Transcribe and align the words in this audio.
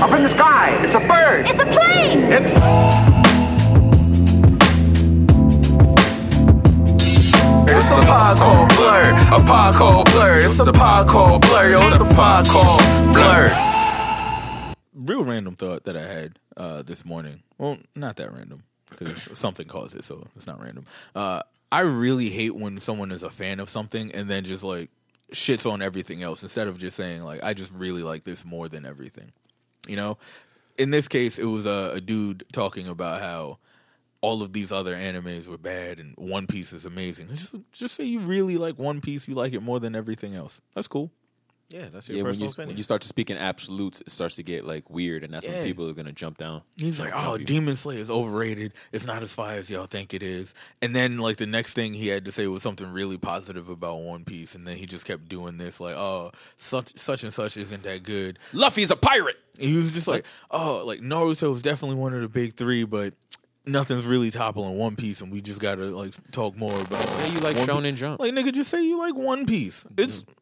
Up 0.00 0.12
in 0.12 0.22
the 0.22 0.28
sky. 0.28 0.76
It's 0.84 0.94
a 0.94 1.00
bird. 1.00 1.46
It's 1.48 1.62
a 1.62 1.66
plane! 1.66 2.24
It's 2.32 3.66
It's 7.68 7.92
a 7.92 8.00
pod 8.00 8.36
called 8.36 8.68
Blur. 8.70 9.12
A 9.32 9.40
pod 9.46 9.74
called 9.74 10.06
Blur. 10.12 10.38
It's 10.38 10.60
a 10.66 10.72
pod 10.72 11.08
called 11.08 11.42
Blur. 11.42 11.70
Yo, 11.70 11.76
it's 11.80 12.00
a 12.00 12.14
pod 12.14 12.46
called 12.46 12.80
Blur. 13.12 13.48
real 14.94 15.24
random 15.24 15.56
thought 15.56 15.84
that 15.84 15.96
I 15.96 16.02
had 16.02 16.38
uh, 16.56 16.82
this 16.82 17.04
morning. 17.04 17.42
Well, 17.58 17.78
not 17.94 18.16
that 18.16 18.32
random 18.32 18.62
because 18.90 19.28
something 19.38 19.66
caused 19.66 19.96
it, 19.96 20.04
so 20.04 20.26
it's 20.36 20.46
not 20.46 20.60
random. 20.62 20.86
Uh, 21.14 21.42
I 21.70 21.80
really 21.80 22.30
hate 22.30 22.54
when 22.54 22.78
someone 22.80 23.10
is 23.12 23.22
a 23.22 23.30
fan 23.30 23.60
of 23.60 23.68
something 23.68 24.12
and 24.12 24.30
then 24.30 24.44
just 24.44 24.64
like 24.64 24.90
shits 25.32 25.70
on 25.70 25.82
everything 25.82 26.22
else 26.22 26.42
instead 26.42 26.68
of 26.68 26.78
just 26.78 26.96
saying 26.96 27.22
like 27.24 27.42
I 27.42 27.52
just 27.52 27.72
really 27.74 28.02
like 28.02 28.24
this 28.24 28.44
more 28.44 28.68
than 28.68 28.86
everything. 28.86 29.32
You 29.88 29.96
know, 29.96 30.18
in 30.76 30.90
this 30.90 31.08
case, 31.08 31.38
it 31.38 31.44
was 31.44 31.66
a, 31.66 31.92
a 31.94 32.00
dude 32.00 32.44
talking 32.52 32.88
about 32.88 33.20
how 33.20 33.58
all 34.20 34.42
of 34.42 34.52
these 34.52 34.72
other 34.72 34.94
animes 34.94 35.46
were 35.46 35.58
bad 35.58 36.00
and 36.00 36.14
One 36.16 36.46
Piece 36.46 36.72
is 36.72 36.84
amazing. 36.86 37.28
Just 37.28 37.54
just 37.72 37.94
say 37.94 38.04
you 38.04 38.20
really 38.20 38.56
like 38.56 38.78
One 38.78 39.00
Piece, 39.00 39.28
you 39.28 39.34
like 39.34 39.52
it 39.52 39.62
more 39.62 39.80
than 39.80 39.94
everything 39.94 40.34
else. 40.34 40.60
That's 40.74 40.88
cool. 40.88 41.10
Yeah, 41.68 41.88
that's 41.92 42.08
your 42.08 42.18
Yeah, 42.18 42.22
when 42.22 42.30
personal 42.30 42.46
you, 42.46 42.52
opinion. 42.52 42.68
when 42.68 42.76
you 42.76 42.82
start 42.84 43.02
to 43.02 43.08
speak 43.08 43.28
in 43.28 43.36
absolutes, 43.36 44.00
it 44.00 44.10
starts 44.10 44.36
to 44.36 44.44
get 44.44 44.64
like 44.64 44.88
weird, 44.88 45.24
and 45.24 45.32
that's 45.32 45.46
Yeah. 45.46 45.54
when 45.54 45.64
people 45.64 45.88
are 45.88 45.92
gonna 45.94 46.12
jump 46.12 46.38
down. 46.38 46.62
He's 46.76 47.00
like, 47.00 47.12
"Oh, 47.14 47.34
you. 47.34 47.44
Demon 47.44 47.74
Slayer 47.74 47.98
is 47.98 48.08
overrated. 48.10 48.72
It's 48.92 49.04
not 49.04 49.22
as 49.22 49.32
fire 49.32 49.58
as 49.58 49.68
y'all 49.68 49.86
think 49.86 50.14
it 50.14 50.22
is." 50.22 50.54
And 50.80 50.94
then, 50.94 51.18
like 51.18 51.38
the 51.38 51.46
next 51.46 51.74
thing 51.74 51.94
he 51.94 52.06
had 52.08 52.24
to 52.26 52.32
say 52.32 52.46
was 52.46 52.62
something 52.62 52.86
really 52.92 53.18
positive 53.18 53.68
about 53.68 53.96
One 54.00 54.24
Piece, 54.24 54.54
and 54.54 54.64
then 54.66 54.76
he 54.76 54.86
just 54.86 55.04
kept 55.04 55.28
doing 55.28 55.56
this, 55.56 55.80
like, 55.80 55.96
"Oh, 55.96 56.30
such 56.56 56.96
such 56.98 57.24
and 57.24 57.32
such 57.32 57.56
isn't 57.56 57.82
that 57.82 58.04
good." 58.04 58.38
Luffy's 58.52 58.92
a 58.92 58.96
pirate. 58.96 59.36
And 59.58 59.68
he 59.68 59.76
was 59.76 59.92
just 59.92 60.06
like, 60.06 60.24
"Oh, 60.52 60.84
like 60.84 61.00
Naruto 61.00 61.52
is 61.52 61.62
definitely 61.62 61.96
one 61.96 62.14
of 62.14 62.20
the 62.20 62.28
big 62.28 62.54
three, 62.54 62.84
but 62.84 63.14
nothing's 63.64 64.04
really 64.06 64.30
toppling 64.30 64.78
One 64.78 64.94
Piece, 64.94 65.20
and 65.20 65.32
we 65.32 65.40
just 65.40 65.60
gotta 65.60 65.86
like 65.86 66.14
talk 66.30 66.56
more 66.56 66.78
about." 66.80 67.08
Say 67.08 67.32
you 67.32 67.40
like 67.40 67.56
One 67.56 67.66
Shonen 67.66 67.96
Jump. 67.96 68.20
Like 68.20 68.32
nigga, 68.32 68.52
just 68.52 68.70
say 68.70 68.84
you 68.84 68.98
like 68.98 69.16
One 69.16 69.46
Piece. 69.46 69.84
It's 69.96 70.22
mm-hmm. 70.22 70.32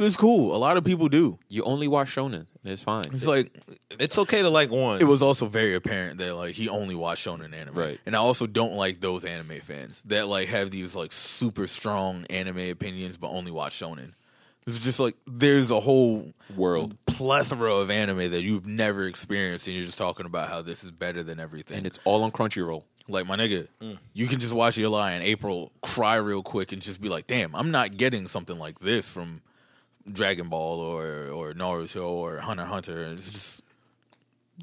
It's 0.00 0.16
cool. 0.16 0.54
A 0.54 0.58
lot 0.58 0.76
of 0.76 0.84
people 0.84 1.08
do. 1.08 1.38
You 1.48 1.62
only 1.64 1.88
watch 1.88 2.14
Shonen, 2.14 2.46
and 2.62 2.72
it's 2.72 2.82
fine. 2.82 3.04
It's 3.12 3.26
like 3.26 3.52
it's 3.98 4.18
okay 4.18 4.42
to 4.42 4.48
like 4.50 4.70
one. 4.70 5.00
it 5.00 5.04
was 5.04 5.22
also 5.22 5.46
very 5.46 5.74
apparent 5.74 6.18
that 6.18 6.34
like 6.36 6.54
he 6.54 6.68
only 6.68 6.94
watched 6.94 7.26
shonen 7.26 7.54
anime. 7.54 7.74
Right. 7.74 8.00
And 8.06 8.14
I 8.14 8.18
also 8.18 8.46
don't 8.46 8.74
like 8.74 9.00
those 9.00 9.24
anime 9.24 9.60
fans 9.60 10.02
that 10.06 10.28
like 10.28 10.48
have 10.48 10.70
these 10.70 10.94
like 10.96 11.12
super 11.12 11.66
strong 11.66 12.24
anime 12.30 12.70
opinions 12.70 13.16
but 13.16 13.28
only 13.28 13.50
watch 13.50 13.78
shonen. 13.78 14.12
It's 14.66 14.78
just 14.78 15.00
like 15.00 15.16
there's 15.26 15.70
a 15.70 15.80
whole 15.80 16.32
World. 16.56 16.96
plethora 17.06 17.74
of 17.74 17.90
anime 17.90 18.30
that 18.30 18.42
you've 18.42 18.66
never 18.66 19.06
experienced 19.06 19.66
and 19.66 19.74
you're 19.76 19.84
just 19.86 19.98
talking 19.98 20.26
about 20.26 20.48
how 20.48 20.62
this 20.62 20.84
is 20.84 20.90
better 20.90 21.22
than 21.22 21.40
everything. 21.40 21.78
and 21.78 21.86
it's 21.86 21.98
all 22.04 22.22
on 22.22 22.30
Crunchyroll. 22.30 22.84
like 23.08 23.26
my 23.26 23.36
nigga, 23.36 23.66
Mm. 23.82 23.98
you 24.12 24.26
can 24.28 24.38
just 24.38 24.54
watch 24.54 24.76
your 24.76 24.90
lie 24.90 25.12
in 25.12 25.22
April, 25.22 25.72
cry 25.82 26.14
real 26.16 26.42
quick 26.42 26.70
and 26.72 26.80
just 26.80 27.00
be 27.00 27.08
like, 27.08 27.26
"Damn, 27.26 27.54
I'm 27.56 27.70
not 27.72 27.96
getting 27.96 28.28
something 28.28 28.58
like 28.58 28.78
this 28.80 29.08
from 29.08 29.40
Dragon 30.12 30.48
Ball 30.48 30.80
or 30.80 31.28
or 31.28 31.52
Naruto 31.52 32.06
or 32.06 32.38
Hunter 32.38 32.64
Hunter." 32.64 33.02
It's 33.04 33.30
just 33.30 33.62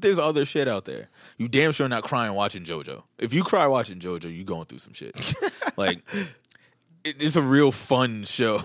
there's 0.00 0.18
other 0.18 0.44
shit 0.44 0.68
out 0.68 0.84
there. 0.84 1.08
You 1.36 1.48
damn 1.48 1.72
sure 1.72 1.88
not 1.88 2.04
crying 2.04 2.34
watching 2.34 2.64
JoJo. 2.64 3.02
If 3.18 3.32
you 3.32 3.42
cry 3.42 3.66
watching 3.66 3.98
JoJo, 3.98 4.34
you 4.34 4.44
going 4.44 4.66
through 4.66 4.78
some 4.78 4.92
shit. 4.92 5.34
like 5.76 6.00
it, 7.04 7.22
it's 7.22 7.36
a 7.36 7.42
real 7.42 7.72
fun 7.72 8.24
show. 8.24 8.62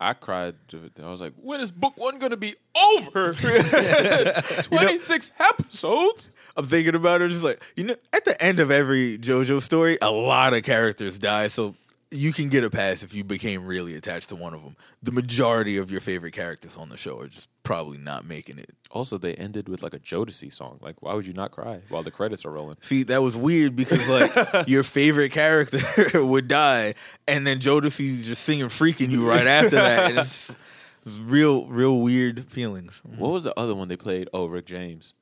I 0.00 0.12
cried. 0.12 0.56
I 1.02 1.08
was 1.08 1.20
like, 1.20 1.34
when 1.40 1.60
is 1.60 1.70
book 1.70 1.96
one 1.96 2.18
going 2.18 2.32
to 2.32 2.36
be 2.36 2.56
over? 2.96 3.32
26 4.62 5.32
episodes? 5.38 6.28
I'm 6.56 6.66
thinking 6.66 6.94
about 6.94 7.22
it, 7.22 7.28
just 7.28 7.44
like 7.44 7.62
you 7.76 7.84
know, 7.84 7.96
at 8.12 8.24
the 8.24 8.40
end 8.42 8.60
of 8.60 8.70
every 8.70 9.18
JoJo 9.18 9.62
story, 9.62 9.98
a 10.02 10.10
lot 10.10 10.52
of 10.52 10.62
characters 10.62 11.18
die, 11.18 11.48
so 11.48 11.74
you 12.14 12.32
can 12.32 12.48
get 12.48 12.64
a 12.64 12.70
pass 12.70 13.02
if 13.02 13.12
you 13.14 13.24
became 13.24 13.66
really 13.66 13.94
attached 13.96 14.28
to 14.30 14.36
one 14.36 14.54
of 14.54 14.62
them. 14.62 14.76
The 15.02 15.12
majority 15.12 15.76
of 15.76 15.90
your 15.90 16.00
favorite 16.00 16.32
characters 16.32 16.76
on 16.76 16.88
the 16.88 16.96
show 16.96 17.18
are 17.20 17.28
just 17.28 17.48
probably 17.62 17.98
not 17.98 18.24
making 18.24 18.58
it. 18.58 18.70
Also, 18.90 19.18
they 19.18 19.34
ended 19.34 19.68
with 19.68 19.82
like 19.82 19.92
a 19.94 19.98
Jodeci 19.98 20.52
song. 20.52 20.78
Like, 20.80 21.02
why 21.02 21.14
would 21.14 21.26
you 21.26 21.32
not 21.32 21.50
cry 21.50 21.80
while 21.88 22.02
the 22.02 22.10
credits 22.10 22.44
are 22.44 22.50
rolling? 22.52 22.76
See, 22.80 23.02
that 23.04 23.22
was 23.22 23.36
weird 23.36 23.74
because 23.76 24.08
like 24.08 24.32
your 24.68 24.82
favorite 24.84 25.32
character 25.32 26.24
would 26.24 26.48
die, 26.48 26.94
and 27.26 27.46
then 27.46 27.58
Jodeci 27.58 28.22
just 28.22 28.44
singing 28.44 28.66
"freaking 28.66 29.10
you" 29.10 29.28
right 29.28 29.46
after 29.46 29.70
that, 29.76 30.10
and 30.10 30.18
it's 30.20 30.46
just 30.46 30.58
it's 31.04 31.18
real, 31.18 31.66
real 31.66 31.98
weird 32.00 32.46
feelings. 32.50 33.02
Mm-hmm. 33.06 33.18
What 33.20 33.32
was 33.32 33.44
the 33.44 33.58
other 33.58 33.74
one 33.74 33.88
they 33.88 33.96
played? 33.96 34.28
Oh, 34.32 34.46
Rick 34.46 34.66
James. 34.66 35.12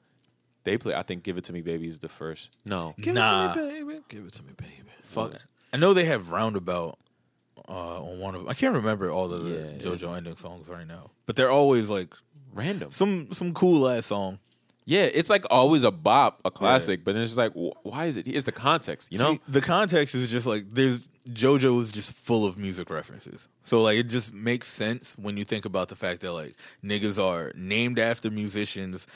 They 0.65 0.79
play. 0.79 0.95
I 0.95 1.03
think 1.03 1.25
"Give 1.25 1.39
It 1.39 1.45
to 1.45 1.53
Me, 1.53 1.61
Baby" 1.61 1.89
is 1.89 1.99
the 1.99 2.09
first. 2.09 2.51
No, 2.65 2.95
Give 3.01 3.15
Nah. 3.15 3.53
it 3.53 3.57
to 3.57 3.63
me, 3.67 3.83
baby. 3.93 4.01
Give 4.09 4.25
it 4.27 4.33
to 4.35 4.43
me, 4.45 4.53
baby. 4.57 4.73
Fuck. 5.03 5.35
I 5.73 5.77
know 5.79 5.95
they 5.95 6.05
have 6.05 6.31
Roundabout 6.31 6.99
uh, 7.69 8.03
on 8.03 8.19
one 8.19 8.35
of. 8.35 8.49
I 8.49 8.55
can't 8.55 8.75
remember 8.75 9.11
all 9.11 9.33
of 9.33 9.45
the 9.45 9.51
Yeah, 9.51 9.79
JoJo 9.79 10.17
ending 10.17 10.37
songs 10.37 10.69
right 10.69 10.87
now, 10.87 11.11
but 11.27 11.37
they're 11.37 11.51
always 11.51 11.89
like 11.91 12.15
random. 12.53 12.91
some 12.91 13.33
some 13.33 13.55
cool 13.55 13.89
ass 13.89 14.07
song. 14.07 14.39
Yeah, 14.85 15.03
it's 15.05 15.31
like 15.31 15.45
always 15.49 15.85
a 15.85 15.93
bop, 15.93 16.41
a 16.45 16.51
classic, 16.51 17.05
but 17.05 17.13
then 17.13 17.23
it's 17.23 17.31
just 17.31 17.39
like, 17.39 17.53
wh- 17.53 17.87
why 17.87 18.07
is 18.07 18.17
it? 18.17 18.27
It's 18.27 18.45
the 18.45 18.51
context, 18.53 19.13
you 19.13 19.19
know? 19.19 19.35
See, 19.35 19.41
the 19.47 19.61
context 19.61 20.13
is 20.17 20.29
just 20.29 20.45
like 20.45 20.65
there's 20.73 21.09
JoJo 21.31 21.81
is 21.81 21.93
just 21.93 22.11
full 22.13 22.45
of 22.45 22.59
music 22.59 22.91
references. 22.91 23.47
So 23.63 23.81
like 23.81 23.97
it 23.97 24.09
just 24.09 24.35
makes 24.35 24.67
sense 24.67 25.17
when 25.17 25.37
you 25.37 25.45
think 25.45 25.65
about 25.65 25.89
the 25.89 25.95
fact 25.95 26.21
that 26.23 26.33
like 26.33 26.57
niggas 26.85 27.23
are 27.23 27.53
named 27.55 28.01
after 28.01 28.29
musicians, 28.29 29.07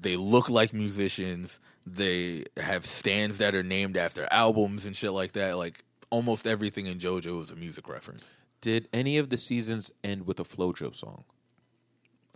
they 0.00 0.16
look 0.16 0.48
like 0.48 0.72
musicians, 0.72 1.60
they 1.84 2.44
have 2.56 2.86
stands 2.86 3.36
that 3.38 3.54
are 3.54 3.62
named 3.62 3.98
after 3.98 4.26
albums 4.30 4.86
and 4.86 4.96
shit 4.96 5.12
like 5.12 5.32
that. 5.32 5.58
Like 5.58 5.84
almost 6.10 6.46
everything 6.46 6.86
in 6.86 6.98
JoJo 6.98 7.40
is 7.42 7.50
a 7.50 7.56
music 7.56 7.88
reference. 7.88 8.32
Did 8.60 8.88
any 8.92 9.16
of 9.18 9.30
the 9.30 9.36
seasons 9.36 9.90
end 10.04 10.26
with 10.26 10.38
a 10.40 10.44
FloJo 10.44 10.94
song? 10.94 11.24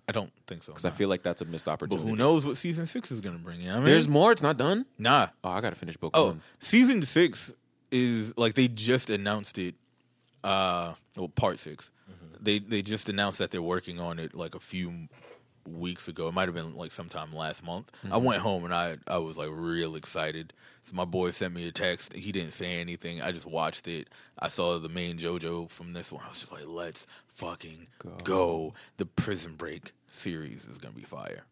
I 0.08 0.12
don't 0.12 0.32
think 0.46 0.62
so. 0.62 0.72
Because 0.72 0.84
I 0.84 0.90
feel 0.90 1.08
like 1.08 1.22
that's 1.22 1.40
a 1.40 1.44
missed 1.46 1.66
opportunity. 1.68 2.04
But 2.04 2.10
who 2.10 2.16
knows 2.16 2.46
what 2.46 2.56
season 2.56 2.84
six 2.86 3.10
is 3.10 3.20
gonna 3.20 3.38
bring? 3.38 3.60
You 3.60 3.68
know 3.68 3.74
I 3.74 3.76
mean? 3.76 3.84
There's 3.86 4.08
more. 4.08 4.32
It's 4.32 4.42
not 4.42 4.56
done. 4.58 4.84
nah. 4.98 5.28
Oh, 5.42 5.50
I 5.50 5.60
gotta 5.60 5.76
finish 5.76 5.96
book 5.96 6.12
Oh, 6.14 6.26
one. 6.28 6.42
season 6.58 7.00
six 7.02 7.52
is 7.90 8.36
like 8.36 8.54
they 8.54 8.68
just 8.68 9.08
announced 9.10 9.56
it. 9.58 9.74
Uh, 10.42 10.92
well, 11.16 11.28
part 11.28 11.58
6 11.58 11.90
They 12.38 12.58
they 12.58 12.82
just 12.82 13.08
announced 13.08 13.38
that 13.38 13.50
they're 13.50 13.62
working 13.62 13.98
on 13.98 14.18
it 14.18 14.34
like 14.34 14.54
a 14.54 14.60
few 14.60 15.08
weeks 15.66 16.08
ago. 16.08 16.28
It 16.28 16.34
might 16.34 16.48
have 16.48 16.54
been 16.54 16.76
like 16.76 16.92
sometime 16.92 17.34
last 17.34 17.64
month. 17.64 17.90
I 18.04 18.08
mm-hmm. 18.08 18.24
went 18.24 18.42
home 18.42 18.64
and 18.64 18.74
I 18.74 18.96
I 19.06 19.18
was 19.18 19.38
like 19.38 19.50
real 19.52 19.96
excited. 19.96 20.52
So 20.82 20.94
my 20.94 21.04
boy 21.04 21.30
sent 21.30 21.54
me 21.54 21.66
a 21.66 21.72
text. 21.72 22.12
He 22.12 22.30
didn't 22.30 22.52
say 22.52 22.80
anything. 22.80 23.22
I 23.22 23.32
just 23.32 23.46
watched 23.46 23.88
it. 23.88 24.08
I 24.38 24.48
saw 24.48 24.78
the 24.78 24.88
main 24.88 25.16
JoJo 25.16 25.70
from 25.70 25.94
this 25.94 26.12
one. 26.12 26.22
I 26.24 26.28
was 26.28 26.40
just 26.40 26.52
like, 26.52 26.64
let's 26.66 27.06
fucking 27.28 27.88
go. 28.22 28.74
The 28.98 29.06
Prison 29.06 29.54
Break 29.54 29.92
series 30.08 30.66
is 30.66 30.78
gonna 30.78 30.94
be 30.94 31.02
fire. 31.02 31.44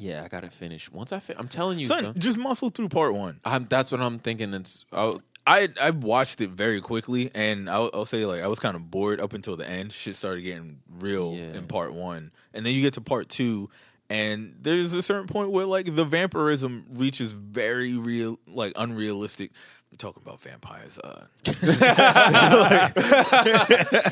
Yeah, 0.00 0.22
I 0.24 0.28
gotta 0.28 0.50
finish. 0.50 0.90
Once 0.90 1.12
I, 1.12 1.20
fi- 1.20 1.34
I'm 1.36 1.48
telling 1.48 1.78
you, 1.78 1.86
Son, 1.86 2.04
son, 2.04 2.14
just 2.16 2.38
muscle 2.38 2.70
through 2.70 2.88
part 2.88 3.14
one. 3.14 3.38
I'm, 3.44 3.66
that's 3.68 3.92
what 3.92 4.00
I'm 4.00 4.18
thinking. 4.18 4.54
It's 4.54 4.86
oh, 4.92 5.20
I 5.46 5.68
I 5.80 5.90
watched 5.90 6.40
it 6.40 6.50
very 6.50 6.80
quickly, 6.80 7.30
and 7.34 7.68
I'll, 7.68 7.90
I'll 7.94 8.04
say 8.04 8.24
like 8.26 8.42
I 8.42 8.46
was 8.48 8.58
kind 8.58 8.76
of 8.76 8.90
bored 8.90 9.20
up 9.20 9.32
until 9.32 9.56
the 9.56 9.66
end. 9.68 9.92
Shit 9.92 10.16
started 10.16 10.42
getting 10.42 10.78
real 10.98 11.34
Yeah. 11.34 11.54
in 11.58 11.66
part 11.66 11.92
one, 11.94 12.30
and 12.54 12.64
then 12.64 12.74
you 12.74 12.82
get 12.82 12.94
to 12.94 13.00
part 13.00 13.28
two, 13.28 13.70
and 14.08 14.54
there's 14.60 14.92
a 14.92 15.02
certain 15.02 15.26
point 15.26 15.50
where 15.50 15.66
like 15.66 15.94
the 15.96 16.04
vampirism 16.04 16.86
reaches 16.94 17.32
very 17.32 17.94
real, 17.96 18.38
like 18.46 18.72
unrealistic. 18.76 19.50
I'm 19.90 19.96
talking 19.98 20.22
about 20.24 20.40
vampires. 20.40 21.00
Uh, 21.02 21.24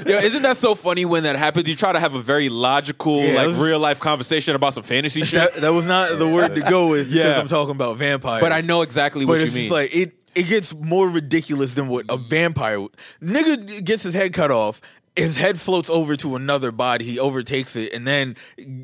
Yo, 0.06 0.16
isn't 0.18 0.42
that 0.42 0.56
so 0.56 0.74
funny 0.74 1.04
when 1.04 1.22
that 1.24 1.36
happens? 1.36 1.68
You 1.68 1.76
try 1.76 1.92
to 1.92 2.00
have 2.00 2.14
a 2.14 2.20
very 2.22 2.48
logical, 2.48 3.20
Yeah, 3.22 3.34
like 3.34 3.46
was- 3.48 3.58
real 3.58 3.78
life 3.78 4.00
conversation 4.00 4.54
about 4.56 4.74
some 4.74 4.82
fantasy 4.82 5.22
shit. 5.22 5.38
that, 5.54 5.60
that 5.62 5.72
was 5.72 5.86
not 5.86 6.18
the 6.18 6.26
word 6.28 6.54
to 6.56 6.62
go 6.62 6.88
with 6.88 7.10
because 7.10 7.24
Yeah. 7.34 7.38
I'm 7.40 7.46
talking 7.46 7.72
about 7.72 7.96
vampires. 7.96 8.40
but 8.40 8.52
I 8.52 8.60
know 8.60 8.82
exactly 8.82 9.24
But 9.24 9.32
what 9.32 9.40
you 9.40 9.46
mean. 9.46 9.54
just 9.54 9.70
like 9.70 9.94
it. 9.94 10.14
It 10.38 10.46
gets 10.46 10.74
more 10.74 11.08
ridiculous 11.08 11.74
than 11.74 11.88
what 11.88 12.06
a 12.08 12.16
vampire. 12.16 12.80
would- 12.80 12.96
Nigga 13.22 13.82
gets 13.84 14.02
his 14.04 14.14
head 14.14 14.32
cut 14.32 14.50
off. 14.50 14.80
His 15.16 15.36
head 15.36 15.58
floats 15.60 15.90
over 15.90 16.14
to 16.16 16.36
another 16.36 16.70
body. 16.70 17.04
He 17.04 17.18
overtakes 17.18 17.74
it 17.74 17.92
and 17.92 18.06
then 18.06 18.36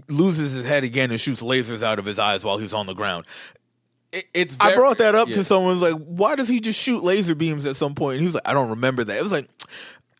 loses 0.08 0.52
his 0.52 0.66
head 0.66 0.82
again 0.82 1.12
and 1.12 1.20
shoots 1.20 1.42
lasers 1.42 1.82
out 1.82 2.00
of 2.00 2.04
his 2.06 2.18
eyes 2.18 2.44
while 2.44 2.58
he's 2.58 2.74
on 2.74 2.86
the 2.86 2.94
ground. 2.94 3.24
It- 4.10 4.26
it's. 4.34 4.56
I 4.58 4.74
brought 4.74 4.98
that 4.98 5.14
up 5.14 5.28
yeah. 5.28 5.34
to 5.34 5.44
someone. 5.44 5.72
Was 5.78 5.82
like, 5.92 6.02
why 6.04 6.34
does 6.34 6.48
he 6.48 6.58
just 6.58 6.80
shoot 6.80 7.04
laser 7.04 7.34
beams 7.36 7.66
at 7.66 7.76
some 7.76 7.94
point? 7.94 8.14
And 8.14 8.20
he 8.22 8.26
was 8.26 8.34
like, 8.34 8.48
I 8.48 8.52
don't 8.52 8.70
remember 8.70 9.04
that. 9.04 9.16
It 9.16 9.22
was 9.22 9.32
like, 9.32 9.48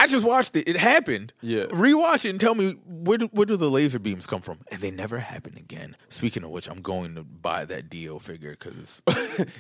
I 0.05 0.07
just 0.07 0.27
watched 0.27 0.55
it. 0.57 0.69
It 0.69 0.77
happened. 0.77 1.33
Yeah. 1.41 1.65
Rewatch 1.65 2.25
it 2.27 2.31
and 2.31 2.39
tell 2.41 2.55
me 2.55 2.77
where 2.87 3.17
do, 3.19 3.27
where 3.33 3.47
do 3.47 3.57
the 3.57 3.71
laser 3.71 3.99
beams 3.99 4.27
come 4.27 4.43
from? 4.43 4.59
And 4.71 4.81
they 4.83 4.91
never 4.91 5.19
happen 5.19 5.57
again. 5.57 5.97
Speaking 6.11 6.45
of 6.45 6.51
which, 6.51 6.69
I'm 6.69 6.83
going 6.83 7.15
to 7.15 7.23
buy 7.25 7.65
that 7.65 7.89
Dio 7.89 8.19
figure 8.19 8.51
because 8.59 9.03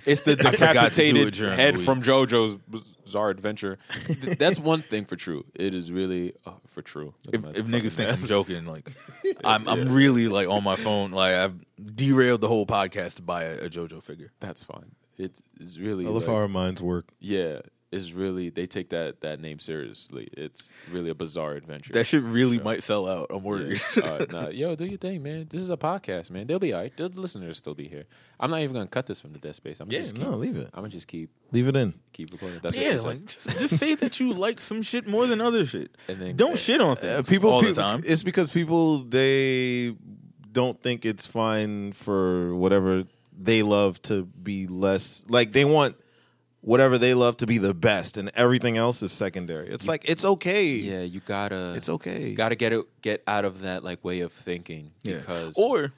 It's 0.04 0.20
the 0.20 0.32
I 0.44 0.50
forgot 0.52 0.92
to 0.92 1.12
do 1.12 1.20
it 1.20 1.32
decapitated 1.32 1.34
during 1.34 1.50
the 1.50 1.56
head 1.56 1.80
from 1.80 2.02
JoJo's 2.02 2.56
Bizarre 3.04 3.30
Adventure. 3.30 3.78
That's 4.38 4.60
one 4.60 4.82
thing 4.82 5.06
for 5.06 5.16
true. 5.16 5.44
It 5.54 5.74
is 5.74 5.90
really 5.90 6.34
uh, 6.44 6.52
for 6.66 6.82
true. 6.82 7.14
If, 7.32 7.42
if 7.56 7.66
niggas 7.66 7.92
think 7.92 8.10
mess. 8.10 8.22
I'm 8.22 8.28
joking, 8.28 8.66
like 8.66 8.90
I'm 9.44 9.66
I'm 9.66 9.88
really 9.92 10.28
like 10.28 10.48
on 10.48 10.62
my 10.62 10.76
phone. 10.76 11.10
Like 11.12 11.34
I've 11.34 11.54
derailed 11.94 12.40
the 12.42 12.48
whole 12.48 12.66
podcast 12.66 13.14
to 13.16 13.22
buy 13.22 13.44
a, 13.44 13.54
a 13.64 13.68
JoJo 13.70 14.02
figure. 14.02 14.32
that's 14.40 14.62
fine. 14.62 14.92
It's 15.16 15.42
it's 15.60 15.78
really 15.78 16.04
I 16.06 16.08
love 16.10 16.22
like- 16.22 16.26
how 16.30 16.34
our 16.36 16.48
minds 16.48 16.82
work. 16.82 17.06
yeah. 17.20 17.60
It's 17.94 18.12
really 18.12 18.50
they 18.50 18.66
take 18.66 18.90
that 18.90 19.20
that 19.20 19.40
name 19.40 19.58
seriously. 19.58 20.28
It's 20.32 20.70
really 20.90 21.10
a 21.10 21.14
bizarre 21.14 21.52
adventure. 21.54 21.92
That 21.92 22.04
shit 22.06 22.22
really 22.22 22.58
might 22.58 22.82
sell 22.82 23.08
out. 23.08 23.28
I'm 23.30 23.42
worried. 23.42 23.80
uh, 24.02 24.26
nah, 24.30 24.48
yo, 24.48 24.74
do 24.74 24.84
your 24.84 24.98
thing, 24.98 25.22
man. 25.22 25.46
This 25.48 25.60
is 25.62 25.70
a 25.70 25.76
podcast, 25.76 26.30
man. 26.30 26.46
They'll 26.46 26.58
be 26.58 26.72
all 26.72 26.80
right. 26.80 26.96
The 26.96 27.08
listeners 27.08 27.56
still 27.58 27.74
be 27.74 27.88
here. 27.88 28.04
I'm 28.40 28.50
not 28.50 28.60
even 28.60 28.74
gonna 28.74 28.86
cut 28.88 29.06
this 29.06 29.20
from 29.20 29.32
the 29.32 29.38
dead 29.38 29.54
space. 29.56 29.80
I'm 29.80 29.90
Yeah, 29.90 30.00
just 30.00 30.16
no, 30.16 30.32
keep, 30.32 30.40
leave 30.40 30.56
it. 30.56 30.70
I'm 30.74 30.80
gonna 30.82 30.88
just 30.88 31.06
keep 31.08 31.30
Leave 31.52 31.68
it 31.68 31.76
in. 31.76 31.94
keep 32.12 32.32
recording. 32.32 32.58
That's 32.62 32.74
what 32.76 32.84
yeah, 32.84 32.92
she 32.92 32.98
like 32.98 33.26
just, 33.26 33.58
just 33.60 33.78
say 33.78 33.94
that 33.94 34.18
you 34.20 34.32
like 34.32 34.60
some 34.60 34.82
shit 34.82 35.06
more 35.06 35.26
than 35.26 35.40
other 35.40 35.64
shit. 35.64 35.96
And 36.08 36.20
then- 36.20 36.36
Don't 36.36 36.58
shit 36.58 36.80
on 36.80 36.96
things 36.96 37.12
Uh, 37.12 37.22
people, 37.22 37.50
all 37.50 37.60
people 37.60 37.74
the 37.74 37.80
time. 37.80 38.00
It's 38.04 38.22
because 38.22 38.50
people 38.50 39.04
they 39.04 39.94
don't 40.52 40.80
think 40.82 41.04
it's 41.04 41.26
fine 41.26 41.92
for 41.92 42.54
whatever 42.54 43.04
they 43.36 43.62
love 43.62 44.00
to 44.02 44.24
be 44.24 44.66
less 44.68 45.24
like 45.28 45.52
they 45.52 45.64
want 45.64 45.96
whatever 46.64 46.96
they 46.96 47.12
love 47.12 47.36
to 47.36 47.46
be 47.46 47.58
the 47.58 47.74
best 47.74 48.16
and 48.16 48.30
everything 48.34 48.76
else 48.78 49.02
is 49.02 49.12
secondary. 49.12 49.68
It's 49.68 49.86
like 49.86 50.08
it's 50.08 50.24
okay. 50.24 50.66
yeah, 50.66 51.02
you 51.02 51.20
gotta. 51.20 51.74
It's 51.76 51.88
okay. 51.88 52.28
You 52.30 52.34
gotta 52.36 52.54
get 52.56 52.72
it, 52.72 52.84
get 53.02 53.22
out 53.26 53.44
of 53.44 53.60
that 53.60 53.84
like 53.84 54.02
way 54.04 54.20
of 54.20 54.32
thinking 54.32 54.90
Yeah. 55.02 55.18
because 55.18 55.54
or 55.58 55.92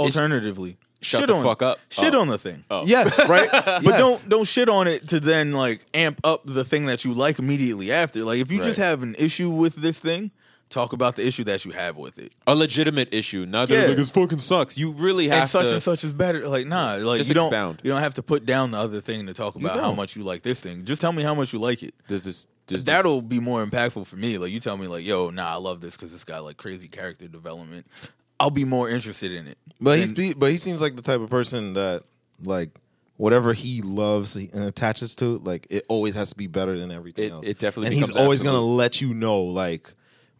alternatively, 0.00 0.78
Shut 1.00 1.20
shit 1.22 1.26
the 1.28 1.34
on, 1.34 1.42
fuck 1.42 1.62
up. 1.62 1.78
Shit 1.88 2.14
Oh. 2.14 2.20
on 2.20 2.28
the 2.28 2.38
thing. 2.38 2.64
Oh. 2.70 2.84
Yes. 2.86 3.18
right? 3.28 3.50
But 3.64 3.82
Yes. 3.84 3.98
don't 3.98 4.28
don't 4.28 4.44
shit 4.46 4.68
on 4.68 4.86
it 4.88 5.08
to 5.08 5.20
then 5.20 5.52
like 5.52 5.84
amp 5.94 6.20
up 6.24 6.42
the 6.44 6.64
thing 6.64 6.86
that 6.86 7.04
you 7.04 7.12
like 7.14 7.38
immediately 7.38 7.90
after. 7.92 8.24
Like 8.24 8.40
if 8.40 8.50
you 8.52 8.58
just 8.58 8.78
Right. 8.78 8.86
have 8.86 9.02
an 9.02 9.14
issue 9.18 9.50
with 9.50 9.76
this 9.76 9.98
thing, 9.98 10.30
talk 10.72 10.92
about 10.92 11.16
the 11.16 11.26
issue 11.26 11.44
that 11.44 11.64
you 11.64 11.70
have 11.72 11.96
with 11.96 12.18
it. 12.18 12.32
a 12.46 12.54
legitimate 12.54 13.12
issue. 13.12 13.46
Not 13.46 13.68
that 13.68 13.74
Yeah. 13.82 13.86
like, 13.88 13.96
this 13.96 14.10
fucking 14.10 14.38
sucks. 14.38 14.76
You 14.76 14.90
really 14.92 15.28
have 15.28 15.42
And 15.42 15.48
such 15.50 15.66
to. 15.66 15.72
and 15.74 15.82
such 15.82 16.02
is 16.02 16.12
better. 16.12 16.48
Like 16.48 16.66
nah, 16.66 16.94
like 17.00 17.18
Just 17.18 17.28
you 17.30 17.34
don't 17.34 17.46
expound. 17.46 17.80
you 17.84 17.90
don't 17.92 18.00
have 18.00 18.14
to 18.14 18.22
put 18.22 18.44
down 18.46 18.72
the 18.72 18.78
other 18.78 19.00
thing 19.00 19.26
to 19.26 19.34
talk 19.34 19.54
about 19.54 19.76
how 19.76 19.88
don't. 19.88 19.96
much 19.96 20.16
you 20.16 20.24
like 20.24 20.42
this 20.42 20.58
thing. 20.60 20.84
Just 20.84 21.00
tell 21.00 21.12
me 21.12 21.22
how 21.22 21.34
much 21.34 21.52
you 21.52 21.58
like 21.60 21.82
it. 21.82 21.94
Does 22.08 22.24
this? 22.24 22.46
Does 22.66 22.84
That'll 22.84 23.22
be 23.22 23.40
more 23.40 23.64
impactful 23.64 24.06
for 24.06 24.16
me. 24.16 24.38
Like 24.38 24.50
you 24.52 24.60
tell 24.60 24.76
me 24.76 24.86
like, 24.86 25.04
yo, 25.04 25.30
nah, 25.30 25.52
I 25.52 25.56
love 25.56 25.80
this 25.80 25.96
because 25.96 26.14
it's 26.14 26.24
got 26.24 26.44
like 26.44 26.56
crazy 26.56 26.88
character 26.88 27.28
development. 27.28 27.86
I'll 28.40 28.50
be 28.50 28.64
more 28.64 28.88
interested 28.88 29.30
in 29.32 29.46
it. 29.46 29.58
But 29.80 29.98
he's 29.98 30.10
be, 30.10 30.32
but 30.32 30.50
he 30.50 30.56
seems 30.56 30.80
like 30.80 30.96
the 30.96 31.02
type 31.02 31.20
of 31.20 31.28
person 31.30 31.74
that 31.74 32.04
like 32.42 32.70
whatever 33.16 33.52
he 33.52 33.82
loves 33.82 34.34
and 34.36 34.64
attaches 34.64 35.14
to, 35.16 35.38
like 35.44 35.66
it 35.70 35.84
always 35.88 36.14
has 36.14 36.30
to 36.30 36.36
be 36.36 36.46
better 36.46 36.78
than 36.78 36.90
everything 36.90 37.26
It- 37.26 37.32
else. 37.32 37.46
it 37.46 37.58
definitely 37.58 37.86
and 37.88 37.94
he's 37.94 38.06
becomes 38.08 38.16
always 38.24 38.42
gonna 38.42 38.60
let 38.60 39.00
you 39.00 39.12
know 39.14 39.42
like 39.42 39.92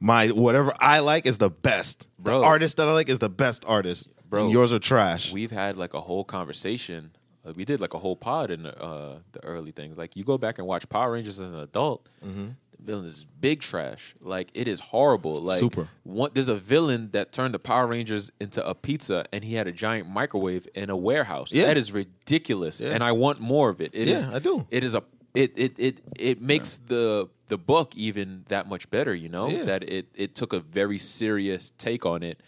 my 0.02 0.28
whatever 0.28 0.74
I 0.80 0.98
like 0.98 1.24
is 1.26 1.38
the 1.38 1.48
best. 1.50 2.08
Bro. 2.18 2.40
The 2.40 2.46
artist 2.46 2.76
that 2.78 2.88
I 2.88 2.92
like 2.92 3.08
is 3.08 3.20
the 3.20 3.30
best 3.30 3.64
artist. 3.66 4.12
Bro. 4.28 4.44
and 4.44 4.50
yours 4.52 4.72
are 4.72 4.78
trash. 4.78 5.30
we've 5.32 5.50
had 5.50 5.76
like 5.76 5.94
a 5.94 6.00
whole 6.00 6.24
conversation. 6.24 7.10
Uh, 7.46 7.52
we 7.54 7.64
did 7.64 7.80
like 7.80 7.92
a 7.94 7.98
whole 7.98 8.16
pod 8.16 8.50
in 8.50 8.62
the, 8.62 8.82
uh, 8.82 9.18
the 9.32 9.44
early 9.44 9.72
things. 9.72 9.96
Like 9.96 10.16
you 10.16 10.24
go 10.24 10.38
back 10.38 10.58
and 10.58 10.66
watch 10.66 10.88
Power 10.88 11.12
Rangers 11.12 11.40
as 11.40 11.52
an 11.52 11.60
adult, 11.60 12.08
Mm-hmm. 12.24 12.46
the 12.78 12.82
villain 12.82 13.04
is 13.04 13.26
big 13.40 13.60
trash. 13.60 14.14
Like 14.20 14.48
it 14.54 14.66
is 14.68 14.80
horrible. 14.80 15.34
Like 15.40 15.58
Super. 15.60 15.88
One, 16.04 16.30
there's 16.34 16.48
a 16.48 16.56
villain 16.56 17.10
that 17.12 17.32
turned 17.32 17.52
the 17.54 17.58
Power 17.58 17.86
Rangers 17.86 18.30
into 18.40 18.66
a 18.66 18.74
pizza, 18.74 19.26
and 19.32 19.44
he 19.44 19.54
had 19.54 19.66
a 19.66 19.72
giant 19.72 20.08
microwave 20.08 20.66
in 20.74 20.88
a 20.90 20.96
warehouse. 20.96 21.52
Yeah. 21.52 21.66
That 21.66 21.76
is 21.76 21.92
ridiculous, 21.92 22.80
and 22.80 23.04
I 23.04 23.12
want 23.12 23.38
more 23.40 23.68
of 23.68 23.80
it. 23.80 23.90
It 23.92 24.08
Yeah, 24.08 24.16
is- 24.16 24.28
I 24.28 24.38
do. 24.38 24.66
It 24.70 24.82
is 24.84 24.94
a. 24.94 25.02
It 25.34 25.52
it 25.56 25.72
it 25.78 25.98
it 26.18 26.42
makes 26.42 26.78
the 26.86 27.28
the 27.52 27.58
book 27.58 27.94
even 27.96 28.44
that 28.48 28.66
much 28.66 28.84
better. 28.96 29.14
You 29.14 29.28
know 29.28 29.48
Yeah. 29.50 29.64
that 29.70 29.82
it 29.98 30.06
it 30.14 30.34
took 30.34 30.52
a 30.54 30.60
very 30.60 30.98
serious 30.98 31.72
take 31.76 32.06
on 32.06 32.22
it. 32.22 32.40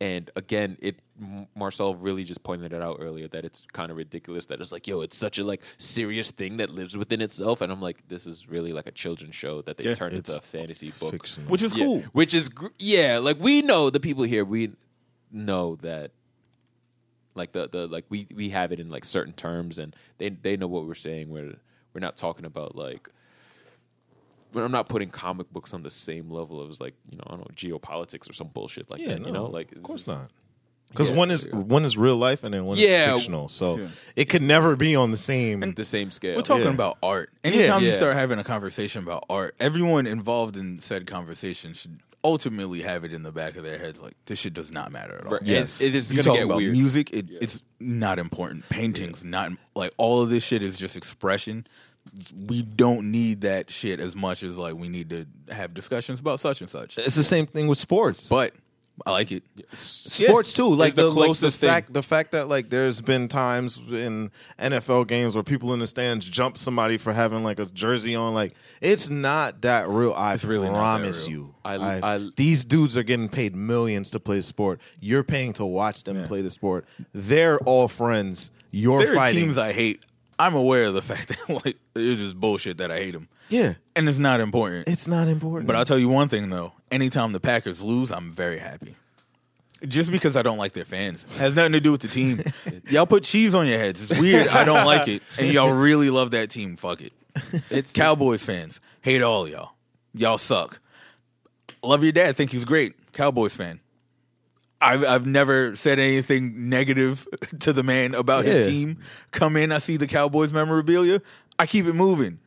And 0.00 0.30
again, 0.36 0.76
it 0.80 0.96
Marcel 1.56 1.94
really 1.94 2.24
just 2.24 2.42
pointed 2.42 2.72
it 2.72 2.82
out 2.82 2.96
earlier 3.06 3.28
that 3.28 3.44
it's 3.44 3.60
kind 3.72 3.90
of 3.92 3.96
ridiculous 3.96 4.46
that 4.46 4.60
it's 4.60 4.72
like, 4.72 4.86
yo, 4.90 5.00
it's 5.06 5.16
such 5.16 5.38
a 5.38 5.44
like 5.52 5.62
serious 5.78 6.30
thing 6.32 6.56
that 6.58 6.70
lives 6.70 6.96
within 6.96 7.20
itself, 7.20 7.60
and 7.62 7.70
I'm 7.72 7.80
like, 7.88 7.98
this 8.08 8.26
is 8.26 8.48
really 8.48 8.72
like 8.78 8.86
a 8.86 8.92
children's 8.92 9.34
show 9.34 9.62
that 9.62 9.76
they 9.76 9.84
Yeah, 9.84 9.94
turned 9.94 10.14
into 10.14 10.36
a 10.36 10.40
fantasy 10.40 10.90
book, 11.00 11.12
Fictional. 11.12 11.50
which 11.50 11.62
is 11.62 11.72
Yeah, 11.74 11.84
cool. 11.84 12.00
which 12.12 12.32
is 12.34 12.48
gr- 12.48 12.74
yeah, 12.78 13.18
like 13.28 13.38
we 13.40 13.62
know 13.62 13.90
the 13.90 14.00
people 14.08 14.24
here, 14.34 14.44
we 14.44 14.62
know 15.32 15.76
that 15.82 16.10
like 17.34 17.50
the 17.52 17.68
the 17.68 17.86
like 17.86 18.04
we 18.08 18.26
we 18.34 18.50
have 18.50 18.70
it 18.72 18.78
in 18.80 18.88
like 18.90 19.04
certain 19.04 19.32
terms, 19.34 19.78
and 19.78 19.94
they 20.18 20.28
they 20.30 20.56
know 20.56 20.68
what 20.74 20.86
we're 20.86 20.94
saying. 21.08 21.30
We're 21.30 21.54
we're 21.92 22.00
not 22.08 22.16
talking 22.16 22.44
about 22.44 22.76
like. 22.76 23.08
But 24.54 24.62
I'm 24.64 24.72
not 24.72 24.88
putting 24.88 25.10
comic 25.10 25.52
books 25.52 25.74
on 25.74 25.82
the 25.82 25.90
same 25.90 26.30
level 26.30 26.66
as 26.68 26.80
like 26.80 26.94
you 27.10 27.18
know 27.18 27.24
I 27.26 27.30
don't 27.32 27.40
know 27.40 27.46
geopolitics 27.54 28.30
or 28.30 28.32
some 28.32 28.48
bullshit 28.48 28.90
like 28.92 29.02
yeah, 29.02 29.08
that. 29.08 29.20
no, 29.22 29.26
You 29.26 29.32
know, 29.32 29.46
like 29.46 29.72
of 29.72 29.82
course 29.82 30.06
not. 30.06 30.30
Because 30.90 31.10
Yeah. 31.10 31.16
one 31.16 31.30
is 31.32 31.48
one 31.50 31.84
is 31.84 31.98
real 31.98 32.16
life 32.16 32.44
and 32.44 32.54
then 32.54 32.64
one 32.66 32.78
Yeah. 32.78 33.14
is 33.14 33.20
fictional, 33.20 33.48
so 33.48 33.78
Yeah. 33.78 33.88
it 34.14 34.26
could 34.26 34.42
never 34.42 34.76
be 34.76 34.94
on 34.94 35.10
the 35.10 35.16
same. 35.16 35.60
the 35.74 35.84
same 35.84 36.10
scale. 36.12 36.36
We're 36.36 36.42
talking 36.42 36.64
Yeah. 36.66 36.70
about 36.70 36.98
art. 37.02 37.30
Anytime 37.42 37.82
you 37.82 37.92
start 37.92 38.14
having 38.16 38.38
a 38.38 38.44
conversation 38.44 39.02
about 39.02 39.24
art, 39.28 39.56
everyone 39.58 40.06
involved 40.06 40.56
in 40.56 40.78
said 40.78 41.06
conversation 41.06 41.74
should 41.74 41.98
ultimately 42.22 42.80
have 42.82 43.04
it 43.04 43.12
in 43.12 43.22
the 43.22 43.32
back 43.32 43.56
of 43.56 43.64
their 43.64 43.76
heads 43.78 44.00
like 44.00 44.14
this 44.26 44.38
shit 44.38 44.54
does 44.54 44.70
not 44.72 44.90
matter 44.92 45.16
at 45.16 45.24
all. 45.24 45.30
Right. 45.32 45.42
Yes. 45.42 45.80
It, 45.80 45.88
it 45.88 45.94
is 45.96 46.10
You 46.12 46.18
gonna 46.22 46.24
talk 46.28 46.36
get 46.36 46.44
about 46.44 46.56
weird. 46.58 46.72
music, 46.72 47.10
it, 47.12 47.26
it's 47.40 47.62
not 47.80 48.18
important. 48.20 48.68
Paintings, 48.70 49.24
not 49.24 49.50
like 49.74 49.90
all 49.98 50.22
of 50.22 50.30
this 50.30 50.44
shit 50.44 50.62
is 50.62 50.76
just 50.76 50.96
expression. 50.96 51.66
We 52.46 52.62
don't 52.62 53.10
need 53.10 53.40
that 53.40 53.70
shit 53.70 53.98
as 54.00 54.14
much 54.14 54.42
as 54.42 54.56
like 54.58 54.74
we 54.74 54.88
need 54.88 55.10
to 55.10 55.26
have 55.52 55.74
discussions 55.74 56.20
about 56.20 56.38
such 56.40 56.60
and 56.60 56.70
such. 56.70 56.96
it's 56.98 57.14
the 57.16 57.24
same 57.24 57.46
thing 57.46 57.66
with 57.66 57.78
sports. 57.78 58.28
But 58.28 58.52
I 59.04 59.10
like 59.10 59.32
it. 59.32 59.42
sports 59.72 60.52
too. 60.52 60.72
Like 60.72 60.94
the 60.94 61.02
the, 61.02 61.08
like 61.08 61.14
the 61.16 61.24
closest 61.24 61.58
thing. 61.58 61.68
fact 61.68 61.92
the 61.92 62.02
fact 62.02 62.30
that 62.30 62.46
like 62.48 62.70
there's 62.70 63.00
been 63.00 63.26
times 63.26 63.78
in 63.90 64.30
NFL 64.60 65.08
games 65.08 65.34
where 65.34 65.42
people 65.42 65.72
in 65.74 65.80
the 65.80 65.86
stands 65.88 66.28
jump 66.28 66.56
somebody 66.58 66.96
for 66.98 67.12
having 67.12 67.42
like 67.42 67.58
a 67.58 67.66
jersey 67.66 68.14
on. 68.14 68.34
Like 68.34 68.54
it's 68.80 69.10
not 69.10 69.62
that 69.62 69.88
real. 69.88 70.12
I 70.12 70.34
It's 70.34 70.44
really 70.44 70.68
promise 70.68 71.26
real. 71.26 71.36
you. 71.38 71.54
I- 71.64 72.00
I- 72.14 72.30
these 72.36 72.64
dudes 72.64 72.96
are 72.96 73.02
getting 73.02 73.28
paid 73.28 73.56
millions 73.56 74.10
to 74.10 74.20
play 74.20 74.36
the 74.36 74.42
sport. 74.44 74.80
You're 75.00 75.24
paying 75.24 75.52
to 75.54 75.64
watch 75.64 76.04
them 76.04 76.24
play 76.28 76.42
the 76.42 76.50
sport. 76.50 76.84
They're 77.12 77.58
all 77.60 77.88
friends. 77.88 78.52
You're 78.70 79.00
There 79.00 79.12
are 79.12 79.16
fighting. 79.16 79.40
teams 79.42 79.58
I 79.58 79.72
hate. 79.72 80.04
I'm 80.44 80.54
aware 80.54 80.84
of 80.84 80.94
the 80.94 81.02
fact 81.14 81.28
that 81.28 81.64
like 81.64 81.76
it's 81.94 82.20
just 82.20 82.38
bullshit 82.38 82.78
that 82.78 82.90
I 82.90 82.98
hate 82.98 83.12
them, 83.12 83.28
yeah, 83.48 83.74
and 83.96 84.08
it's 84.08 84.18
not 84.18 84.40
important. 84.40 84.88
it's 84.88 85.08
not 85.08 85.28
important. 85.28 85.66
But 85.66 85.76
I'll 85.76 85.84
tell 85.84 85.98
you 85.98 86.08
one 86.08 86.28
thing 86.28 86.50
though: 86.50 86.72
anytime 86.90 87.32
the 87.32 87.40
Packers 87.40 87.82
lose, 87.82 88.12
I'm 88.12 88.32
very 88.32 88.58
happy. 88.58 88.96
Just 89.86 90.10
because 90.10 90.34
I 90.34 90.42
don't 90.42 90.56
like 90.56 90.72
their 90.72 90.86
fans 90.86 91.26
has 91.36 91.54
nothing 91.54 91.72
to 91.72 91.80
do 91.80 91.92
with 91.92 92.00
the 92.00 92.08
team. 92.08 92.42
y'all 92.88 93.04
put 93.06 93.24
cheese 93.24 93.54
on 93.54 93.66
your 93.66 93.78
heads. 93.78 94.10
It's 94.10 94.18
weird. 94.18 94.48
I 94.48 94.64
don't 94.64 94.86
like 94.86 95.08
it, 95.08 95.22
and 95.38 95.52
y'all 95.52 95.72
really 95.72 96.10
love 96.10 96.30
that 96.30 96.48
team. 96.50 96.76
Fuck 96.76 97.02
it. 97.02 97.12
It's 97.70 97.92
Cowboys 97.92 98.44
fans 98.44 98.80
hate 99.02 99.22
all 99.22 99.46
y'all. 99.46 99.72
Y'all 100.14 100.38
suck. 100.38 100.80
Love 101.82 102.02
your 102.02 102.12
dad. 102.12 102.36
Think 102.36 102.50
he's 102.50 102.64
great. 102.64 102.94
Cowboys 103.12 103.54
fan. 103.54 103.80
I've 104.84 105.04
I've 105.04 105.26
never 105.26 105.74
said 105.76 105.98
anything 105.98 106.68
negative 106.68 107.26
to 107.60 107.72
the 107.72 107.82
man 107.82 108.14
about 108.14 108.44
his 108.44 108.66
team. 108.66 108.98
Come 109.30 109.56
in, 109.56 109.72
I 109.72 109.78
see 109.78 109.96
the 109.96 110.06
Cowboys 110.06 110.52
memorabilia. 110.52 111.22
I 111.58 111.66
keep 111.66 111.86
it 111.86 111.94
moving. 111.94 112.38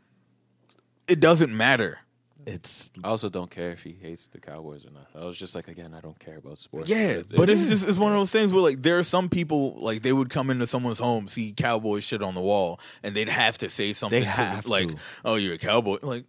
It 1.08 1.20
doesn't 1.20 1.56
matter. 1.56 2.00
it's 2.46 2.92
I 3.04 3.08
also 3.10 3.30
don't 3.30 3.50
care 3.52 3.72
if 3.72 3.84
he 3.84 3.92
hates 4.02 4.28
the 4.28 4.40
Cowboys 4.40 4.86
or 4.86 4.92
not. 4.92 5.08
I 5.16 5.26
was 5.26 5.38
just 5.38 5.56
like, 5.56 5.68
again, 5.68 5.94
I 5.94 6.00
don't 6.02 6.18
care 6.20 6.38
about 6.38 6.58
sports. 6.58 6.90
Yeah, 6.90 7.08
It's- 7.20 7.26
but 7.36 7.50
it's- 7.50 7.62
it's 7.62 7.70
just 7.72 7.88
it's 7.90 7.98
one 7.98 8.12
of 8.14 8.18
those 8.18 8.32
things 8.32 8.52
where 8.54 8.62
like 8.62 8.82
there 8.84 8.98
are 9.00 9.04
some 9.04 9.30
people 9.30 9.76
like 9.80 10.02
they 10.02 10.14
would 10.14 10.30
come 10.30 10.50
into 10.50 10.68
someone's 10.68 11.00
home, 11.00 11.28
see 11.28 11.54
cowboy 11.56 12.00
shit 12.02 12.22
on 12.22 12.36
the 12.36 12.42
wall, 12.42 12.80
and 13.04 13.16
they'd 13.16 13.30
have 13.30 13.58
to 13.60 13.70
say 13.70 13.94
something. 13.94 14.20
They 14.20 14.26
to, 14.26 14.32
have 14.32 14.66
like, 14.68 14.90
"Oh, 15.26 15.36
you're 15.36 15.56
a 15.56 15.58
cowboy." 15.58 15.98
Like, 16.02 16.24
nigga, 16.24 16.26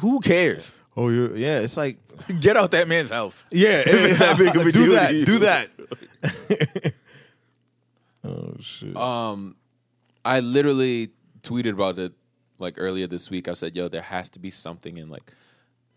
who 0.00 0.20
cares? 0.20 0.72
oh 0.96 1.08
you're 1.08 1.36
yeah. 1.36 1.58
It's 1.60 1.76
like 1.76 1.98
Get 2.40 2.56
out 2.56 2.70
that 2.70 2.86
man's 2.88 3.10
house. 3.10 3.44
yeah. 3.50 3.80
If 3.84 3.88
it's 3.88 4.18
that 4.20 4.38
big 4.38 4.54
of 4.56 4.66
a 4.66 4.72
do 4.72 4.84
deal 4.86 4.92
that. 4.92 5.08
to 5.08 5.14
you. 5.16 5.24
Do 5.26 5.38
that. 5.40 6.94
oh 8.24 8.54
shit. 8.60 8.96
Um, 8.96 9.56
I 10.24 10.40
literally 10.40 11.10
tweeted 11.42 11.72
about 11.72 11.98
it 11.98 12.12
like 12.58 12.74
earlier 12.78 13.06
this 13.06 13.30
week. 13.30 13.48
I 13.48 13.52
said, 13.54 13.76
"Yo, 13.76 13.88
there 13.88 14.02
has 14.02 14.30
to 14.30 14.38
be 14.38 14.50
something 14.50 14.96
in 14.96 15.08
like 15.08 15.32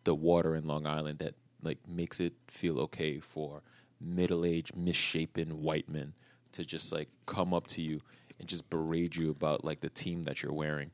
the 0.04 0.16
water 0.16 0.56
in 0.56 0.66
Long 0.68 0.86
Island 0.88 1.20
that 1.20 1.36
like 1.62 1.80
makes 1.88 2.20
it 2.20 2.34
feel 2.48 2.80
okay 2.80 3.20
for 3.20 3.62
middle-aged, 4.00 4.76
misshapen 4.78 5.62
white 5.64 5.90
men 5.90 6.14
to 6.54 6.64
just 6.64 6.92
like 6.92 7.10
come 7.26 7.54
up 7.54 7.68
to 7.68 7.82
you 7.82 8.02
and 8.40 8.48
just 8.48 8.70
berate 8.70 9.16
you 9.16 9.32
about 9.32 9.64
like 9.66 9.80
the 9.82 9.90
team 9.90 10.24
that 10.26 10.42
you're 10.44 10.54
wearing." 10.54 10.92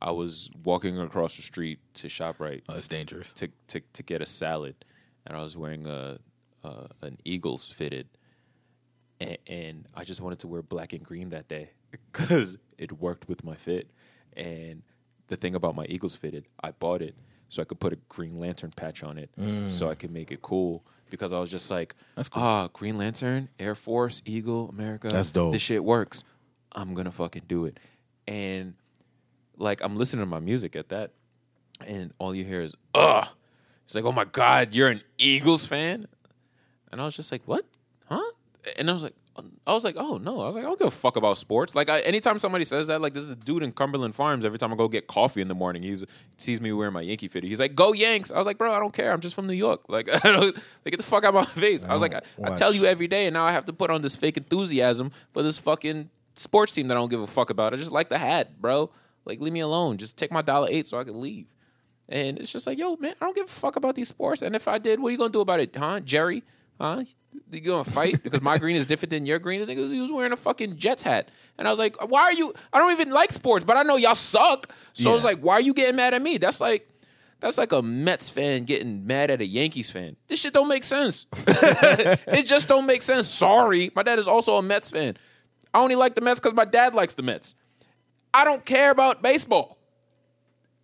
I 0.00 0.10
was 0.10 0.50
walking 0.64 0.98
across 0.98 1.36
the 1.36 1.42
street 1.42 1.78
to 1.94 2.08
Shoprite 2.08 2.62
Oh, 2.68 2.72
that's 2.74 2.88
dangerous. 2.88 3.32
to 3.34 3.48
to 3.68 3.80
to 3.94 4.02
get 4.02 4.20
a 4.22 4.26
salad, 4.26 4.74
and 5.26 5.36
I 5.36 5.42
was 5.42 5.56
wearing 5.56 5.86
a, 5.86 6.18
a 6.64 6.86
an 7.02 7.18
Eagles 7.24 7.70
fitted, 7.70 8.08
and, 9.20 9.38
and 9.46 9.88
I 9.94 10.04
just 10.04 10.20
wanted 10.20 10.38
to 10.40 10.48
wear 10.48 10.62
black 10.62 10.92
and 10.92 11.02
green 11.02 11.30
that 11.30 11.48
day 11.48 11.70
because 11.90 12.56
it 12.78 12.92
worked 13.00 13.28
with 13.28 13.44
my 13.44 13.54
fit. 13.54 13.90
And 14.36 14.82
the 15.28 15.36
thing 15.36 15.54
about 15.54 15.74
my 15.74 15.86
Eagles 15.86 16.14
fitted, 16.14 16.46
I 16.62 16.72
bought 16.72 17.00
it 17.00 17.14
so 17.48 17.62
I 17.62 17.64
could 17.64 17.80
put 17.80 17.92
a 17.92 17.96
Green 18.08 18.38
Lantern 18.38 18.72
patch 18.76 19.02
on 19.02 19.16
it, 19.18 19.30
so 19.66 19.88
I 19.88 19.94
could 19.94 20.10
make 20.10 20.30
it 20.30 20.42
cool. 20.42 20.84
Because 21.08 21.32
I 21.32 21.38
was 21.38 21.48
just 21.50 21.70
like, 21.70 21.94
That's 22.16 22.28
cool. 22.28 22.42
ah, 22.42 22.68
Green 22.72 22.98
Lantern, 22.98 23.48
Air 23.60 23.76
Force, 23.76 24.20
Eagle, 24.26 24.68
America. 24.68 25.08
That's 25.08 25.30
dope. 25.30 25.52
This 25.52 25.62
shit 25.62 25.82
works. 25.84 26.24
I'm 26.72 26.92
gonna 26.94 27.12
fucking 27.12 27.44
do 27.46 27.64
it. 27.64 27.78
And 28.26 28.74
like 29.58 29.80
I'm 29.82 29.96
listening 29.96 30.22
to 30.22 30.26
my 30.26 30.40
music 30.40 30.76
at 30.76 30.88
that, 30.90 31.12
and 31.86 32.12
all 32.18 32.34
you 32.34 32.44
hear 32.44 32.62
is 32.62 32.74
ugh. 32.94 33.26
It's 33.84 33.94
like, 33.94 34.04
oh 34.04 34.12
my 34.12 34.24
god, 34.24 34.74
you're 34.74 34.88
an 34.88 35.02
Eagles 35.18 35.66
fan, 35.66 36.06
and 36.90 37.00
I 37.00 37.04
was 37.04 37.14
just 37.14 37.30
like, 37.30 37.42
what, 37.46 37.64
huh? 38.08 38.20
And 38.76 38.90
I 38.90 38.92
was 38.92 39.04
like, 39.04 39.14
I 39.66 39.74
was 39.74 39.84
like, 39.84 39.96
oh 39.96 40.18
no, 40.18 40.40
I 40.40 40.46
was 40.46 40.54
like, 40.54 40.64
I 40.64 40.68
don't 40.68 40.78
give 40.78 40.88
a 40.88 40.90
fuck 40.90 41.16
about 41.16 41.38
sports. 41.38 41.74
Like, 41.74 41.90
I, 41.90 42.00
anytime 42.00 42.38
somebody 42.38 42.64
says 42.64 42.86
that, 42.86 43.00
like, 43.00 43.14
this 43.14 43.22
is 43.22 43.28
the 43.28 43.36
dude 43.36 43.62
in 43.62 43.72
Cumberland 43.72 44.14
Farms. 44.14 44.44
Every 44.44 44.58
time 44.58 44.72
I 44.72 44.76
go 44.76 44.88
get 44.88 45.06
coffee 45.06 45.40
in 45.40 45.48
the 45.48 45.54
morning, 45.54 45.82
he's 45.82 46.04
sees 46.38 46.60
me 46.60 46.72
wearing 46.72 46.94
my 46.94 47.02
Yankee 47.02 47.28
fitted. 47.28 47.50
He's 47.50 47.60
like, 47.60 47.74
go 47.74 47.92
Yanks. 47.92 48.30
I 48.30 48.38
was 48.38 48.46
like, 48.46 48.58
bro, 48.58 48.72
I 48.72 48.78
don't 48.78 48.92
care. 48.92 49.12
I'm 49.12 49.20
just 49.20 49.34
from 49.34 49.46
New 49.46 49.52
York. 49.52 49.82
Like, 49.88 50.08
I 50.24 50.32
don't, 50.32 50.54
like 50.54 50.62
get 50.84 50.96
the 50.96 51.02
fuck 51.02 51.24
out 51.24 51.34
of 51.34 51.34
my 51.34 51.44
face. 51.44 51.84
I 51.84 51.92
was 51.92 52.02
like, 52.02 52.14
I, 52.14 52.20
I 52.44 52.54
tell 52.54 52.72
you 52.72 52.86
every 52.86 53.08
day, 53.08 53.26
and 53.26 53.34
now 53.34 53.44
I 53.44 53.52
have 53.52 53.66
to 53.66 53.72
put 53.72 53.90
on 53.90 54.02
this 54.02 54.16
fake 54.16 54.36
enthusiasm 54.36 55.10
for 55.32 55.42
this 55.42 55.58
fucking 55.58 56.10
sports 56.34 56.72
team 56.72 56.88
that 56.88 56.96
I 56.96 57.00
don't 57.00 57.10
give 57.10 57.20
a 57.20 57.26
fuck 57.26 57.50
about. 57.50 57.74
I 57.74 57.76
just 57.76 57.92
like 57.92 58.08
the 58.08 58.18
hat, 58.18 58.60
bro. 58.60 58.90
Like, 59.26 59.40
leave 59.40 59.52
me 59.52 59.60
alone. 59.60 59.98
Just 59.98 60.16
take 60.16 60.30
my 60.30 60.42
dollar 60.42 60.68
eight 60.70 60.86
so 60.86 60.98
I 60.98 61.04
can 61.04 61.20
leave. 61.20 61.46
And 62.08 62.38
it's 62.38 62.52
just 62.52 62.66
like, 62.66 62.78
yo, 62.78 62.96
man, 62.96 63.14
I 63.20 63.24
don't 63.24 63.34
give 63.34 63.46
a 63.46 63.52
fuck 63.52 63.76
about 63.76 63.96
these 63.96 64.08
sports. 64.08 64.42
And 64.42 64.54
if 64.54 64.68
I 64.68 64.78
did, 64.78 65.00
what 65.00 65.08
are 65.08 65.12
you 65.12 65.18
gonna 65.18 65.30
do 65.30 65.40
about 65.40 65.60
it, 65.60 65.74
huh, 65.76 66.00
Jerry? 66.00 66.44
Huh? 66.80 67.04
You 67.50 67.60
gonna 67.60 67.84
fight 67.84 68.22
because 68.22 68.42
my 68.42 68.58
green 68.58 68.76
is 68.76 68.86
different 68.86 69.10
than 69.10 69.26
your 69.26 69.38
green? 69.38 69.60
The 69.60 69.66
nigga, 69.66 69.90
he 69.90 70.00
was 70.00 70.12
wearing 70.12 70.32
a 70.32 70.36
fucking 70.36 70.76
Jets 70.76 71.02
hat, 71.02 71.30
and 71.58 71.66
I 71.66 71.70
was 71.70 71.78
like, 71.78 71.96
why 72.10 72.22
are 72.22 72.32
you? 72.32 72.54
I 72.72 72.78
don't 72.78 72.92
even 72.92 73.10
like 73.10 73.32
sports, 73.32 73.64
but 73.64 73.76
I 73.76 73.82
know 73.82 73.96
y'all 73.96 74.14
suck. 74.14 74.72
So 74.92 75.10
I 75.10 75.14
was 75.14 75.24
like, 75.24 75.40
why 75.40 75.54
are 75.54 75.60
you 75.60 75.74
getting 75.74 75.96
mad 75.96 76.14
at 76.14 76.22
me? 76.22 76.38
That's 76.38 76.60
like. 76.60 76.88
That's 77.38 77.58
like 77.58 77.72
a 77.72 77.82
Mets 77.82 78.30
fan 78.30 78.64
getting 78.64 79.06
mad 79.06 79.30
at 79.30 79.42
a 79.42 79.44
Yankees 79.44 79.90
fan. 79.90 80.16
This 80.26 80.40
shit 80.40 80.54
don't 80.54 80.68
make 80.68 80.84
sense. 80.84 81.26
it 81.46 82.46
just 82.46 82.66
don't 82.66 82.86
make 82.86 83.02
sense. 83.02 83.28
Sorry. 83.28 83.90
My 83.94 84.02
dad 84.02 84.18
is 84.18 84.26
also 84.26 84.56
a 84.56 84.62
Mets 84.62 84.90
fan. 84.90 85.18
I 85.74 85.80
only 85.82 85.96
like 85.96 86.14
the 86.14 86.22
Mets 86.22 86.40
because 86.40 86.56
my 86.56 86.64
dad 86.64 86.94
likes 86.94 87.12
the 87.12 87.22
Mets. 87.22 87.54
I 88.36 88.44
don't 88.44 88.66
care 88.66 88.90
about 88.90 89.22
baseball 89.22 89.78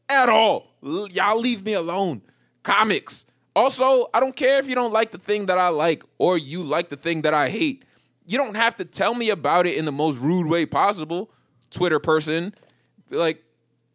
at 0.09 0.30
all. 0.30 0.68
Y'all 0.82 1.38
leave 1.38 1.62
me 1.62 1.75
alone. 1.75 2.23
Comics. 2.62 3.26
Also, 3.54 4.09
I 4.14 4.21
don't 4.21 4.35
care 4.35 4.59
if 4.59 4.66
you 4.66 4.75
don't 4.75 4.92
like 4.92 5.11
the 5.11 5.18
thing 5.18 5.44
that 5.47 5.59
I 5.59 5.68
like 5.68 6.02
or 6.16 6.38
you 6.38 6.62
like 6.62 6.88
the 6.88 6.97
thing 6.97 7.23
that 7.23 7.35
I 7.35 7.50
hate. 7.50 7.85
You 8.26 8.38
don't 8.38 8.56
have 8.56 8.76
to 8.78 8.87
tell 8.87 9.14
me 9.14 9.28
about 9.28 9.66
it 9.66 9.76
in 9.76 9.85
the 9.85 9.92
most 9.92 10.18
rude 10.18 10.47
way 10.47 10.64
possible. 10.64 11.30
Twitter 11.68 11.99
person, 11.99 12.54
like, 13.11 13.42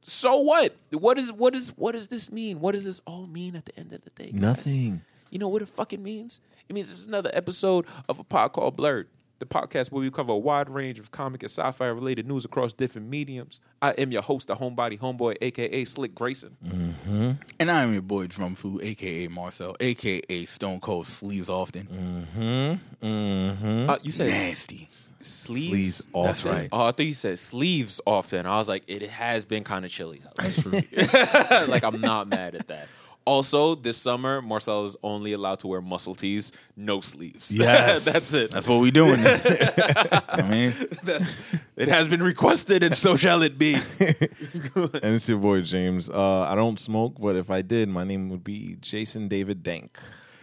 so 0.04 0.38
what? 0.38 0.76
What 0.92 1.18
is 1.18 1.34
what 1.34 1.56
is 1.56 1.70
what 1.76 1.94
does 1.94 2.10
this 2.10 2.32
mean? 2.32 2.60
What 2.60 2.74
does 2.74 2.86
this 2.86 3.02
all 3.08 3.26
mean 3.26 3.56
at 3.56 3.66
the 3.66 3.78
end 3.80 3.92
of 3.92 4.04
the 4.04 4.12
day? 4.12 4.32
guys? 4.32 4.40
Nothing. 4.40 5.02
You 5.32 5.40
know 5.40 5.48
what 5.48 5.64
it 5.64 5.70
fucking 5.70 6.04
means? 6.04 6.40
It 6.70 6.74
means 6.74 6.90
this 6.90 7.00
is 7.00 7.08
another 7.08 7.32
episode 7.34 7.88
of 8.08 8.20
a 8.20 8.24
pod 8.24 8.54
called 8.54 8.76
Blurred, 8.78 9.08
the 9.40 9.46
podcast 9.46 9.92
where 9.92 10.02
we 10.02 10.10
cover 10.10 10.32
a 10.32 10.38
wide 10.38 10.70
range 10.70 11.00
of 11.00 11.12
comic 11.12 11.44
and 11.44 11.50
sci-fi 11.50 11.88
related 11.88 12.28
news 12.28 12.46
across 12.46 12.74
different 12.74 13.08
mediums. 13.08 13.60
I 13.82 13.92
am 13.92 14.12
your 14.12 14.22
host, 14.22 14.48
the 14.48 14.56
homebody 14.56 15.00
homeboy, 15.00 15.38
aka 15.42 15.86
Slick 15.86 16.16
Grayson. 16.16 16.58
Mm-hmm. 16.66 17.32
And 17.60 17.72
I'm 17.72 17.94
your 17.94 18.02
boy 18.02 18.28
Drum 18.28 18.56
Food, 18.56 18.84
aka 18.84 19.28
Marcel, 19.28 19.76
aka 19.80 20.46
Stone 20.46 20.80
Cold 20.80 21.06
Sleaze 21.06 21.50
Often. 21.50 22.28
Mm-hmm. 22.36 23.06
Mm-hmm. 23.06 23.90
Uh, 23.90 23.98
you 24.02 24.12
said 24.12 24.30
Nasty. 24.30 24.90
sleeves. 25.20 26.02
Sleaze 26.02 26.08
often. 26.14 26.28
That's 26.28 26.46
right. 26.46 26.70
Oh, 26.72 26.86
I 26.86 26.92
thought 26.92 27.06
you 27.06 27.14
said 27.14 27.40
sleeves 27.40 28.02
often. 28.06 28.46
I 28.46 28.58
was 28.58 28.70
like, 28.70 28.84
it 28.88 29.10
has 29.10 29.46
been 29.46 29.64
kind 29.64 29.86
of 29.86 29.92
chilly. 29.92 30.22
That's 30.38 30.62
true. 30.62 30.72
like 31.68 31.84
I'm 31.84 32.02
not 32.02 32.28
mad 32.28 32.56
at 32.56 32.68
that. 32.68 32.88
Also, 33.28 33.76
this 33.76 33.98
summer, 33.98 34.42
Marcel 34.42 34.86
is 34.86 34.96
only 35.04 35.34
allowed 35.34 35.60
to 35.60 35.68
wear 35.68 35.82
muscle 35.82 36.16
tees, 36.16 36.54
no 36.78 37.02
sleeves. 37.02 37.52
Yes. 37.58 38.06
that's 38.06 38.34
it. 38.34 38.52
That's 38.52 38.70
what 38.70 38.80
we 38.80 38.90
doing. 38.90 39.20
I 39.26 40.48
mean, 40.50 40.74
It 41.76 41.90
has 41.90 42.08
been 42.08 42.24
requested, 42.24 42.84
and 42.84 42.96
so 42.96 43.18
shall 43.18 43.42
it 43.42 43.58
be. 43.60 43.74
And 45.04 45.16
it's 45.16 45.28
your 45.28 45.40
boy 45.40 45.62
James. 45.62 46.10
Uh, 46.10 46.44
I 46.44 46.56
don't 46.56 46.80
smoke, 46.80 47.16
but 47.20 47.36
if 47.36 47.52
I 47.52 47.62
did, 47.62 47.90
my 47.90 48.06
name 48.06 48.30
would 48.30 48.46
be 48.46 48.78
Jason 48.80 49.28
David 49.28 49.62
Dank. 49.62 50.00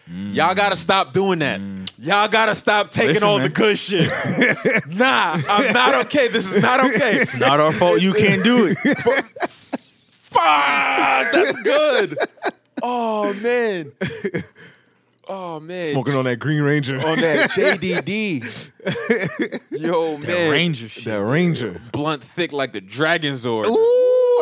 Y'all 0.07 0.55
gotta 0.55 0.77
stop 0.77 1.15
doing 1.15 1.39
that. 1.39 1.63
Y'all 1.99 2.29
gotta 2.29 2.55
stop 2.55 2.91
taking 2.91 3.15
Listen, 3.15 3.29
all 3.29 3.39
man. 3.39 3.49
the 3.49 3.55
good 3.55 3.79
shit. 3.79 4.11
nah, 4.89 5.41
I'm 5.49 5.73
not 5.73 5.95
okay. 6.05 6.29
This 6.29 6.55
is 6.55 6.63
not 6.63 6.81
okay. 6.85 7.23
it's 7.23 7.35
not 7.35 7.61
our 7.61 7.73
fault 7.73 8.03
you 8.03 8.13
can't 8.13 8.45
do 8.45 8.67
it. 8.67 8.77
Fuck, 10.35 11.33
that's 11.33 11.63
good. 11.63 12.19
Oh 12.87 13.33
man. 13.43 13.93
Oh 15.27 15.59
man. 15.59 15.93
Smoking 15.93 16.17
on 16.17 16.27
that 16.27 16.37
Green 16.39 16.61
Ranger. 16.61 16.97
on 16.99 17.19
that 17.19 17.49
JDD. 17.53 18.43
Yo 19.71 20.19
man, 20.19 20.21
That 20.21 20.51
Ranger 20.51 20.87
shit. 20.87 21.05
that 21.05 21.23
Ranger. 21.25 21.81
blunt 21.93 22.23
thick 22.23 22.53
like 22.53 22.75
the 22.75 22.83
Dragon 22.83 23.33
Zord. 23.33 23.65
I 23.65 23.69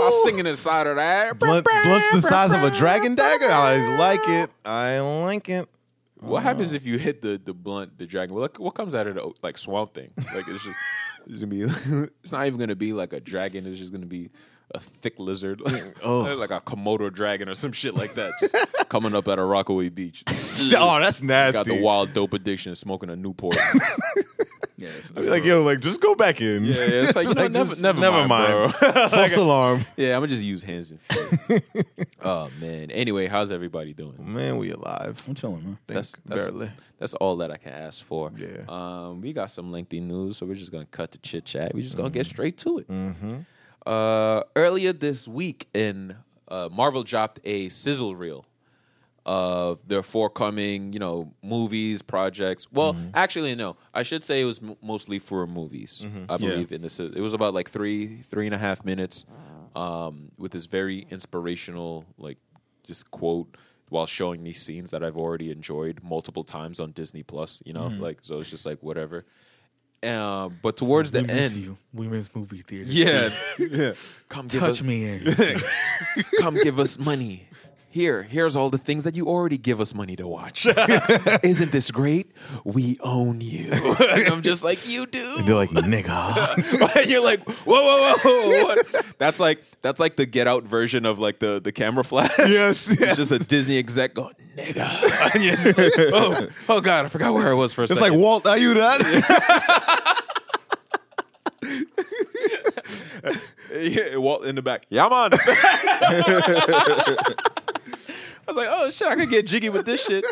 was 0.07 0.25
singing 0.25 0.47
inside 0.47 0.89
of 0.89 0.97
that. 0.97 1.39
Blunt, 1.39 1.65
blunt's 1.85 2.11
the 2.11 2.21
size 2.21 2.51
of 2.53 2.65
a 2.65 2.71
dragon 2.73 3.15
dagger. 3.15 3.49
I 3.49 3.97
like 3.97 4.27
it. 4.27 4.51
I 4.65 4.99
like 4.99 5.49
it. 5.49 5.69
What 6.19 6.39
uh, 6.39 6.41
happens 6.41 6.73
if 6.73 6.85
you 6.85 6.99
hit 6.99 7.23
the 7.23 7.41
the 7.45 7.55
blunt, 7.55 7.97
the 7.99 8.07
dragon? 8.07 8.35
What 8.35 8.59
what 8.59 8.75
comes 8.75 8.97
out 8.97 9.07
of 9.07 9.15
the 9.15 9.31
like 9.41 9.59
swamp 9.59 9.95
thing? 9.95 10.11
Like 10.35 10.49
it's 10.49 10.65
just 10.65 10.77
it's 11.29 11.45
gonna 11.45 11.47
be. 11.47 11.63
it's 12.25 12.33
not 12.33 12.47
even 12.49 12.59
gonna 12.59 12.75
be 12.75 12.93
like 12.93 13.13
a 13.13 13.21
dragon. 13.21 13.67
It's 13.69 13.79
just 13.79 13.93
gonna 13.93 14.07
be 14.07 14.31
a 14.75 14.81
thick 14.81 15.19
lizard, 15.19 15.61
Oh. 16.03 16.21
like 16.37 16.51
a 16.51 16.61
Komodo 16.61 17.13
dragon 17.13 17.49
or 17.49 17.55
some 17.55 17.73
shit 17.73 17.95
like 17.95 18.15
that, 18.15 18.33
just 18.41 18.55
coming 18.89 19.15
up 19.15 19.29
at 19.29 19.39
a 19.39 19.45
Rockaway 19.45 19.89
beach. 19.89 20.25
Oh, 20.77 21.01
that's 21.01 21.23
nasty. 21.23 21.59
Got 21.59 21.67
the 21.67 21.81
wild 21.83 22.13
dope 22.13 22.35
addiction, 22.35 22.75
smoking 22.77 23.09
a 23.11 23.17
Newport. 23.17 23.57
Yes. 24.77 25.11
I'd 25.17 25.23
be 25.23 25.29
like, 25.31 25.45
yo, 25.45 25.63
like, 25.63 25.79
just 25.81 26.01
go 26.01 26.15
back 26.17 26.41
in. 26.41 26.65
yeah, 26.65 26.75
yeah, 26.75 26.85
it's 27.05 27.15
like 27.17 27.29
you 27.29 27.35
know, 27.35 27.43
Like, 27.43 27.53
never, 27.53 27.69
just- 27.71 27.83
never, 27.83 28.01
never 28.01 28.27
mind, 28.27 28.73
bro. 28.81 29.09
False 29.09 29.37
alarm. 29.37 29.85
yeah, 29.97 30.15
I'm 30.17 30.23
gonna 30.23 30.29
just 30.29 30.43
use 30.43 30.63
hands 30.65 30.91
and 30.91 31.01
feet. 31.01 31.63
oh 32.23 32.51
man. 32.61 32.91
Anyway, 32.91 33.29
how's 33.29 33.53
everybody 33.53 33.93
doing? 33.93 34.15
Man, 34.19 34.57
we 34.59 34.71
alive. 34.73 35.23
I'm 35.29 35.35
chilling, 35.35 35.63
man. 35.65 35.79
That's- 35.87 36.15
that's- 36.27 36.47
barely. 36.47 36.71
That's 36.99 37.15
all 37.15 37.37
that 37.39 37.51
I 37.51 37.57
can 37.59 37.73
ask 37.73 38.05
for. 38.05 38.31
Yeah. 38.37 38.63
Um, 38.69 39.21
we 39.21 39.33
got 39.33 39.51
some 39.51 39.71
lengthy 39.73 40.01
news, 40.01 40.37
so 40.37 40.47
we're 40.47 40.55
just 40.55 40.73
gonna 40.73 40.87
cut 40.87 41.13
the 41.13 41.19
chit 41.19 41.45
chat. 41.45 41.73
We're 41.75 41.83
just 41.83 41.97
gonna 41.97 42.11
get 42.11 42.27
Mm-hmm. 42.27 42.31
straight 42.31 42.59
to 42.59 42.79
it. 42.79 42.87
Uh, 43.87 44.43
earlier 44.55 44.93
this 44.93 45.27
week, 45.27 45.69
in 45.75 46.17
uh, 46.49 46.69
Marvel 46.71 47.03
dropped 47.03 47.41
a 47.45 47.69
sizzle 47.69 48.15
reel 48.15 48.45
of 49.25 49.87
their 49.87 50.03
forthcoming, 50.03 50.93
you 50.93 50.99
know, 50.99 51.33
movies, 51.43 52.03
projects. 52.03 52.67
Well, 52.73 52.95
Mm-hmm. 52.95 53.09
actually, 53.15 53.55
no. 53.55 53.77
I 53.95 54.03
should 54.03 54.25
say 54.25 54.41
it 54.41 54.45
was 54.45 54.61
m- 54.61 54.77
mostly 54.83 55.19
for 55.21 55.47
movies. 55.47 56.03
Mm-hmm. 56.05 56.25
I 56.29 56.37
believe 56.37 56.73
in 56.73 56.83
this. 56.83 56.99
It 56.99 57.15
was 57.21 57.33
about 57.33 57.55
like 57.55 57.71
three, 57.71 58.23
three 58.31 58.47
and 58.47 58.55
a 58.55 58.59
half 58.59 58.85
minutes, 58.85 59.25
um, 59.77 60.33
with 60.39 60.53
this 60.53 60.67
very 60.67 61.07
inspirational, 61.11 62.05
like, 62.19 62.39
just 62.85 63.11
quote 63.13 63.57
while 63.91 64.07
showing 64.07 64.43
me 64.43 64.53
scenes 64.53 64.91
that 64.91 65.05
I've 65.05 65.17
already 65.17 65.51
enjoyed 65.51 66.01
multiple 66.03 66.43
times 66.45 66.81
on 66.81 66.91
Disney 66.93 67.23
Plus. 67.23 67.63
You 67.65 67.75
know, 67.75 67.83
Mm-hmm. 67.91 68.03
like 68.03 68.19
so 68.23 68.39
it's 68.41 68.51
just 68.51 68.67
like 68.67 68.83
whatever. 68.83 69.25
Um, 70.05 70.59
but 70.63 70.77
towards 70.77 71.13
the 71.13 71.21
end, 71.21 71.53
you. 71.55 71.79
We 71.95 72.09
miss 72.09 72.35
movie 72.35 72.63
theaters. 72.63 72.93
yeah, 72.95 73.31
yeah. 73.59 73.93
Come 74.29 74.49
give 74.49 74.61
Touch 74.61 74.71
us, 74.71 74.83
me 74.83 75.05
in. 75.05 75.35
come 76.41 76.57
give 76.57 76.81
us 76.81 76.99
money. 76.99 77.47
Here, 77.93 78.23
here's 78.23 78.57
all 78.57 78.71
the 78.71 78.79
things 78.79 79.05
that 79.05 79.15
you 79.15 79.29
already 79.29 79.59
give 79.59 79.79
us 79.79 79.95
money 79.95 80.17
to 80.17 80.27
watch. 80.27 80.67
Isn't 81.43 81.73
this 81.73 81.91
great? 81.91 82.33
We 82.65 82.97
own 83.03 83.43
you. 83.43 83.71
and 83.71 84.29
I'm 84.33 84.41
just 84.41 84.65
like, 84.65 84.89
you 84.89 85.05
do. 85.05 85.37
And 85.37 85.47
they're 85.47 85.55
like, 85.55 85.69
nigga. 85.69 86.97
and 86.97 87.11
you're 87.11 87.23
like, 87.23 87.47
whoa, 87.67 87.83
whoa, 87.83 88.15
whoa, 88.17 88.49
whoa. 88.49 88.65
What? 88.65 89.05
That's 89.19 89.39
like 89.39 89.63
that's 89.83 90.01
like 90.01 90.17
the 90.17 90.25
Get 90.25 90.47
Out 90.49 90.63
version 90.65 91.05
of 91.05 91.19
like 91.19 91.39
the 91.39 91.61
the 91.63 91.71
camera 91.71 92.03
flash. 92.03 92.31
Yes, 92.39 92.89
it's 92.91 93.17
just 93.17 93.31
a 93.31 93.39
Disney 93.39 93.77
exec 93.79 94.15
going, 94.15 94.35
nigga. 94.57 95.35
And 95.35 95.45
you're 95.45 95.57
just 95.57 95.79
like, 95.79 95.93
oh, 95.99 96.49
oh 96.71 96.81
god, 96.81 97.05
I 97.05 97.09
forgot 97.11 97.35
where 97.35 97.49
I 97.49 97.53
was 97.53 97.75
for 97.75 97.83
a 97.83 97.85
It's 97.85 97.93
second. 97.93 98.11
like, 98.11 98.19
Walt, 98.19 98.47
are 98.47 98.57
you 98.57 98.73
that? 98.73 100.23
yeah, 103.79 104.17
Walt 104.17 104.45
in 104.47 104.55
the 104.55 104.63
back. 104.63 104.87
Yeah, 104.89 105.09
man. 105.09 105.31
I 108.53 108.55
was 108.55 108.67
like, 108.67 108.69
oh 108.71 108.91
shit, 108.91 109.09
I 109.09 109.15
could 109.17 109.31
get 109.31 109.47
jiggy 109.47 109.71
with 109.71 109.87
this 109.87 110.03
shit. 110.07 110.25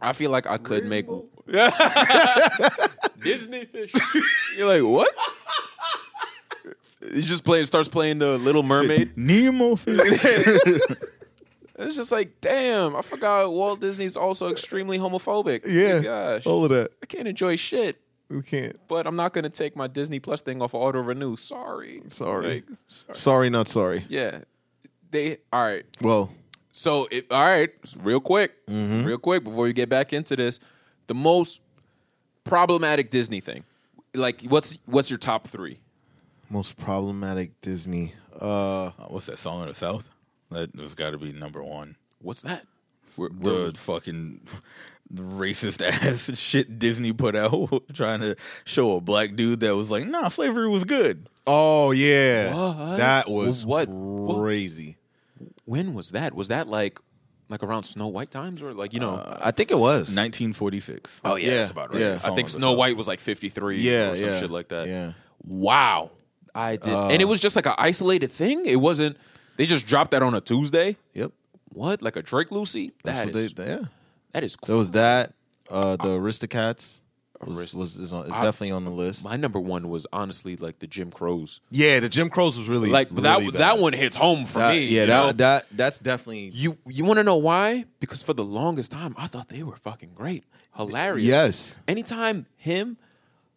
I 0.00 0.12
feel 0.14 0.30
like 0.30 0.46
I 0.46 0.56
could 0.56 0.86
make 0.86 1.06
Disney 3.22 3.66
fish. 3.66 3.92
You're 4.56 4.66
like, 4.66 4.82
what? 4.82 5.12
he 7.12 7.22
just 7.22 7.44
playing 7.44 7.66
starts 7.66 7.88
playing 7.88 8.18
the 8.20 8.38
Little 8.38 8.62
Mermaid. 8.62 9.16
Nemo 9.16 9.76
fish. 9.76 10.00
It's 11.78 11.94
just 11.96 12.10
like, 12.10 12.40
damn, 12.40 12.96
I 12.96 13.02
forgot 13.02 13.52
Walt 13.52 13.80
Disney's 13.80 14.16
also 14.16 14.50
extremely 14.50 14.98
homophobic. 14.98 15.60
Yeah, 15.66 16.00
Gosh. 16.00 16.46
all 16.46 16.64
of 16.64 16.70
that. 16.70 16.92
I 17.02 17.06
can't 17.06 17.28
enjoy 17.28 17.56
shit. 17.56 18.00
We 18.30 18.40
can't. 18.40 18.80
But 18.88 19.06
I'm 19.06 19.14
not 19.14 19.34
gonna 19.34 19.50
take 19.50 19.76
my 19.76 19.86
Disney 19.86 20.18
Plus 20.18 20.40
thing 20.40 20.62
off 20.62 20.72
auto 20.72 21.02
renew. 21.02 21.36
Sorry. 21.36 22.00
Sorry. 22.06 22.46
Like, 22.46 22.64
sorry. 22.86 23.14
Sorry, 23.18 23.50
not 23.50 23.68
sorry. 23.68 24.06
Yeah. 24.08 24.38
They 25.10 25.36
all 25.52 25.64
right. 25.70 25.84
Well, 26.00 26.30
So 26.78 27.08
it, 27.10 27.26
all 27.30 27.42
right, 27.42 27.70
real 27.96 28.20
quick, 28.20 28.66
Mm-hmm. 28.66 29.04
real 29.06 29.16
quick 29.16 29.42
before 29.44 29.64
we 29.64 29.72
get 29.72 29.88
back 29.88 30.12
into 30.12 30.36
this, 30.36 30.60
the 31.06 31.14
most 31.14 31.62
problematic 32.44 33.10
Disney 33.10 33.40
thing. 33.40 33.64
Like, 34.14 34.42
what's 34.42 34.78
what's 34.84 35.08
your 35.10 35.18
top 35.18 35.48
three? 35.48 35.80
most 36.50 36.76
problematic 36.76 37.60
Disney. 37.62 38.14
Uh, 38.40 38.46
Uh, 38.88 38.90
what's 39.08 39.26
that 39.26 39.38
song 39.38 39.62
in 39.62 39.68
the 39.68 39.74
South? 39.74 40.10
That 40.50 40.70
has 40.78 40.94
got 40.94 41.10
to 41.10 41.18
be 41.18 41.32
number 41.32 41.62
one. 41.62 41.96
What's 42.20 42.42
that? 42.42 42.66
the 43.16 43.72
fucking 43.76 44.40
racist 45.14 45.80
ass 45.86 46.38
shit 46.38 46.78
Disney 46.78 47.12
put 47.12 47.34
out 47.36 47.84
trying 47.94 48.20
to 48.20 48.36
show 48.64 48.96
a 48.96 49.00
black 49.00 49.34
dude 49.34 49.60
that 49.60 49.74
was 49.74 49.90
like, 49.90 50.06
nah, 50.06 50.28
slavery 50.28 50.68
was 50.68 50.84
good. 50.84 51.26
oh 51.46 51.90
yeah, 51.92 52.54
What? 52.54 52.96
that 52.98 53.30
was 53.30 53.64
What? 53.64 53.88
crazy. 53.88 54.98
When 55.66 55.92
was 55.94 56.10
that? 56.12 56.34
Was 56.34 56.48
that 56.48 56.66
like 56.68 56.98
like 57.48 57.62
around 57.62 57.82
Snow 57.84 58.08
White 58.08 58.30
times 58.30 58.62
or 58.62 58.72
like 58.72 58.92
you 58.94 58.98
know? 59.00 59.22
I 59.40 59.50
think 59.50 59.70
it 59.70 59.78
was 59.78 60.08
1946. 60.16 61.20
oh 61.24 61.36
yeah, 61.36 61.46
yeah, 61.48 61.54
that's 61.58 61.70
about 61.70 61.92
right. 61.92 62.00
yeah. 62.00 62.18
I 62.24 62.34
think 62.34 62.48
Snow 62.48 62.72
White 62.72 62.96
was 62.96 63.06
like 63.06 63.20
53 63.20 63.78
Yeah, 63.80 64.10
or 64.12 64.16
some 64.16 64.30
yeah, 64.30 64.40
shit 64.40 64.50
like 64.50 64.68
that. 64.68 64.88
yeah. 64.88 65.12
Wow. 65.44 66.10
I 66.54 66.76
did, 66.76 66.92
Uh, 66.92 67.08
and 67.08 67.20
it 67.20 67.26
was 67.26 67.38
just 67.38 67.54
like 67.54 67.66
an 67.66 67.74
isolated 67.76 68.32
thing. 68.32 68.64
It 68.64 68.76
wasn't. 68.80 69.16
They 69.58 69.66
just 69.66 69.86
dropped 69.86 70.12
that 70.12 70.22
on 70.22 70.34
a 70.34 70.40
Tuesday. 70.40 70.96
Yep, 71.12 71.32
What? 71.72 72.00
Like 72.02 72.16
a 72.16 72.22
Drake 72.22 72.50
Lucy? 72.50 72.92
that's 73.04 73.18
That 73.18 73.26
what 73.26 73.36
is 73.36 73.52
they. 73.54 73.66
Yeah, 73.66 73.84
that 74.32 74.42
is 74.42 74.56
there 74.66 74.76
was 74.76 74.90
that. 74.92 75.34
Uh, 75.70 75.96
the 75.96 76.08
Aristocats 76.18 77.00
was, 77.44 77.74
was 77.74 77.96
is, 77.96 78.12
on, 78.12 78.26
is 78.26 78.30
I- 78.32 78.42
definitely 78.42 78.70
on 78.72 78.84
the 78.84 78.90
list. 78.90 79.24
My 79.24 79.36
number 79.36 79.58
one 79.60 79.88
was 79.88 80.06
honestly 80.12 80.56
like 80.56 80.78
the 80.78 80.86
Jim 80.86 81.10
Crows. 81.10 81.60
yeah, 81.70 82.00
the 82.00 82.08
Jim 82.08 82.30
Crows 82.30 82.56
was 82.56 82.68
really 82.68 82.88
Like 82.90 83.08
really 83.10 83.22
that 83.22 83.40
bad. 83.52 83.60
that 83.60 83.78
one 83.78 83.92
hits 83.92 84.16
home 84.16 84.46
for 84.46 84.58
That- 84.60 84.72
me. 84.74 84.86
Yeah, 84.86 85.02
you 85.02 85.06
that, 85.08 85.38
that 85.38 85.66
that's 85.72 85.98
definitely 85.98 86.50
you 86.52 86.78
you 86.86 87.04
want 87.04 87.18
to 87.18 87.24
know 87.24 87.36
why? 87.36 87.84
Because 88.00 88.22
for 88.22 88.32
the 88.34 88.44
longest 88.44 88.90
time, 88.92 89.14
I 89.18 89.26
thought 89.26 89.48
they 89.48 89.62
were 89.62 89.76
fucking 89.76 90.10
great, 90.14 90.44
hilarious. 90.76 91.26
yes. 91.26 91.78
Anytime 91.88 92.46
him, 92.56 92.96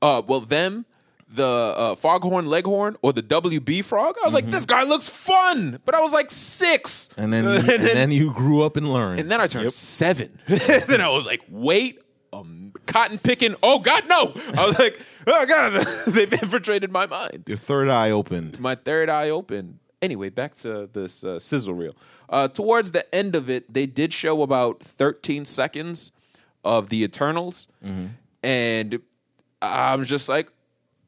uh, 0.01 0.21
well 0.27 0.39
them, 0.41 0.85
the 1.31 1.45
uh, 1.45 1.95
Foghorn 1.95 2.47
Leghorn 2.47 2.97
or 3.03 3.13
the 3.13 3.21
WB 3.21 3.83
Frog, 3.85 4.15
I 4.19 4.25
was 4.25 4.33
like, 4.33 4.49
this 4.49 4.65
guy 4.65 4.81
looks 4.83 5.07
fun. 5.09 5.79
But 5.85 5.93
I 5.93 6.01
was 6.01 6.11
like 6.11 6.31
six, 6.31 7.09
And 7.17 7.31
then 7.31 7.45
and 7.47 7.65
then 7.67 8.11
you 8.11 8.33
grew 8.33 8.63
up 8.63 8.77
and 8.77 8.91
learned. 8.91 9.19
And 9.19 9.29
then 9.29 9.39
I 9.39 9.45
turned 9.45 9.71
seven. 9.71 10.39
then 10.47 11.01
I 11.01 11.09
was 11.09 11.27
like, 11.27 11.41
wait, 11.47 11.99
um, 12.33 12.73
cotton 12.85 13.17
picking. 13.17 13.55
Oh 13.63 13.79
God, 13.79 14.03
no! 14.07 14.33
I 14.57 14.65
was 14.65 14.77
like, 14.79 14.99
oh 15.27 15.45
God, 15.45 15.85
they've 16.07 16.31
infiltrated 16.31 16.91
my 16.91 17.05
mind. 17.05 17.43
Your 17.47 17.57
third 17.57 17.89
eye 17.89 18.11
opened. 18.11 18.59
My 18.59 18.75
third 18.75 19.09
eye 19.09 19.29
opened. 19.29 19.79
Anyway, 20.01 20.29
back 20.29 20.55
to 20.55 20.89
this 20.93 21.23
uh, 21.23 21.39
sizzle 21.39 21.73
reel. 21.73 21.93
Uh, 22.29 22.47
towards 22.47 22.91
the 22.91 23.13
end 23.13 23.35
of 23.35 23.49
it, 23.49 23.71
they 23.73 23.85
did 23.85 24.13
show 24.13 24.43
about 24.43 24.81
13 24.81 25.43
seconds 25.45 26.11
of 26.63 26.89
the 26.89 27.03
Eternals, 27.03 27.67
and 28.43 28.99
I 29.61 29.95
was 29.95 30.07
just 30.07 30.29
like, 30.29 30.49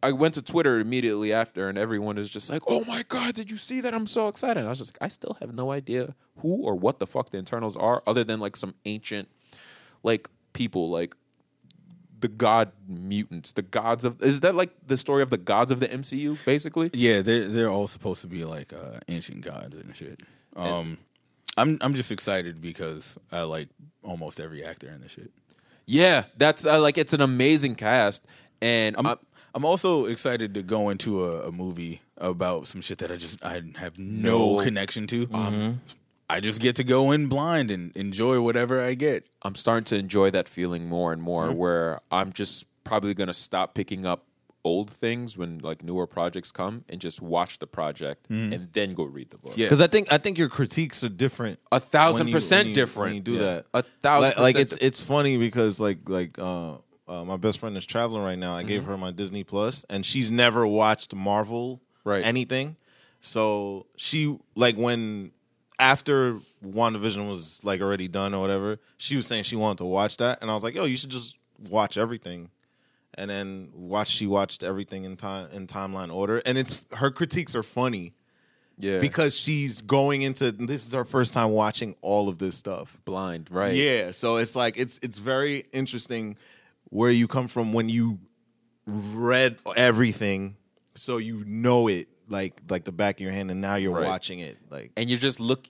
I 0.04 0.12
went 0.14 0.34
to 0.34 0.42
Twitter 0.42 0.80
immediately 0.80 1.32
after, 1.32 1.70
and 1.70 1.78
everyone 1.78 2.18
is 2.18 2.30
just 2.30 2.50
like, 2.50 2.64
"Oh 2.68 2.84
my 2.86 3.04
god, 3.08 3.36
did 3.36 3.52
you 3.52 3.58
see 3.58 3.82
that? 3.82 3.94
I'm 3.94 4.08
so 4.08 4.28
excited!" 4.28 4.66
I 4.66 4.70
was 4.70 4.80
just 4.80 4.94
like, 4.96 5.06
I 5.06 5.10
still 5.10 5.38
have 5.40 5.54
no 5.54 5.72
idea 5.72 6.16
who 6.38 6.64
or 6.64 6.74
what 6.76 6.98
the 7.00 7.06
fuck 7.08 7.30
the 7.30 7.38
Eternals 7.38 7.78
are, 7.78 8.02
other 8.08 8.24
than 8.24 8.40
like 8.40 8.56
some 8.58 8.74
ancient, 8.86 9.30
like 10.04 10.28
people, 10.54 10.90
like 10.90 11.16
the 12.20 12.28
god 12.28 12.72
mutants, 12.88 13.52
the 13.54 13.62
gods 13.64 14.06
of. 14.06 14.22
Is 14.22 14.42
that 14.42 14.56
like 14.56 14.72
the 14.86 14.98
story 14.98 15.24
of 15.24 15.30
the 15.32 15.38
gods 15.38 15.72
of 15.72 15.80
the 15.80 15.88
MCU, 15.88 16.38
basically? 16.46 16.90
Yeah, 16.94 17.22
they're 17.22 17.48
they're 17.50 17.70
all 17.70 17.88
supposed 17.88 18.22
to 18.22 18.28
be 18.28 18.46
like 18.46 18.74
uh, 18.74 19.00
ancient 19.08 19.42
gods 19.42 19.78
and 19.80 19.96
shit. 19.96 20.22
Um, 20.56 20.98
I'm 21.58 21.78
I'm 21.82 21.94
just 21.94 22.12
excited 22.12 22.62
because 22.62 23.18
I 23.32 23.42
like 23.42 23.70
almost 24.04 24.40
every 24.40 24.64
actor 24.64 24.88
in 24.90 25.02
this 25.02 25.12
shit. 25.14 25.32
Yeah, 25.86 26.26
that's 26.38 26.66
uh, 26.66 26.80
like 26.80 26.98
it's 26.98 27.14
an 27.14 27.22
amazing 27.22 27.76
cast, 27.76 28.24
and 28.62 28.96
I'm 28.98 29.06
I- 29.08 29.18
I'm 29.54 29.66
also 29.66 30.06
excited 30.06 30.54
to 30.54 30.64
go 30.64 30.88
into 30.88 31.26
a, 31.26 31.50
a 31.50 31.52
movie 31.52 32.02
about 32.16 32.68
some 32.68 32.80
shit 32.80 33.00
that 33.00 33.12
I 33.12 33.18
just 33.18 33.44
I 33.44 33.62
have 33.76 34.00
no, 34.00 34.56
No. 34.56 34.64
connection 34.64 35.08
to. 35.08 35.28
I 36.32 36.40
just 36.40 36.60
get 36.62 36.76
to 36.78 36.84
go 36.84 37.12
in 37.12 37.28
blind 37.28 37.72
and 37.72 37.92
enjoy 37.96 38.40
whatever 38.42 38.82
I 38.84 38.94
get. 38.94 39.26
I'm 39.42 39.56
starting 39.56 39.86
to 39.86 39.96
enjoy 39.98 40.32
that 40.32 40.48
feeling 40.48 40.88
more 40.88 41.12
and 41.14 41.22
more 41.22 41.48
Mm-hmm. 41.50 41.58
where 41.58 42.00
I'm 42.12 42.32
just 42.34 42.66
probably 42.84 43.14
going 43.14 43.28
to 43.28 43.34
stop 43.34 43.74
picking 43.74 44.06
up 44.06 44.26
old 44.64 44.92
things 44.92 45.36
when 45.36 45.58
like 45.60 45.84
newer 45.84 46.06
projects 46.06 46.52
come 46.52 46.86
and 46.88 47.02
just 47.02 47.20
watch 47.22 47.58
the 47.60 47.66
project 47.66 48.28
and 48.30 48.70
then 48.74 48.92
go 48.94 49.04
read 49.04 49.30
the 49.32 49.38
book. 49.38 49.54
Yeah. 49.58 49.66
Because 49.66 49.82
I 49.82 49.88
think 49.88 50.12
I 50.14 50.18
think 50.20 50.38
your 50.38 50.50
critiques 50.50 51.04
are 51.04 51.10
different. 51.10 51.60
A 51.72 51.80
thousand 51.80 52.20
when 52.26 52.28
you- 52.28 52.34
percent 52.36 52.60
when 52.60 52.68
you- 52.70 52.76
different. 52.76 53.08
when 53.08 53.16
you 53.16 53.22
do 53.22 53.34
Yeah. 53.34 53.40
that. 53.40 53.66
A 53.74 53.84
thousand 54.04 54.30
like, 54.30 54.38
like 54.38 54.56
percent 54.56 54.74
it's 54.74 55.00
it's 55.00 55.00
funny 55.00 55.38
because 55.38 55.80
like 55.80 56.08
like 56.08 56.38
uh, 56.38 56.76
uh, 57.08 57.26
my 57.26 57.38
best 57.38 57.58
friend 57.60 57.76
is 57.76 57.86
traveling 57.86 58.22
right 58.24 58.38
now. 58.38 58.56
I 58.56 58.60
Mm-hmm. 58.60 58.68
gave 58.70 58.84
her 58.86 58.98
my 58.98 59.10
Disney 59.12 59.44
Plus, 59.44 59.84
and 59.90 60.06
she's 60.06 60.30
never 60.32 60.66
watched 60.68 61.14
Marvel 61.16 61.82
Right. 62.04 62.24
anything. 62.26 62.78
So 63.20 63.88
she 63.98 64.38
like 64.56 64.78
when 64.78 65.32
after 65.82 66.40
WandaVision 66.64 67.28
was 67.28 67.62
like 67.66 67.82
already 67.82 68.08
done 68.08 68.34
or 68.34 68.40
whatever, 68.40 68.80
she 68.98 69.18
was 69.18 69.26
saying 69.26 69.44
she 69.44 69.56
wanted 69.56 69.80
to 69.80 69.86
watch 69.86 70.18
that, 70.18 70.42
and 70.42 70.50
I 70.50 70.54
was 70.54 70.64
like, 70.64 70.76
yo, 70.76 70.86
you 70.86 70.96
should 70.96 71.10
just 71.10 71.36
watch 71.70 71.98
everything. 71.98 72.52
And 73.16 73.30
then 73.30 73.72
watch. 73.74 74.08
She 74.08 74.26
watched 74.26 74.64
everything 74.64 75.04
in 75.04 75.18
time 75.18 75.50
in 75.52 75.68
timeline 75.68 76.14
order, 76.14 76.42
and 76.46 76.58
it's 76.58 76.82
her 76.94 77.12
critiques 77.12 77.54
are 77.56 77.64
funny 77.64 78.14
yeah. 78.80 79.00
because 79.00 79.38
she's 79.38 79.82
going 79.82 80.22
into 80.22 80.54
this 80.54 80.88
is 80.88 80.94
her 80.94 81.04
first 81.04 81.34
time 81.34 81.50
watching 81.50 81.96
all 82.02 82.30
of 82.30 82.38
this 82.38 82.58
stuff. 82.58 82.98
blind, 83.04 83.50
right? 83.52 83.76
Yeah, 83.76 84.12
so 84.12 84.38
it's 84.38 84.56
like 84.56 84.78
it's 84.78 84.98
it's 85.04 85.18
very 85.18 85.66
interesting 85.74 86.38
where 86.90 87.12
you 87.12 87.28
come 87.28 87.50
from 87.50 87.74
when 87.74 87.90
you 87.90 88.18
read 88.86 89.58
everything, 89.76 90.56
so 90.96 91.18
you 91.18 91.44
know 91.46 91.90
it 91.90 92.08
like 92.32 92.54
like 92.70 92.84
the 92.86 92.92
back 92.92 93.16
of 93.18 93.22
your 93.22 93.32
hand, 93.32 93.52
and 93.52 93.60
now 93.62 93.76
you're 93.76 93.94
Right. 93.94 94.08
watching 94.08 94.40
it 94.40 94.58
like 94.70 94.92
and 94.98 95.10
you 95.10 95.18
just 95.18 95.40
look 95.40 95.68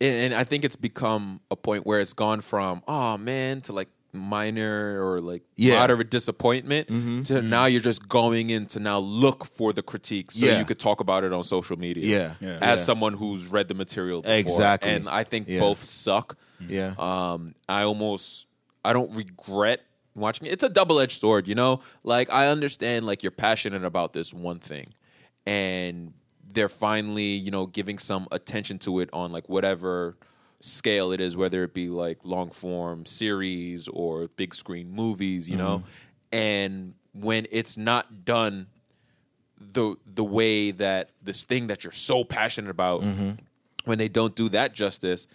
and, 0.00 0.14
and 0.24 0.34
i 0.34 0.44
think 0.44 0.64
it's 0.64 0.76
become 0.76 1.40
a 1.50 1.56
point 1.56 1.86
where 1.86 2.00
it's 2.00 2.12
gone 2.12 2.40
from 2.42 2.82
oh 2.86 3.16
man 3.18 3.60
to 3.62 3.72
like 3.72 3.88
minor 4.14 5.02
or 5.04 5.20
like 5.20 5.42
Yeah. 5.56 5.72
Mm-hmm. 5.74 5.80
moderate 5.80 6.10
disappointment 6.10 7.26
to 7.26 7.40
now 7.42 7.64
you're 7.66 7.80
just 7.80 8.08
going 8.08 8.50
in 8.50 8.66
to 8.66 8.78
now 8.80 8.98
look 8.98 9.44
for 9.46 9.72
the 9.72 9.82
critiques 9.82 10.34
so 10.36 10.46
Yeah. 10.46 10.58
you 10.58 10.64
could 10.64 10.78
talk 10.78 11.00
about 11.00 11.24
it 11.24 11.32
on 11.32 11.42
social 11.44 11.78
media 11.78 12.04
Yeah. 12.04 12.34
Yeah. 12.48 12.58
as 12.60 12.78
Yeah. 12.80 12.84
someone 12.84 13.14
who's 13.14 13.46
read 13.46 13.68
the 13.68 13.74
material 13.74 14.20
before. 14.22 14.36
Exactly. 14.36 14.90
and 14.90 15.08
i 15.08 15.24
think 15.24 15.48
Yeah. 15.48 15.60
both 15.60 15.82
suck 15.84 16.36
yeah. 16.68 16.94
um, 16.98 17.54
I 17.68 17.82
almost 17.82 18.46
I 18.84 18.92
don't 18.92 19.12
regret 19.16 19.80
watching 20.14 20.46
it. 20.46 20.52
It's 20.52 20.62
a 20.62 20.68
double 20.68 21.00
edged 21.00 21.18
sword, 21.20 21.48
you 21.48 21.54
know. 21.56 21.80
Like 22.04 22.30
I 22.30 22.46
understand, 22.48 23.04
like 23.06 23.22
you're 23.24 23.32
passionate 23.48 23.84
about 23.84 24.12
this 24.12 24.32
one 24.32 24.58
thing, 24.60 24.92
and 25.46 26.12
they're 26.52 26.68
finally, 26.68 27.22
you 27.22 27.50
know, 27.50 27.66
giving 27.66 27.98
some 27.98 28.28
attention 28.30 28.78
to 28.80 29.00
it 29.00 29.08
on 29.12 29.32
like 29.32 29.48
whatever 29.48 30.16
scale 30.60 31.12
it 31.12 31.20
is, 31.20 31.36
whether 31.36 31.64
it 31.64 31.74
be 31.74 31.88
like 31.88 32.18
long 32.24 32.50
form 32.50 33.04
series 33.06 33.88
or 33.88 34.28
big 34.28 34.54
screen 34.54 34.90
movies, 34.90 35.48
you 35.48 35.56
know. 35.56 35.78
Mm-hmm. 35.78 36.36
And 36.36 36.94
when 37.14 37.46
it's 37.50 37.76
not 37.76 38.24
done 38.24 38.66
the 39.72 39.96
the 40.06 40.24
way 40.24 40.70
that 40.72 41.10
this 41.22 41.44
thing 41.44 41.68
that 41.68 41.84
you're 41.84 41.92
so 41.92 42.24
passionate 42.24 42.70
about 42.70 43.02
mm-hmm. 43.02 43.32
when 43.84 43.98
they 43.98 44.08
don't 44.08 44.34
do 44.34 44.48
that 44.48 44.74
justice 44.74 45.26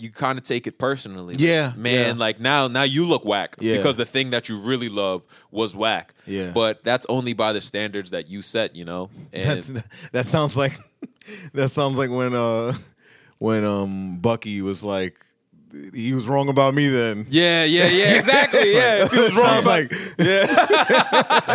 you 0.00 0.10
kind 0.10 0.38
of 0.38 0.44
take 0.44 0.66
it 0.66 0.78
personally 0.78 1.34
Like, 1.34 1.40
Yeah, 1.40 1.72
man 1.76 2.16
yeah. 2.16 2.20
like 2.20 2.40
now 2.40 2.68
now 2.68 2.82
you 2.82 3.04
look 3.04 3.24
whack 3.24 3.56
Yeah. 3.60 3.76
because 3.76 3.96
the 3.96 4.04
thing 4.04 4.30
that 4.30 4.48
you 4.48 4.58
really 4.60 4.88
love 4.88 5.26
was 5.50 5.74
whack 5.76 6.14
Yeah. 6.26 6.50
but 6.52 6.82
that's 6.84 7.06
only 7.08 7.32
by 7.32 7.52
the 7.52 7.60
standards 7.60 8.10
that 8.10 8.28
you 8.28 8.42
set 8.42 8.74
you 8.74 8.84
know 8.84 9.10
and 9.32 9.62
That's, 9.62 9.72
that 10.12 10.26
sounds 10.26 10.56
like 10.56 10.78
that 11.54 11.70
sounds 11.70 11.98
like 11.98 12.10
when 12.10 12.34
uh 12.34 12.74
when 13.38 13.64
um 13.64 14.16
Bucky 14.18 14.62
was 14.62 14.82
like 14.82 15.18
he 15.92 16.12
was 16.14 16.26
wrong 16.26 16.48
about 16.48 16.72
me 16.72 16.88
then. 16.88 17.26
yeah 17.30 17.64
yeah 17.64 17.86
yeah 17.88 18.14
exactly 18.18 18.72
yeah 18.74 19.04
if 19.06 19.12
he 19.12 19.20
was 19.20 19.36
wrong 19.36 19.58
about 19.60 19.90
like 19.90 19.90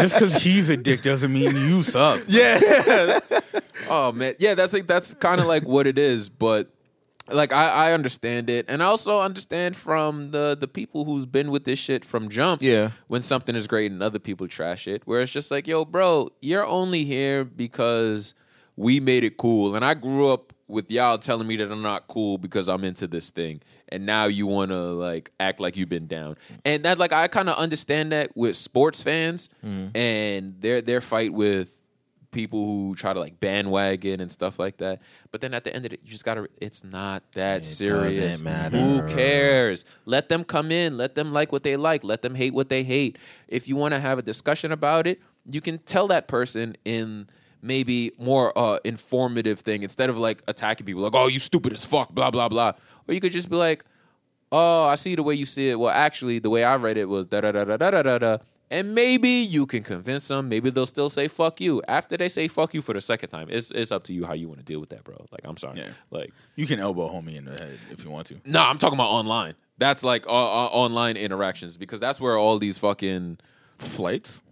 Just 0.02 0.14
because 0.16 0.36
he's 0.44 0.70
a 0.70 0.78
dick 0.78 1.02
doesn't 1.04 1.32
mean 1.32 1.56
you 1.56 1.84
suck. 1.84 2.22
yeah. 2.28 3.20
oh 3.90 4.12
man, 4.12 4.36
yeah. 4.40 4.56
That's 4.56 4.74
like 4.74 4.88
that's 4.88 5.14
kind 5.16 5.40
of 5.42 5.48
like 5.48 5.64
what 5.64 5.88
it 5.88 5.98
is, 5.98 6.30
but 6.30 6.70
like 7.32 7.54
I, 7.54 7.90
I 7.90 7.94
understand 7.94 8.50
it, 8.50 8.66
and 8.68 8.82
I 8.84 8.86
also 8.86 9.22
understand 9.22 9.76
from 9.76 10.32
the 10.32 10.58
the 10.60 10.68
people 10.68 11.06
who's 11.06 11.26
been 11.26 11.52
with 11.52 11.64
this 11.64 11.80
shit 11.80 12.06
from 12.06 12.30
jump. 12.30 12.62
Yeah. 12.62 12.92
when 13.08 13.22
something 13.22 13.56
is 13.56 13.68
great 13.68 13.92
and 13.92 14.02
other 14.04 14.20
people 14.20 14.48
trash 14.48 14.88
it, 14.88 15.04
where 15.06 15.22
it's 15.22 15.32
just 15.32 15.52
like, 15.52 15.68
yo, 15.68 15.86
bro, 15.86 16.30
you're 16.42 16.66
only 16.66 17.04
here 17.06 17.44
because 17.44 18.34
we 18.76 19.00
made 19.00 19.24
it 19.24 19.38
cool, 19.38 19.76
and 19.76 19.84
I 19.84 19.94
grew 19.94 20.30
up 20.30 20.54
with 20.68 20.90
y'all 20.92 21.18
telling 21.18 21.48
me 21.48 21.58
that 21.58 21.72
I'm 21.72 21.82
not 21.82 22.08
cool 22.08 22.38
because 22.38 22.70
I'm 22.70 22.84
into 22.84 23.08
this 23.08 23.30
thing, 23.30 23.62
and 23.90 24.06
now 24.06 24.26
you 24.28 24.46
want 24.46 24.72
to 24.72 24.78
like 24.78 25.32
act 25.40 25.60
like 25.60 25.76
you've 25.76 25.90
been 25.90 26.08
down, 26.08 26.38
and 26.64 26.84
that 26.86 27.00
like 27.00 27.12
I 27.12 27.28
kind 27.28 27.50
of 27.50 27.58
understand 27.58 28.12
that 28.12 28.36
with 28.36 28.56
sports 28.56 29.02
fans 29.02 29.50
mm. 29.66 29.96
and 29.96 30.62
their 30.62 30.82
their 30.82 31.02
fight 31.02 31.34
with 31.34 31.79
people 32.32 32.66
who 32.66 32.96
try 32.96 33.14
to 33.14 33.20
like 33.20 33.40
bandwagon 33.40 34.22
and 34.22 34.32
stuff 34.32 34.60
like 34.60 34.78
that. 34.78 35.02
But 35.32 35.42
then 35.42 35.54
at 35.54 35.64
the 35.64 35.76
end 35.76 35.86
of 35.86 35.94
it, 35.94 36.02
you 36.04 36.12
just 36.12 36.26
gotta. 36.26 36.48
It's 36.58 36.84
not 36.84 37.24
that 37.34 37.60
it 37.60 37.66
serious. 37.66 38.40
Who 38.40 39.02
cares? 39.08 39.86
Let 40.06 40.30
them 40.30 40.44
come 40.44 40.72
in. 40.72 40.98
Let 40.98 41.16
them 41.16 41.32
like 41.32 41.52
what 41.52 41.64
they 41.64 41.76
like. 41.76 42.04
Let 42.04 42.22
them 42.22 42.36
hate 42.36 42.54
what 42.54 42.70
they 42.70 42.84
hate. 42.84 43.18
If 43.48 43.68
you 43.68 43.76
want 43.76 43.94
to 43.94 44.00
have 44.00 44.20
a 44.20 44.22
discussion 44.22 44.72
about 44.72 45.08
it, 45.08 45.20
you 45.50 45.62
can 45.62 45.80
tell 45.80 46.08
that 46.08 46.28
person 46.28 46.76
in 46.86 47.28
maybe 47.62 48.12
more 48.18 48.58
uh, 48.58 48.80
informative 48.84 49.60
thing 49.60 49.84
instead 49.84 50.10
of 50.10 50.18
like 50.18 50.42
attacking 50.48 50.86
people 50.86 51.02
like 51.02 51.14
oh 51.14 51.28
you 51.28 51.40
stupid 51.40 51.74
as 51.74 51.84
fuck 51.84 52.10
blah 52.12 52.32
blah 52.32 52.48
blah 52.48 52.72
or 53.08 53.14
you 53.14 53.20
could 53.20 53.34
just 53.34 53.50
be 53.50 53.56
like 53.58 53.84
oh 54.52 54.86
i 54.86 54.96
see 54.96 55.14
the 55.14 55.24
way 55.24 55.34
you 55.34 55.46
see 55.46 55.70
it 55.70 55.78
well 55.78 55.90
actually 55.90 56.40
the 56.40 56.50
way 56.50 56.64
i 56.64 56.76
read 56.76 56.96
it 56.96 57.04
was 57.10 57.26
da 57.26 57.42
da 57.42 57.52
da 57.52 57.66
da 57.66 57.76
da 57.76 58.02
da 58.02 58.18
da 58.18 58.38
and 58.72 58.94
maybe 58.94 59.30
you 59.30 59.66
can 59.66 59.82
convince 59.82 60.28
them. 60.28 60.48
Maybe 60.48 60.70
they'll 60.70 60.86
still 60.86 61.10
say 61.10 61.28
"fuck 61.28 61.60
you" 61.60 61.82
after 61.88 62.18
they 62.18 62.30
say 62.30 62.48
"fuck 62.48 62.74
you" 62.76 62.82
for 62.84 62.94
the 62.94 63.02
second 63.02 63.30
time. 63.30 63.48
It's 63.50 63.72
it's 63.72 63.92
up 63.92 64.04
to 64.06 64.14
you 64.14 64.26
how 64.26 64.34
you 64.34 64.48
want 64.48 64.60
to 64.60 64.66
deal 64.66 64.80
with 64.80 64.90
that, 64.90 65.04
bro. 65.04 65.16
Like, 65.32 65.42
I'm 65.44 65.58
sorry. 65.58 65.80
Yeah. 65.80 65.90
Like, 66.12 66.32
You 66.56 66.68
can 66.68 66.80
elbow 66.80 67.10
homie 67.10 67.36
in 67.36 67.46
the 67.46 67.52
head 67.52 67.80
if 67.92 68.04
you 68.04 68.12
want 68.12 68.28
to. 68.28 68.36
no, 68.46 68.62
I'm 68.62 68.78
talking 68.78 68.98
about 68.98 69.10
online. 69.10 69.56
That's 69.80 70.04
like 70.04 70.28
uh, 70.28 70.30
uh, 70.30 70.68
online 70.68 71.18
interactions 71.18 71.78
because 71.78 72.00
that's 72.00 72.20
where 72.22 72.38
all 72.38 72.60
these 72.60 72.78
fucking 72.78 73.40
Flights. 73.80 74.44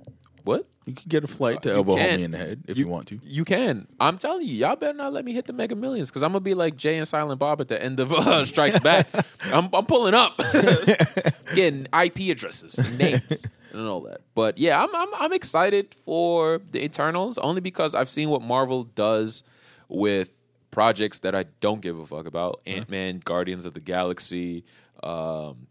what 0.45 0.65
You 0.85 0.93
can 0.93 1.03
get 1.09 1.23
a 1.25 1.27
flight 1.27 1.61
to 1.63 1.69
You 1.69 1.75
elbow 1.75 1.97
can. 1.97 2.17
homie 2.19 2.23
in 2.23 2.31
the 2.31 2.37
head 2.37 2.63
if 2.67 2.77
you, 2.77 2.87
want 2.87 3.07
to. 3.09 3.19
You 3.23 3.43
can. 3.43 3.87
I'm 3.99 4.17
telling 4.17 4.47
you, 4.47 4.53
y'all 4.55 4.77
better 4.77 4.97
not 4.97 5.11
let 5.11 5.25
me 5.25 5.33
hit 5.33 5.45
the 5.47 5.53
Mega 5.53 5.75
Millions 5.75 6.09
because 6.09 6.23
I'm 6.23 6.29
gonna 6.31 6.39
be 6.39 6.53
like 6.53 6.77
Jay 6.77 6.97
and 6.97 7.05
Silent 7.07 7.39
Bob 7.39 7.59
at 7.61 7.67
the 7.67 7.79
end 7.83 7.99
of 7.99 8.11
uh, 8.13 8.45
Strikes 8.45 8.79
Back. 8.79 9.07
I'm, 9.53 9.67
I'm 9.73 9.85
pulling 9.85 10.13
up, 10.15 10.37
getting 11.55 11.87
IP 11.93 12.31
addresses, 12.31 12.77
names, 12.97 13.43
and 13.73 13.87
all 13.87 14.01
that. 14.01 14.21
But 14.35 14.57
yeah, 14.57 14.81
I'm, 14.81 14.93
I'm 14.95 15.09
I'm 15.15 15.33
excited 15.33 15.93
for 15.93 16.61
the 16.71 16.83
Eternals 16.83 17.37
only 17.37 17.61
because 17.61 17.95
I've 17.95 18.09
seen 18.09 18.29
what 18.29 18.41
Marvel 18.41 18.83
does 18.83 19.43
with 19.89 20.33
projects 20.71 21.19
that 21.19 21.33
I 21.35 21.45
don't 21.59 21.81
give 21.81 21.97
a 21.97 22.05
fuck 22.05 22.25
about. 22.25 22.61
Ant 22.65 22.89
Man, 22.89 23.19
Guardians 23.23 23.65
of 23.65 23.73
the 23.73 23.79
Galaxy. 23.79 24.63
Um, 25.03 25.67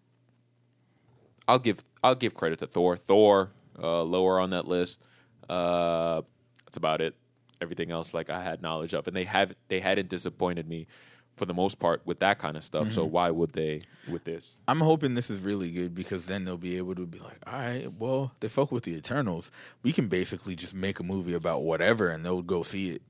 I'll 1.48 1.58
give 1.58 1.84
I'll 2.02 2.14
give 2.14 2.34
credit 2.34 2.58
to 2.60 2.66
Thor. 2.66 2.96
Thor 2.96 3.52
uh, 3.80 4.02
lower 4.02 4.40
on 4.40 4.50
that 4.50 4.66
list. 4.66 5.02
Uh, 5.48 6.22
that's 6.64 6.76
about 6.76 7.00
it. 7.00 7.14
Everything 7.60 7.90
else, 7.90 8.12
like 8.12 8.28
I 8.28 8.42
had 8.42 8.60
knowledge 8.60 8.94
of, 8.94 9.06
and 9.06 9.16
they 9.16 9.24
have 9.24 9.54
they 9.68 9.80
hadn't 9.80 10.08
disappointed 10.08 10.68
me 10.68 10.86
for 11.36 11.44
the 11.44 11.54
most 11.54 11.78
part 11.78 12.00
with 12.06 12.18
that 12.20 12.38
kind 12.38 12.56
of 12.56 12.64
stuff. 12.64 12.90
So 12.92 13.04
why 13.04 13.30
would 13.30 13.52
they 13.52 13.82
with 14.08 14.24
this? 14.24 14.56
I'm 14.66 14.80
hoping 14.80 15.14
this 15.14 15.30
is 15.30 15.40
really 15.40 15.70
good 15.70 15.94
because 15.94 16.26
then 16.26 16.44
they'll 16.44 16.56
be 16.56 16.76
able 16.78 16.94
to 16.94 17.06
be 17.06 17.18
like, 17.18 17.38
all 17.46 17.58
right, 17.58 17.92
well, 17.98 18.32
they 18.40 18.48
fuck 18.48 18.72
with 18.72 18.84
the 18.84 18.94
Eternals. 18.94 19.50
We 19.82 19.92
can 19.92 20.08
basically 20.08 20.56
just 20.56 20.74
make 20.74 20.98
a 20.98 21.02
movie 21.02 21.34
about 21.34 21.62
whatever 21.62 22.08
and 22.08 22.24
they'll 22.24 22.42
go 22.42 22.62
see 22.62 22.90
it. 22.90 23.02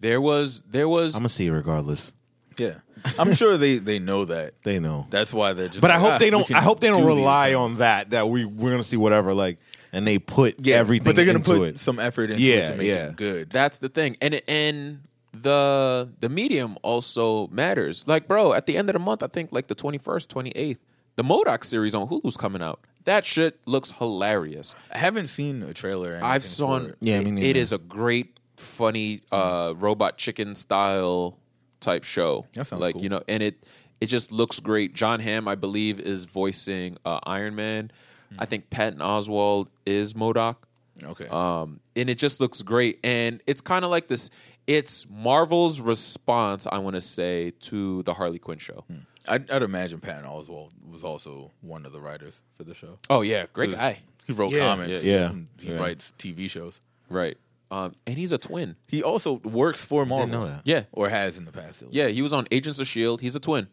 There 0.00 0.20
was 0.20 0.62
there 0.68 0.88
was 0.88 1.14
I'm 1.14 1.20
gonna 1.20 1.28
see 1.28 1.46
it 1.46 1.52
regardless. 1.52 2.12
Yeah. 2.56 2.76
I'm 3.18 3.34
sure 3.34 3.56
they, 3.58 3.78
they 3.78 3.98
know 3.98 4.24
that. 4.26 4.54
They 4.62 4.78
know. 4.78 5.06
That's 5.10 5.34
why 5.34 5.52
they're 5.52 5.68
just 5.68 5.80
But 5.80 5.90
I 5.90 5.98
hope 5.98 6.12
"Ah, 6.12 6.18
they 6.18 6.30
don't. 6.30 6.50
I 6.54 6.60
hope 6.62 6.80
they 6.80 6.88
don't 6.88 7.02
do 7.02 7.06
rely 7.06 7.50
Eternals." 7.50 7.72
on 7.72 7.78
that. 7.78 8.10
That 8.10 8.28
we 8.28 8.44
we're 8.44 8.70
gonna 8.70 8.84
see 8.84 8.96
whatever 8.96 9.34
like, 9.34 9.58
and 9.92 10.06
they 10.06 10.18
put 10.18 10.56
yeah, 10.60 10.76
everything. 10.76 11.04
But 11.04 11.16
they're 11.16 11.26
gonna 11.26 11.38
into 11.38 11.56
put 11.58 11.68
it. 11.68 11.78
some 11.80 11.98
effort 11.98 12.30
into 12.30 12.42
Yeah, 12.42 12.54
it 12.54 12.66
to 12.68 12.76
make 12.76 12.86
yeah. 12.86 13.08
it 13.08 13.16
good. 13.16 13.50
That's 13.50 13.78
the 13.78 13.88
thing, 13.90 14.16
and 14.22 14.40
and 14.48 15.00
the 15.42 16.08
the 16.20 16.28
medium 16.28 16.76
also 16.82 17.48
matters. 17.48 18.06
Like, 18.06 18.28
bro, 18.28 18.52
at 18.52 18.66
the 18.66 18.76
end 18.76 18.88
of 18.88 18.92
the 18.94 18.98
month, 18.98 19.22
I 19.22 19.26
think 19.26 19.50
like 19.52 19.66
the 19.68 19.74
twenty 19.74 19.98
first, 19.98 20.30
twenty 20.30 20.50
eighth, 20.50 20.80
the 21.16 21.22
MODOK 21.24 21.64
series 21.64 21.94
on 21.94 22.08
Hulu's 22.08 22.36
coming 22.36 22.62
out. 22.62 22.80
That 23.04 23.26
shit 23.26 23.60
looks 23.66 23.90
hilarious. 23.98 24.74
I 24.92 24.98
haven't 24.98 25.26
seen 25.26 25.62
a 25.62 25.74
trailer. 25.74 26.14
Or 26.18 26.24
I've 26.24 26.42
seen. 26.44 26.86
it. 26.86 26.96
Yeah, 27.00 27.20
me 27.20 27.42
it- 27.42 27.50
it 27.50 27.56
is 27.56 27.72
a 27.72 27.78
great, 27.78 28.38
funny 28.56 29.20
uh, 29.30 29.74
robot 29.76 30.16
chicken 30.16 30.54
style 30.54 31.38
type 31.80 32.04
show. 32.04 32.46
That 32.54 32.66
sounds 32.66 32.80
like 32.80 32.94
cool. 32.94 33.02
you 33.02 33.08
know, 33.10 33.22
and 33.28 33.42
it 33.42 33.62
it 34.00 34.06
just 34.06 34.32
looks 34.32 34.58
great. 34.60 34.94
Jon 34.94 35.20
Hamm, 35.20 35.46
I 35.48 35.54
believe, 35.54 36.00
is 36.00 36.24
voicing 36.24 36.96
uh, 37.04 37.20
Iron 37.24 37.54
Man. 37.54 37.90
Hmm. 38.30 38.36
I 38.40 38.46
think 38.46 38.70
Patton 38.70 39.00
Oswalt 39.00 39.68
is 39.84 40.14
MODOK. 40.14 40.56
Okay. 41.04 41.26
Um, 41.28 41.80
and 41.96 42.08
it 42.08 42.18
just 42.18 42.40
looks 42.40 42.62
great. 42.62 43.00
And 43.04 43.42
it's 43.46 43.60
kind 43.60 43.84
of 43.84 43.90
like 43.90 44.06
this. 44.08 44.30
It's 44.66 45.04
Marvel's 45.10 45.80
response, 45.80 46.66
I 46.70 46.78
want 46.78 46.94
to 46.94 47.00
say, 47.00 47.52
to 47.62 48.02
the 48.04 48.14
Harley 48.14 48.38
Quinn 48.38 48.58
show. 48.58 48.84
I'd, 49.28 49.50
I'd 49.50 49.62
imagine 49.62 50.00
Patton 50.00 50.24
Oswalt 50.24 50.70
was 50.90 51.04
also 51.04 51.50
one 51.60 51.84
of 51.86 51.92
the 51.92 52.00
writers 52.00 52.42
for 52.56 52.64
the 52.64 52.74
show. 52.74 52.98
Oh 53.10 53.20
yeah, 53.22 53.46
great 53.52 53.72
guy. 53.72 53.98
He 54.26 54.32
wrote 54.32 54.52
Yeah. 54.52 54.60
comics. 54.60 55.04
Yeah. 55.04 55.30
and 55.30 55.48
He 55.60 55.70
Yeah. 55.72 55.78
writes 55.78 56.12
TV 56.18 56.48
shows. 56.48 56.80
Right. 57.10 57.36
Um, 57.70 57.94
and 58.06 58.16
he's 58.16 58.32
a 58.32 58.38
twin. 58.38 58.76
He 58.88 59.02
also 59.02 59.34
works 59.44 59.84
for 59.84 60.06
Marvel. 60.06 60.28
know 60.28 60.46
that. 60.46 60.62
Yeah. 60.64 60.84
Or 60.92 61.08
has 61.08 61.36
in 61.36 61.44
the 61.44 61.52
past. 61.52 61.82
Yeah, 61.90 62.08
he 62.08 62.22
was 62.22 62.32
on 62.32 62.46
Agents 62.50 62.78
of 62.78 62.86
Shield. 62.86 63.20
He's 63.20 63.34
a 63.34 63.40
twin, 63.40 63.68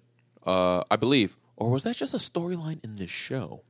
uh, 0.46 0.84
I 0.90 0.96
believe. 0.96 1.38
Or 1.56 1.70
was 1.70 1.84
that 1.84 1.96
just 1.98 2.14
a 2.14 2.18
storyline 2.18 2.84
in 2.84 2.96
this 2.98 3.10
show? 3.12 3.62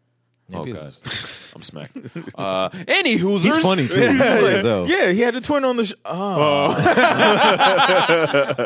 Maybe 0.51 0.73
oh 0.73 0.75
it 0.75 0.79
god, 0.79 0.93
I'm 1.55 1.61
smacked. 1.61 1.97
Uh, 2.35 2.69
any 2.87 3.13
who's 3.13 3.43
He's 3.43 3.57
funny 3.59 3.87
too. 3.87 3.99
He's 3.99 4.19
funny, 4.19 4.61
though. 4.61 4.85
Yeah, 4.85 5.11
he 5.11 5.21
had 5.21 5.35
a 5.35 5.41
twin 5.41 5.63
on 5.65 5.77
the 5.77 5.85
show. 5.85 5.95
Oh. 6.05 6.75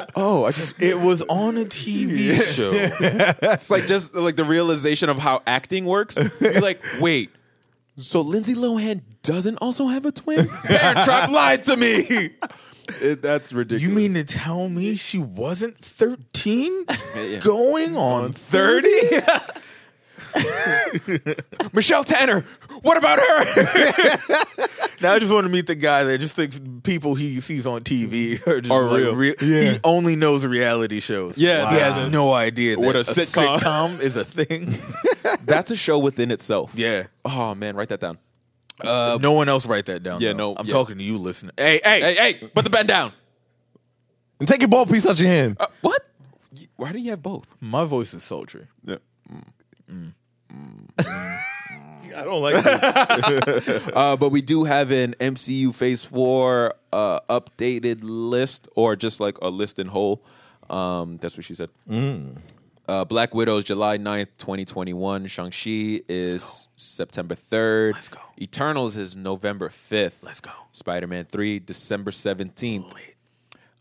Oh, 0.15 0.45
I 0.45 0.51
just 0.51 0.79
It 0.81 0.99
was 0.99 1.21
on 1.23 1.57
a 1.57 1.65
TV 1.65 2.41
show. 2.41 2.71
it's 3.51 3.69
like 3.69 3.87
just 3.87 4.15
like 4.15 4.35
the 4.35 4.45
realization 4.45 5.09
of 5.09 5.17
how 5.17 5.41
acting 5.45 5.85
works. 5.85 6.17
You're 6.39 6.61
like, 6.61 6.81
wait, 6.99 7.29
so 7.97 8.21
Lindsay 8.21 8.55
Lohan 8.55 9.01
doesn't 9.23 9.57
also 9.57 9.87
have 9.87 10.05
a 10.05 10.11
twin? 10.11 10.47
Parent 10.47 11.03
Trap 11.05 11.29
lied 11.29 11.63
to 11.63 11.77
me. 11.77 12.29
It- 13.01 13.21
that's 13.21 13.51
ridiculous. 13.51 13.81
You 13.83 13.89
mean 13.89 14.13
to 14.13 14.23
tell 14.23 14.69
me 14.69 14.95
she 14.95 15.17
wasn't 15.17 15.77
13? 15.79 16.85
Going 17.41 17.97
on 17.97 18.31
30? 18.31 18.89
Michelle 21.73 22.03
Tanner, 22.03 22.43
what 22.81 22.97
about 22.97 23.19
her? 23.19 24.67
Now 25.01 25.13
I 25.13 25.19
just 25.19 25.31
want 25.31 25.43
to 25.43 25.49
meet 25.49 25.67
the 25.67 25.75
guy 25.75 26.05
that 26.05 26.17
just 26.19 26.35
thinks 26.37 26.59
people 26.83 27.15
he 27.15 27.41
sees 27.41 27.67
on 27.67 27.81
TV 27.83 28.45
are 28.47 28.61
just 28.61 28.71
Are 28.71 28.83
like 28.83 29.01
real. 29.01 29.13
rea- 29.15 29.35
He 29.39 29.77
only 29.83 30.15
knows 30.15 30.45
reality 30.45 31.01
shows. 31.01 31.37
Yeah. 31.37 31.69
he 31.71 31.79
has 31.79 32.09
no 32.11 32.31
idea 32.33 32.77
that 32.77 32.81
What 32.81 32.95
a 32.95 32.99
a 32.99 33.03
sitcom. 33.03 33.59
sitcom 33.59 33.99
is 33.99 34.15
a 34.15 34.23
thing. 34.23 34.77
That's 35.43 35.69
a 35.71 35.75
show 35.75 35.99
within 35.99 36.31
itself. 36.31 36.71
yeah. 36.75 37.07
Oh 37.25 37.53
man, 37.55 37.75
write 37.75 37.89
that 37.89 37.99
down. 37.99 38.17
Uh, 38.81 39.17
no 39.21 39.33
one 39.33 39.49
else 39.49 39.65
write 39.67 39.85
that 39.87 40.01
down. 40.01 40.21
yeah, 40.21 40.31
though. 40.31 40.37
no, 40.37 40.55
I'm 40.55 40.65
yeah. 40.65 40.71
talking 40.73 40.97
to 40.97 41.03
you, 41.03 41.17
listener. 41.17 41.51
Hey, 41.57 41.81
hey, 41.83 41.99
Hey, 42.01 42.13
hey, 42.39 42.47
put 42.47 42.63
the 42.63 42.69
pen 42.71 42.85
down. 42.87 43.11
And 44.39 44.47
take 44.47 44.61
your 44.61 44.69
ball 44.69 44.85
piece 44.85 45.05
out 45.05 45.19
your 45.19 45.29
hand. 45.29 45.57
Uh, 45.59 45.67
what? 45.81 46.01
Why 46.77 46.91
do 46.93 46.99
you 46.99 47.09
have 47.11 47.21
both? 47.21 47.45
my 47.59 47.83
voice 47.83 48.13
is 48.13 48.23
sultry. 48.23 48.67
Yeah. 48.83 48.95
Mm. 49.31 49.43
Mm. 49.91 49.95
Mm. 49.95 50.13
I 52.15 52.23
don't 52.23 52.41
like 52.41 52.63
this. 52.63 53.87
Uh, 53.93 54.15
but 54.15 54.29
we 54.29 54.41
do 54.41 54.63
have 54.63 54.91
an 54.91 55.15
MCU 55.19 55.73
Phase 55.73 56.05
Four 56.05 56.73
uh, 56.93 57.19
updated 57.29 57.99
list, 58.01 58.67
or 58.75 58.95
just 58.95 59.19
like 59.19 59.37
a 59.41 59.49
list 59.49 59.79
in 59.79 59.87
whole. 59.87 60.21
Um, 60.69 61.17
that's 61.17 61.35
what 61.37 61.45
she 61.45 61.53
said. 61.53 61.69
Uh, 62.87 63.03
Black 63.03 63.33
Widow 63.33 63.57
is 63.57 63.63
July 63.63 63.97
9th, 63.97 64.27
2021. 64.37 65.25
Shang-Chi 65.27 66.01
is 66.07 66.67
September 66.75 67.35
3rd. 67.35 67.93
Let's 67.93 68.09
go. 68.09 68.19
Eternals 68.39 68.95
is 68.95 69.17
November 69.17 69.69
5th. 69.69 70.21
Let's 70.21 70.39
go. 70.39 70.51
Spider-Man 70.71 71.25
3, 71.25 71.59
December 71.59 72.11
17th. 72.11 72.93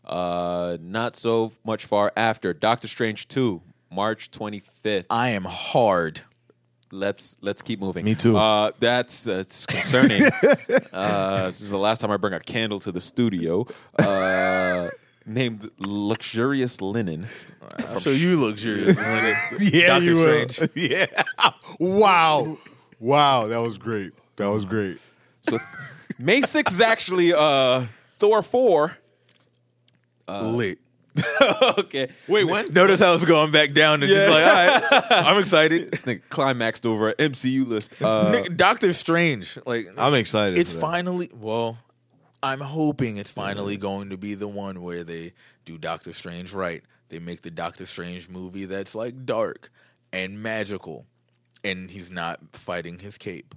Uh, 0.03 0.77
not 0.81 1.15
so 1.15 1.51
much 1.63 1.85
far 1.85 2.11
after. 2.17 2.53
Doctor 2.53 2.87
Strange 2.87 3.27
2, 3.27 3.61
March 3.91 4.31
25th. 4.31 5.05
I 5.09 5.29
am 5.29 5.43
hard. 5.45 6.21
Let's 6.91 7.37
let's 7.41 7.61
keep 7.61 7.79
moving. 7.79 8.05
Me 8.05 8.15
too. 8.15 8.37
Uh, 8.37 8.71
that's 8.79 9.23
that's 9.23 9.65
concerning. 9.65 10.23
uh, 10.93 11.47
this 11.47 11.61
is 11.61 11.71
the 11.71 11.77
last 11.77 11.99
time 11.99 12.11
I 12.11 12.17
bring 12.17 12.33
a 12.33 12.39
candle 12.39 12.79
to 12.81 12.91
the 12.91 13.01
studio. 13.01 13.65
Uh, 13.97 14.89
named 15.25 15.69
luxurious 15.79 16.81
linen. 16.81 17.25
I'll 17.79 17.99
show 17.99 18.11
you 18.11 18.39
luxurious. 18.45 18.97
linen. 18.97 19.35
yeah, 19.59 19.87
Doctor 19.87 20.03
you 20.03 20.13
will. 20.15 20.49
Strange. 20.49 20.71
Yeah. 20.75 21.23
wow. 21.79 22.57
Wow. 22.99 23.47
That 23.47 23.61
was 23.61 23.77
great. 23.77 24.13
That 24.37 24.47
was 24.47 24.65
great. 24.65 24.99
So 25.49 25.59
May 26.19 26.41
6th 26.41 26.71
is 26.71 26.81
actually 26.81 27.33
uh, 27.33 27.85
Thor 28.19 28.43
4. 28.43 28.97
Lit. 30.27 30.79
okay. 31.79 32.09
Wait, 32.27 32.43
when? 32.43 32.73
Notice 32.73 32.99
how 32.99 33.13
it's 33.13 33.25
going 33.25 33.51
back 33.51 33.73
down 33.73 34.03
and 34.03 34.11
just 34.11 34.29
like, 34.29 34.45
all 34.45 34.51
right, 34.53 35.03
I'm 35.25 35.39
excited. 35.39 35.91
This 35.91 36.03
nigga 36.03 36.21
climaxed 36.29 36.85
over 36.85 37.09
an 37.09 37.15
MCU 37.31 37.65
list. 37.67 37.91
Uh, 38.01 38.31
Nick- 38.31 38.57
Doctor 38.57 38.91
Strange, 38.93 39.57
like 39.65 39.87
I'm 39.97 40.13
excited 40.13 40.59
It's 40.59 40.73
finally 40.73 41.29
well. 41.33 41.77
I'm 42.43 42.59
hoping 42.59 43.17
it's 43.17 43.31
finally 43.31 43.75
going 43.75 44.11
to 44.11 44.17
be 44.17 44.35
the 44.35 44.47
one 44.47 44.81
where 44.81 45.03
they 45.03 45.33
do 45.63 45.77
Doctor 45.79 46.13
Strange 46.13 46.53
right. 46.53 46.83
They 47.09 47.17
make 47.17 47.41
the 47.41 47.49
Doctor 47.49 47.85
Strange 47.85 48.29
movie 48.29 48.65
that's 48.65 48.93
like 48.93 49.25
dark 49.25 49.71
and 50.13 50.43
magical, 50.43 51.05
and 51.63 51.89
he's 51.89 52.11
not 52.11 52.39
fighting 52.51 52.99
his 52.99 53.17
cape. 53.17 53.55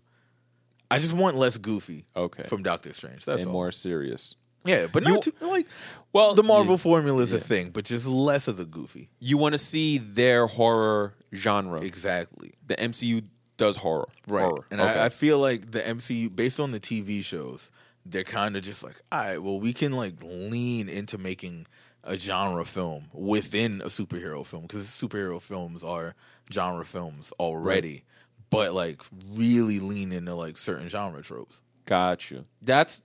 I 0.91 1.01
just 1.01 1.13
want 1.13 1.37
less 1.37 1.59
goofy. 1.59 2.07
Okay. 2.17 2.45
from 2.45 2.63
Doctor 2.63 2.93
Strange. 2.93 3.25
That's 3.27 3.41
and 3.41 3.49
all. 3.49 3.53
more 3.53 3.73
serious. 3.73 4.37
Yeah, 4.65 4.87
but 4.93 5.03
not 5.03 5.23
too, 5.23 5.33
like 5.41 5.67
Well, 6.13 6.35
the 6.35 6.43
Marvel 6.43 6.73
yeah. 6.75 6.79
formula 6.79 7.23
is 7.23 7.33
a 7.33 7.39
thing, 7.41 7.71
but 7.71 7.85
just 7.85 8.07
less 8.07 8.49
of 8.49 8.57
the 8.57 8.65
goofy. 8.65 9.09
You 9.21 9.39
want 9.39 9.53
to 9.55 9.59
see 9.59 9.99
their 9.99 10.47
horror 10.47 11.15
genre. 11.35 11.81
Exactly. 11.81 12.53
The 12.67 12.75
MCU 12.77 13.25
does 13.57 13.77
horror. 13.77 14.09
Right. 14.27 14.43
Horror. 14.45 14.65
And 14.71 14.81
Okay. 14.81 14.99
I, 15.01 15.07
I 15.07 15.09
feel 15.09 15.39
like 15.39 15.71
the 15.71 15.81
MCU, 15.81 16.35
based 16.35 16.61
on 16.61 16.71
the 16.73 16.81
TV 16.81 17.23
shows, 17.25 17.71
they're 18.05 18.25
kind 18.25 18.57
of 18.57 18.63
just 18.63 18.83
like, 18.83 18.97
all 19.13 19.21
right, 19.21 19.43
well, 19.43 19.61
we 19.61 19.73
can 19.73 19.93
like 19.93 20.15
lean 20.23 20.89
into 20.89 21.19
making 21.19 21.67
a 22.05 22.17
genre 22.17 22.65
film 22.65 23.07
within 23.13 23.81
a 23.83 23.87
superhero 23.87 24.45
film 24.47 24.63
because 24.63 24.87
superhero 24.87 25.41
films 25.43 25.85
are 25.85 26.15
genre 26.53 26.85
films 26.85 27.33
already, 27.39 28.05
but 28.51 28.73
like 28.73 29.03
really 29.35 29.79
lean 29.79 30.13
into 30.13 30.35
like 30.35 30.57
certain 30.57 30.89
genre 30.89 31.23
tropes. 31.23 31.61
Got 31.85 32.31
you. 32.31 32.45
That's 32.63 33.03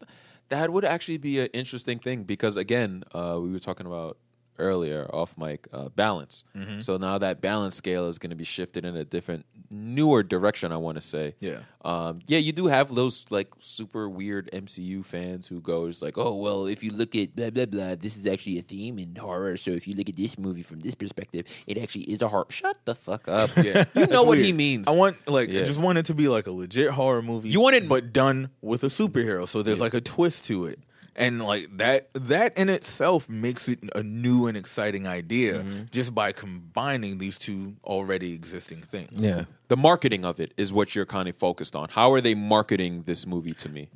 that 0.53 0.71
would 0.71 0.85
actually 0.85 1.17
be 1.17 1.39
an 1.39 1.47
interesting 1.53 1.99
thing 1.99 2.23
because 2.23 2.57
again, 2.57 3.03
uh, 3.13 3.39
we 3.41 3.51
were 3.51 3.59
talking 3.59 3.85
about 3.85 4.17
earlier 4.59 5.07
off 5.13 5.37
mic 5.37 5.67
uh, 5.73 5.89
balance. 5.89 6.43
Mm-hmm. 6.55 6.79
So 6.79 6.97
now 6.97 7.17
that 7.17 7.41
balance 7.41 7.75
scale 7.75 8.07
is 8.07 8.17
going 8.17 8.29
to 8.31 8.35
be 8.35 8.43
shifted 8.43 8.85
in 8.85 8.95
a 8.95 9.03
different, 9.05 9.45
newer 9.69 10.23
direction. 10.23 10.71
I 10.71 10.77
want 10.77 10.95
to 10.95 11.01
say. 11.01 11.35
Yeah. 11.39 11.59
Um, 11.83 12.19
yeah, 12.27 12.37
you 12.39 12.51
do 12.53 12.67
have 12.67 12.93
those 12.95 13.25
like 13.29 13.49
super 13.59 14.07
weird 14.07 14.49
MCU 14.53 15.03
fans 15.05 15.47
who 15.47 15.59
goes 15.59 16.01
like, 16.01 16.17
"Oh, 16.17 16.35
well, 16.35 16.65
if 16.65 16.83
you 16.83 16.91
look 16.91 17.15
at 17.15 17.35
blah 17.35 17.49
blah 17.49 17.65
blah, 17.65 17.95
this 17.95 18.15
is 18.17 18.25
actually 18.27 18.59
a 18.59 18.61
theme 18.61 18.99
in 18.99 19.15
horror. 19.15 19.57
So 19.57 19.71
if 19.71 19.87
you 19.87 19.95
look 19.95 20.07
at 20.09 20.15
this 20.15 20.37
movie 20.37 20.63
from 20.63 20.79
this 20.79 20.95
perspective, 20.95 21.45
it 21.67 21.77
actually 21.77 22.03
is 22.05 22.21
a 22.21 22.27
horror." 22.27 22.45
Shut 22.49 22.77
the 22.85 22.95
fuck 22.95 23.27
up. 23.27 23.49
Yeah, 23.63 23.85
you 23.95 24.07
know 24.07 24.23
what 24.23 24.37
he 24.39 24.51
means. 24.51 24.87
I 24.87 24.91
want 24.91 25.15
like 25.27 25.49
Yeah. 25.49 25.61
I 25.61 25.63
just 25.63 25.79
want 25.79 25.97
it 25.97 26.05
to 26.07 26.13
be 26.13 26.27
like 26.27 26.47
a 26.47 26.51
legit 26.51 26.91
horror 26.91 27.21
movie. 27.21 27.49
You 27.49 27.61
want 27.61 27.75
it- 27.75 27.87
but 27.87 28.11
done 28.13 28.49
with 28.61 28.83
a 28.83 28.87
superhero, 28.87 29.47
so 29.47 29.61
there's 29.63 29.79
like 29.81 29.93
a 29.93 30.01
twist 30.01 30.45
to 30.45 30.65
it, 30.65 30.79
and 31.15 31.43
like 31.43 31.77
that 31.77 32.09
that 32.13 32.57
in 32.57 32.69
itself 32.69 33.29
makes 33.29 33.67
it 33.69 33.79
a 33.95 34.01
new 34.03 34.47
and 34.47 34.57
exciting 34.57 35.05
idea 35.07 35.59
Mm-hmm. 35.59 35.83
just 35.91 36.13
by 36.15 36.31
combining 36.31 37.17
these 37.19 37.37
two 37.37 37.75
already 37.83 38.33
existing 38.33 38.81
things. 38.81 39.21
Yeah. 39.21 39.45
the 39.67 39.77
marketing 39.77 40.25
of 40.25 40.39
it 40.39 40.53
is 40.57 40.71
what 40.73 40.95
you're 40.95 41.05
kind 41.05 41.29
of 41.29 41.35
focused 41.37 41.75
on. 41.75 41.89
How 41.89 42.13
are 42.13 42.21
they 42.21 42.33
marketing 42.35 43.03
this 43.05 43.25
movie 43.27 43.53
to 43.53 43.69
me? 43.69 43.89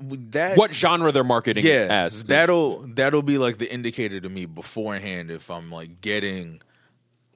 That 0.00 0.56
What 0.56 0.72
genre 0.74 1.12
they're 1.12 1.22
marketing 1.24 1.64
yeah, 1.64 1.84
it 1.84 1.90
as? 1.90 2.24
that'll 2.24 2.86
that'll 2.94 3.22
be 3.22 3.38
like 3.38 3.58
the 3.58 3.72
indicator 3.72 4.20
to 4.20 4.28
me 4.28 4.46
beforehand 4.46 5.30
if 5.30 5.50
I'm 5.50 5.70
like 5.70 6.00
getting 6.00 6.60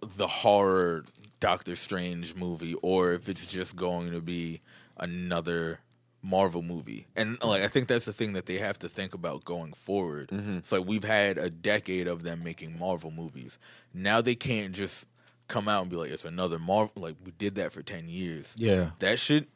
the 0.02 0.26
horror 0.26 1.04
Doctor 1.40 1.76
Strange 1.76 2.34
movie 2.34 2.74
or 2.82 3.12
if 3.12 3.28
it's 3.28 3.46
just 3.46 3.76
going 3.76 4.10
to 4.12 4.20
be 4.20 4.60
another 4.96 5.80
Marvel 6.22 6.62
movie. 6.62 7.06
And 7.16 7.38
mm-hmm. 7.38 7.48
like 7.48 7.62
I 7.62 7.68
think 7.68 7.88
that's 7.88 8.04
the 8.04 8.12
thing 8.12 8.32
that 8.32 8.46
they 8.46 8.58
have 8.58 8.78
to 8.80 8.88
think 8.88 9.14
about 9.14 9.44
going 9.44 9.72
forward. 9.72 10.28
Mm-hmm. 10.28 10.58
It's 10.58 10.72
like 10.72 10.86
we've 10.86 11.04
had 11.04 11.38
a 11.38 11.50
decade 11.50 12.08
of 12.08 12.22
them 12.22 12.42
making 12.42 12.78
Marvel 12.78 13.10
movies. 13.10 13.58
Now 13.94 14.20
they 14.20 14.34
can't 14.34 14.72
just 14.72 15.06
come 15.46 15.68
out 15.68 15.82
and 15.82 15.90
be 15.90 15.96
like 15.96 16.10
it's 16.10 16.24
another 16.24 16.58
Marvel 16.58 16.92
like 16.96 17.16
we 17.24 17.32
did 17.32 17.54
that 17.54 17.72
for 17.72 17.82
10 17.82 18.08
years. 18.08 18.54
Yeah. 18.58 18.90
That 18.98 19.18
shit 19.18 19.48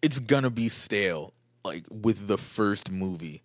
it's 0.00 0.18
gonna 0.18 0.50
be 0.50 0.68
stale 0.68 1.34
like 1.64 1.84
with 1.90 2.28
the 2.28 2.38
first 2.38 2.90
movie. 2.90 3.42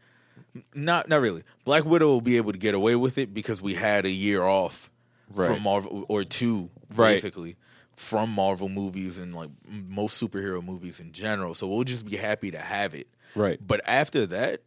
Not 0.75 1.09
not 1.09 1.21
really. 1.21 1.43
Black 1.65 1.85
Widow 1.85 2.07
will 2.07 2.21
be 2.21 2.37
able 2.37 2.51
to 2.51 2.59
get 2.59 2.75
away 2.75 2.95
with 2.95 3.17
it 3.17 3.33
because 3.33 3.61
we 3.61 3.73
had 3.73 4.05
a 4.05 4.11
year 4.11 4.43
off 4.43 4.89
Right. 5.33 5.47
from 5.47 5.63
Marvel 5.63 6.05
or 6.09 6.23
two 6.23 6.69
Right. 6.93 7.15
basically 7.15 7.55
from 7.95 8.29
Marvel 8.31 8.69
movies 8.69 9.17
and 9.17 9.35
like 9.35 9.49
most 9.67 10.21
superhero 10.21 10.63
movies 10.63 10.99
in 10.99 11.11
general. 11.11 11.53
So 11.55 11.67
we'll 11.67 11.83
just 11.83 12.05
be 12.05 12.17
happy 12.17 12.51
to 12.51 12.59
have 12.59 12.93
it. 12.95 13.07
Right. 13.35 13.59
But 13.65 13.81
after 13.87 14.25
that, 14.27 14.61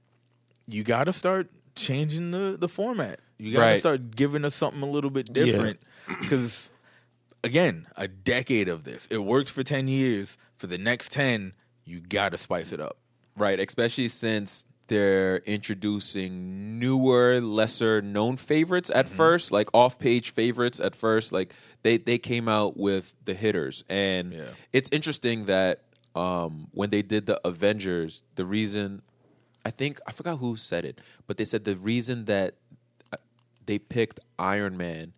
you 0.66 0.82
got 0.84 1.04
to 1.04 1.12
start 1.12 1.48
changing 1.74 2.30
the 2.30 2.56
the 2.58 2.68
format. 2.68 3.20
You 3.38 3.52
got 3.52 3.58
to 3.60 3.66
Right. 3.66 3.78
start 3.78 4.16
giving 4.16 4.44
us 4.44 4.54
something 4.54 4.82
a 4.82 4.86
little 4.90 5.10
bit 5.10 5.32
different 5.32 5.80
because 6.20 6.70
again, 7.44 7.86
a 7.96 8.08
decade 8.08 8.68
of 8.68 8.84
this. 8.84 9.06
It 9.10 9.18
worked 9.18 9.50
for 9.50 9.62
10 9.62 9.88
years. 9.88 10.36
For 10.56 10.66
the 10.66 10.78
next 10.78 11.12
10, 11.12 11.52
you 11.84 12.00
got 12.00 12.30
to 12.32 12.38
spice 12.38 12.72
it 12.72 12.80
up. 12.80 12.96
Right, 13.36 13.60
especially 13.60 14.08
since 14.08 14.64
they're 14.88 15.38
introducing 15.38 16.78
newer, 16.78 17.40
lesser 17.40 18.00
known 18.02 18.36
favorites 18.36 18.90
at 18.94 19.08
first, 19.08 19.52
like 19.52 19.68
off 19.74 19.98
page 19.98 20.30
favorites 20.32 20.80
at 20.80 20.94
first. 20.94 21.32
Like 21.32 21.54
they, 21.82 21.96
they 21.98 22.18
came 22.18 22.48
out 22.48 22.76
with 22.76 23.14
the 23.24 23.34
hitters. 23.34 23.84
And 23.88 24.32
Yeah. 24.32 24.48
it's 24.72 24.88
interesting 24.92 25.46
that 25.46 25.82
um, 26.14 26.68
when 26.72 26.90
they 26.90 27.02
did 27.02 27.26
the 27.26 27.40
Avengers, 27.46 28.22
the 28.36 28.44
reason 28.44 29.02
I 29.64 29.70
think 29.70 29.98
I 30.06 30.12
forgot 30.12 30.38
who 30.38 30.56
said 30.56 30.84
it, 30.84 31.00
but 31.26 31.36
they 31.36 31.44
said 31.44 31.64
the 31.64 31.74
reason 31.76 32.26
that 32.26 32.54
uh, 33.12 33.16
they 33.66 33.78
picked 33.78 34.20
Iron 34.38 34.76
Man 34.76 35.12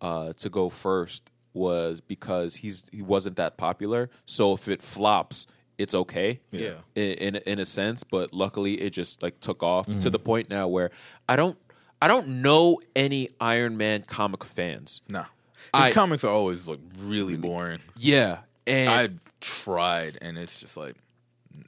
uh, 0.00 0.32
to 0.34 0.48
go 0.48 0.68
first 0.70 1.30
was 1.52 2.00
because 2.00 2.56
he's 2.56 2.84
he 2.92 3.02
wasn't 3.02 3.36
that 3.36 3.56
popular. 3.58 4.10
So 4.26 4.54
if 4.54 4.66
it 4.68 4.82
flops, 4.82 5.46
it's 5.78 5.94
okay. 5.94 6.40
Yeah. 6.50 6.74
In 6.94 7.12
in, 7.12 7.36
in 7.36 7.58
a 7.58 7.64
sense, 7.64 8.04
but 8.04 8.32
luckily 8.32 8.80
it 8.80 8.90
just 8.90 9.22
like 9.22 9.40
took 9.40 9.62
off 9.62 9.86
to 9.86 9.92
the 9.92 10.18
mm-hmm. 10.18 10.24
point 10.24 10.50
now 10.50 10.68
where 10.68 10.90
I 11.28 11.36
don't 11.36 11.58
I 12.00 12.08
don't 12.08 12.42
know 12.42 12.80
any 12.94 13.30
Iron 13.40 13.76
Man 13.76 14.02
comic 14.02 14.44
fans. 14.44 15.00
Nah. 15.08 15.22
His 15.22 15.28
I- 15.72 15.92
comics 15.92 16.24
are 16.24 16.32
always 16.32 16.68
like 16.68 16.80
really 16.98 17.36
boring. 17.36 17.80
Yeah, 17.96 18.40
and 18.66 18.90
I, 18.90 19.02
I've 19.02 19.20
tried 19.40 20.18
and 20.20 20.38
it's 20.38 20.60
just 20.60 20.76
like 20.76 20.96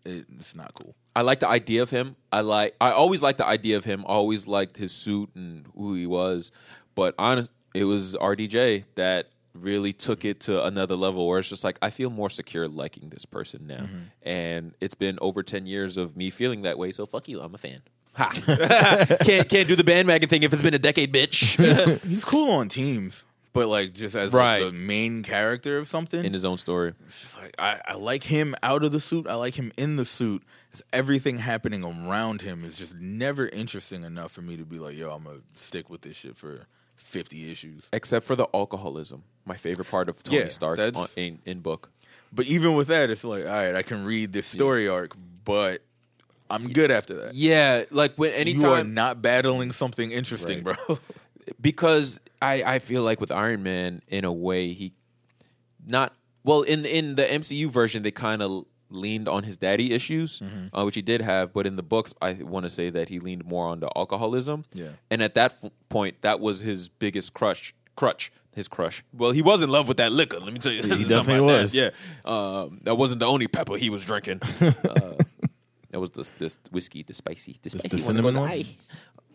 it, 0.05 0.27
it's 0.38 0.55
not 0.55 0.75
cool. 0.75 0.95
I 1.14 1.23
like 1.23 1.40
the 1.40 1.49
idea 1.49 1.83
of 1.83 1.90
him. 1.90 2.16
I 2.31 2.40
like 2.42 2.77
I 2.81 2.90
always 2.90 3.23
liked 3.23 3.38
the 3.38 3.47
idea 3.47 3.79
of 3.79 3.85
him. 3.85 4.05
Always 4.05 4.47
liked 4.47 4.77
his 4.77 4.92
suit 4.92 5.31
and 5.35 5.66
who 5.75 5.95
he 5.95 6.07
was. 6.07 6.53
But 6.95 7.14
honest, 7.19 7.53
it 7.75 7.85
was 7.85 8.16
RDJ 8.16 8.85
that 8.97 9.31
really 9.61 9.92
took 9.92 10.25
it 10.25 10.40
to 10.40 10.64
another 10.64 10.97
level 10.97 11.27
where 11.27 11.38
it's 11.38 11.49
just 11.49 11.64
like 11.64 11.79
I 11.83 11.90
feel 11.90 12.11
more 12.11 12.31
secure 12.31 12.69
liking 12.69 13.09
this 13.11 13.25
person 13.25 13.66
now. 13.66 13.77
Mm-hmm. 13.77 13.99
And 14.23 14.75
it's 14.81 14.95
been 14.95 15.19
over 15.21 15.42
10 15.42 15.66
years 15.66 15.97
of 15.97 16.16
me 16.16 16.31
feeling 16.31 16.62
that 16.62 16.79
way, 16.79 16.90
so 16.90 17.07
fuck 17.07 17.29
you, 17.29 17.40
I'm 17.40 17.55
a 17.55 17.59
fan. 17.59 17.83
Ha. 18.14 18.31
can't 19.25 19.49
can't 19.49 19.69
do 19.69 19.77
the 19.77 19.85
bandwagon 19.85 20.29
thing 20.29 20.42
if 20.42 20.53
it's 20.53 20.62
been 20.62 20.73
a 20.75 20.79
decade, 20.79 21.12
bitch. 21.12 22.01
He's 22.09 22.25
cool 22.25 22.51
on 22.53 22.69
teams, 22.69 23.25
but 23.53 23.69
like 23.69 23.92
just 23.92 24.14
as 24.14 24.33
Right. 24.33 24.62
like, 24.62 24.73
the 24.73 24.79
main 24.79 25.23
character 25.23 25.77
of 25.79 25.87
something, 25.87 26.25
In 26.25 26.33
his 26.33 26.45
own 26.45 26.57
story. 26.57 26.95
it's 27.05 27.21
just 27.21 27.37
like 27.38 27.55
I, 27.59 27.79
I 27.87 27.95
like 27.95 28.25
him 28.25 28.55
out 28.62 28.85
of 28.85 28.92
the 28.92 29.01
suit. 29.01 29.27
I 29.27 29.35
like 29.35 29.55
him 29.55 29.71
in 29.77 29.97
the 29.97 30.07
suit. 30.07 30.42
It's 30.73 30.83
everything 30.95 31.38
happening 31.38 31.85
around 31.85 32.40
him 32.42 32.64
is 32.64 32.77
just 32.79 32.95
never 32.97 33.49
interesting 33.49 34.03
enough 34.03 34.33
for 34.33 34.40
me 34.42 34.57
to 34.57 34.64
be 34.64 34.79
like, 34.79 34.97
yo, 34.97 35.11
I'm 35.11 35.25
gonna 35.25 35.38
stick 35.55 35.90
with 35.90 36.01
this 36.03 36.16
shit 36.16 36.37
for 36.38 36.66
fifty 36.97 37.51
issues. 37.51 37.89
Except 37.93 38.27
for 38.27 38.37
the 38.37 38.47
alcoholism. 38.55 39.23
My 39.45 39.57
favorite 39.57 39.89
part 39.91 40.09
of 40.09 40.23
Tony 40.23 40.39
Yeah, 40.39 40.49
Stark 40.49 40.77
that's- 40.79 40.97
on, 40.97 41.09
in, 41.23 41.39
in 41.45 41.61
book. 41.61 41.91
But 42.33 42.47
even 42.47 42.75
with 42.75 42.89
that, 42.89 43.09
it's 43.11 43.23
like, 43.25 43.45
all 43.47 43.53
right, 43.53 43.75
I 43.75 43.83
can 43.83 44.05
read 44.05 44.33
this 44.33 44.47
story 44.47 44.89
arc, 44.89 45.17
but 45.45 45.83
I'm 46.51 46.69
good 46.73 46.91
after 46.91 47.15
that. 47.23 47.35
Yeah, 47.35 47.85
like 47.91 48.17
when 48.17 48.33
anytime 48.33 48.63
you 48.63 48.69
are 48.71 48.85
not 48.85 49.23
battling 49.23 49.73
something 49.73 50.11
interesting, 50.11 50.63
bro. 50.63 50.75
because 51.61 52.21
I, 52.43 52.63
I 52.65 52.79
feel 52.81 53.03
like 53.03 53.21
with 53.21 53.31
Iron 53.31 53.63
Man 53.63 54.03
in 54.09 54.25
a 54.25 54.33
way 54.33 54.73
he 54.73 54.93
not 55.87 56.15
well 56.45 56.63
in 56.63 56.85
in 56.85 57.15
the 57.15 57.25
MCU 57.25 57.69
version 57.71 58.03
they 58.03 58.11
kind 58.11 58.43
of 58.43 58.67
leaned 58.90 59.29
on 59.29 59.42
his 59.44 59.57
daddy 59.57 59.92
issues 59.92 60.40
uh, 60.72 60.83
which 60.85 60.94
he 60.94 61.03
did 61.03 61.20
have 61.20 61.53
but 61.53 61.66
in 61.66 61.77
the 61.77 61.83
books 61.83 62.14
I 62.22 62.35
want 62.35 62.64
to 62.64 62.70
say 62.70 62.90
that 62.90 63.09
he 63.09 63.18
leaned 63.18 63.44
more 63.44 63.66
on 63.66 63.81
the 63.81 63.90
alcoholism 63.96 64.64
Yeah. 64.75 64.88
and 65.11 65.22
at 65.22 65.35
that 65.35 65.57
f- 65.62 65.70
point 65.88 66.22
that 66.22 66.40
was 66.40 66.61
his 66.61 66.88
biggest 66.88 67.35
crush 67.35 67.75
crutch 67.96 68.31
his 68.53 68.68
crush 68.68 69.05
well 69.12 69.33
he 69.33 69.42
was 69.42 69.62
in 69.62 69.70
love 69.70 69.88
with 69.88 69.96
that 69.99 70.12
liquor 70.12 70.38
let 70.38 70.53
me 70.53 70.59
tell 70.59 70.72
you 70.72 70.83
He 70.83 70.88
something 70.88 71.09
definitely 71.09 71.35
about 71.44 71.46
that. 71.46 71.62
was. 71.62 71.75
yeah 71.75 71.90
um, 72.25 72.81
that 72.85 72.94
wasn't 72.96 73.20
the 73.20 73.27
only 73.27 73.49
pepper 73.49 73.77
he 73.77 73.90
was 73.90 74.05
drinking 74.05 74.40
uh, 74.61 75.12
that 75.90 76.01
was 76.01 76.11
the 76.11 76.31
this 76.38 76.59
whiskey 76.70 77.03
the 77.03 77.12
spicy 77.14 77.59
the 77.62 77.70
spicy 77.70 77.88
the 77.88 77.96
one 77.96 78.03
cinnamon 78.05 78.35
one? 78.37 78.51
"Aye." 78.51 78.64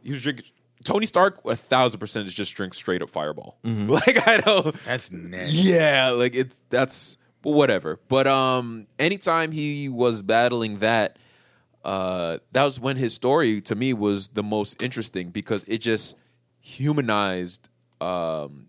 he 0.04 0.12
was 0.12 0.22
drinking. 0.22 0.46
Tony 0.84 1.06
Stark, 1.06 1.40
a 1.46 1.56
thousand 1.56 2.00
percent, 2.00 2.28
is 2.28 2.34
just 2.34 2.56
drink 2.56 2.74
straight 2.74 3.04
up 3.04 3.10
Fireball. 3.12 3.58
Like 3.64 4.28
I 4.28 4.38
don't. 4.38 4.76
That's 4.84 5.12
nasty. 5.12 5.54
Yeah, 5.58 6.10
like 6.10 6.34
it's 6.36 6.64
that's 6.72 7.18
whatever. 7.44 8.00
But 8.08 8.28
um, 8.28 8.88
anytime 9.00 9.52
he 9.52 9.90
was 9.90 10.22
battling 10.22 10.80
that, 10.80 11.18
uh, 11.84 12.38
that 12.52 12.64
was 12.64 12.80
when 12.80 12.98
his 12.98 13.14
story 13.14 13.62
to 13.62 13.76
me 13.76 13.94
was 13.94 14.28
the 14.30 14.44
most 14.44 14.82
interesting 14.82 15.30
because 15.30 15.64
it 15.68 15.80
just 15.80 16.16
humanized 16.60 17.68
um 18.00 18.68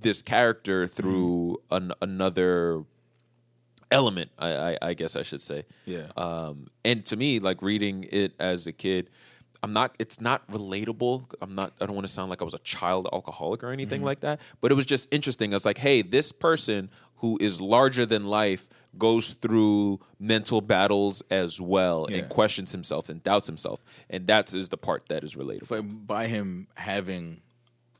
this 0.00 0.22
character 0.22 0.86
through 0.86 1.60
an, 1.72 1.90
another 2.00 2.84
element. 3.90 4.30
I, 4.38 4.52
I, 4.72 4.78
I 4.82 4.94
guess 4.94 5.16
I 5.16 5.22
should 5.22 5.40
say. 5.40 5.64
Yeah. 5.86 6.06
Um, 6.16 6.68
and 6.84 7.04
to 7.06 7.16
me, 7.16 7.40
like 7.40 7.62
reading 7.62 8.06
it 8.12 8.32
as 8.38 8.66
a 8.68 8.72
kid, 8.72 9.10
I'm 9.60 9.72
not. 9.72 9.96
It's 9.98 10.20
not 10.20 10.48
relatable. 10.52 11.24
I'm 11.42 11.54
not. 11.56 11.72
I 11.80 11.86
don't 11.86 11.96
want 11.96 12.06
to 12.06 12.12
sound 12.12 12.30
like 12.30 12.40
I 12.40 12.44
was 12.44 12.54
a 12.54 12.58
child 12.60 13.08
alcoholic 13.12 13.64
or 13.64 13.66
Mm-hmm. 13.66 13.72
anything 13.72 14.02
like 14.04 14.20
that. 14.20 14.40
But 14.60 14.70
it 14.70 14.76
was 14.76 14.86
just 14.86 15.08
interesting. 15.10 15.52
It's 15.52 15.64
like, 15.64 15.78
hey, 15.78 16.02
this 16.02 16.30
person 16.30 16.90
who 17.18 17.38
is 17.40 17.60
larger 17.60 18.06
than 18.06 18.26
life 18.26 18.68
goes 18.96 19.34
through 19.34 20.00
mental 20.18 20.60
battles 20.60 21.22
as 21.30 21.60
well 21.60 22.06
Yeah. 22.08 22.18
and 22.18 22.28
questions 22.28 22.72
himself 22.72 23.08
and 23.08 23.22
doubts 23.22 23.46
himself, 23.46 23.82
and 24.10 24.26
that 24.26 24.52
is 24.54 24.70
the 24.70 24.76
part 24.78 25.04
that 25.08 25.22
is 25.24 25.34
relatable. 25.34 25.62
It's 25.62 25.70
like 25.70 26.06
by 26.06 26.26
him 26.26 26.66
having 26.74 27.40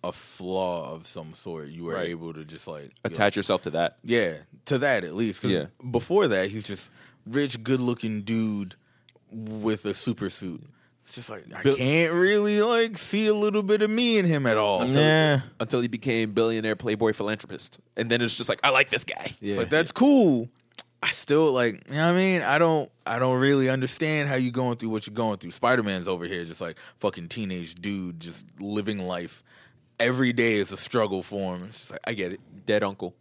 a 0.04 0.12
flaw 0.12 0.92
of 0.94 1.06
some 1.06 1.34
sort, 1.34 1.68
you 1.68 1.84
were 1.84 1.94
Right. 1.94 2.08
able 2.08 2.32
to 2.32 2.44
just 2.44 2.66
like 2.68 2.92
Attach 3.04 3.36
yourself 3.36 3.62
to 3.62 3.70
that. 3.70 3.98
Yeah, 4.04 4.38
to 4.66 4.78
that 4.78 5.04
at 5.04 5.14
least. 5.14 5.44
Yeah. 5.44 5.66
Before 5.90 6.28
that, 6.28 6.50
he's 6.50 6.62
just 6.64 6.90
rich, 7.26 7.62
good-looking 7.62 8.22
dude 8.22 8.76
with 9.30 9.84
a 9.84 9.94
super 9.94 10.30
suit. 10.30 10.62
It's 11.08 11.14
just 11.14 11.30
like 11.30 11.46
I 11.56 11.62
Bill- 11.62 11.74
can't 11.74 12.12
really 12.12 12.60
like 12.60 12.98
see 12.98 13.28
a 13.28 13.34
little 13.34 13.62
bit 13.62 13.80
of 13.80 13.88
me 13.88 14.18
in 14.18 14.26
him 14.26 14.46
at 14.46 14.58
all. 14.58 14.84
Yeah. 14.92 15.40
Until 15.58 15.80
he 15.80 15.88
became 15.88 16.32
billionaire 16.32 16.76
playboy 16.76 17.14
philanthropist, 17.14 17.78
and 17.96 18.10
then 18.10 18.20
it's 18.20 18.34
just 18.34 18.50
like 18.50 18.60
I 18.62 18.68
like 18.68 18.90
this 18.90 19.04
guy. 19.04 19.32
It's 19.40 19.56
like 19.56 19.70
that's 19.70 19.90
cool. 19.90 20.50
I 21.02 21.08
still 21.08 21.50
like, 21.52 21.82
you 21.88 21.94
know 21.94 22.08
what 22.08 22.12
I 22.12 22.16
mean? 22.18 22.42
I 22.42 22.58
don't 22.58 22.90
I 23.06 23.18
don't 23.18 23.40
really 23.40 23.70
understand 23.70 24.28
how 24.28 24.34
you 24.34 24.50
going 24.50 24.76
through 24.76 24.90
what 24.90 25.06
you're 25.06 25.14
going 25.14 25.38
through. 25.38 25.52
Spider-Man's 25.52 26.08
over 26.08 26.26
here 26.26 26.44
just 26.44 26.60
like 26.60 26.78
fucking 26.98 27.28
teenage 27.28 27.74
dude 27.76 28.20
just 28.20 28.44
living 28.60 28.98
life. 28.98 29.42
Every 29.98 30.34
day 30.34 30.56
is 30.56 30.72
a 30.72 30.76
struggle 30.76 31.22
for 31.22 31.56
him. 31.56 31.64
It's 31.64 31.78
just 31.78 31.90
like 31.92 32.00
I 32.06 32.12
get 32.12 32.34
it. 32.34 32.40
Dead 32.66 32.82
uncle 32.82 33.14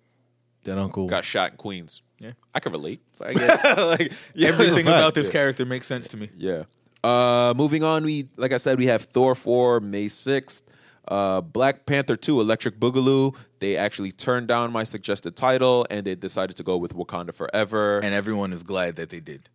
That 0.65 0.77
uncle. 0.77 1.07
got 1.07 1.23
shot 1.23 1.51
in 1.51 1.57
Queens. 1.57 2.01
Yeah. 2.19 2.31
I 2.53 2.59
can 2.59 2.73
relate. 2.73 2.99
I 3.21 3.33
get 3.33 3.61
it. 3.63 3.77
like 3.99 4.11
yeah, 4.33 4.49
Everything 4.49 4.87
about 4.87 5.13
this 5.13 5.29
character 5.29 5.65
makes 5.65 5.87
sense 5.87 6.09
to 6.09 6.17
me. 6.17 6.29
Yeah. 6.35 6.63
Uh, 7.03 7.53
moving 7.55 7.83
on, 7.83 8.03
we 8.03 8.29
like 8.37 8.51
I 8.51 8.57
said, 8.57 8.77
we 8.77 8.87
have 8.87 9.03
Thor 9.03 9.35
four 9.35 9.79
May 9.79 10.07
sixth. 10.07 10.63
Uh, 11.07 11.39
Black 11.39 11.85
Panther 11.85 12.17
two 12.17 12.41
Electric 12.41 12.79
Boogaloo. 12.79 13.33
They 13.59 13.77
actually 13.77 14.11
turned 14.11 14.47
down 14.49 14.71
my 14.73 14.83
suggested 14.83 15.35
title 15.37 15.85
and 15.89 16.05
they 16.05 16.15
decided 16.15 16.57
to 16.57 16.63
go 16.63 16.75
with 16.75 16.93
Wakanda 16.93 17.33
Forever. 17.33 17.99
And 17.99 18.13
everyone 18.13 18.51
is 18.51 18.61
glad 18.63 18.97
that 18.97 19.09
they 19.09 19.21
did. 19.21 19.47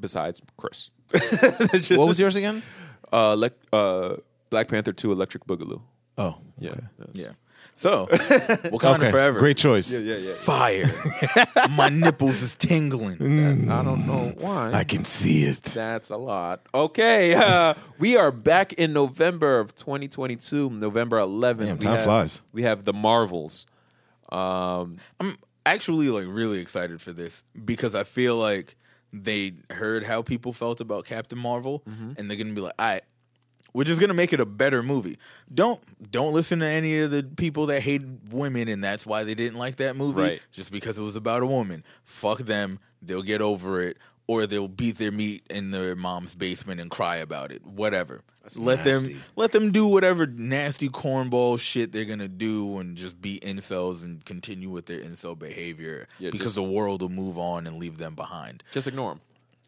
besides 0.00 0.40
Chris, 0.56 0.90
what 1.90 2.08
was 2.08 2.18
yours 2.18 2.36
again? 2.36 2.62
uh, 3.12 3.34
lec- 3.36 3.52
uh, 3.72 4.16
Black 4.48 4.68
Panther 4.68 4.92
two 4.94 5.12
Electric 5.12 5.44
Boogaloo. 5.46 5.82
Oh, 6.16 6.38
Yeah. 6.58 6.74
Yeah. 7.12 7.32
So, 7.76 8.06
Wakanda 8.10 8.94
Okay, 8.96 9.10
Forever. 9.12 9.38
great 9.38 9.56
choice. 9.56 10.00
Fire. 10.40 10.90
My 11.70 11.88
nipples 11.88 12.42
is 12.42 12.54
tingling. 12.56 13.70
I 13.70 13.82
don't 13.84 14.04
know 14.06 14.32
why. 14.38 14.72
I 14.72 14.82
can 14.84 15.04
see 15.04 15.44
it. 15.44 15.62
That's 15.62 16.10
a 16.10 16.16
lot. 16.16 16.62
Okay, 16.74 17.34
uh, 17.34 17.74
we 18.00 18.16
are 18.16 18.32
back 18.32 18.72
in 18.72 18.92
November 18.92 19.60
of 19.60 19.76
2022, 19.76 20.70
November 20.70 21.18
11th. 21.18 21.58
Damn, 21.58 21.76
we 21.76 21.78
time 21.78 21.94
have, 21.96 22.04
flies. 22.04 22.42
We 22.52 22.62
have 22.62 22.84
the 22.84 22.92
Marvels. 22.92 23.66
Um, 24.30 24.96
I'm 25.20 25.36
actually 25.64 26.08
like 26.08 26.26
really 26.26 26.58
excited 26.58 27.00
for 27.00 27.12
this 27.12 27.44
because 27.64 27.94
I 27.94 28.04
feel 28.04 28.36
like 28.36 28.76
they 29.12 29.52
heard 29.70 30.04
how 30.04 30.22
people 30.22 30.52
felt 30.52 30.80
about 30.80 31.04
Captain 31.06 31.38
Marvel 31.38 31.82
and 31.86 32.28
they're 32.28 32.36
gonna 32.36 32.52
be 32.52 32.60
like, 32.60 32.74
all 32.78 32.86
right, 32.86 33.02
we're 33.78 33.84
just 33.84 34.00
gonna 34.00 34.12
make 34.12 34.32
it 34.32 34.40
a 34.40 34.44
better 34.44 34.82
movie. 34.82 35.18
Don't 35.54 35.80
don't 36.10 36.32
listen 36.34 36.58
to 36.58 36.66
any 36.66 36.98
of 36.98 37.12
the 37.12 37.22
people 37.22 37.66
that 37.66 37.80
hate 37.80 38.02
women 38.28 38.66
and 38.66 38.82
that's 38.82 39.06
why 39.06 39.22
they 39.22 39.36
didn't 39.36 39.56
like 39.56 39.76
that 39.76 39.94
movie. 39.94 40.20
Right. 40.20 40.42
Just 40.50 40.72
because 40.72 40.98
it 40.98 41.02
was 41.02 41.14
about 41.14 41.44
a 41.44 41.46
woman. 41.46 41.84
Fuck 42.02 42.40
them. 42.40 42.80
They'll 43.00 43.22
get 43.22 43.40
over 43.40 43.80
it. 43.80 43.96
Or 44.26 44.46
they'll 44.48 44.66
beat 44.66 44.98
their 44.98 45.12
meat 45.12 45.44
in 45.48 45.70
their 45.70 45.94
mom's 45.94 46.34
basement 46.34 46.80
and 46.80 46.90
cry 46.90 47.16
about 47.18 47.52
it. 47.52 47.64
Whatever. 47.64 48.22
let 48.56 48.84
nasty. 48.84 49.12
them 49.14 49.22
let 49.36 49.52
them 49.52 49.70
do 49.70 49.86
whatever 49.86 50.26
nasty 50.26 50.88
cornball 50.88 51.60
shit 51.60 51.92
they're 51.92 52.04
gonna 52.04 52.26
do 52.26 52.78
and 52.78 52.96
just 52.96 53.22
be 53.22 53.38
incels 53.44 54.02
and 54.02 54.24
continue 54.24 54.70
with 54.70 54.86
their 54.86 55.00
incel 55.00 55.38
behavior 55.38 56.08
Yeah, 56.18 56.30
because 56.30 56.46
just- 56.48 56.54
the 56.56 56.64
world 56.64 57.00
will 57.02 57.10
move 57.10 57.38
on 57.38 57.64
and 57.68 57.78
leave 57.78 57.98
them 57.98 58.16
behind. 58.16 58.64
just 58.72 58.88
ignore 58.88 59.12
them. 59.12 59.20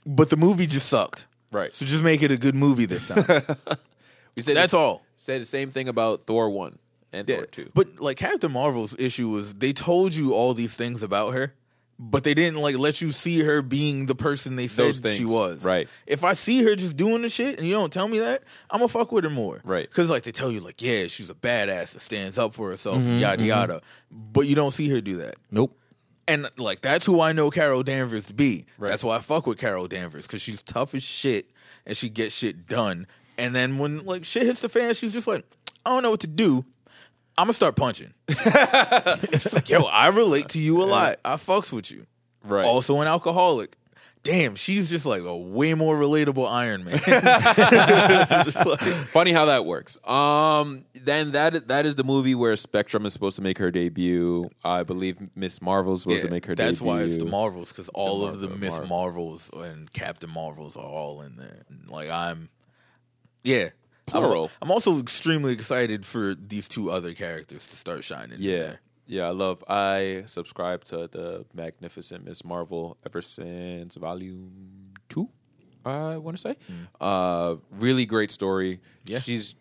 But 0.05 0.31
the 0.31 0.37
movie 0.37 0.67
just 0.67 0.89
sucked. 0.89 1.27
Right. 1.53 1.73
So 1.73 1.85
just 1.85 2.03
make 2.03 2.23
it 2.23 2.31
a 2.31 2.37
good 2.37 2.55
movie 2.55 2.87
this 2.87 3.07
time. 3.07 3.25
We 4.37 4.43
said 4.43 4.57
That's 4.57 4.73
this- 4.73 4.79
all. 4.79 5.03
Say 5.17 5.39
the 5.39 5.45
same 5.45 5.71
thing 5.71 5.89
about 5.89 6.23
Thor 6.23 6.49
one 6.51 6.79
and 7.13 7.29
Yeah. 7.29 7.37
Thor 7.37 7.47
two. 7.47 7.71
But 7.75 8.01
like 8.01 8.17
Captain 8.17 8.51
Marvel's 8.51 8.97
issue 8.99 9.29
was 9.29 9.55
they 9.55 9.73
told 9.73 10.15
you 10.15 10.33
all 10.33 10.55
these 10.55 10.75
things 10.75 11.03
about 11.03 11.35
her, 11.35 11.53
but 11.99 12.25
they 12.25 12.33
didn't 12.33 12.59
like 12.61 12.79
let 12.79 13.03
you 13.03 13.13
see 13.13 13.41
her 13.41 13.61
being 13.61 14.07
the 14.07 14.15
person 14.15 14.57
they 14.57 14.67
said 14.67 14.87
Those 14.87 15.01
things, 15.01 15.17
she 15.19 15.27
was. 15.27 15.63
right. 15.63 15.89
If 16.07 16.25
I 16.25 16.33
see 16.33 16.63
her 16.65 16.75
just 16.75 16.97
doing 16.97 17.21
the 17.21 17.29
shit 17.29 17.59
and 17.59 17.67
you 17.67 17.75
don't 17.75 17.93
tell 17.93 18.09
me 18.09 18.19
that, 18.21 18.43
I'm 18.71 18.79
gonna 18.79 18.89
fuck 18.89 19.13
with 19.13 19.25
her 19.25 19.31
more. 19.31 19.61
Right. 19.63 19.87
Because 19.87 20.09
like 20.09 20.23
they 20.23 20.33
tell 20.33 20.51
you 20.51 20.61
like, 20.61 20.81
yeah, 20.81 21.07
she's 21.09 21.29
a 21.29 21.35
badass 21.35 21.93
that 21.93 22.01
stands 22.01 22.39
up 22.39 22.55
for 22.55 22.71
herself, 22.71 22.97
Mm-hmm, 22.99 23.11
and 23.11 23.21
yada 23.21 23.43
yada. 23.45 23.83
But 24.11 24.47
you 24.47 24.55
don't 24.55 24.71
see 24.73 24.89
her 24.89 25.03
do 25.03 25.19
that. 25.19 25.35
Nope. 25.51 25.77
And 26.27 26.49
like 26.57 26.81
that's 26.81 27.05
who 27.05 27.21
I 27.21 27.33
know 27.33 27.51
Carol 27.51 27.83
Danvers 27.83 28.27
to 28.29 28.35
be. 28.35 28.65
Right. 28.79 28.89
That's 28.89 29.05
why 29.05 29.17
I 29.17 29.19
fuck 29.19 29.47
with 29.47 29.59
Carol 29.59 29.87
Danvers 29.87 30.27
because 30.27 30.41
she's 30.41 30.63
tough 30.63 30.95
as 30.95 31.03
shit 31.03 31.51
and 31.85 31.95
she 31.97 32.09
gets 32.09 32.35
shit 32.35 32.67
done. 32.67 33.07
And 33.41 33.55
then 33.55 33.79
when 33.79 34.05
like 34.05 34.25
shit 34.25 34.45
hits 34.45 34.61
the 34.61 34.69
fan, 34.69 34.95
she's 34.95 35.13
just 35.13 35.27
like, 35.27 35.45
I 35.85 35.91
don't 35.91 36.03
know 36.03 36.11
what 36.11 36.21
to 36.21 36.27
do. 36.27 36.65
I'm 37.39 37.47
gonna 37.47 37.55
start 37.55 37.77
punching. 37.77 38.13
it's 38.29 39.55
like, 39.55 39.71
yo, 39.71 39.83
I 39.85 40.09
relate 40.09 40.51
to 40.51 40.59
you 40.59 40.83
a 40.83 40.85
lot. 40.85 41.19
I 41.25 41.37
fucks 41.37 41.73
with 41.73 41.91
you. 41.91 42.07
Right. 42.45 42.67
Also 42.67 43.01
an 43.01 43.09
alcoholic. 43.09 43.77
Damn, 44.23 44.55
she's 44.55 44.91
just 44.91 45.07
like 45.07 45.23
a 45.23 45.35
way 45.35 45.73
more 45.73 45.99
relatable 45.99 46.47
Iron 46.51 46.85
Man. 46.85 46.99
Funny 49.07 49.33
how 49.33 49.47
that 49.47 49.65
works. 49.65 49.97
Um, 50.07 50.85
then 50.95 51.33
that 51.33 51.69
that 51.69 51.87
is 51.87 51.95
the 51.95 52.05
movie 52.05 52.35
where 52.35 52.55
Spectrum 52.57 53.07
is 53.07 53.15
supposed 53.15 53.37
to 53.37 53.43
make 53.43 53.57
her 53.57 53.71
debut. 53.71 54.51
I 54.63 54.83
believe 54.83 55.17
Miss 55.35 55.63
Marvel's 55.63 56.03
supposed 56.03 56.27
to 56.27 56.31
make 56.31 56.45
her 56.45 56.55
debut. 56.55 56.67
that's 56.69 56.79
debut. 56.81 56.93
why 56.93 57.03
it's 57.03 57.17
the 57.17 57.25
Marvels 57.25 57.73
because 57.73 57.89
all 57.95 58.21
Mar- 58.21 58.31
of 58.31 58.41
the 58.41 58.49
the 58.49 58.57
Miss 58.57 58.77
Mar- 58.79 58.87
Marvels 58.87 59.51
and 59.55 59.91
Captain 59.93 60.31
Marvels 60.31 60.77
are 60.77 60.85
all 60.85 61.23
in 61.23 61.37
there. 61.37 61.63
And, 61.71 61.89
Like 61.89 62.11
I'm, 62.11 62.51
yeah, 63.43 63.71
Plural. 64.07 64.45
I'm, 64.61 64.67
I'm 64.69 64.71
also 64.71 64.99
extremely 64.99 65.53
excited 65.53 66.05
for 66.05 66.35
these 66.35 66.69
two 66.69 66.91
other 66.91 67.15
characters 67.15 67.67
to 67.67 67.77
start 67.77 68.05
shining. 68.05 68.39
Yeah. 68.41 68.77
Yeah, 69.07 69.25
I 69.27 69.31
love. 69.31 69.65
I 69.69 70.23
subscribe 70.27 70.85
to 70.85 71.09
the 71.09 71.45
Magnificent 71.53 72.25
Miss 72.25 72.45
Marvel 72.45 72.97
ever 73.05 73.21
since 73.21 73.97
Volume 73.97 74.93
Two. 75.09 75.29
I 75.85 76.17
want 76.19 76.37
to 76.37 76.41
say, 76.41 76.57
uh, 77.01 77.57
really 77.73 78.07
great 78.07 78.31
story. 78.31 78.79
Yeah. 79.05 79.19
she's 79.19 79.57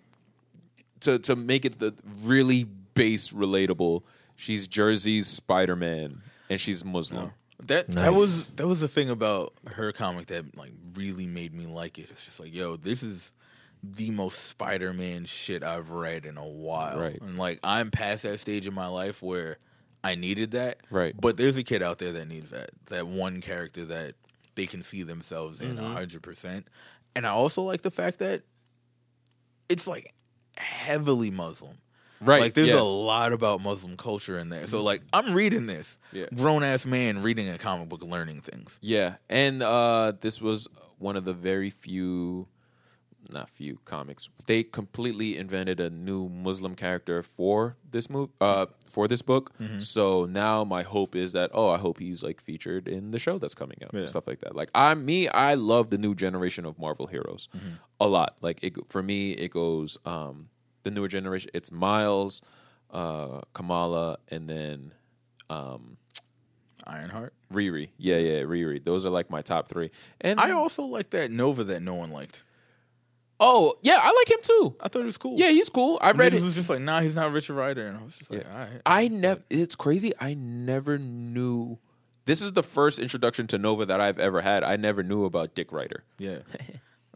to 1.02 1.18
to 1.20 1.36
make 1.36 1.66
it 1.66 1.80
the 1.80 1.96
really 2.24 2.66
base 2.94 3.32
relatable. 3.32 4.04
She's 4.36 4.68
Jersey's 4.68 5.26
Spider 5.28 5.76
Man, 5.76 6.22
and 6.50 6.62
she's 6.62 6.86
Muslim. 6.86 7.32
That 7.64 7.88
that 7.88 7.96
Nice. 8.12 8.12
was 8.20 8.50
that 8.52 8.68
was 8.68 8.82
the 8.82 8.88
thing 8.88 9.10
about 9.10 9.54
her 9.66 9.92
comic 9.92 10.28
that 10.28 10.56
like 10.58 10.74
really 10.94 11.26
made 11.26 11.56
me 11.56 11.66
like 11.66 11.98
it. 11.98 12.10
It's 12.12 12.24
just 12.26 12.40
like, 12.40 12.54
yo, 12.54 12.76
this 12.76 13.02
is 13.02 13.34
the 13.82 14.10
most 14.12 14.46
Spider-Man 14.46 15.26
shit 15.26 15.64
I've 15.64 15.90
read 15.92 16.26
in 16.26 16.38
a 16.38 16.46
while. 16.48 17.00
Right. 17.00 17.20
And 17.22 17.38
like 17.38 17.60
I'm 17.64 17.92
past 17.92 18.24
that 18.24 18.40
stage 18.40 18.68
in 18.68 18.74
my 18.74 18.88
life 18.88 19.22
where 19.22 19.58
I 20.04 20.16
needed 20.16 20.52
that. 20.52 20.80
Right. 20.90 21.16
But 21.20 21.38
there's 21.38 21.58
a 21.58 21.64
kid 21.64 21.82
out 21.82 21.98
there 21.98 22.12
that 22.14 22.28
needs 22.28 22.52
that. 22.52 22.72
That 22.88 23.08
one 23.08 23.42
character 23.42 23.86
that 23.86 24.14
they 24.56 24.66
can 24.66 24.84
see 24.84 25.04
themselves 25.04 25.62
in 25.62 25.78
Mm-hmm. 25.78 25.94
hundred 25.94 26.22
percent. 26.24 26.68
And 27.16 27.26
I 27.26 27.30
also 27.30 27.62
like 27.64 27.82
the 27.82 27.92
fact 27.92 28.20
that 28.20 28.44
it's 29.70 29.88
like 29.88 30.14
heavily 30.58 31.32
Muslim. 31.32 31.78
Right, 32.22 32.42
Like 32.42 32.54
there's 32.54 32.68
yeah. 32.68 32.74
Mm-hmm. 32.76 32.82
a 32.84 33.06
lot 33.06 33.32
about 33.32 33.62
Muslim 33.62 33.96
culture 33.96 34.38
in 34.38 34.50
there. 34.50 34.68
So 34.68 34.84
like 34.84 35.02
I'm 35.14 35.34
reading 35.34 35.68
this. 35.68 35.98
Yeah. 36.12 36.26
Grown 36.36 36.64
ass 36.64 36.86
man 36.86 37.24
reading 37.24 37.48
a 37.50 37.58
comic 37.58 37.88
book 37.88 38.04
learning 38.04 38.42
things. 38.42 38.78
Yeah, 38.82 39.16
and 39.30 39.64
uh, 39.64 40.12
this 40.20 40.42
was 40.42 40.68
one 40.98 41.16
of 41.16 41.24
the 41.24 41.34
very 41.34 41.70
few, 41.70 42.48
not 43.32 43.50
few 43.50 43.80
comics. 43.86 44.30
They 44.48 44.64
completely 44.64 45.38
invented 45.38 45.80
a 45.80 45.90
new 45.90 46.30
Muslim 46.30 46.76
character 46.76 47.22
for 47.24 47.76
this 47.92 48.10
move, 48.10 48.30
uh, 48.42 48.68
for 48.88 49.08
this 49.08 49.22
book. 49.22 49.52
Mm-hmm. 49.60 49.80
So 49.80 50.26
now 50.26 50.64
my 50.64 50.84
hope 50.84 51.16
is 51.16 51.32
that 51.34 51.52
oh, 51.54 51.70
I 51.70 51.78
hope 51.78 52.00
he's 52.00 52.24
like 52.24 52.42
featured 52.42 52.88
in 52.88 53.12
the 53.12 53.20
show 53.20 53.38
that's 53.38 53.54
coming 53.56 53.78
out 53.84 53.92
Yeah. 53.94 54.00
and 54.02 54.10
stuff 54.10 54.28
like 54.28 54.42
that. 54.42 54.56
Like 54.56 54.70
I, 54.76 54.94
me, 54.96 55.28
I 55.30 55.54
love 55.56 55.90
the 55.90 55.98
new 55.98 56.16
generation 56.16 56.66
of 56.66 56.78
Marvel 56.80 57.08
heroes 57.08 57.48
Mm-hmm. 57.56 57.76
a 58.00 58.08
lot. 58.08 58.36
Like 58.42 58.60
it 58.64 58.74
for 58.88 59.02
me, 59.04 59.32
it 59.32 59.52
goes 59.52 59.98
um, 60.06 60.50
the 60.84 60.92
newer 60.92 61.08
generation. 61.08 61.50
It's 61.54 61.72
Miles, 61.72 62.42
uh, 62.92 63.42
Kamala, 63.54 64.18
and 64.30 64.50
then. 64.50 64.94
Um, 65.50 65.98
Ironheart. 66.88 67.34
Riri. 67.54 67.90
Yeah, 67.98 68.18
yeah, 68.18 68.42
Riri. 68.44 68.84
Those 68.84 69.06
are 69.06 69.10
like 69.10 69.30
my 69.30 69.42
top 69.42 69.68
three. 69.68 69.92
And 70.22 70.40
I 70.40 70.52
also 70.52 70.84
like 70.84 71.10
that 71.12 71.30
Nova 71.30 71.64
that 71.66 71.82
no 71.82 71.94
one 71.94 72.12
liked. 72.12 72.42
Oh 73.40 73.76
yeah, 73.82 74.00
I 74.02 74.12
like 74.12 74.30
him 74.32 74.40
too. 74.42 74.76
I 74.82 74.90
thought 74.90 75.02
it 75.02 75.06
was 75.06 75.18
cool. 75.18 75.36
Yeah, 75.38 75.50
he's 75.50 75.70
cool. 75.70 75.98
I 76.02 76.12
read 76.12 76.34
Niggas 76.34 76.38
it. 76.38 76.44
was 76.44 76.56
just 76.56 76.70
like, 76.70 76.82
nah, 76.82 77.00
he's 77.00 77.16
not 77.16 77.32
Richard 77.32 77.54
Rider, 77.56 77.88
and 77.88 77.98
I 77.98 78.04
was 78.04 78.18
just 78.18 78.30
like, 78.32 78.46
all 78.52 78.58
right. 78.60 78.82
I 78.86 79.08
never. 79.08 79.42
It's 79.50 79.76
crazy. 79.76 80.12
I 80.20 80.34
never 80.34 80.98
knew 80.98 81.78
this 82.26 82.42
is 82.42 82.52
the 82.52 82.64
first 82.64 83.00
introduction 83.00 83.48
to 83.48 83.58
Nova 83.58 83.86
that 83.86 84.02
I've 84.02 84.20
ever 84.20 84.42
had. 84.42 84.64
I 84.64 84.76
never 84.76 85.04
knew 85.04 85.24
about 85.26 85.56
Dick 85.56 85.72
Rider. 85.72 86.04
Yeah. 86.18 86.40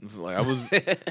It's 0.02 0.18
like 0.18 0.36
I 0.36 0.42
was, 0.46 0.68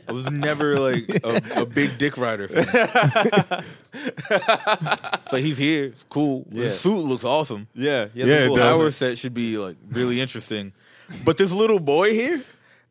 I 0.06 0.12
was 0.12 0.30
never 0.30 0.78
like 0.78 1.08
a, 1.24 1.62
a 1.62 1.64
big 1.64 1.96
Dick 1.96 2.18
Rider. 2.18 2.46
Fan. 2.46 3.64
it's 3.94 5.32
like 5.32 5.42
he's 5.42 5.56
here. 5.56 5.84
It's 5.84 6.04
cool. 6.04 6.46
Yeah. 6.50 6.62
His 6.64 6.78
suit 6.78 6.98
looks 7.02 7.24
awesome. 7.24 7.68
Yeah, 7.74 8.08
Yeah, 8.12 8.24
it 8.26 8.48
The 8.50 8.54
does. 8.54 8.58
power 8.58 8.90
set 8.90 9.16
should 9.18 9.32
be 9.32 9.56
like 9.56 9.76
really 9.88 10.20
interesting. 10.20 10.74
But 11.24 11.38
this 11.38 11.52
little 11.52 11.80
boy 11.80 12.12
here 12.12 12.42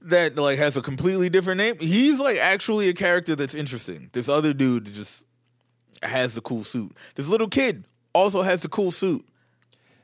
that 0.04 0.36
like 0.36 0.58
has 0.58 0.78
a 0.78 0.82
completely 0.82 1.30
different 1.30 1.58
name, 1.58 1.78
he's 1.80 2.20
like 2.20 2.38
actually 2.38 2.90
a 2.90 2.94
character 2.94 3.36
that's 3.36 3.56
interesting. 3.56 4.10
This 4.14 4.28
other 4.30 4.54
dude 4.54 4.86
just 4.86 5.26
has 6.04 6.36
the 6.36 6.42
cool 6.42 6.64
suit. 6.64 6.96
This 7.16 7.28
little 7.28 7.48
kid 7.48 7.86
also 8.14 8.42
has 8.42 8.62
the 8.62 8.70
cool 8.70 8.92
suit. 8.92 9.26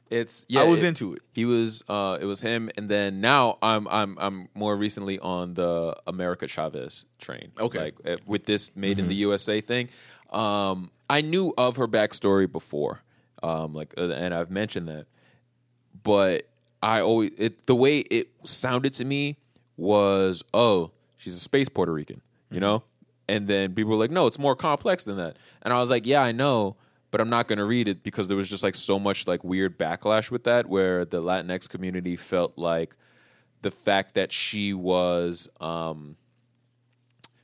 It's 0.10 0.46
yeah. 0.48 0.62
I 0.62 0.64
was 0.64 0.84
it- 0.84 0.88
into 0.88 1.14
it. 1.14 1.22
He 1.34 1.46
was 1.46 1.84
uh 1.90 2.18
it 2.22 2.26
was 2.26 2.40
him 2.42 2.70
and 2.78 2.88
then 2.88 3.20
now 3.20 3.58
I'm 3.62 3.88
I'm 3.88 4.18
I'm 4.20 4.48
more 4.54 4.76
recently 4.76 5.20
on 5.20 5.54
the 5.56 5.96
America 6.08 6.48
Chavez 6.48 7.04
train. 7.20 7.52
Okay. 7.60 7.80
Like 7.80 7.96
uh, 8.06 8.18
with 8.26 8.46
this 8.46 8.72
made 8.76 9.00
in 9.00 9.10
the 9.10 9.16
USA 9.16 9.60
thing. 9.62 9.90
Um 10.30 10.92
I 11.10 11.22
knew 11.22 11.54
of 11.58 11.76
her 11.78 11.88
backstory 11.88 12.50
before. 12.50 13.02
Um 13.44 13.74
like 13.74 13.94
uh, 13.98 14.10
and 14.12 14.34
I've 14.34 14.52
mentioned 14.52 14.88
that. 14.88 15.08
But 16.04 16.48
I 16.82 17.02
always 17.02 17.32
it 17.38 17.66
the 17.66 17.76
way 17.76 18.00
it 18.00 18.30
sounded 18.46 18.94
to 18.96 19.06
me 19.06 19.36
was 19.78 20.44
oh, 20.54 20.92
she's 21.18 21.36
a 21.36 21.40
space 21.40 21.70
Puerto 21.70 21.94
Rican, 21.94 22.22
you 22.52 22.60
know? 22.60 22.84
And 23.30 23.48
then 23.48 23.74
people 23.74 23.92
were 23.92 23.98
like, 23.98 24.12
no, 24.12 24.28
it's 24.28 24.40
more 24.40 24.56
complex 24.56 25.04
than 25.04 25.18
that. 25.18 25.38
And 25.62 25.74
I 25.74 25.80
was 25.80 25.90
like, 25.90 26.06
yeah, 26.06 26.22
I 26.22 26.32
know, 26.32 26.78
but 27.12 27.20
I'm 27.22 27.30
not 27.30 27.48
going 27.48 27.58
to 27.58 27.66
read 27.66 27.88
it 27.88 28.02
because 28.04 28.28
there 28.28 28.38
was 28.38 28.50
just 28.50 28.64
like 28.64 28.76
so 28.76 29.00
much 29.00 29.28
like 29.28 29.44
weird 29.44 29.78
backlash 29.78 30.32
with 30.32 30.46
that 30.46 30.68
where 30.68 31.04
the 31.04 31.22
Latinx 31.22 31.68
community 31.68 32.16
felt 32.16 32.58
like 32.58 32.96
the 33.62 33.72
fact 33.72 34.16
that 34.16 34.32
she 34.32 34.74
was 34.74 35.50
um, 35.60 36.16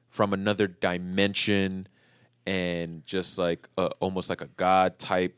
from 0.07 0.33
another 0.33 0.67
dimension 0.67 1.87
and 2.45 3.05
just 3.05 3.37
like 3.37 3.67
uh, 3.77 3.89
almost 3.99 4.29
like 4.29 4.41
a 4.41 4.47
god 4.57 4.99
type 4.99 5.35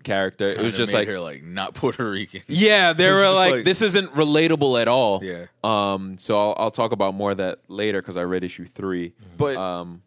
character. 0.00 0.48
it 0.48 0.58
was 0.60 0.76
just 0.76 0.92
like 0.92 1.06
her 1.08 1.20
like 1.20 1.42
not 1.42 1.74
Puerto 1.74 2.08
Rican. 2.10 2.42
yeah, 2.48 2.92
they 2.92 3.10
were 3.10 3.28
like, 3.30 3.52
like- 3.52 3.64
this 3.64 3.82
isn't 3.82 4.12
relatable 4.12 4.80
at 4.80 4.88
all. 4.88 5.22
Yeah. 5.22 5.46
Um. 5.62 6.16
So 6.18 6.38
I'll, 6.38 6.54
I'll 6.58 6.70
talk 6.70 6.92
about 6.92 7.14
more 7.14 7.32
of 7.32 7.36
that 7.38 7.60
later 7.68 8.00
because 8.00 8.16
I 8.16 8.22
read 8.24 8.44
issue 8.44 8.64
three. 8.66 9.12
But 9.36 9.56
Um. 9.56 10.02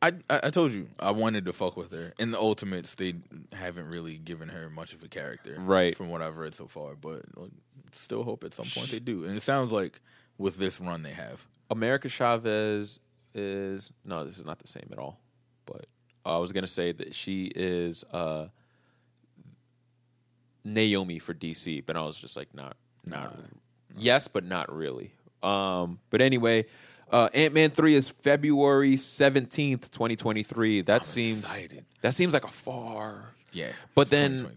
I, 0.00 0.12
I 0.30 0.40
I 0.44 0.50
told 0.50 0.70
you 0.72 0.86
I 1.00 1.10
wanted 1.10 1.44
to 1.46 1.52
fuck 1.52 1.76
with 1.76 1.90
her. 1.90 2.14
In 2.20 2.30
the 2.30 2.38
Ultimates, 2.38 2.94
they 2.94 3.14
haven't 3.52 3.88
really 3.88 4.16
given 4.16 4.48
her 4.50 4.70
much 4.70 4.92
of 4.92 5.02
a 5.02 5.08
character, 5.08 5.56
Right. 5.58 5.96
From 5.96 6.08
what 6.08 6.22
I've 6.22 6.36
read 6.36 6.54
so 6.54 6.68
far, 6.68 6.94
but 6.94 7.22
like, 7.36 7.50
still 7.90 8.22
hope 8.22 8.44
at 8.44 8.54
some 8.54 8.66
point 8.66 8.92
they 8.92 9.00
do. 9.00 9.24
And 9.24 9.34
it 9.36 9.40
sounds 9.40 9.72
like 9.72 10.00
with 10.38 10.56
this 10.58 10.80
run 10.80 11.02
they 11.02 11.10
have. 11.14 11.44
America 11.68 12.08
Chavez 12.08 13.00
is 13.34 13.90
no, 14.04 14.24
this 14.24 14.38
is 14.38 14.46
not 14.46 14.60
the 14.60 14.68
same 14.68 14.88
at 14.92 14.98
all. 14.98 15.18
But 15.64 15.86
I 16.24 16.38
was 16.38 16.52
gonna 16.52 16.68
say 16.68 16.92
that 16.92 17.12
she 17.12 17.46
is 17.46 18.04
uh, 18.12 18.46
Naomi 20.66 21.18
for 21.18 21.32
DC, 21.34 21.84
but 21.86 21.96
I 21.96 22.02
was 22.02 22.16
just 22.16 22.36
like, 22.36 22.54
not, 22.54 22.76
not, 23.04 23.34
yes, 23.96 24.28
but 24.28 24.44
not 24.44 24.74
really. 24.74 25.12
Um, 25.42 25.98
but 26.10 26.20
anyway, 26.20 26.66
uh, 27.10 27.28
Ant 27.32 27.54
Man 27.54 27.70
three 27.70 27.94
is 27.94 28.08
February 28.08 28.96
seventeenth, 28.96 29.90
twenty 29.90 30.16
twenty 30.16 30.42
three. 30.42 30.80
That 30.82 31.04
seems 31.04 31.40
excited. 31.40 31.84
that 32.02 32.14
seems 32.14 32.34
like 32.34 32.44
a 32.44 32.50
far. 32.50 33.30
Yeah, 33.52 33.68
But 33.94 34.10
then, 34.10 34.50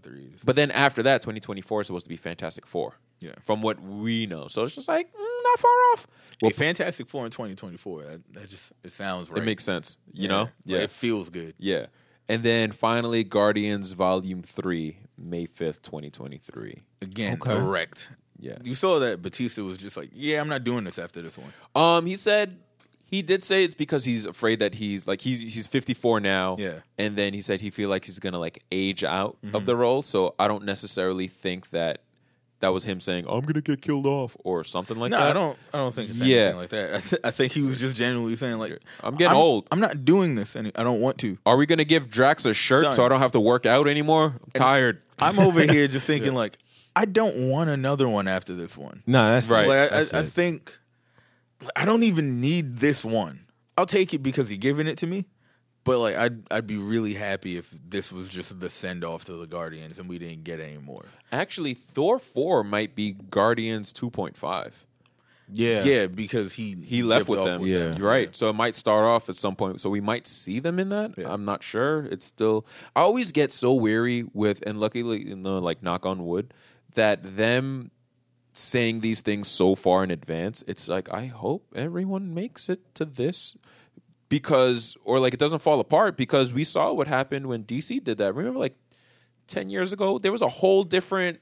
but 0.44 0.58
then 0.58 0.72
after 0.72 1.04
that, 1.04 1.22
2024 1.22 1.82
is 1.82 1.88
supposed 1.88 2.06
to 2.06 2.10
be 2.10 2.18
Fantastic 2.18 2.66
Four. 2.66 2.96
Yeah. 3.22 3.32
From 3.46 3.62
what 3.62 3.82
we 3.82 4.26
know, 4.26 4.48
so 4.48 4.64
it's 4.64 4.76
just 4.76 4.90
like 4.90 5.08
mm, 5.14 5.44
not 5.44 5.60
far 5.60 5.72
off. 5.94 6.08
Hey, 6.42 6.50
Fantastic 6.50 7.08
Four 7.08 7.24
in 7.26 7.32
2024. 7.32 8.04
That, 8.04 8.34
that 8.34 8.50
just 8.50 8.74
it 8.84 8.92
sounds 8.92 9.30
right. 9.30 9.42
It 9.42 9.46
makes 9.46 9.64
sense, 9.64 9.98
you 10.12 10.24
Yeah. 10.24 10.28
know. 10.30 10.42
Like, 10.42 10.52
Yeah, 10.66 10.78
it 10.80 10.90
feels 10.90 11.30
good. 11.30 11.54
yeah. 11.60 11.86
And 12.28 12.44
then 12.44 12.72
finally, 12.72 13.24
Guardians 13.24 13.92
Volume 13.92 14.42
Three, 14.42 14.98
May 15.20 15.46
5th, 15.48 15.82
2023. 15.82 16.84
Again, 17.02 17.38
Okay. 17.42 17.56
erect. 17.56 18.10
Yeah. 18.40 18.58
You 18.64 18.74
saw 18.76 19.00
that 19.00 19.22
Bautista 19.22 19.64
was 19.64 19.78
just 19.78 19.98
like, 19.98 20.10
yeah, 20.14 20.40
I'm 20.40 20.48
not 20.48 20.64
doing 20.64 20.84
this 20.86 20.98
after 20.98 21.22
this 21.22 21.38
one. 21.38 21.52
Um, 21.76 22.06
he 22.06 22.16
said 22.16 22.58
he 23.04 23.22
did 23.22 23.44
say 23.44 23.64
it's 23.64 23.74
because 23.76 24.06
he's 24.06 24.26
afraid 24.26 24.60
that 24.60 24.76
he's 24.76 25.08
like 25.08 25.20
he's 25.22 25.42
he's 25.42 25.68
54 25.68 26.20
now. 26.22 26.56
Yeah. 26.58 26.80
And 26.98 27.16
then 27.18 27.34
he 27.34 27.42
said 27.42 27.60
he 27.60 27.70
feel 27.70 27.90
like 27.90 28.06
he's 28.06 28.20
gonna 28.20 28.40
like 28.40 28.64
age 28.72 29.04
out 29.04 29.38
of 29.54 29.66
the 29.66 29.76
role. 29.76 30.02
So 30.04 30.36
I 30.40 30.48
don't 30.48 30.64
necessarily 30.64 31.28
think 31.28 31.72
that 31.72 32.02
that 32.62 32.70
was 32.70 32.84
him 32.84 33.00
saying 33.00 33.26
I'm 33.30 33.42
gonna 33.42 33.62
get 33.62 33.82
killed 33.82 34.06
off 34.06 34.36
or 34.44 34.64
something 34.64 34.98
like 34.98 35.12
No, 35.12 35.20
that. 35.20 35.30
I 35.30 35.34
don't. 35.34 35.58
I 35.74 35.78
don't 35.78 35.94
think 35.96 36.10
it's 36.10 36.20
Yeah. 36.20 36.38
anything 36.38 36.58
like 36.58 36.70
that. 36.70 36.94
I, 36.96 37.00
th- 37.00 37.22
I 37.24 37.32
think 37.32 37.54
he 37.54 37.62
was 37.62 37.78
just 37.80 37.96
genuinely 37.96 38.36
saying 38.36 38.58
like, 38.60 38.80
I'm 39.04 39.16
getting 39.16 39.36
old. 39.38 39.68
I'm 39.72 39.80
not 39.80 40.04
doing 40.06 40.36
this, 40.36 40.56
and 40.56 40.72
I 40.76 40.84
don't 40.84 41.00
want 41.02 41.18
to. 41.20 41.38
Are 41.46 41.56
we 41.58 41.66
gonna 41.66 41.86
give 41.86 42.10
Drax 42.10 42.46
a 42.46 42.54
shirt 42.54 42.94
so 42.94 43.06
I 43.06 43.10
don't 43.10 43.22
have 43.22 43.32
to 43.34 43.40
work 43.40 43.66
out 43.66 43.88
anymore? 43.88 44.36
I'm 44.44 44.52
tired. 44.54 45.02
I'm 45.20 45.40
over 45.40 45.62
here 45.62 45.88
just 45.88 46.06
thinking 46.08 46.34
like, 46.34 46.58
I 46.96 47.06
don't 47.06 47.50
want 47.50 47.70
another 47.70 48.10
one 48.10 48.28
after 48.28 48.56
this 48.56 48.78
one. 48.78 49.04
No, 49.08 49.32
that's 49.32 49.48
Right. 49.48 49.68
Like, 49.68 49.78
I, 49.78 49.88
That's 49.98 50.14
I, 50.14 50.18
I 50.18 50.22
it. 50.22 50.28
think 50.34 50.78
I 51.76 51.86
don't 51.86 52.04
even 52.04 52.42
need 52.42 52.78
this 52.78 53.04
one. 53.06 53.46
I'll 53.78 53.86
take 53.86 54.14
it 54.14 54.20
because 54.24 54.50
he 54.50 54.58
giving 54.58 54.88
it 54.88 54.98
to 55.00 55.08
me. 55.08 55.26
But 55.84 56.00
like, 56.00 56.16
I'd 56.16 56.52
I'd 56.52 56.68
be 56.68 56.78
really 56.78 57.14
happy 57.14 57.58
if 57.58 57.74
this 57.88 58.12
was 58.12 58.30
just 58.30 58.60
the 58.60 58.70
send 58.70 59.04
off 59.04 59.26
to 59.26 59.34
the 59.34 59.48
Guardians 59.48 59.98
and 60.00 60.10
we 60.10 60.20
didn't 60.20 60.44
get 60.44 60.60
any 60.60 60.78
more. 60.78 61.06
Actually, 61.32 61.74
Thor 61.74 62.20
4 62.20 62.64
might 62.64 62.96
be 62.96 63.14
Guardians 63.14 63.94
2.5. 63.94 64.72
yeah, 65.52 65.84
Yeah, 65.84 66.08
because 66.08 66.54
he 66.54 66.78
He 66.86 67.02
left 67.02 67.28
with 67.28 67.40
off 67.40 67.48
them. 67.48 67.66
Yeah. 67.66 67.96
You're 67.96 68.08
right. 68.08 68.36
So 68.36 68.50
it 68.50 68.54
might 68.54 68.76
start 68.76 69.06
off 69.06 69.30
at 69.30 69.36
some 69.36 69.56
point. 69.56 69.82
So 69.82 69.90
we 69.90 70.02
might 70.02 70.28
see 70.28 70.60
them 70.60 70.80
in 70.80 70.90
that. 70.90 71.14
Yeah. 71.18 71.32
I'm 71.34 71.46
not 71.46 71.64
sure. 71.64 72.06
It's 72.06 72.26
still. 72.26 72.66
I 72.96 73.02
always 73.02 73.32
get 73.32 73.52
so 73.52 73.74
weary 73.74 74.26
with, 74.34 74.62
and 74.68 74.80
luckily, 74.80 75.30
you 75.30 75.36
know, 75.36 75.60
like 75.60 75.82
knock 75.82 76.06
on 76.06 76.26
wood, 76.26 76.54
that 76.96 77.38
them 77.38 77.92
saying 78.54 79.00
these 79.00 79.22
things 79.22 79.48
so 79.48 79.74
far 79.76 80.04
in 80.04 80.12
advance. 80.12 80.64
It's 80.68 80.88
like 80.88 81.12
I 81.14 81.28
hope 81.28 81.72
everyone 81.76 82.34
makes 82.34 82.68
it 82.70 82.94
to 82.96 83.06
this 83.06 83.56
because, 84.30 84.96
or 85.04 85.20
like 85.20 85.34
it 85.34 85.40
doesn't 85.40 85.60
fall 85.60 85.80
apart 85.80 86.16
because 86.18 86.54
we 86.54 86.64
saw 86.64 86.94
what 86.94 87.08
happened 87.08 87.48
when 87.48 87.64
DC 87.64 88.04
did 88.04 88.18
that. 88.20 88.34
Remember, 88.34 88.60
like 88.60 88.76
ten 89.48 89.70
years 89.70 89.92
ago, 89.92 90.20
there 90.20 90.32
was 90.32 90.42
a 90.42 90.48
whole 90.48 90.84
different 90.84 91.40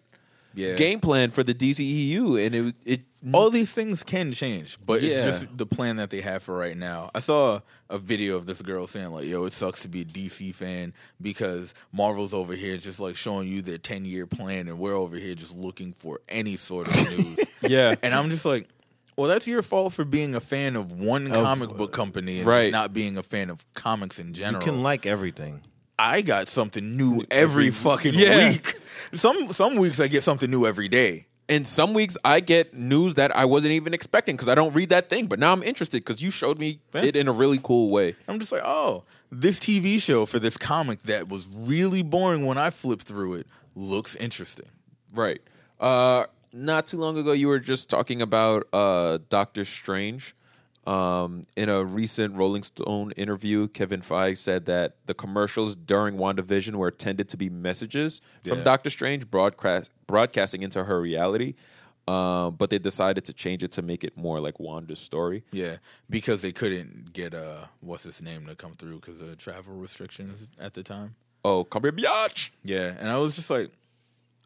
Yeah. 0.55 0.75
game 0.75 0.99
plan 0.99 1.29
for 1.31 1.43
the 1.43 1.53
DCEU, 1.53 2.43
and 2.45 2.55
it 2.55 2.75
it 2.85 3.01
all 3.33 3.49
these 3.49 3.73
things 3.73 4.03
can 4.03 4.31
change, 4.31 4.77
but 4.85 5.01
Yeah. 5.01 5.11
it's 5.15 5.23
just 5.25 5.57
the 5.57 5.65
plan 5.65 5.97
that 5.97 6.09
they 6.11 6.21
have 6.21 6.43
for 6.43 6.55
right 6.55 6.77
now. 6.77 7.11
I 7.13 7.19
saw 7.19 7.59
a 7.89 7.97
video 7.97 8.37
of 8.37 8.45
this 8.45 8.61
girl 8.61 8.87
saying 8.87 9.09
like, 9.11 9.25
"Yo, 9.25 9.43
it 9.45 9.53
sucks 9.53 9.81
to 9.81 9.89
be 9.89 10.01
a 10.01 10.05
DC 10.05 10.53
fan 10.53 10.93
because 11.21 11.73
Marvel's 11.91 12.33
over 12.33 12.53
here 12.55 12.77
just 12.77 12.99
like 12.99 13.15
showing 13.17 13.49
you 13.49 13.61
their 13.61 13.77
ten 13.79 14.05
year 14.05 14.25
plan, 14.25 14.67
and 14.69 14.79
we're 14.79 14.95
over 14.95 15.17
here 15.17 15.35
just 15.35 15.55
looking 15.57 15.91
for 15.93 16.21
any 16.29 16.55
sort 16.55 16.87
of 16.87 16.93
news." 17.17 17.39
Yeah. 17.61 17.95
and 18.01 18.13
I'm 18.15 18.29
just 18.29 18.45
like, 18.45 18.69
"Well, 19.17 19.27
that's 19.27 19.47
your 19.47 19.61
fault 19.63 19.93
for 19.93 20.05
being 20.05 20.35
a 20.35 20.39
fan 20.39 20.75
of 20.75 20.91
one 20.91 21.29
comic 21.29 21.69
book 21.71 21.91
company 21.91 22.37
and 22.39 22.47
Right. 22.47 22.63
just 22.65 22.71
not 22.71 22.93
being 22.93 23.17
a 23.17 23.23
fan 23.23 23.49
of 23.49 23.65
comics 23.73 24.19
in 24.19 24.33
general. 24.33 24.61
you 24.61 24.65
general." 24.65 24.75
can 24.77 24.83
like 24.83 25.05
everything. 25.05 25.61
I 25.99 26.21
got 26.21 26.47
something 26.47 26.95
new 26.95 27.23
every 27.31 27.71
fucking 27.71 28.13
Yeah. 28.13 28.49
week. 28.51 28.75
Some 29.13 29.51
some 29.51 29.75
weeks 29.77 29.99
I 29.99 30.07
get 30.07 30.23
something 30.23 30.49
new 30.51 30.65
every 30.65 30.87
day. 30.87 31.25
And 31.49 31.65
some 31.65 31.93
weeks 31.93 32.17
I 32.25 32.41
get 32.41 32.73
news 32.73 33.15
that 33.15 33.33
I 33.35 33.45
wasn't 33.45 33.71
even 33.71 33.93
expecting 33.93 34.35
because 34.35 34.49
I 34.49 34.53
don't 34.55 34.73
read 34.75 34.89
that 34.89 35.07
thing. 35.09 35.27
But 35.27 35.39
now 35.39 35.53
I'm 35.53 35.63
interested 35.63 36.03
because 36.05 36.21
you 36.21 36.29
showed 36.29 36.59
me 36.59 36.79
it 36.93 37.15
in 37.15 37.27
a 37.29 37.31
really 37.31 37.59
cool 37.63 37.89
way. 37.89 38.15
I'm 38.27 38.37
just 38.37 38.51
like, 38.51 38.63
oh, 38.65 39.03
this 39.31 39.57
TV 39.59 39.97
show 40.01 40.25
for 40.25 40.39
this 40.39 40.57
comic 40.57 41.03
that 41.03 41.29
was 41.29 41.47
really 41.49 42.03
boring 42.03 42.45
when 42.45 42.57
I 42.57 42.69
flipped 42.69 43.07
through 43.07 43.35
it 43.35 43.47
looks 43.75 44.15
interesting. 44.17 44.65
Right. 45.13 45.39
Uh, 45.79 46.25
not 46.53 46.87
too 46.87 46.97
long 46.97 47.17
ago, 47.17 47.31
you 47.31 47.47
were 47.47 47.59
just 47.59 47.89
talking 47.89 48.21
about 48.21 48.67
uh, 48.73 49.19
Doctor 49.29 49.65
Strange. 49.65 50.35
Um, 50.85 51.43
in 51.57 51.67
a 51.67 51.83
recent 51.83 52.35
Rolling 52.35 52.63
Stone 52.63 53.11
interview, 53.17 53.67
Kevin 53.67 53.99
Feige 53.99 54.37
said 54.37 54.67
that 54.67 54.95
the 55.05 55.13
commercials 55.13 55.75
during 55.75 56.15
WandaVision 56.15 56.75
were 56.75 56.87
intended 56.87 57.27
to 57.27 57.35
be 57.35 57.49
messages 57.49 58.21
from 58.45 58.63
Doctor 58.63 58.89
Strange 58.89 59.29
broadcast 59.29 59.91
broadcasting 60.07 60.61
into 60.61 60.85
her 60.85 61.01
reality. 61.01 61.55
Um, 62.07 62.55
but 62.55 62.69
they 62.69 62.79
decided 62.79 63.25
to 63.25 63.33
change 63.33 63.63
it 63.63 63.71
to 63.73 63.81
make 63.81 64.05
it 64.05 64.15
more 64.15 64.39
like 64.39 64.61
Wanda's 64.61 64.99
story. 64.99 65.43
Yeah, 65.51 65.77
because 66.09 66.41
they 66.41 66.53
couldn't 66.53 67.11
get 67.11 67.33
uh, 67.33 67.65
what's 67.81 68.03
his 68.03 68.21
name 68.21 68.45
to 68.45 68.55
come 68.55 68.75
through 68.75 69.01
because 69.01 69.19
of 69.19 69.37
travel 69.37 69.73
restrictions 69.73 70.47
at 70.57 70.73
the 70.73 70.83
time. 70.83 71.15
Oh, 71.43 71.65
here! 71.65 72.51
Yeah, 72.63 72.93
and 72.97 73.09
I 73.09 73.17
was 73.17 73.35
just 73.35 73.49
like, 73.49 73.71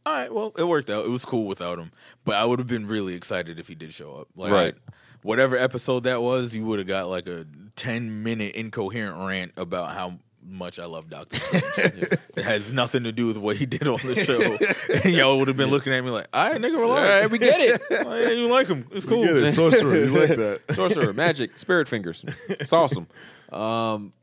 all 0.05 0.13
right, 0.13 0.33
well, 0.33 0.53
it 0.57 0.63
worked 0.63 0.89
out. 0.89 1.05
It 1.05 1.09
was 1.09 1.25
cool 1.25 1.45
without 1.45 1.77
him, 1.79 1.91
but 2.23 2.35
I 2.35 2.45
would 2.45 2.59
have 2.59 2.67
been 2.67 2.87
really 2.87 3.13
excited 3.15 3.59
if 3.59 3.67
he 3.67 3.75
did 3.75 3.93
show 3.93 4.15
up. 4.15 4.27
Like, 4.35 4.51
Right. 4.51 4.75
whatever 5.23 5.55
episode 5.57 6.03
that 6.03 6.21
was, 6.21 6.55
you 6.55 6.65
would 6.65 6.79
have 6.79 6.87
got 6.87 7.07
like 7.09 7.27
a 7.27 7.45
ten 7.75 8.23
minute 8.23 8.55
incoherent 8.55 9.17
rant 9.17 9.51
about 9.57 9.91
how 9.93 10.19
much 10.43 10.79
I 10.79 10.85
love 10.85 11.07
Doctor 11.07 11.39
Strange. 11.39 12.07
it 12.35 12.43
has 12.43 12.71
nothing 12.71 13.03
to 13.03 13.11
do 13.11 13.27
with 13.27 13.37
what 13.37 13.57
he 13.57 13.67
did 13.67 13.87
on 13.87 13.99
the 14.03 14.23
show. 14.25 15.01
and 15.05 15.13
y'all 15.13 15.37
would 15.37 15.47
have 15.47 15.55
been 15.57 15.69
looking 15.69 15.93
at 15.93 16.03
me 16.03 16.09
like, 16.09 16.27
"All 16.33 16.51
right, 16.51 16.59
nigga, 16.59 16.79
relax. 16.79 16.99
All 17.07 17.21
right, 17.21 17.29
we 17.31 17.37
get 17.37 17.59
it. 17.61 17.81
You 18.37 18.47
like 18.47 18.65
him? 18.67 18.87
It's 18.91 19.05
cool." 19.05 19.23
Get 19.23 19.37
it, 19.37 19.53
sorcerer. 19.53 19.95
You 19.97 20.05
like 20.07 20.29
that? 20.29 20.61
Sorcerer, 20.71 21.13
magic, 21.13 21.57
spirit 21.59 21.87
fingers. 21.87 22.25
It's 22.49 22.73
awesome. 22.73 23.07
Um, 23.51 24.13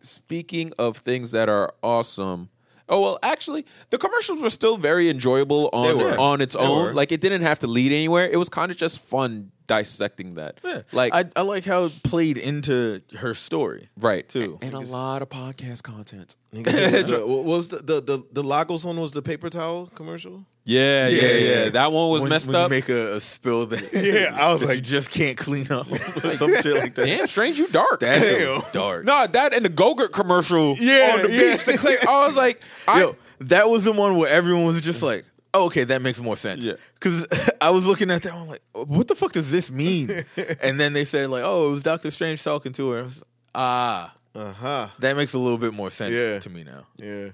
speaking 0.00 0.72
of 0.78 0.96
things 0.98 1.30
that 1.30 1.48
are 1.48 1.74
awesome. 1.82 2.48
Oh 2.88 3.00
well, 3.02 3.18
actually, 3.22 3.66
the 3.90 3.98
commercials 3.98 4.40
were 4.40 4.50
still 4.50 4.76
very 4.78 5.08
enjoyable 5.08 5.68
on 5.72 6.00
on 6.18 6.40
its 6.40 6.54
They 6.54 6.60
own. 6.60 6.84
were. 6.86 6.92
Like 6.94 7.12
it 7.12 7.20
didn't 7.20 7.42
have 7.42 7.58
to 7.60 7.66
lead 7.66 7.92
anywhere. 7.92 8.26
It 8.28 8.38
was 8.38 8.48
kind 8.48 8.70
of 8.70 8.76
just 8.78 8.98
fun 9.00 9.52
dissecting 9.68 10.34
that. 10.34 10.58
Yeah. 10.64 10.82
Like 10.90 11.14
I, 11.14 11.26
I 11.36 11.42
like 11.42 11.64
how 11.64 11.84
it 11.84 12.02
played 12.02 12.36
into 12.36 13.00
her 13.18 13.34
story. 13.34 13.88
right 13.96 14.28
too. 14.28 14.58
and, 14.60 14.74
and 14.74 14.82
a 14.82 14.86
lot 14.90 15.22
of 15.22 15.28
podcast 15.28 15.84
content. 15.84 16.34
What 16.52 17.44
was 17.44 17.68
the, 17.68 17.76
the 17.78 18.00
the 18.00 18.22
the 18.32 18.42
Lagos 18.42 18.84
one? 18.84 18.98
Was 18.98 19.12
the 19.12 19.22
paper 19.22 19.50
towel 19.50 19.86
commercial? 19.94 20.44
Yeah, 20.64 21.08
yeah, 21.08 21.32
yeah. 21.32 21.68
That 21.70 21.92
one 21.92 22.10
was 22.10 22.22
When- 22.22 22.30
messed 22.30 22.46
when 22.48 22.56
up. 22.56 22.70
You 22.70 22.76
make 22.76 22.88
a, 22.88 23.14
a 23.16 23.20
spill 23.20 23.66
that 23.66 23.92
Yeah, 23.92 24.34
I 24.38 24.50
was 24.50 24.60
that 24.62 24.66
you 24.68 24.74
like- 24.76 24.82
just 24.82 25.10
can't 25.10 25.36
clean 25.38 25.70
up, 25.70 25.86
some 25.88 26.54
shit 26.60 26.74
like 26.76 26.94
that. 26.96 27.06
Damn, 27.06 27.26
strange, 27.26 27.58
you 27.58 27.68
dark. 27.68 28.00
That 28.00 28.20
shit 28.22 28.40
Damn. 28.48 28.62
dark. 28.72 29.04
No, 29.04 29.26
that 29.26 29.54
and 29.54 29.64
the 29.64 29.68
Go-Gurt 29.70 30.12
commercial 30.12 30.76
Yeah, 30.78 31.12
on 31.16 31.22
the 31.22 31.32
yeah. 31.32 31.56
beach. 31.56 31.64
The 31.66 31.78
clay, 31.78 31.96
I 32.06 32.26
was 32.26 32.36
like, 32.36 32.62
I, 32.86 33.00
Yo, 33.00 33.16
that 33.40 33.68
was 33.68 33.84
the 33.84 33.92
one 33.92 34.16
where 34.16 34.30
everyone 34.30 34.64
was 34.64 34.80
just 34.80 35.02
like, 35.02 35.24
oh, 35.54 35.66
"Okay, 35.66 35.84
that 35.84 36.02
makes 36.02 36.20
more 36.20 36.36
sense." 36.36 36.64
Yeah. 36.64 36.74
because 36.94 37.26
I 37.60 37.70
was 37.70 37.86
looking 37.86 38.10
at 38.10 38.22
that 38.22 38.34
one 38.34 38.48
like, 38.48 38.62
"What 38.72 39.08
the 39.08 39.14
fuck 39.14 39.32
does 39.32 39.50
this 39.50 39.70
mean?" 39.70 40.24
and 40.60 40.78
then 40.80 40.92
they 40.92 41.04
said 41.04 41.30
like, 41.30 41.42
"Oh, 41.44 41.68
it 41.68 41.70
was 41.72 41.82
Doctor 41.82 42.10
Strange 42.10 42.42
talking 42.42 42.72
to 42.74 42.90
her." 42.90 42.98
I 43.00 43.02
was, 43.02 43.22
ah, 43.54 44.14
Uh 44.34 44.52
huh. 44.52 44.88
that 45.00 45.16
makes 45.16 45.32
a 45.34 45.38
little 45.38 45.58
bit 45.58 45.74
more 45.74 45.90
sense 45.90 46.14
Yeah. 46.14 46.38
to 46.38 46.50
me 46.50 46.64
now. 46.64 46.86
Yeah. 46.96 47.30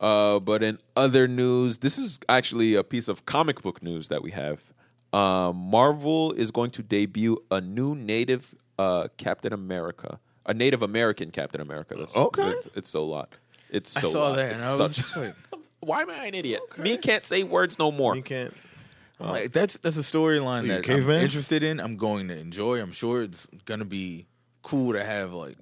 Uh, 0.00 0.38
but 0.38 0.62
in 0.62 0.78
other 0.96 1.26
news, 1.26 1.78
this 1.78 1.98
is 1.98 2.20
actually 2.28 2.74
a 2.76 2.84
piece 2.84 3.08
of 3.08 3.26
comic 3.26 3.62
book 3.62 3.82
news 3.82 4.08
that 4.08 4.22
we 4.22 4.30
have. 4.30 4.60
Um, 5.12 5.56
Marvel 5.56 6.32
is 6.32 6.50
going 6.52 6.70
to 6.72 6.82
debut 6.82 7.36
a 7.50 7.60
new 7.60 7.94
native 7.96 8.54
uh, 8.78 9.08
Captain 9.16 9.52
America, 9.52 10.20
a 10.46 10.54
Native 10.54 10.82
American 10.82 11.30
Captain 11.32 11.60
America. 11.60 11.94
That's, 11.96 12.16
Okay. 12.16 12.48
it's, 12.50 12.68
it's 12.76 12.90
so 12.90 13.04
lot. 13.04 13.34
It's 13.70 13.90
so 13.90 13.98
I 13.98 14.02
so 14.02 14.12
saw 14.12 14.20
lot. 14.28 14.36
that 14.36 14.52
It's 14.52 14.62
and 14.62 14.70
I 14.80 14.82
was 14.84 14.94
just 14.96 15.16
like, 15.16 15.34
Why 15.88 16.02
am 16.02 16.10
I 16.10 16.26
an 16.26 16.34
idiot? 16.34 16.60
Me 16.76 16.98
can't 16.98 17.24
say 17.24 17.42
words 17.44 17.78
no 17.78 17.90
more. 17.90 18.14
You 18.14 18.22
can't. 18.22 18.54
I'm 19.18 19.30
like, 19.30 19.52
that's 19.52 19.78
that's 19.78 19.96
a 19.96 20.00
storyline 20.00 20.62
you, 20.62 20.68
that 20.68 20.76
I'm 20.76 20.82
caveman? 20.82 21.22
interested 21.22 21.62
in. 21.62 21.80
I'm 21.80 21.96
going 21.96 22.28
to 22.28 22.38
enjoy. 22.38 22.80
I'm 22.80 22.92
sure 22.92 23.22
it's 23.22 23.48
gonna 23.64 23.86
be 23.86 24.26
cool 24.62 24.92
to 24.92 25.02
have 25.02 25.32
like, 25.32 25.56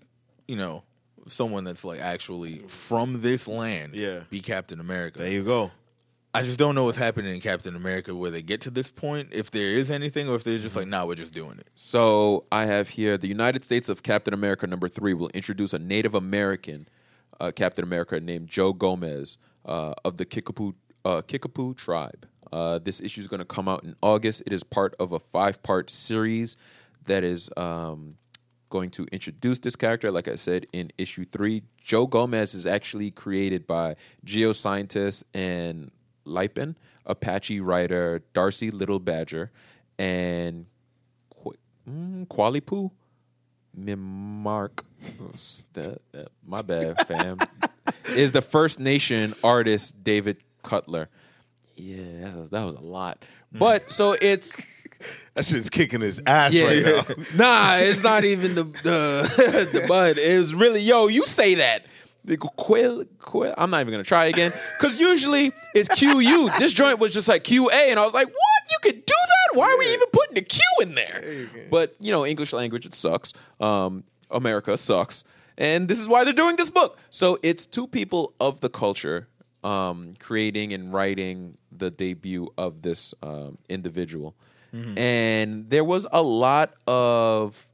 you 0.49 0.57
know, 0.57 0.83
someone 1.29 1.63
that's 1.63 1.85
like 1.85 2.01
actually 2.01 2.59
from 2.67 3.23
this 3.23 3.47
land. 3.47 3.95
Yeah. 3.95 4.25
be 4.29 4.41
Captain 4.41 4.81
America. 4.81 5.21
There 5.21 5.31
you 5.31 5.45
go. 5.45 5.71
I 6.35 6.43
just 6.43 6.59
don't 6.59 6.75
know 6.75 6.85
what's 6.85 6.99
happening 6.99 7.35
in 7.35 7.41
Captain 7.41 7.75
America 7.75 8.15
where 8.15 8.31
they 8.31 8.43
get 8.43 8.61
to 8.63 8.71
this 8.71 8.91
point. 8.91 9.29
If 9.31 9.53
there 9.53 9.71
is 9.71 9.91
anything, 9.91 10.29
or 10.29 10.35
if 10.35 10.45
they're 10.45 10.59
just 10.59 10.77
like, 10.77 10.87
nah, 10.87 11.07
we're 11.07 11.15
just 11.15 11.33
doing 11.33 11.59
it. 11.59 11.71
So 11.75 12.45
I 12.53 12.67
have 12.67 12.91
here 12.91 13.17
the 13.17 13.29
United 13.29 13.65
States 13.65 13.89
of 13.89 14.03
Captain 14.03 14.35
America 14.35 14.67
number 14.67 14.89
three 14.89 15.15
will 15.15 15.31
introduce 15.31 15.73
a 15.73 15.79
Native 15.79 16.15
American 16.15 16.89
uh, 17.41 17.53
Captain 17.53 17.85
America 17.85 18.21
named 18.21 18.49
Joe 18.49 18.73
Gomez 18.75 19.39
uh, 19.67 19.95
of 20.05 20.17
the 20.17 20.25
Kickapoo 20.25 20.75
uh, 21.05 21.23
Kickapoo 21.23 21.75
tribe. 21.75 22.27
Uh, 22.53 22.79
this 22.79 23.01
issue 23.01 23.21
is 23.21 23.27
going 23.27 23.39
to 23.39 23.45
come 23.45 23.69
out 23.69 23.85
in 23.85 23.95
August. 24.03 24.43
It 24.47 24.53
is 24.53 24.63
part 24.63 24.95
of 24.99 25.13
a 25.13 25.19
five 25.19 25.63
part 25.63 25.91
series 25.91 26.57
that 27.07 27.25
is 27.25 27.51
um, 27.57 28.17
going 28.71 28.91
to 28.91 29.07
introduce 29.13 29.59
this 29.59 29.77
character. 29.77 30.11
Like 30.11 30.29
I 30.29 30.37
said 30.37 30.67
in 30.73 30.91
issue 30.99 31.25
three, 31.25 31.63
Joe 31.81 32.07
Gomez 32.07 32.55
is 32.55 32.67
actually 32.67 33.11
created 33.11 33.67
by 33.67 33.97
geoscientist 34.25 35.25
and 35.35 35.91
Lipan, 36.27 36.77
Apache 37.05 37.61
writer 37.61 38.23
Darcie 38.35 38.73
Little 38.73 38.99
Badger, 38.99 39.51
and 39.99 40.67
Qu- 41.43 41.55
mm, 41.89 42.27
Qualipu 42.27 42.91
Mimark. 43.79 44.83
That- 45.75 46.01
that- 46.13 46.29
my 46.47 46.63
bad, 46.63 47.07
fam. 47.07 47.39
is 48.09 48.33
the 48.33 48.43
First 48.43 48.81
Nation 48.81 49.35
artist 49.43 50.03
David 50.03 50.39
Cutler. 50.63 51.09
Yeah, 51.77 52.03
that 52.23 52.37
was, 52.37 52.51
that 52.51 52.65
was 52.65 52.75
a 52.77 52.81
lot. 52.81 53.25
But 53.53 53.93
so 53.93 54.17
it's 54.21 54.59
That 55.35 55.45
shit's 55.45 55.69
kicking 55.69 56.01
his 56.01 56.21
ass 56.27 56.55
yeah, 56.55 56.65
right 56.65 56.85
now. 56.85 57.15
nah, 57.37 57.77
it's 57.77 58.03
not 58.03 58.25
even 58.25 58.55
the 58.55 58.65
the 58.65 59.69
the 59.73 59.85
bud. 59.87 60.17
It 60.17 60.41
was 60.41 60.55
really 60.55 60.81
yo. 60.81 61.09
You 61.09 61.27
say 61.27 61.57
that. 61.57 61.85
The 62.25 62.37
Quill, 62.39 63.05
quill, 63.21 63.55
I'm 63.57 63.71
not 63.71 63.83
even 63.83 63.93
gonna 63.93 64.03
try 64.03 64.25
again 64.27 64.53
because 64.77 64.99
usually 64.99 65.53
it's 65.77 65.89
QU. 65.89 66.49
This 66.59 66.73
joint 66.73 66.99
was 66.99 67.13
just 67.13 67.29
like 67.29 67.45
QA, 67.45 67.91
and 67.91 68.01
I 68.01 68.05
was 68.05 68.15
like, 68.15 68.27
"What? 68.27 68.71
You 68.71 68.79
could 68.83 69.07
do 69.07 69.15
that? 69.15 69.57
Why 69.57 69.73
are 69.73 69.79
we 69.79 69.93
even 69.93 70.09
putting 70.13 70.35
the 70.35 70.43
Q 70.43 70.61
in 70.81 70.97
there?" 70.97 71.49
But 71.71 71.95
you 72.01 72.11
know, 72.11 72.27
English 72.27 72.53
language 72.53 72.85
it 72.85 72.95
sucks. 72.95 73.33
Um, 73.61 74.03
America 74.31 74.77
sucks, 74.77 75.25
and 75.59 75.89
this 75.89 75.99
is 75.99 76.09
why 76.09 76.25
they're 76.25 76.33
doing 76.33 76.57
this 76.57 76.71
book. 76.71 76.99
So 77.11 77.39
it's 77.43 77.67
two 77.67 77.87
people 77.87 78.35
of 78.41 78.61
the 78.61 78.69
culture 78.69 79.29
um, 79.65 80.15
creating 80.19 80.73
and 80.73 80.93
writing 80.93 81.59
the 81.77 81.91
debut 81.91 82.53
of 82.57 82.83
this 82.83 83.15
um, 83.23 83.59
individual, 83.69 84.35
and 84.99 85.71
there 85.71 85.85
was 85.85 86.07
a 86.13 86.23
lot 86.23 86.75
of 86.87 87.67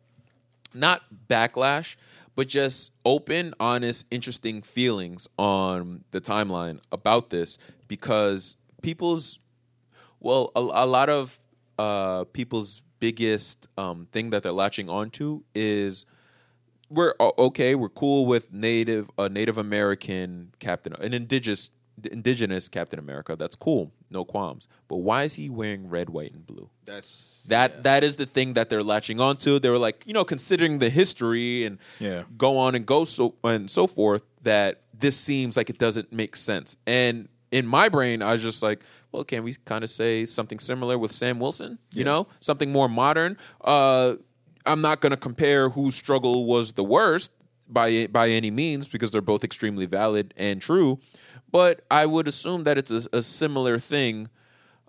not 0.74 1.02
backlash, 1.28 1.96
but 2.34 2.48
just 2.48 2.92
open, 3.04 3.54
honest, 3.58 4.06
interesting 4.10 4.62
feelings 4.62 5.28
on 5.38 6.04
the 6.12 6.20
timeline 6.20 6.78
about 6.92 7.30
this 7.30 7.58
because 7.88 8.56
people's, 8.82 9.38
well, 10.20 10.50
a, 10.54 10.60
a 10.60 10.86
lot 10.86 11.08
of 11.08 11.38
uh, 11.78 12.24
people's 12.32 12.82
biggest 13.00 13.68
um, 13.76 14.06
thing 14.12 14.30
that 14.30 14.42
they're 14.44 14.52
latching 14.52 14.88
onto 14.88 15.42
is 15.54 16.06
we're 16.92 17.14
okay, 17.20 17.74
we're 17.74 17.88
cool 17.88 18.26
with 18.26 18.52
native, 18.52 19.10
a 19.18 19.28
Native 19.28 19.58
American 19.58 20.52
Captain, 20.58 20.92
an 21.00 21.14
indigenous, 21.14 21.70
indigenous 22.10 22.68
Captain 22.68 22.98
America. 22.98 23.36
That's 23.36 23.56
cool, 23.56 23.92
no 24.10 24.24
qualms. 24.24 24.68
But 24.88 24.96
why 24.98 25.24
is 25.24 25.34
he 25.34 25.48
wearing 25.50 25.88
red, 25.88 26.10
white, 26.10 26.32
and 26.32 26.46
blue? 26.46 26.68
That's 26.84 27.44
That 27.48 27.82
that 27.84 28.04
is 28.04 28.16
the 28.16 28.26
thing 28.26 28.54
that 28.54 28.70
they're 28.70 28.82
latching 28.82 29.20
onto. 29.20 29.58
They 29.58 29.68
were 29.70 29.78
like, 29.78 30.04
you 30.06 30.12
know, 30.14 30.24
considering 30.24 30.78
the 30.78 30.90
history 30.90 31.64
and 31.64 31.78
Yeah. 31.98 32.24
go 32.36 32.56
on 32.58 32.74
and 32.74 32.84
go 32.86 33.04
so 33.04 33.34
and 33.44 33.70
so 33.70 33.86
forth, 33.86 34.22
that 34.42 34.82
this 34.98 35.16
seems 35.16 35.56
like 35.56 35.70
it 35.70 35.78
doesn't 35.78 36.12
make 36.12 36.36
sense. 36.36 36.76
And 36.86 37.28
in 37.50 37.66
my 37.66 37.88
brain, 37.88 38.22
I 38.22 38.32
was 38.32 38.42
just 38.42 38.62
like, 38.62 38.82
well, 39.12 39.24
can 39.24 39.44
we 39.44 39.54
kind 39.66 39.84
of 39.84 39.90
say 39.90 40.24
something 40.24 40.58
similar 40.58 40.96
with 40.98 41.12
Sam 41.12 41.38
Wilson? 41.38 41.78
You 41.92 42.04
know, 42.04 42.26
something 42.40 42.72
more 42.72 42.88
modern. 42.88 43.36
Uh, 43.60 44.14
I'm 44.66 44.80
not 44.80 45.00
going 45.00 45.10
to 45.10 45.16
compare 45.16 45.68
whose 45.68 45.94
struggle 45.94 46.46
was 46.46 46.72
the 46.72 46.84
worst 46.84 47.30
by 47.68 48.06
by 48.06 48.28
any 48.28 48.50
means 48.50 48.88
because 48.88 49.10
they're 49.10 49.20
both 49.20 49.44
extremely 49.44 49.86
valid 49.86 50.34
and 50.36 50.60
true. 50.60 50.98
But 51.50 51.84
I 51.90 52.06
would 52.06 52.28
assume 52.28 52.64
that 52.64 52.78
it's 52.78 52.90
a, 52.90 53.02
a 53.12 53.22
similar 53.22 53.78
thing. 53.78 54.28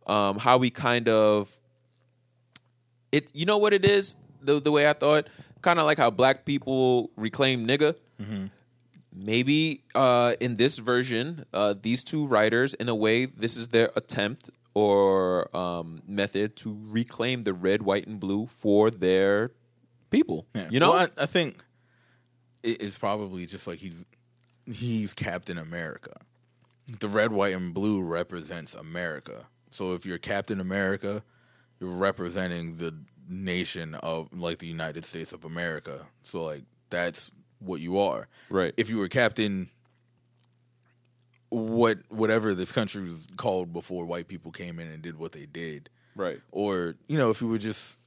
Um, 0.06 0.38
how 0.38 0.58
we 0.58 0.70
kind 0.70 1.08
of 1.08 1.58
it 3.12 3.30
you 3.34 3.46
know 3.46 3.58
what 3.58 3.74
it 3.74 3.86
is 3.86 4.16
the 4.42 4.60
the 4.60 4.72
way 4.72 4.90
I 4.90 4.94
thought 4.94 5.28
kind 5.62 5.80
of 5.80 5.86
like 5.86 5.98
how 5.98 6.10
black 6.12 6.46
people 6.46 7.10
reclaim 7.16 7.66
nigga. 7.68 7.96
Maybe 9.16 9.84
uh, 9.94 10.36
in 10.40 10.56
this 10.58 10.78
version, 10.80 11.46
uh, 11.54 11.76
these 11.80 12.04
two 12.04 12.26
writers, 12.26 12.74
in 12.74 12.90
a 12.90 12.96
way, 12.96 13.26
this 13.28 13.56
is 13.56 13.68
their 13.68 13.92
attempt 13.96 14.50
or 14.74 15.56
um, 15.56 16.02
method 16.08 16.56
to 16.58 16.76
reclaim 16.88 17.44
the 17.44 17.54
red, 17.54 17.84
white, 17.84 18.08
and 18.08 18.20
blue 18.20 18.48
for 18.48 18.90
their 18.90 19.52
people. 20.14 20.46
Yeah. 20.56 20.68
You 20.70 20.80
know, 20.80 20.94
Well, 20.94 21.10
I, 21.18 21.24
I 21.24 21.26
think 21.26 21.64
it's 22.62 22.98
probably 22.98 23.46
just 23.46 23.68
like 23.68 23.80
he's 23.80 24.06
he's 24.66 25.14
Captain 25.14 25.58
America. 25.58 26.14
The 27.00 27.10
red, 27.10 27.32
white, 27.32 27.56
and 27.56 27.74
blue 27.74 28.02
represents 28.02 28.74
America. 28.74 29.48
So 29.72 29.94
if 29.94 30.06
you're 30.06 30.18
Captain 30.18 30.60
America, 30.60 31.24
you're 31.80 31.90
representing 31.90 32.76
the 32.76 32.94
nation 33.28 33.96
of 33.96 34.30
like 34.34 34.60
the 34.60 34.68
United 34.68 35.06
States 35.06 35.34
of 35.34 35.44
America. 35.46 36.06
So 36.22 36.44
like 36.44 36.64
that's 36.90 37.32
what 37.60 37.82
you 37.82 37.98
are. 37.98 38.28
Right. 38.50 38.74
If 38.78 38.90
you 38.90 38.98
were 38.98 39.08
Captain 39.08 39.70
what 41.50 42.00
whatever 42.10 42.56
this 42.56 42.72
country 42.72 43.04
was 43.04 43.28
called 43.38 43.72
before 43.72 44.06
white 44.06 44.28
people 44.28 44.52
came 44.52 44.80
in 44.80 44.88
and 44.88 45.04
did 45.04 45.20
what 45.20 45.34
they 45.34 45.46
did 45.46 45.88
right? 46.16 46.42
or 46.52 46.96
you 47.08 47.16
know 47.16 47.30
if 47.30 47.42
you 47.42 47.48
were 47.48 47.60
just 47.60 48.00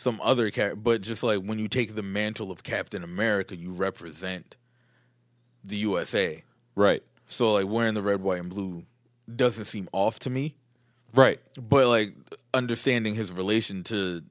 some 0.00 0.20
other 0.22 0.48
character 0.52 0.76
but 0.76 1.00
just 1.00 1.24
like 1.24 1.40
when 1.40 1.58
you 1.58 1.66
take 1.66 1.96
the 1.96 2.02
mantle 2.04 2.52
of 2.52 2.62
captain 2.62 3.02
america 3.02 3.56
you 3.56 3.70
represent 3.72 4.54
the 5.64 5.76
usa 5.76 6.44
Right. 6.76 7.02
so 7.26 7.52
like 7.54 7.66
wearing 7.66 7.94
the 7.94 8.02
red 8.02 8.20
white 8.22 8.40
and 8.40 8.48
blue 8.48 8.84
doesn't 9.34 9.64
seem 9.64 9.88
off 9.92 10.20
to 10.20 10.30
me 10.30 10.54
Right. 11.12 11.40
but 11.60 11.88
like 11.88 12.14
understanding 12.54 13.14
his 13.16 13.32
relation 13.32 13.82
to 13.84 14.22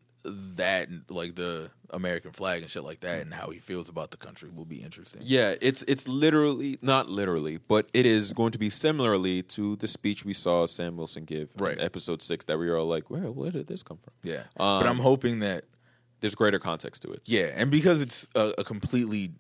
that, 0.56 0.90
like 1.10 1.36
the 1.36 1.70
American 1.92 2.32
flag 2.32 2.62
and 2.62 2.70
shit 2.72 2.84
like 2.84 3.00
that, 3.02 3.22
and 3.22 3.34
how 3.34 3.50
he 3.50 3.60
feels 3.60 3.88
about 3.90 4.12
the 4.12 4.18
country 4.18 4.50
will 4.54 4.66
be 4.66 4.82
interesting. 4.82 5.22
Yeah, 5.24 5.56
it's 5.62 5.84
it's 5.88 6.08
literally 6.08 6.78
not 6.82 7.10
literally, 7.10 7.58
but 7.58 7.88
it 7.94 8.06
is 8.06 8.34
going 8.34 8.52
to 8.52 8.58
be 8.60 8.70
similarly 8.70 9.42
to 9.44 9.76
the 9.78 9.88
speech 9.88 10.26
we 10.26 10.34
saw 10.34 10.66
Sam 10.66 10.98
Wilson 10.98 11.26
give 11.26 11.50
Right. 11.58 11.78
in 11.78 11.84
episode 11.84 12.22
six 12.22 12.46
that 12.46 12.58
we 12.60 12.70
were 12.70 12.78
all 12.78 12.88
like, 12.88 13.10
where 13.10 13.32
where 13.32 13.52
did 13.52 13.68
this 13.68 13.84
come 13.84 13.98
from? 13.98 14.14
Yeah, 14.24 14.44
Um, 14.58 14.82
but 14.82 14.88
I'm 14.88 15.00
hoping 15.00 15.40
that 15.40 15.64
There's 16.20 16.36
greater 16.36 16.60
context 16.60 17.04
to 17.04 17.12
it. 17.12 17.22
Yeah, 17.26 17.52
and 17.56 17.70
because 17.72 18.02
it's 18.02 18.28
a, 18.36 18.54
a 18.58 18.64
completely 18.64 19.32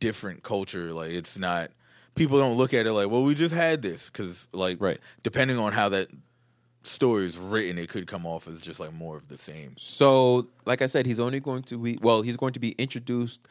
different 0.00 0.42
culture, 0.42 0.92
like 0.92 1.10
it's 1.10 1.36
not 1.38 1.70
people 2.14 2.38
don't 2.38 2.56
look 2.56 2.74
at 2.74 2.86
it 2.86 2.92
like, 2.92 3.08
well, 3.10 3.22
we 3.22 3.34
just 3.34 3.54
had 3.54 3.80
this 3.82 4.08
because, 4.10 4.48
like, 4.52 4.78
Right. 4.80 4.98
depending 5.22 5.56
on 5.58 5.72
how 5.72 5.88
that 5.90 6.08
story 6.82 7.24
is 7.24 7.38
written, 7.38 7.78
it 7.78 7.88
could 7.88 8.06
come 8.06 8.26
off 8.26 8.48
as 8.48 8.60
just 8.60 8.80
like 8.80 8.92
more 8.92 9.16
of 9.16 9.28
the 9.28 9.36
same. 9.36 9.74
So, 9.76 10.48
like 10.64 10.82
I 10.82 10.86
said, 10.86 11.06
he's 11.06 11.20
only 11.20 11.40
going 11.40 11.62
to 11.64 11.78
be 11.78 11.98
well, 12.00 12.22
he's 12.22 12.36
going 12.36 12.52
to 12.54 12.60
be 12.60 12.70
introduced 12.72 13.46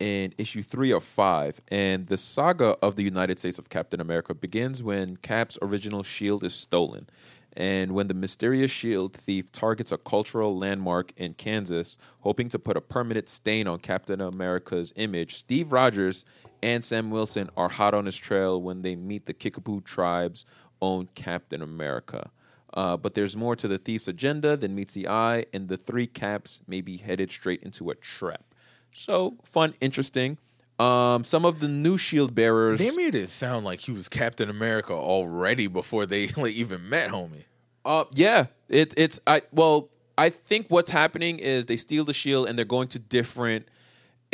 in 0.00 0.34
issue 0.38 0.62
three 0.62 0.90
of 0.90 1.04
five, 1.04 1.60
and 1.68 2.06
the 2.08 2.16
saga 2.16 2.76
of 2.82 2.96
the 2.96 3.02
United 3.02 3.38
States 3.38 3.58
of 3.58 3.68
Captain 3.68 4.00
America 4.00 4.34
begins 4.34 4.82
when 4.82 5.16
Cap's 5.18 5.56
original 5.62 6.02
shield 6.02 6.44
is 6.44 6.54
stolen. 6.54 7.08
And 7.56 7.92
when 7.92 8.08
the 8.08 8.14
mysterious 8.14 8.72
shield 8.72 9.14
thief 9.14 9.52
targets 9.52 9.92
a 9.92 9.96
cultural 9.96 10.58
landmark 10.58 11.12
in 11.16 11.34
Kansas, 11.34 11.96
hoping 12.20 12.48
to 12.48 12.58
put 12.58 12.76
a 12.76 12.80
permanent 12.80 13.28
stain 13.28 13.68
on 13.68 13.78
Captain 13.78 14.20
America's 14.20 14.92
image, 14.96 15.36
Steve 15.36 15.72
Rogers 15.72 16.24
and 16.62 16.84
Sam 16.84 17.10
Wilson 17.10 17.50
are 17.56 17.68
hot 17.68 17.94
on 17.94 18.06
his 18.06 18.16
trail 18.16 18.60
when 18.60 18.82
they 18.82 18.96
meet 18.96 19.26
the 19.26 19.32
Kickapoo 19.32 19.82
tribe's 19.82 20.44
own 20.82 21.08
Captain 21.14 21.62
America. 21.62 22.30
Uh, 22.74 22.96
but 22.96 23.14
there's 23.14 23.36
more 23.36 23.54
to 23.54 23.68
the 23.68 23.78
thief's 23.78 24.08
agenda 24.08 24.56
than 24.56 24.74
meets 24.74 24.94
the 24.94 25.08
eye, 25.08 25.46
and 25.52 25.68
the 25.68 25.76
three 25.76 26.06
caps 26.06 26.60
may 26.66 26.80
be 26.80 26.96
headed 26.96 27.30
straight 27.30 27.62
into 27.62 27.88
a 27.88 27.94
trap. 27.94 28.44
So 28.92 29.36
fun, 29.44 29.74
interesting. 29.80 30.38
Um, 30.78 31.22
some 31.22 31.44
of 31.44 31.60
the 31.60 31.68
new 31.68 31.96
shield 31.96 32.34
bearers. 32.34 32.80
They 32.80 32.90
made 32.90 33.14
it 33.14 33.30
sound 33.30 33.64
like 33.64 33.80
he 33.80 33.92
was 33.92 34.08
Captain 34.08 34.50
America 34.50 34.92
already 34.92 35.68
before 35.68 36.04
they 36.04 36.28
like 36.36 36.54
even 36.54 36.88
met, 36.88 37.10
homie. 37.10 37.44
Uh, 37.84 38.04
yeah, 38.12 38.46
it, 38.68 38.92
it's 38.96 39.20
I. 39.26 39.42
Well, 39.52 39.90
I 40.18 40.30
think 40.30 40.66
what's 40.68 40.90
happening 40.90 41.38
is 41.38 41.66
they 41.66 41.76
steal 41.76 42.04
the 42.04 42.12
shield 42.12 42.48
and 42.48 42.58
they're 42.58 42.64
going 42.64 42.88
to 42.88 42.98
different 42.98 43.68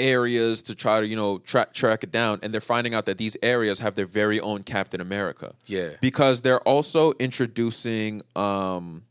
areas 0.01 0.63
to 0.63 0.75
try 0.75 1.01
to 1.01 1.07
you 1.07 1.15
know 1.17 1.39
track 1.39 1.73
track 1.75 2.03
it 2.03 2.11
down, 2.11 2.41
and 2.43 2.53
they're 2.53 2.61
finding 2.61 2.95
out 2.95 3.07
that 3.07 3.19
these 3.19 3.37
areas 3.43 3.79
have 3.81 3.95
their 3.95 4.07
very 4.07 4.41
own 4.41 4.63
Captain 4.65 5.01
America. 5.01 5.55
Yeah. 5.67 5.91
because 6.01 6.41
they're 6.41 6.61
also 6.61 7.13
introducing 7.21 8.23
um 8.35 9.05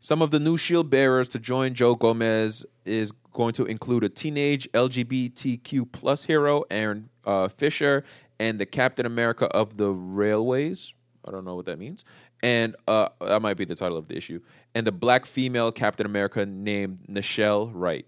some 0.00 0.22
of 0.22 0.30
the 0.30 0.40
new 0.40 0.56
shield 0.56 0.88
bearers 0.90 1.28
to 1.30 1.38
join 1.38 1.74
Joe 1.74 1.94
Gomez 1.94 2.64
is 2.84 3.12
going 3.32 3.52
to 3.54 3.66
include 3.66 4.02
a 4.04 4.08
teenage 4.08 4.68
LGBTQ 4.72 5.92
plus 5.92 6.24
hero, 6.24 6.64
Aaron 6.70 7.10
uh, 7.24 7.48
Fischer, 7.48 8.04
and 8.38 8.58
the 8.58 8.66
Captain 8.66 9.04
America 9.06 9.46
of 9.46 9.76
the 9.76 9.90
Railways. 9.90 10.94
I 11.26 11.30
don't 11.30 11.44
know 11.44 11.54
what 11.54 11.66
that 11.66 11.78
means. 11.78 12.04
And 12.42 12.74
uh, 12.88 13.10
that 13.20 13.42
might 13.42 13.58
be 13.58 13.66
the 13.66 13.74
title 13.76 13.98
of 13.98 14.08
the 14.08 14.16
issue. 14.16 14.40
And 14.74 14.86
the 14.86 14.92
black 14.92 15.26
female 15.26 15.70
Captain 15.70 16.06
America 16.06 16.46
named 16.46 17.00
Nichelle 17.06 17.70
Wright. 17.74 18.06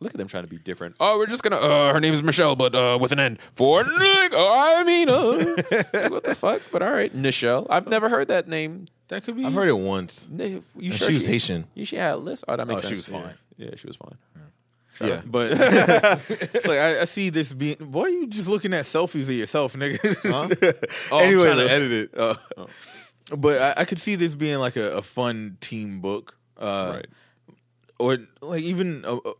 Look 0.00 0.14
at 0.14 0.18
them 0.18 0.28
trying 0.28 0.44
to 0.44 0.48
be 0.48 0.58
different. 0.58 0.94
Oh, 1.00 1.18
we're 1.18 1.26
just 1.26 1.42
gonna. 1.42 1.56
Uh, 1.56 1.92
her 1.92 1.98
name 2.00 2.14
is 2.14 2.22
Michelle, 2.22 2.54
but 2.54 2.74
uh, 2.74 2.96
with 3.00 3.10
an 3.12 3.18
N 3.18 3.36
for. 3.54 3.82
Nick. 3.82 4.32
Oh, 4.32 4.76
I 4.78 4.84
mean, 4.84 5.08
uh, 5.08 6.08
what 6.10 6.22
the 6.24 6.34
fuck? 6.36 6.62
But 6.70 6.82
all 6.82 6.92
right, 6.92 7.12
Nichelle. 7.14 7.66
I've 7.68 7.88
never 7.88 8.08
heard 8.08 8.28
that 8.28 8.46
name. 8.46 8.86
That 9.08 9.24
could 9.24 9.36
be. 9.36 9.44
I've 9.44 9.54
heard 9.54 9.68
it 9.68 9.72
once. 9.78 10.28
Ni- 10.30 10.62
You 10.76 10.90
And 10.90 10.94
sure 10.94 11.08
she 11.08 11.14
was 11.14 11.26
Haitian. 11.26 11.64
You 11.74 11.84
she 11.84 11.96
had 11.96 12.12
a 12.12 12.16
list. 12.16 12.44
Oh, 12.46 12.56
that 12.56 12.66
makes 12.68 12.84
Oh, 12.84 12.88
she 12.88 12.94
was 12.94 13.08
fine. 13.08 13.34
Yeah, 13.56 13.70
she 13.76 13.86
was 13.88 13.96
fine. 13.96 14.16
Yeah. 15.00 15.22
But 15.24 15.52
it's 16.30 16.66
like 16.66 16.78
I, 16.78 17.00
I 17.00 17.04
see 17.04 17.30
this 17.30 17.52
being. 17.52 17.76
Why 17.78 18.02
are 18.02 18.08
you 18.08 18.26
just 18.28 18.48
looking 18.48 18.72
at 18.74 18.84
selfies 18.84 19.22
of 19.24 19.30
yourself, 19.30 19.74
nigga? 19.74 19.98
Oh, 21.10 21.18
anyway, 21.18 21.50
I'm 21.50 21.56
trying 21.56 21.66
to 21.68 21.72
edit 21.72 21.92
it. 21.92 22.18
Uh, 22.18 22.34
But 23.36 23.60
I, 23.78 23.82
I 23.82 23.84
could 23.84 23.98
see 23.98 24.14
this 24.16 24.34
being 24.34 24.58
like 24.58 24.76
a, 24.76 24.92
a 24.98 25.02
fun 25.02 25.56
team 25.60 26.00
book, 26.00 26.36
uh, 26.56 26.92
Right. 26.94 27.06
Or 27.98 28.18
like 28.40 28.62
even, 28.62 29.04
a, 29.06 29.16
a- 29.16 29.34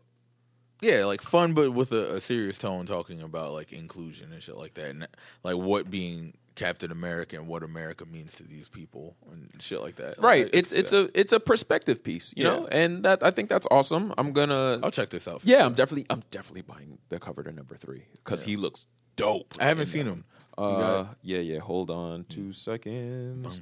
yeah, 0.81 1.05
like 1.05 1.21
fun, 1.21 1.53
but 1.53 1.71
with 1.71 1.91
a, 1.91 2.15
a 2.15 2.21
serious 2.21 2.57
tone, 2.57 2.85
talking 2.85 3.21
about 3.21 3.53
like 3.53 3.71
inclusion 3.73 4.31
and 4.33 4.41
shit 4.41 4.55
like 4.57 4.73
that, 4.75 4.89
and 4.91 5.07
like 5.43 5.55
what 5.57 5.89
being 5.89 6.33
Captain 6.55 6.91
America 6.91 7.37
and 7.37 7.47
what 7.47 7.63
America 7.63 8.05
means 8.05 8.35
to 8.35 8.43
these 8.43 8.67
people 8.67 9.15
and 9.31 9.49
shit 9.61 9.79
like 9.81 9.95
that. 9.95 10.21
Right. 10.21 10.45
Could 10.45 10.55
It's 10.55 10.71
it's 10.73 10.91
that. 10.91 11.15
a 11.15 11.19
it's 11.19 11.31
a 11.33 11.39
perspective 11.39 12.03
piece, 12.03 12.33
you 12.35 12.43
Yeah. 12.43 12.49
know, 12.51 12.67
and 12.67 13.03
that 13.05 13.23
I 13.23 13.31
think 13.31 13.47
that's 13.49 13.67
awesome. 13.71 14.13
I'm 14.17 14.33
gonna. 14.33 14.79
I'll 14.83 14.91
check 14.91 15.09
this 15.09 15.27
out. 15.27 15.41
yeah, 15.45 15.65
I'm 15.65 15.73
definitely 15.73 16.05
I'm 16.09 16.23
definitely 16.31 16.63
buying 16.63 16.97
the 17.09 17.19
cover 17.19 17.43
to 17.43 17.51
number 17.51 17.75
three 17.75 18.03
because 18.23 18.41
he 18.43 18.55
looks 18.57 18.87
dope. 19.15 19.53
I 19.59 19.65
haven't 19.65 19.85
seen 19.87 20.05
that 20.05 20.11
him. 20.11 20.23
one. 20.55 20.73
You 20.73 20.79
got 20.79 20.99
Uh, 20.99 21.05
yeah, 21.21 21.39
yeah. 21.39 21.59
Hold 21.59 21.89
on 21.89 22.25
two 22.25 22.51
seconds. 22.51 23.61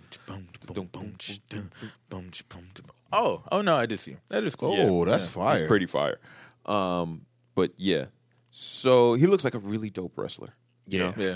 Oh, 3.14 3.44
oh 3.52 3.62
no, 3.62 3.76
I 3.78 3.86
did 3.86 4.00
see 4.00 4.12
him. 4.12 4.20
That 4.30 4.44
is 4.44 4.56
cool. 4.56 4.76
Oh, 4.80 5.06
that's 5.06 5.26
fire. 5.28 5.60
He's 5.60 5.68
pretty 5.68 5.86
fire. 5.86 6.20
Um, 6.68 7.26
but 7.56 7.72
yeah, 7.78 8.06
so 8.52 9.14
he 9.16 9.26
looks 9.28 9.44
like 9.44 9.54
a 9.56 9.60
really 9.60 9.90
dope 9.90 10.18
wrestler. 10.18 10.54
You 10.90 11.00
know, 11.00 11.14
Yeah. 11.18 11.36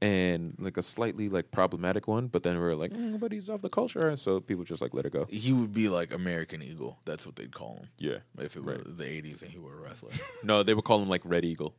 and 0.00 0.54
like 0.60 0.76
a 0.76 0.82
slightly 0.82 1.28
like 1.28 1.50
problematic 1.50 2.06
one. 2.06 2.28
But 2.28 2.42
then 2.44 2.56
we 2.58 2.64
are 2.64 2.76
like, 2.76 2.92
mm, 2.92 3.18
but 3.18 3.32
he's 3.32 3.48
of 3.48 3.62
the 3.62 3.68
culture, 3.68 4.08
and 4.08 4.18
so 4.18 4.40
people 4.40 4.64
just 4.64 4.80
like 4.82 4.94
let 4.94 5.06
it 5.06 5.12
go. 5.12 5.26
He 5.28 5.52
would 5.52 5.72
be 5.74 5.88
like 5.88 6.12
American 6.12 6.62
Eagle. 6.62 6.98
That's 7.04 7.26
what 7.26 7.36
they'd 7.36 7.52
call 7.54 7.76
him. 7.78 7.88
Yeah. 7.98 8.18
If 8.38 8.54
it 8.56 8.64
were 8.64 8.78
the 8.84 9.04
80s 9.04 9.42
and 9.42 9.50
he 9.50 9.58
were 9.58 9.74
a 9.78 9.80
wrestler. 9.80 10.10
No, 10.44 10.62
they 10.62 10.74
would 10.74 10.84
call 10.84 11.02
him 11.02 11.08
like 11.08 11.22
Red 11.24 11.44
Eagle, 11.44 11.74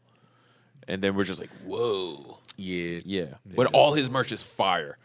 and 0.88 1.02
then 1.02 1.16
we're 1.16 1.24
just 1.24 1.40
like, 1.40 1.52
whoa, 1.66 2.40
yeah. 2.58 3.00
yeah. 3.06 3.36
But 3.56 3.68
all 3.74 3.94
his 3.94 4.10
merch 4.10 4.32
is 4.34 4.44
fire, 4.44 4.98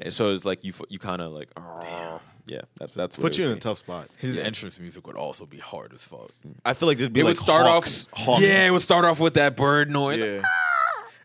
and 0.00 0.12
so 0.14 0.32
it's 0.32 0.44
like 0.46 0.64
you 0.64 0.72
you 0.88 0.98
kind 0.98 1.20
of 1.20 1.32
like, 1.32 1.50
oh, 1.58 2.20
yeah. 2.50 2.60
That's 2.78 2.94
that's 2.94 3.16
what 3.16 3.22
Put 3.22 3.38
you 3.38 3.46
in 3.46 3.52
a 3.52 3.60
tough 3.60 3.78
spot. 3.78 4.08
His 4.18 4.36
entrance 4.36 4.78
music 4.80 5.06
would 5.06 5.16
also 5.16 5.46
be 5.46 5.58
hard 5.58 5.92
as 5.94 6.02
fuck. 6.04 6.30
Mm. 6.46 6.54
I 6.64 6.74
feel 6.74 6.88
like 6.88 6.98
there'd 6.98 7.12
be 7.12 7.20
It 7.20 7.24
like 7.24 7.30
would 7.32 7.38
start 7.38 7.64
hawks, 7.66 8.08
off, 8.12 8.18
hawks. 8.18 8.42
yeah. 8.42 8.66
It 8.66 8.70
would 8.72 8.82
start 8.82 9.04
off 9.04 9.20
with 9.20 9.34
that 9.34 9.56
bird 9.56 9.90
noise. 9.90 10.20
Yeah. 10.20 10.42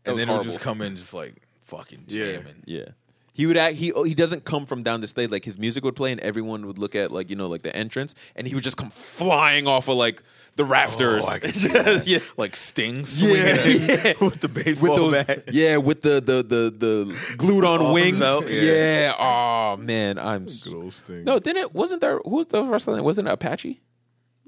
And 0.08 0.14
was 0.14 0.22
then 0.22 0.30
it 0.30 0.34
would 0.38 0.44
just 0.44 0.60
come 0.60 0.84
in 0.84 0.96
just 0.98 1.16
like 1.16 1.34
fucking 1.64 2.04
Yeah. 2.08 2.34
jamming. 2.34 2.62
Yeah. 2.66 2.90
He 3.38 3.46
would 3.46 3.58
act. 3.58 3.76
He 3.76 3.92
he 4.06 4.16
doesn't 4.16 4.46
come 4.46 4.66
from 4.66 4.82
down 4.82 5.02
the 5.02 5.08
stage. 5.08 5.30
Like 5.30 5.44
his 5.44 5.58
music 5.60 5.84
would 5.84 5.96
play, 5.98 6.14
and 6.14 6.22
everyone 6.22 6.66
would 6.68 6.80
look 6.80 6.96
at 6.96 7.12
like 7.12 7.30
you 7.30 7.36
know 7.36 7.48
like 7.48 7.64
the 7.64 7.76
entrance, 7.76 8.16
and 8.34 8.48
he 8.48 8.56
would 8.56 8.64
just 8.64 8.78
come 8.78 8.90
flying 8.90 9.68
off 9.68 9.90
of 9.90 9.98
like 9.98 10.24
the 10.56 10.64
rafters. 10.64 11.26
Oh, 11.28 11.30
I 11.30 11.40
can 11.40 11.52
see 11.62 11.68
that. 11.68 12.08
yeah. 12.08 12.20
Like 12.38 12.56
Sting 12.56 13.06
swinging 13.06 13.36
Yeah. 13.38 14.14
with 14.22 14.40
the 14.40 14.48
With 14.48 14.54
baseball 14.66 14.96
those, 14.96 15.26
bat. 15.26 15.44
yeah, 15.52 15.76
with 15.76 16.02
the 16.02 16.22
the 16.22 16.44
the 16.44 16.74
the 16.78 17.36
glued 17.36 17.66
on 17.66 17.92
wings. 17.94 18.22
out, 18.22 18.50
yeah. 18.50 18.62
yeah. 18.62 19.14
Oh 19.20 19.76
man, 19.82 20.18
I'm. 20.18 20.46
s- 20.46 20.64
Good 20.64 20.74
old 20.74 20.94
Sting. 20.94 21.26
No, 21.26 21.38
didn't 21.40 21.58
it? 21.62 21.76
Wasn't 21.76 22.00
there? 22.00 22.20
Who 22.24 22.38
was 22.38 22.48
the 22.48 22.64
wrestler? 22.64 23.04
Wasn't 23.04 23.28
it 23.28 23.32
Apache? 23.32 23.82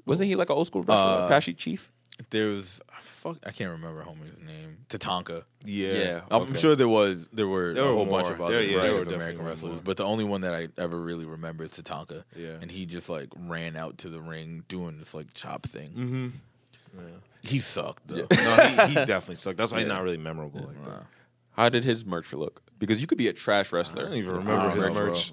Wasn't 0.06 0.26
he 0.26 0.34
like 0.34 0.48
an 0.48 0.56
old 0.56 0.66
school 0.66 0.80
wrestler? 0.80 0.96
Uh, 1.22 1.26
Apache 1.26 1.52
Chief. 1.52 1.92
There 2.30 2.46
was 2.48 2.80
fuck 3.00 3.36
I 3.46 3.50
can't 3.52 3.70
remember 3.70 4.02
homie's 4.04 4.38
name. 4.38 4.78
Tatanka. 4.88 5.44
Yeah. 5.64 5.92
Yeah. 5.92 6.20
I'm 6.30 6.42
Okay. 6.42 6.54
sure 6.58 6.76
there 6.76 6.88
was 6.88 7.28
there 7.32 7.46
were 7.48 7.72
There 7.74 7.84
a 7.84 7.86
were 7.88 7.92
whole 7.94 8.06
bunch 8.06 8.28
of 8.28 8.40
other 8.40 8.54
There- 8.54 8.62
yeah, 8.64 8.82
there 8.82 8.92
Native 8.94 9.12
American 9.12 9.44
wrestlers, 9.44 9.74
more. 9.74 9.82
but 9.84 9.96
the 9.96 10.04
only 10.04 10.24
one 10.24 10.40
that 10.42 10.54
I 10.54 10.68
ever 10.78 10.98
really 11.00 11.24
remember 11.24 11.64
is 11.64 11.72
Tatanka. 11.72 12.24
Yeah. 12.36 12.56
and 12.60 12.70
he 12.70 12.86
just 12.86 13.08
like 13.08 13.28
ran 13.36 13.76
out 13.76 13.98
to 13.98 14.08
the 14.08 14.20
ring 14.20 14.64
doing 14.68 14.98
this 14.98 15.14
like 15.14 15.32
chop 15.34 15.66
thing. 15.66 15.88
Mm-hmm. 15.90 17.06
He 17.42 17.58
sucked 17.58 18.08
though. 18.08 18.26
No, 18.30 18.56
he, 18.66 18.86
he 18.88 18.94
definitely 19.04 19.36
sucked. 19.36 19.58
That's 19.58 19.72
why 19.72 19.78
he's 19.78 19.88
not 19.88 20.02
really 20.02 20.16
memorable 20.18 20.60
like 20.60 20.84
that. 20.88 21.04
How 21.52 21.68
did 21.68 21.84
his 21.84 22.04
merch 22.04 22.32
look? 22.32 22.62
Because 22.78 23.00
you 23.00 23.06
could 23.06 23.18
be 23.18 23.28
a 23.28 23.32
trash 23.32 23.72
wrestler. 23.72 24.02
I 24.02 24.04
don't 24.08 24.14
even 24.16 24.30
remember 24.30 24.52
don't 24.62 24.76
his 24.76 24.84
remember, 24.86 25.06
merch. 25.10 25.32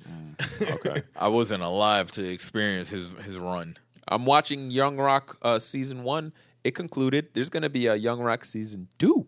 okay. 0.62 1.02
I 1.16 1.28
wasn't 1.28 1.62
alive 1.64 2.12
to 2.12 2.24
experience 2.28 2.90
his 2.90 3.10
his 3.24 3.38
run. 3.38 3.78
I'm 4.08 4.26
watching 4.26 4.70
Young 4.72 4.98
Rock 4.98 5.38
uh, 5.42 5.58
season 5.60 6.04
one. 6.04 6.32
It 6.66 6.74
concluded. 6.74 7.28
There's 7.34 7.50
going 7.50 7.64
to 7.64 7.70
be 7.70 7.86
a 7.88 7.96
Young 7.96 8.20
Rock 8.20 8.44
season 8.44 8.88
two. 8.98 9.28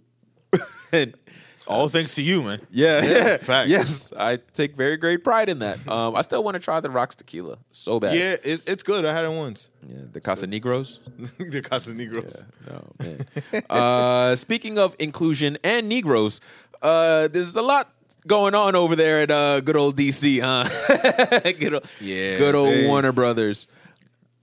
and 0.91 1.13
All 1.67 1.87
thanks 1.87 2.15
to 2.15 2.21
you, 2.23 2.41
man. 2.41 2.61
yeah, 2.71 3.03
Yeah, 3.03 3.37
facts. 3.37 3.69
Yes, 3.69 4.11
I 4.17 4.37
take 4.53 4.75
very 4.75 4.97
great 4.97 5.23
pride 5.23 5.47
in 5.49 5.59
that. 5.59 5.85
Um, 5.87 6.15
I 6.15 6.21
still 6.21 6.43
want 6.43 6.55
to 6.55 6.59
try 6.59 6.79
the 6.79 6.89
Rocks 6.89 7.15
tequila 7.15 7.57
so 7.71 7.99
bad. 7.99 8.15
Yeah, 8.17 8.37
it, 8.43 8.63
it's 8.65 8.81
good. 8.83 9.05
I 9.05 9.13
had 9.13 9.25
it 9.25 9.29
once. 9.31 9.69
yeah 9.87 9.97
the 10.11 10.19
Casa 10.21 10.47
Negros. 10.47 10.99
the 11.37 11.61
Casa 11.61 11.91
Negros. 11.91 12.43
No 12.67 12.83
man. 12.99 13.25
uh, 13.69 14.35
speaking 14.35 14.79
of 14.79 14.95
inclusion 14.97 15.57
and 15.63 15.87
Negroes, 15.89 16.39
uh, 16.81 17.27
there's 17.27 17.55
a 17.55 17.61
lot 17.61 17.91
going 18.25 18.55
on 18.55 18.75
over 18.75 18.95
there 18.95 19.21
at 19.21 19.29
uh, 19.31 19.59
good 19.61 19.77
old 19.77 19.95
DC, 19.97 20.41
huh? 20.41 20.63
good 21.59 21.73
old, 21.75 21.85
Yeah, 22.01 22.37
good 22.39 22.55
old 22.55 22.73
they- 22.73 22.87
Warner 22.87 23.11
Brothers. 23.11 23.67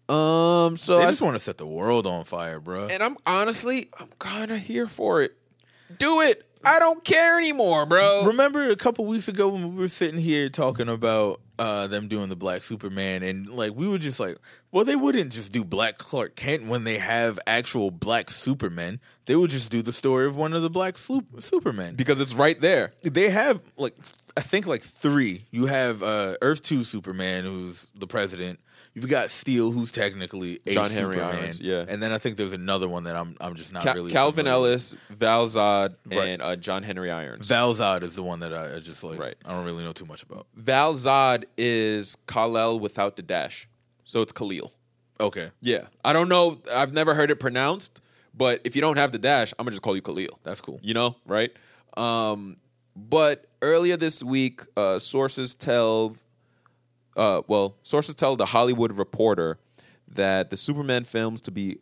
Um, 0.09 0.77
so 0.77 0.99
They 0.99 1.05
I 1.05 1.07
just 1.11 1.23
want 1.23 1.35
to 1.35 1.39
set 1.41 1.59
the 1.59 1.67
world 1.67 2.07
on 2.07 2.25
fire, 2.25 2.61
bro. 2.61 2.87
and 2.91 3.03
I'm 3.03 3.17
honestly, 3.27 3.89
I'm 3.99 4.09
kind 4.19 4.51
of 4.51 4.59
here 4.61 4.87
for 4.87 5.23
it. 5.23 5.37
Do 5.99 6.21
it. 6.21 6.43
I 6.67 6.79
don't 6.79 7.05
care 7.05 7.37
anymore, 7.39 7.85
bro. 7.85 8.25
Remember 8.27 8.69
a 8.71 8.77
couple 8.77 9.05
weeks 9.05 9.29
ago 9.29 9.49
when 9.49 9.75
we 9.75 9.81
were 9.83 9.89
sitting 9.89 10.19
here 10.19 10.49
talking 10.49 10.89
about 10.89 11.41
uh, 11.59 11.87
them 11.89 12.09
doing 12.09 12.31
the 12.31 12.37
Black 12.37 12.63
Superman, 12.63 13.23
and 13.23 13.51
like 13.51 13.75
we 13.75 13.87
were 13.87 13.99
just 13.99 14.19
like, 14.19 14.39
well, 14.73 14.83
they 14.85 14.97
wouldn't 14.97 15.31
just 15.31 15.53
do 15.53 15.63
Black 15.63 15.99
Clark 15.99 16.37
Kent 16.37 16.65
when 16.67 16.85
they 16.85 16.97
have 16.99 17.39
actual 17.47 17.91
Black 17.91 18.31
Supermen. 18.31 18.99
They 19.27 19.37
would 19.37 19.51
just 19.51 19.71
do 19.71 19.83
the 19.83 19.93
story 19.93 20.27
of 20.27 20.37
one 20.37 20.55
of 20.55 20.63
the 20.63 20.71
Black 20.71 20.97
Sloop- 20.97 21.43
Supermen 21.43 21.97
because 21.97 22.19
it's 22.21 22.33
right 22.35 22.59
there. 22.61 22.93
they 23.03 23.29
have 23.29 23.61
like 23.77 23.95
I 24.37 24.41
think 24.41 24.67
like 24.67 24.81
three. 24.83 25.45
You 25.51 25.67
have 25.67 26.03
uh, 26.03 26.37
Earth 26.41 26.63
Two 26.63 26.83
Superman, 26.83 27.45
who's 27.45 27.91
the 27.95 28.07
president. 28.07 28.59
You've 28.95 29.09
got 29.09 29.31
Steel, 29.31 29.73
who's 29.73 29.91
technically 29.91 30.61
a 30.67 30.75
John 30.75 30.89
Henry 30.89 31.17
Superman. 31.17 31.35
Irons, 31.43 31.61
yeah. 31.61 31.85
and 31.89 32.01
then 32.01 32.13
I 32.13 32.19
think 32.19 32.37
there's 32.37 32.53
another 32.53 32.87
one 32.89 33.05
that 33.05 33.17
I'm 33.17 33.37
I'm 33.41 33.57
just 33.57 33.73
not 33.73 33.85
really 33.85 34.13
Calvin 34.13 34.45
familiar. 34.45 34.69
Ellis, 34.71 34.95
Val 35.11 35.47
Zod, 35.47 35.95
Right. 36.07 36.29
and 36.29 36.41
uh, 36.41 36.55
John 36.55 36.85
Henry 36.85 37.11
Irons. 37.11 37.49
Val 37.49 37.75
Zod 37.75 38.03
is 38.05 38.15
the 38.15 38.23
one 38.23 38.39
that 38.41 38.55
I, 38.55 38.77
I 38.77 38.79
just 38.79 39.03
like. 39.03 39.19
Right. 39.19 39.35
I 39.45 39.51
don't 39.53 39.65
really 39.65 39.83
know 39.83 39.93
too 39.93 40.05
much 40.07 40.23
about. 40.23 40.47
Val 40.55 40.95
Zod 40.95 41.45
is 41.59 42.17
Kal-El 42.29 42.79
without 42.79 43.17
the 43.17 43.23
dash, 43.23 43.69
so 44.05 44.23
it's 44.23 44.33
Khalil. 44.33 44.73
Okay, 45.21 45.51
Yeah, 45.61 45.87
I 46.05 46.13
don't 46.13 46.29
know. 46.29 46.61
I've 46.73 46.93
never 46.93 47.15
heard 47.15 47.31
it 47.31 47.37
pronounced, 47.41 48.01
but 48.37 48.61
if 48.65 48.75
you 48.77 48.81
don't 48.83 48.97
have 48.99 49.11
the 49.13 49.19
dash, 49.19 49.53
I'm 49.59 49.65
gonna 49.65 49.73
just 49.73 49.83
call 49.83 49.97
you 49.97 50.03
Khalil. 50.03 50.39
that's 50.45 50.61
cool. 50.61 50.79
You 50.83 50.95
know, 50.95 51.17
right? 51.27 51.51
Um, 51.97 52.59
but 52.97 53.47
earlier 53.63 53.97
this 53.97 54.23
week, 54.23 54.63
uh, 54.77 54.99
sources 54.99 55.55
tell, 55.55 56.17
uh, 57.17 57.43
well, 57.47 57.77
sources 57.83 58.15
tell 58.15 58.37
the 58.37 58.47
Hollywood 58.47 58.93
Reporter 58.93 59.59
that 60.09 60.51
the 60.51 60.57
Superman 60.57 61.05
films 61.05 61.41
to 61.43 61.51
be 61.51 61.79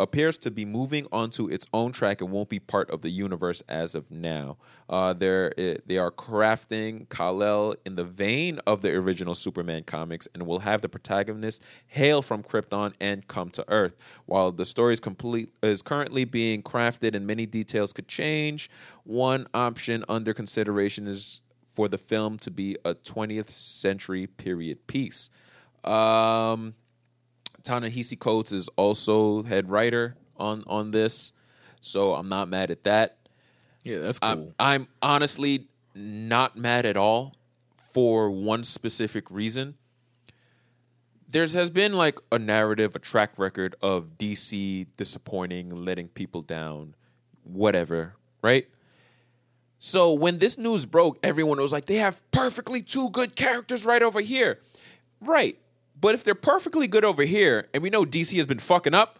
appears 0.00 0.38
to 0.38 0.50
be 0.50 0.64
moving 0.64 1.06
onto 1.12 1.46
its 1.48 1.66
own 1.72 1.92
track 1.92 2.20
and 2.20 2.30
won't 2.30 2.48
be 2.48 2.58
part 2.58 2.90
of 2.90 3.02
the 3.02 3.10
universe 3.10 3.62
as 3.68 3.94
of 3.94 4.10
now. 4.10 4.56
Uh, 4.88 5.12
they're 5.12 5.52
they 5.86 5.98
are 5.98 6.10
crafting 6.10 7.08
Kal-El 7.08 7.74
in 7.84 7.96
the 7.96 8.04
vein 8.04 8.58
of 8.66 8.82
the 8.82 8.90
original 8.90 9.34
Superman 9.34 9.84
comics 9.84 10.26
and 10.34 10.46
will 10.46 10.60
have 10.60 10.80
the 10.80 10.88
protagonist 10.88 11.62
hail 11.86 12.22
from 12.22 12.42
Krypton 12.42 12.94
and 13.00 13.26
come 13.28 13.50
to 13.50 13.64
Earth. 13.68 13.96
While 14.26 14.52
the 14.52 14.64
story 14.64 14.94
is 14.94 15.00
complete 15.00 15.52
is 15.62 15.82
currently 15.82 16.24
being 16.24 16.62
crafted 16.62 17.14
and 17.14 17.26
many 17.26 17.46
details 17.46 17.92
could 17.92 18.08
change, 18.08 18.70
one 19.04 19.46
option 19.54 20.04
under 20.08 20.34
consideration 20.34 21.06
is 21.06 21.40
for 21.74 21.88
the 21.88 21.98
film 21.98 22.38
to 22.38 22.50
be 22.50 22.76
a 22.84 22.94
20th 22.94 23.50
century 23.50 24.26
period 24.26 24.86
piece. 24.86 25.30
Um, 25.84 26.74
Ta-Nehisi 27.62 28.18
Coates 28.18 28.52
is 28.52 28.68
also 28.76 29.42
head 29.42 29.70
writer 29.70 30.16
on 30.36 30.64
on 30.66 30.90
this, 30.90 31.32
so 31.80 32.14
I'm 32.14 32.28
not 32.28 32.48
mad 32.48 32.70
at 32.70 32.84
that. 32.84 33.18
Yeah, 33.84 33.98
that's 33.98 34.18
cool. 34.18 34.30
I'm, 34.30 34.54
I'm 34.58 34.88
honestly 35.00 35.68
not 35.94 36.56
mad 36.56 36.86
at 36.86 36.96
all 36.96 37.34
for 37.92 38.30
one 38.30 38.64
specific 38.64 39.30
reason. 39.30 39.74
There's 41.28 41.54
has 41.54 41.70
been 41.70 41.92
like 41.92 42.18
a 42.32 42.38
narrative, 42.38 42.96
a 42.96 42.98
track 42.98 43.38
record 43.38 43.76
of 43.80 44.18
DC 44.18 44.86
disappointing, 44.96 45.70
letting 45.70 46.08
people 46.08 46.42
down, 46.42 46.94
whatever, 47.44 48.16
right? 48.42 48.66
So 49.82 50.12
when 50.12 50.38
this 50.38 50.58
news 50.58 50.84
broke, 50.84 51.18
everyone 51.22 51.58
was 51.58 51.72
like, 51.72 51.86
they 51.86 51.96
have 51.96 52.20
perfectly 52.32 52.82
two 52.82 53.08
good 53.10 53.34
characters 53.34 53.84
right 53.86 54.02
over 54.02 54.20
here. 54.20 54.58
Right. 55.22 55.58
But 55.98 56.14
if 56.14 56.22
they're 56.22 56.34
perfectly 56.34 56.86
good 56.86 57.02
over 57.04 57.22
here, 57.22 57.66
and 57.72 57.82
we 57.82 57.88
know 57.88 58.04
DC 58.04 58.36
has 58.36 58.46
been 58.46 58.58
fucking 58.58 58.92
up, 58.92 59.18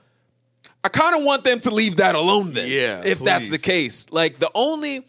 I 0.84 0.90
kind 0.90 1.16
of 1.16 1.24
want 1.24 1.44
them 1.44 1.60
to 1.60 1.70
leave 1.70 1.96
that 1.96 2.14
alone 2.14 2.52
then. 2.52 2.68
Yeah, 2.70 3.02
If 3.04 3.20
that's 3.20 3.48
the 3.48 3.58
case. 3.58 4.06
Like 4.10 4.38
the 4.38 4.50
only 4.54 5.06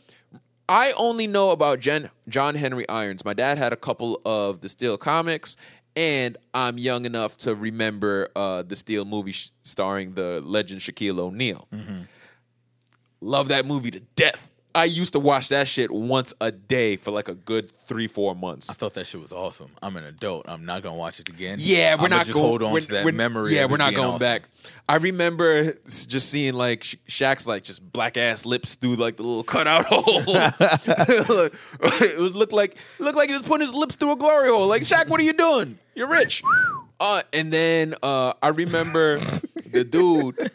I 0.69 0.93
only 0.93 1.27
know 1.27 1.51
about 1.51 1.81
Jen, 1.81 2.09
John 2.29 2.55
Henry 2.55 2.87
Irons. 2.87 3.25
My 3.25 3.33
dad 3.33 3.57
had 3.57 3.73
a 3.73 3.77
couple 3.77 4.21
of 4.23 4.61
the 4.61 4.69
Steel 4.69 4.97
comics, 4.97 5.57
and 5.97 6.37
I'm 6.53 6.77
young 6.77 7.03
enough 7.03 7.35
to 7.39 7.55
remember 7.55 8.29
uh, 8.37 8.61
the 8.61 8.77
Steel 8.77 9.03
movie 9.03 9.33
sh- 9.33 9.51
starring 9.63 10.13
the 10.13 10.39
legend 10.45 10.79
Shaquille 10.79 11.19
O'Neal. 11.19 11.67
Mm-hmm. 11.73 12.01
Love 13.19 13.49
that 13.49 13.65
movie 13.65 13.91
to 13.91 13.99
death. 14.15 14.49
I 14.73 14.85
used 14.85 15.13
to 15.13 15.19
watch 15.19 15.49
that 15.49 15.67
shit 15.67 15.91
once 15.91 16.33
a 16.39 16.51
day 16.51 16.95
for 16.95 17.11
like 17.11 17.27
a 17.27 17.33
good 17.33 17.71
three, 17.71 18.07
four 18.07 18.35
months. 18.35 18.69
I 18.69 18.73
thought 18.73 18.93
that 18.93 19.07
shit 19.07 19.19
was 19.19 19.31
awesome. 19.31 19.71
I'm 19.81 19.95
an 19.97 20.05
adult. 20.05 20.45
I'm 20.47 20.65
not 20.65 20.83
gonna 20.83 20.95
watch 20.95 21.19
it 21.19 21.29
again. 21.29 21.57
Yeah, 21.59 21.95
we're 21.95 22.05
I'ma 22.05 22.17
not 22.17 22.25
just 22.25 22.35
going, 22.35 22.47
hold 22.47 22.63
on 22.63 22.79
to 22.79 22.87
that 22.87 23.13
memory. 23.13 23.55
Yeah, 23.55 23.65
of 23.65 23.71
we're 23.71 23.75
it 23.75 23.79
not 23.79 23.89
being 23.89 23.97
going 24.01 24.09
awesome. 24.15 24.19
back. 24.19 24.49
I 24.87 24.97
remember 24.97 25.73
just 25.85 26.29
seeing 26.29 26.53
like 26.53 26.83
Sha- 26.83 26.97
Shaq's 27.07 27.47
like 27.47 27.63
just 27.63 27.91
black 27.91 28.17
ass 28.17 28.45
lips 28.45 28.75
through 28.75 28.95
like 28.95 29.17
the 29.17 29.23
little 29.23 29.43
cutout 29.43 29.85
hole. 29.89 30.03
it 30.27 32.17
was 32.19 32.35
looked 32.35 32.53
like 32.53 32.77
looked 32.99 33.17
like 33.17 33.29
he 33.29 33.33
was 33.33 33.43
putting 33.43 33.65
his 33.65 33.75
lips 33.75 33.95
through 33.95 34.11
a 34.13 34.15
glory 34.15 34.49
hole. 34.49 34.67
Like 34.67 34.83
Shaq, 34.83 35.07
what 35.07 35.19
are 35.19 35.23
you 35.23 35.33
doing? 35.33 35.77
You're 35.95 36.09
rich. 36.09 36.43
Uh, 36.99 37.23
and 37.33 37.51
then 37.51 37.95
uh, 38.03 38.33
I 38.41 38.49
remember 38.49 39.17
the 39.71 39.83
dude. 39.83 40.51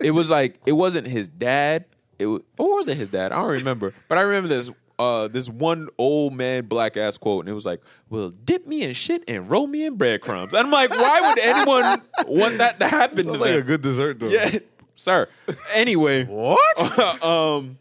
It 0.00 0.10
was 0.10 0.30
like 0.30 0.58
it 0.66 0.72
wasn't 0.72 1.06
his 1.06 1.28
dad. 1.28 1.84
It 2.18 2.26
was, 2.26 2.42
or 2.58 2.76
was 2.76 2.88
it 2.88 2.96
his 2.96 3.08
dad? 3.08 3.32
I 3.32 3.36
don't 3.36 3.50
remember. 3.50 3.92
But 4.08 4.18
I 4.18 4.22
remember 4.22 4.48
this 4.48 4.70
uh, 4.98 5.28
this 5.28 5.48
one 5.50 5.88
old 5.98 6.32
man 6.32 6.64
black 6.66 6.96
ass 6.96 7.18
quote, 7.18 7.40
and 7.44 7.50
it 7.50 7.52
was 7.54 7.66
like, 7.66 7.82
"Well, 8.08 8.30
dip 8.30 8.66
me 8.66 8.82
in 8.82 8.94
shit 8.94 9.22
and 9.28 9.50
roll 9.50 9.66
me 9.66 9.84
in 9.84 9.96
breadcrumbs." 9.96 10.54
And 10.54 10.66
I'm 10.66 10.72
like, 10.72 10.90
why 10.90 11.20
would 11.20 11.38
anyone 11.38 12.02
want 12.26 12.58
that 12.58 12.80
to 12.80 12.88
happen 12.88 13.18
to 13.18 13.24
Sounds 13.24 13.38
like 13.38 13.50
them? 13.52 13.60
a 13.60 13.62
good 13.64 13.82
dessert 13.82 14.18
though. 14.20 14.28
yeah, 14.28 14.58
sir. 14.94 15.28
Anyway, 15.74 16.24
What? 16.28 17.22
um, 17.22 17.76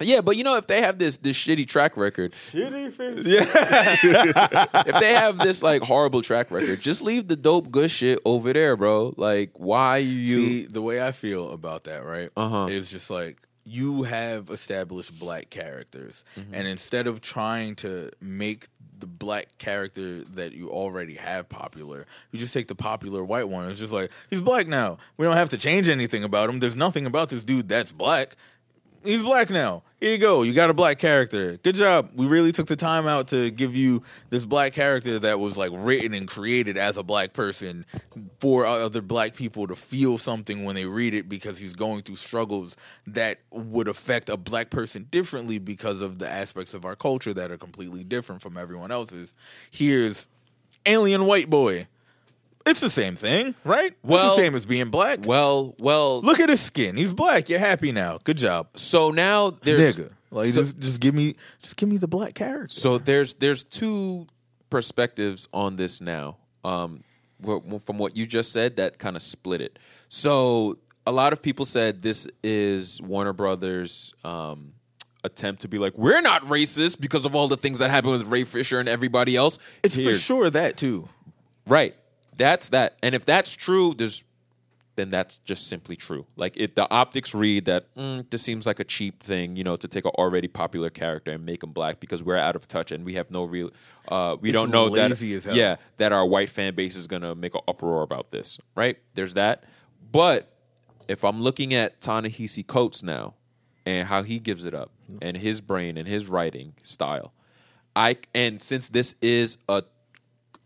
yeah, 0.00 0.22
but 0.22 0.38
you 0.38 0.44
know, 0.44 0.56
if 0.56 0.66
they 0.66 0.80
have 0.80 0.96
this 0.98 1.18
this 1.18 1.36
shitty 1.36 1.68
track 1.68 1.94
record, 1.98 2.32
Shitty 2.32 2.90
fish. 2.94 3.26
Yeah. 3.26 4.66
if 4.86 4.98
they 5.00 5.12
have 5.12 5.36
this 5.36 5.62
like 5.62 5.82
horrible 5.82 6.22
track 6.22 6.50
record, 6.50 6.80
just 6.80 7.02
leave 7.02 7.28
the 7.28 7.36
dope 7.36 7.70
good 7.70 7.90
shit 7.90 8.18
over 8.24 8.54
there, 8.54 8.76
bro. 8.78 9.12
Like, 9.18 9.50
why 9.58 9.98
you? 9.98 10.36
See, 10.46 10.64
the 10.64 10.80
way 10.80 11.06
I 11.06 11.12
feel 11.12 11.50
about 11.52 11.84
that, 11.84 12.02
right? 12.04 12.30
Uh-huh. 12.34 12.68
Is 12.70 12.90
just 12.90 13.10
like 13.10 13.36
you 13.64 14.04
have 14.04 14.50
established 14.50 15.18
black 15.18 15.50
characters, 15.50 16.24
Mm-hmm. 16.38 16.54
and 16.54 16.66
instead 16.66 17.06
of 17.06 17.20
trying 17.20 17.74
to 17.76 18.10
make 18.20 18.68
the 18.98 19.06
black 19.06 19.56
character 19.58 20.24
that 20.24 20.52
you 20.52 20.68
already 20.70 21.14
have 21.14 21.48
popular, 21.48 22.06
you 22.32 22.38
just 22.38 22.52
take 22.52 22.68
the 22.68 22.74
popular 22.74 23.24
white 23.24 23.48
one. 23.48 23.70
It's 23.70 23.80
just 23.80 23.92
like 23.92 24.10
he's 24.28 24.42
black 24.42 24.66
now. 24.66 24.98
We 25.16 25.24
don't 25.26 25.36
have 25.36 25.50
to 25.50 25.58
change 25.58 25.88
anything 25.88 26.22
about 26.24 26.50
him. 26.50 26.58
There's 26.60 26.76
nothing 26.76 27.06
about 27.06 27.28
this 27.30 27.42
dude 27.44 27.68
that's 27.68 27.92
black. 27.92 28.36
He's 29.02 29.22
black 29.22 29.48
now. 29.48 29.82
Here 29.98 30.12
you 30.12 30.18
go. 30.18 30.42
You 30.42 30.52
got 30.52 30.68
a 30.68 30.74
black 30.74 30.98
character. 30.98 31.56
Good 31.58 31.74
job. 31.74 32.10
We 32.14 32.26
really 32.26 32.52
took 32.52 32.66
the 32.66 32.76
time 32.76 33.06
out 33.06 33.28
to 33.28 33.50
give 33.50 33.74
you 33.74 34.02
this 34.28 34.44
black 34.44 34.74
character 34.74 35.18
that 35.18 35.40
was 35.40 35.56
like 35.56 35.70
written 35.74 36.12
and 36.12 36.28
created 36.28 36.76
as 36.76 36.98
a 36.98 37.02
black 37.02 37.32
person 37.32 37.86
for 38.38 38.66
other 38.66 39.00
black 39.00 39.34
people 39.34 39.66
to 39.66 39.74
feel 39.74 40.18
something 40.18 40.64
when 40.64 40.74
they 40.74 40.84
read 40.84 41.14
it 41.14 41.28
because 41.28 41.58
he's 41.58 41.74
going 41.74 42.02
through 42.02 42.16
struggles 42.16 42.76
that 43.06 43.40
would 43.50 43.88
affect 43.88 44.28
a 44.28 44.36
black 44.36 44.68
person 44.68 45.06
differently 45.10 45.58
because 45.58 46.02
of 46.02 46.18
the 46.18 46.28
aspects 46.28 46.74
of 46.74 46.84
our 46.84 46.96
culture 46.96 47.32
that 47.32 47.50
are 47.50 47.58
completely 47.58 48.04
different 48.04 48.42
from 48.42 48.58
everyone 48.58 48.90
else's. 48.90 49.34
Here's 49.70 50.26
alien 50.84 51.26
white 51.26 51.48
boy. 51.48 51.88
It's 52.66 52.80
the 52.80 52.90
same 52.90 53.16
thing, 53.16 53.54
right? 53.64 53.94
Well, 54.02 54.22
Well- 54.26 54.36
the 54.36 54.42
same 54.42 54.54
as 54.54 54.66
being 54.66 54.90
black. 54.90 55.20
well, 55.24 55.74
well, 55.78 56.20
Look 56.20 56.40
at 56.40 56.48
his 56.48 56.60
skin. 56.60 56.96
He's 56.96 57.12
black. 57.12 57.48
You're 57.48 57.58
happy 57.58 57.90
now. 57.92 58.18
Good 58.22 58.36
job 58.38 58.68
So 58.76 59.10
now 59.10 59.50
there's 59.62 59.96
nigga. 59.96 60.10
Like 60.30 60.52
so- 60.52 60.62
just 60.62 60.78
just 60.78 61.00
give 61.00 61.14
me 61.14 61.34
just 61.62 61.76
give 61.76 61.88
me 61.88 61.96
the 61.96 62.06
black 62.08 62.34
character. 62.34 62.68
So 62.68 62.98
there's 62.98 63.34
there's 63.34 63.64
two 63.64 64.26
perspectives 64.68 65.48
on 65.52 65.76
this 65.76 66.00
now. 66.00 66.36
Um, 66.64 67.02
from 67.42 67.96
what 67.98 68.16
you 68.16 68.26
just 68.26 68.52
said, 68.52 68.76
that 68.76 68.98
kind 68.98 69.16
of 69.16 69.22
split 69.22 69.60
it. 69.62 69.78
So 70.10 70.78
a 71.06 71.10
lot 71.12 71.32
of 71.32 71.40
people 71.42 71.64
said 71.64 72.02
this 72.02 72.28
is 72.44 73.00
Warner 73.00 73.32
Brothers. 73.32 74.12
Um, 74.24 74.74
attempt 75.24 75.60
to 75.62 75.68
be 75.68 75.78
like 75.78 75.96
we're 75.98 76.20
not 76.22 76.42
racist 76.46 76.98
because 77.00 77.26
of 77.26 77.34
all 77.34 77.46
the 77.48 77.56
things 77.56 77.78
that 77.78 77.90
happened 77.90 78.12
with 78.12 78.26
Ray 78.28 78.44
Fisher 78.44 78.78
and 78.78 78.88
everybody 78.88 79.36
else. 79.36 79.58
it's 79.82 79.96
for 79.96 80.12
sure 80.14 80.48
that 80.50 80.76
too. 80.76 81.08
Right. 81.66 81.94
That's 82.40 82.70
that. 82.70 82.96
And 83.02 83.14
if 83.14 83.26
that's 83.26 83.54
true, 83.54 83.92
there's 83.94 84.24
then 84.96 85.10
that's 85.10 85.38
just 85.38 85.68
simply 85.68 85.94
true. 85.94 86.26
Like 86.36 86.56
it, 86.56 86.74
the 86.74 86.90
optics 86.90 87.34
read 87.34 87.66
that 87.66 87.94
mm, 87.94 88.28
this 88.30 88.42
seems 88.42 88.66
like 88.66 88.80
a 88.80 88.84
cheap 88.84 89.22
thing, 89.22 89.56
you 89.56 89.62
know, 89.62 89.76
to 89.76 89.86
take 89.86 90.06
an 90.06 90.12
already 90.18 90.48
popular 90.48 90.88
character 90.88 91.32
and 91.32 91.44
make 91.44 91.62
him 91.62 91.72
black 91.72 92.00
because 92.00 92.22
we're 92.22 92.36
out 92.36 92.56
of 92.56 92.66
touch 92.66 92.92
and 92.92 93.04
we 93.04 93.14
have 93.14 93.30
no 93.30 93.44
real, 93.44 93.70
uh, 94.08 94.36
we 94.40 94.48
It's 94.48 94.54
don't 94.54 94.70
know 94.70 94.88
that, 94.96 95.20
yeah, 95.54 95.76
that 95.98 96.12
our 96.12 96.26
white 96.26 96.48
fan 96.48 96.74
base 96.74 96.96
is 96.96 97.06
gonna 97.06 97.34
make 97.34 97.54
an 97.54 97.60
uproar 97.68 98.02
about 98.02 98.30
this, 98.30 98.58
right? 98.74 98.96
There's 99.14 99.34
that. 99.34 99.64
But 100.10 100.50
if 101.08 101.24
I'm 101.24 101.42
looking 101.42 101.74
at 101.74 102.00
Ta-Nehisi 102.00 102.66
Coates 102.66 103.02
now 103.02 103.34
and 103.84 104.08
how 104.08 104.22
he 104.22 104.38
gives 104.38 104.64
it 104.64 104.74
up 104.74 104.90
and 105.20 105.36
his 105.36 105.60
brain 105.60 105.98
and 105.98 106.08
his 106.08 106.26
writing 106.26 106.72
style, 106.84 107.32
I 107.94 108.16
and 108.34 108.62
since 108.62 108.88
this 108.88 109.14
is 109.20 109.58
a 109.68 109.84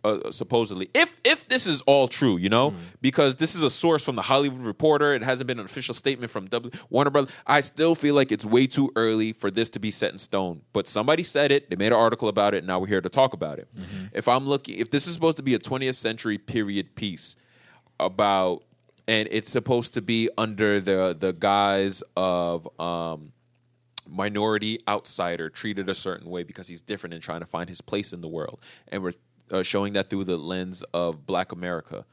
uh, 0.04 0.30
supposedly 0.30 0.90
if 0.94 1.18
if 1.24 1.48
this 1.48 1.66
is 1.66 1.80
all 1.82 2.06
true, 2.06 2.36
you 2.36 2.48
know, 2.48 2.74
because 3.00 3.36
this 3.36 3.54
is 3.54 3.62
a 3.62 3.70
source 3.70 4.04
from 4.04 4.16
the 4.16 4.22
Hollywood 4.22 4.60
Reporter. 4.60 5.14
It 5.14 5.22
hasn't 5.22 5.48
been 5.48 5.58
an 5.58 5.64
official 5.64 5.94
statement 5.94 6.30
from 6.30 6.46
w, 6.46 6.70
Warner 6.90 7.10
Brothers. 7.10 7.32
I 7.46 7.60
still 7.62 7.94
feel 7.94 8.14
like 8.14 8.30
it's 8.30 8.44
way 8.44 8.66
too 8.66 8.92
early 8.96 9.32
for 9.32 9.50
this 9.50 9.70
to 9.70 9.80
be 9.80 9.90
set 9.90 10.12
in 10.12 10.18
stone. 10.18 10.60
But 10.72 10.86
somebody 10.86 11.22
said 11.22 11.50
it. 11.50 11.70
They 11.70 11.76
made 11.76 11.88
an 11.92 11.98
article 11.98 12.28
about 12.28 12.54
it. 12.54 12.58
And 12.58 12.66
now 12.66 12.78
we're 12.78 12.86
here 12.88 13.00
to 13.00 13.08
talk 13.08 13.32
about 13.32 13.58
it. 13.58 13.68
If 14.12 14.28
I'm 14.28 14.46
looking, 14.46 14.78
if 14.78 14.90
this 14.90 15.06
is 15.06 15.14
supposed 15.14 15.38
to 15.38 15.42
be 15.42 15.54
a 15.54 15.58
20th 15.58 15.96
century 15.96 16.38
period 16.38 16.94
piece 16.94 17.36
about, 17.98 18.64
and 19.08 19.28
it's 19.30 19.50
supposed 19.50 19.94
to 19.94 20.02
be 20.02 20.28
under 20.36 20.80
the 20.80 21.16
the 21.18 21.32
guise 21.32 22.02
of. 22.16 22.68
um 22.80 23.32
minority 24.06 24.78
outsider 24.86 25.48
treated 25.48 25.88
a 25.88 25.94
certain 25.94 26.28
way 26.28 26.42
because 26.42 26.68
he's 26.68 26.82
different 26.82 27.14
and 27.14 27.22
trying 27.22 27.40
to 27.40 27.46
find 27.46 27.70
his 27.70 27.80
place 27.80 28.12
in 28.12 28.20
the 28.20 28.28
world 28.28 28.60
and 28.88 29.02
we're 29.02 29.14
uh, 29.50 29.62
showing 29.62 29.92
that 29.92 30.10
through 30.10 30.24
the 30.24 30.36
lens 30.36 30.82
of 30.92 31.26
black 31.26 31.52
america 31.52 32.04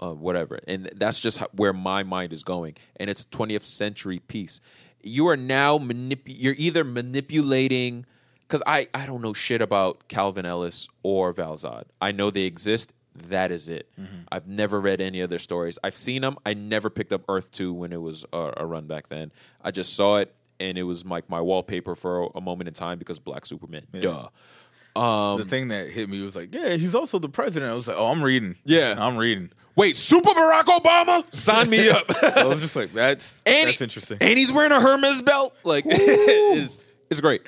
uh, 0.00 0.12
whatever. 0.12 0.60
And 0.66 0.90
that's 0.96 1.20
just 1.20 1.38
how, 1.38 1.48
where 1.52 1.72
my 1.72 2.02
mind 2.02 2.32
is 2.32 2.42
going. 2.42 2.76
And 2.96 3.10
it's 3.10 3.22
a 3.22 3.26
20th 3.26 3.64
century 3.64 4.20
piece. 4.20 4.60
You 5.02 5.28
are 5.28 5.36
now 5.36 5.78
manip- 5.78 6.22
you're 6.26 6.54
either 6.58 6.84
manipulating 6.84 8.06
because 8.42 8.62
I, 8.66 8.88
I 8.94 9.06
don't 9.06 9.22
know 9.22 9.32
shit 9.32 9.60
about 9.60 10.08
calvin 10.08 10.46
ellis 10.46 10.88
or 11.02 11.32
val 11.32 11.54
zod 11.54 11.84
i 12.00 12.12
know 12.12 12.30
they 12.30 12.42
exist. 12.42 12.92
That 13.28 13.50
is 13.50 13.68
it. 13.68 13.90
I've 14.30 14.46
never 14.46 14.80
read 14.80 15.00
any 15.00 15.22
of 15.22 15.28
their 15.30 15.40
stories. 15.40 15.76
I've 15.82 15.96
seen 15.96 16.22
them 16.22 16.36
i 16.46 16.54
never 16.54 16.88
picked 16.88 17.12
up 17.12 17.22
earth 17.28 17.50
2 17.52 17.72
when 17.72 17.92
it 17.92 18.00
was 18.00 18.24
a, 18.32 18.52
a 18.58 18.66
run 18.66 18.86
back 18.86 19.08
then. 19.08 19.32
I 19.62 19.70
just 19.70 19.94
saw 19.94 20.18
it 20.18 20.34
and 20.60 20.78
it 20.78 20.84
was 20.84 21.04
like 21.04 21.28
my 21.28 21.40
wallpaper 21.40 21.94
for 21.94 22.24
a, 22.24 22.26
a 22.36 22.40
moment 22.40 22.68
in 22.68 22.74
time 22.74 22.98
because 22.98 23.18
black 23.18 23.46
superman. 23.46 23.86
Duh 23.92 24.28
the 25.38 25.44
thing 25.46 25.68
that 25.68 25.90
hit 25.90 26.08
me 26.08 26.22
was 26.22 26.34
like, 26.36 26.54
yeah, 26.54 26.74
he's 26.76 26.94
also 26.94 27.18
the 27.18 27.28
president. 27.28 27.70
I 27.70 27.74
was 27.74 27.88
like, 27.88 27.96
oh, 27.98 28.08
I'm 28.10 28.22
reading. 28.22 28.56
Yeah. 28.64 28.94
I'm 28.98 29.16
reading. 29.16 29.50
wait 29.76 29.96
super 29.96 30.30
barack 30.30 30.64
obama 30.64 31.22
sign 31.32 31.70
me 31.70 31.88
up 31.88 32.04
I 32.36 32.44
was 32.44 32.60
just 32.60 32.74
like, 32.74 32.92
that's 32.92 33.40
and 33.46 33.68
that's 33.68 33.78
he- 33.78 33.84
interesting. 33.84 34.18
and 34.20 34.36
he's 34.38 34.50
wearing 34.50 34.72
a 34.72 34.80
hermes 34.80 35.22
belt 35.22 35.54
like 35.64 35.84
it's, 35.88 36.78
it's 37.10 37.20
great 37.20 37.42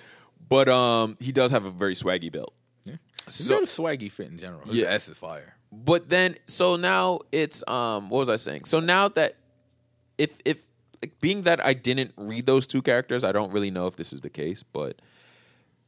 but 0.49 0.69
um 0.69 1.17
he 1.19 1.33
does 1.33 1.51
have 1.51 1.65
a 1.65 1.71
very 1.71 1.95
swaggy 1.95 2.31
belt 2.31 2.55
He's 2.85 3.35
so- 3.47 3.55
got 3.55 3.63
a 3.63 3.67
swaggy 3.67 4.11
fit 4.11 4.29
in 4.29 4.39
general. 4.39 4.63
His 4.67 4.77
Yeah. 4.77 4.87
S 4.89 5.09
is 5.09 5.19
fire. 5.19 5.55
but 5.73 6.09
then 6.09 6.37
so 6.47 6.77
now 6.77 7.21
it's 7.33 7.63
um 7.69 8.09
what 8.11 8.19
was 8.21 8.29
i 8.29 8.37
saying 8.37 8.65
so 8.65 8.79
now 8.81 9.09
that 9.09 9.35
if 10.19 10.31
if 10.45 10.59
like 11.03 11.19
being 11.21 11.43
that 11.43 11.65
i 11.65 11.73
didn't 11.75 12.13
read 12.17 12.47
those 12.47 12.67
two 12.67 12.83
characters 12.83 13.25
i 13.25 13.33
don't 13.33 13.53
really 13.53 13.71
know 13.71 13.87
if 13.89 13.97
this 13.97 14.13
is 14.13 14.21
the 14.21 14.31
case 14.31 14.63
but 14.63 15.01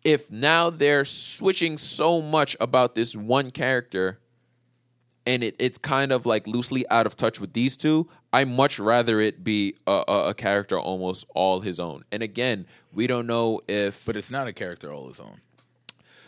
if 0.04 0.30
now 0.30 0.70
they're 0.70 1.04
switching 1.04 1.78
so 1.78 2.20
much 2.20 2.56
about 2.60 2.94
this 2.94 3.14
one 3.14 3.50
character 3.50 4.18
and 5.24 5.44
it, 5.44 5.54
it's 5.60 5.78
kind 5.78 6.10
of 6.10 6.26
like 6.26 6.46
loosely 6.48 6.84
out 6.90 7.06
of 7.06 7.16
touch 7.16 7.40
with 7.40 7.52
these 7.52 7.76
two 7.76 8.08
i 8.32 8.44
much 8.44 8.78
rather 8.80 9.20
it 9.20 9.44
be 9.44 9.74
a, 9.86 10.02
a, 10.08 10.28
a 10.30 10.34
character 10.34 10.78
almost 10.78 11.24
all 11.34 11.60
his 11.60 11.78
own 11.78 12.02
and 12.10 12.22
again 12.22 12.66
we 12.92 13.06
don't 13.06 13.26
know 13.26 13.60
if 13.68 14.04
But 14.04 14.16
it's 14.16 14.30
not 14.30 14.48
a 14.48 14.52
character 14.52 14.92
all 14.92 15.06
his 15.06 15.20
own. 15.20 15.40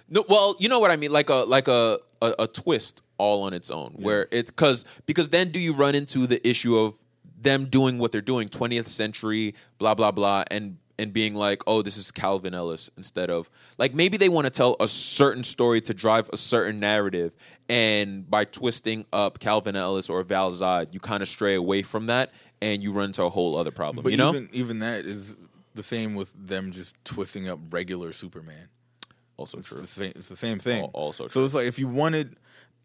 no, 0.09 0.25
well, 0.29 0.57
you 0.59 0.68
know 0.68 0.79
what 0.79 0.91
I 0.91 0.97
mean, 0.97 1.12
like 1.12 1.29
a 1.31 1.45
like 1.47 1.68
a 1.68 1.99
a, 2.22 2.35
a 2.41 2.47
twist 2.47 3.03
all 3.18 3.43
on 3.43 3.53
its 3.53 3.70
own, 3.70 3.93
where 3.97 4.29
it's 4.31 4.51
because 4.51 4.85
because 5.07 5.29
then 5.29 5.51
do 5.51 5.59
you 5.59 5.72
run 5.75 5.95
into 5.95 6.27
the 6.27 6.47
issue 6.49 6.77
of 6.79 6.95
them 7.41 7.66
doing 7.66 7.99
what 7.99 8.12
they're 8.12 8.20
doing, 8.22 8.49
twentieth 8.49 8.89
century, 8.89 9.55
blah 9.79 9.95
blah 9.95 10.11
blah, 10.11 10.45
and 10.51 10.79
and 10.99 11.12
being 11.12 11.34
like, 11.34 11.62
oh, 11.66 11.82
this 11.82 11.97
is 11.97 12.11
Calvin 12.12 12.55
Ellis 12.55 12.90
instead 12.97 13.30
of 13.30 13.51
like 13.78 13.95
maybe 13.95 14.16
they 14.16 14.28
want 14.28 14.45
to 14.47 14.51
tell 14.51 14.76
a 14.80 14.88
certain 14.88 15.42
story 15.45 15.80
to 15.82 15.95
drive 15.95 16.30
a 16.32 16.36
certain 16.36 16.78
narrative, 16.80 17.32
and 17.68 18.28
by 18.28 18.45
twisting 18.45 19.05
up 19.12 19.38
Calvin 19.40 19.76
Ellis 19.76 20.09
or 20.09 20.22
Val 20.22 20.51
Zod, 20.53 20.92
you 20.95 21.01
kind 21.01 21.22
of 21.22 21.28
stray 21.28 21.55
away 21.55 21.82
from 21.82 22.07
that, 22.07 22.30
and 22.62 22.82
you 22.82 22.92
run 22.92 23.07
into 23.07 23.22
a 23.22 23.30
whole 23.30 23.57
other 23.57 23.70
problem. 23.70 24.03
But 24.05 24.12
you 24.12 24.18
know, 24.18 24.30
even 24.30 24.49
even 24.53 24.78
that 24.80 25.05
is 25.05 25.36
the 25.74 25.82
same 25.82 26.14
with 26.14 26.32
them 26.36 26.70
just 26.70 26.97
twisting 27.05 27.49
up 27.49 27.59
regular 27.70 28.12
Superman. 28.12 28.68
also 29.36 29.59
It's 29.59 29.68
true. 29.68 29.80
the 29.80 29.86
same. 29.86 30.12
It's 30.14 30.28
the 30.28 30.36
same 30.36 30.59
thing. 30.61 30.82
Al- 30.84 30.90
also 30.92 31.26
so 31.26 31.45
it's 31.45 31.55
like 31.55 31.66
if 31.66 31.78
you 31.78 31.88
wanted, 31.88 32.36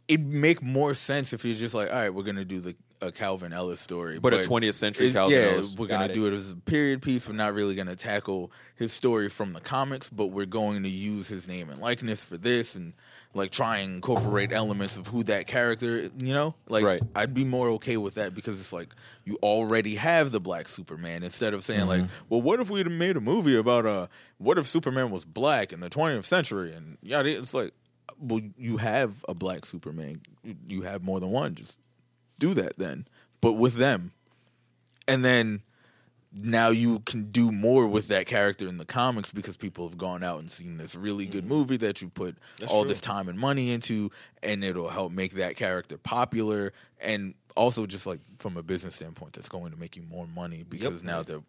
it'd 0.08 0.26
make 0.26 0.64
more 0.64 0.96
sense 0.96 1.32
if 1.32 1.46
you're 1.46 1.56
just 1.56 1.76
like, 1.76 1.90
all 1.90 1.96
right, 1.96 2.14
we're 2.14 2.24
gonna 2.24 2.46
do 2.46 2.60
the 2.60 2.76
a 3.02 3.12
Calvin 3.12 3.54
Ellis 3.54 3.80
story, 3.80 4.20
But 4.20 4.34
a 4.34 4.38
20th 4.40 4.74
century 4.74 5.12
Calvin 5.14 5.38
yeah, 5.38 5.46
Ellis. 5.54 5.76
we're 5.78 5.88
Got 5.88 6.00
gonna 6.00 6.12
it. 6.12 6.14
do 6.16 6.28
it 6.28 6.34
as 6.34 6.52
a 6.52 6.56
period 6.56 7.02
piece. 7.02 7.28
We're 7.28 7.36
not 7.36 7.54
really 7.54 7.74
gonna 7.76 7.96
tackle 7.96 8.52
his 8.76 8.92
story 8.92 9.30
from 9.30 9.54
the 9.54 9.62
comics, 9.62 10.10
but 10.10 10.28
we're 10.28 10.46
going 10.46 10.84
to 10.84 10.90
use 10.90 11.28
his 11.28 11.48
name 11.48 11.70
and 11.70 11.80
likeness 11.82 12.24
for 12.24 12.38
this 12.38 12.76
and 12.76 12.94
like 13.34 13.52
try 13.52 13.78
and 13.78 13.96
incorporate 13.96 14.52
elements 14.52 14.98
of 14.98 15.08
who 15.08 15.24
that 15.24 15.46
character, 15.48 16.10
you 16.18 16.34
know, 16.34 16.56
like 16.68 16.84
Right. 16.84 17.02
I'd 17.16 17.34
be 17.34 17.44
more 17.46 17.70
okay 17.72 17.96
with 17.96 18.16
that 18.16 18.34
because 18.34 18.60
it's 18.60 18.74
like 18.74 18.90
you 19.24 19.38
already 19.44 19.96
have 19.96 20.32
the 20.32 20.40
black 20.40 20.68
Superman 20.68 21.24
instead 21.24 21.54
of 21.54 21.64
saying 21.64 21.86
like, 21.88 22.02
Mm-hmm. 22.02 22.26
well, 22.28 22.42
what 22.42 22.60
if 22.60 22.70
we'd 22.70 22.90
made 22.90 23.16
a 23.18 23.22
movie 23.22 23.56
about 23.56 23.86
uh, 23.86 24.08
what 24.40 24.58
if 24.58 24.66
Superman 24.68 25.12
was 25.12 25.26
black 25.26 25.72
in 25.72 25.80
the 25.80 25.90
20th 25.90 26.26
century 26.26 26.74
and 26.74 26.98
yeah, 27.04 27.22
it's 27.22 27.54
like, 27.54 27.72
well, 28.20 28.42
you 28.58 28.78
have 28.78 29.24
a 29.30 29.34
black 29.36 29.66
Superman, 29.66 30.22
you 30.68 30.82
have 30.82 31.04
more 31.04 31.20
than 31.20 31.30
one, 31.30 31.54
just 31.56 31.78
do 32.40 32.54
that 32.56 32.78
then, 32.78 33.08
but 33.42 33.54
with 33.54 33.76
them, 33.76 34.12
and 35.08 35.24
then 35.24 35.62
now 36.32 36.70
you 36.70 37.00
can 37.00 37.32
do 37.32 37.52
more 37.52 37.88
with 37.88 38.08
that 38.10 38.28
character 38.28 38.68
in 38.68 38.78
the 38.78 38.86
comics 38.86 39.32
because 39.32 39.58
people 39.58 39.88
have 39.88 39.98
gone 39.98 40.24
out 40.24 40.40
and 40.40 40.52
seen 40.52 40.78
this 40.78 40.96
really 40.96 41.26
good 41.26 41.46
mm-hmm. 41.46 41.54
movie 41.54 41.78
that 41.78 42.02
you 42.02 42.10
put 42.10 42.38
all 42.68 42.84
this 42.84 43.02
time 43.02 43.28
and 43.28 43.40
money 43.40 43.72
into 43.72 44.12
and 44.44 44.64
it'll 44.64 44.90
help 44.90 45.12
make 45.12 45.34
that 45.34 45.56
character 45.56 45.98
popular 45.98 46.72
and 47.00 47.34
also 47.56 47.88
just 47.88 48.06
like 48.06 48.20
from 48.38 48.58
a 48.58 48.64
business 48.64 48.96
standpoint 48.96 49.34
that's 49.34 49.50
going 49.50 49.72
to 49.72 49.80
make 49.80 49.96
you 49.96 50.04
more 50.04 50.28
money 50.28 50.64
because 50.70 51.04
now 51.04 51.24
they're 51.24 51.42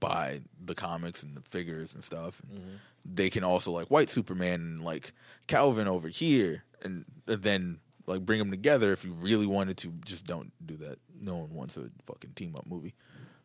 buy 0.00 0.40
the 0.62 0.74
comics 0.74 1.22
and 1.22 1.36
the 1.36 1.40
figures 1.40 1.94
and 1.94 2.02
stuff 2.02 2.40
and 2.40 2.58
mm-hmm. 2.58 2.74
they 3.04 3.30
can 3.30 3.44
also 3.44 3.70
like 3.70 3.86
white 3.88 4.10
superman 4.10 4.60
and 4.60 4.84
like 4.84 5.12
calvin 5.46 5.86
over 5.86 6.08
here 6.08 6.64
and 6.82 7.04
then 7.26 7.78
like 8.08 8.24
bring 8.26 8.38
them 8.38 8.50
together 8.50 8.92
if 8.92 9.04
you 9.04 9.12
really 9.12 9.46
wanted 9.46 9.76
to 9.76 9.88
just 10.04 10.26
don't 10.26 10.50
do 10.66 10.76
that 10.76 10.98
no 11.20 11.36
one 11.36 11.52
wants 11.54 11.76
a 11.76 11.90
fucking 12.06 12.30
team 12.34 12.56
up 12.56 12.66
movie 12.66 12.94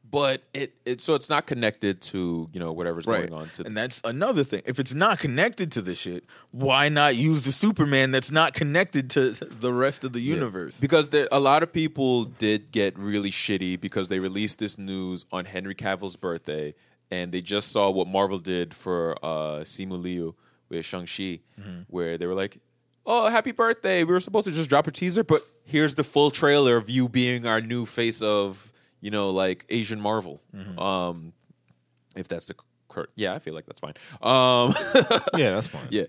but 0.10 0.44
it, 0.54 0.76
it 0.86 1.02
so 1.02 1.16
it's 1.16 1.30
not 1.30 1.48
connected 1.48 2.00
to 2.02 2.48
you 2.54 2.60
know 2.60 2.72
whatever's 2.72 3.06
going 3.06 3.34
on 3.34 3.50
to 3.50 3.66
and 3.66 3.76
that's 3.76 4.00
another 4.04 4.44
thing. 4.44 4.62
If 4.66 4.78
it's 4.80 4.94
not 4.94 5.18
connected 5.18 5.72
to 5.72 5.82
the 5.82 5.96
shit, 5.96 6.26
why 6.52 6.90
not 6.90 7.16
use 7.16 7.46
the 7.46 7.52
Superman 7.52 8.12
that's 8.12 8.30
not 8.30 8.54
connected 8.54 9.10
to 9.12 9.32
the 9.32 9.74
rest 9.74 10.04
of 10.04 10.14
the 10.14 10.20
universe? 10.20 10.80
because 10.80 11.10
there, 11.10 11.28
a 11.32 11.40
lot 11.40 11.64
of 11.64 11.74
people 11.74 12.26
did 12.26 12.72
get 12.72 13.00
really 13.00 13.32
shitty 13.32 13.80
because 13.82 14.10
they 14.10 14.20
released 14.20 14.60
this 14.60 14.78
news 14.78 15.26
on 15.32 15.46
Henry 15.46 15.74
Cavill's 15.74 16.16
birthday, 16.18 16.76
and 17.10 17.32
they 17.32 17.42
just 17.42 17.72
saw 17.72 17.90
what 17.90 18.08
Marvel 18.08 18.38
did 18.40 18.76
for 18.76 19.18
uh, 19.24 19.62
Simu 19.64 20.00
Liu 20.00 20.36
with 20.70 20.86
Shang 20.86 21.08
Chi, 21.08 21.40
Mm-hmm. 21.60 21.82
where 21.88 22.20
they 22.20 22.28
were 22.28 22.36
like, 22.36 22.60
"Oh, 23.06 23.30
happy 23.30 23.52
birthday! 23.52 24.04
We 24.04 24.14
were 24.14 24.20
supposed 24.20 24.48
to 24.48 24.54
just 24.54 24.70
drop 24.70 24.88
a 24.88 24.92
teaser, 24.92 25.24
but 25.24 25.46
here's 25.64 25.96
the 25.96 26.04
full 26.04 26.32
trailer 26.32 26.78
of 26.78 26.90
you 26.90 27.08
being 27.10 27.46
our 27.46 27.62
new 27.62 27.86
face 27.86 28.22
of 28.22 28.72
you 29.02 29.12
know 29.12 29.30
like 29.32 29.66
Asian 29.70 30.00
Marvel." 30.00 30.42
Mm-hmm. 30.56 30.80
Um, 30.80 31.34
if 32.16 32.28
that's 32.28 32.46
the 32.46 32.56
correct, 32.90 33.12
yeah, 33.16 33.34
I 33.34 33.40
feel 33.40 33.54
like 33.54 33.66
that's 33.66 33.80
fine. 33.80 33.94
Um, 34.22 34.74
Yeah, 35.38 35.52
that's 35.56 35.68
fine. 35.68 35.88
Yeah. 35.90 36.06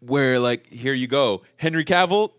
Where 0.00 0.38
like 0.38 0.66
here 0.66 0.94
you 0.94 1.06
go. 1.06 1.42
Henry 1.56 1.84
Cavill, 1.84 2.32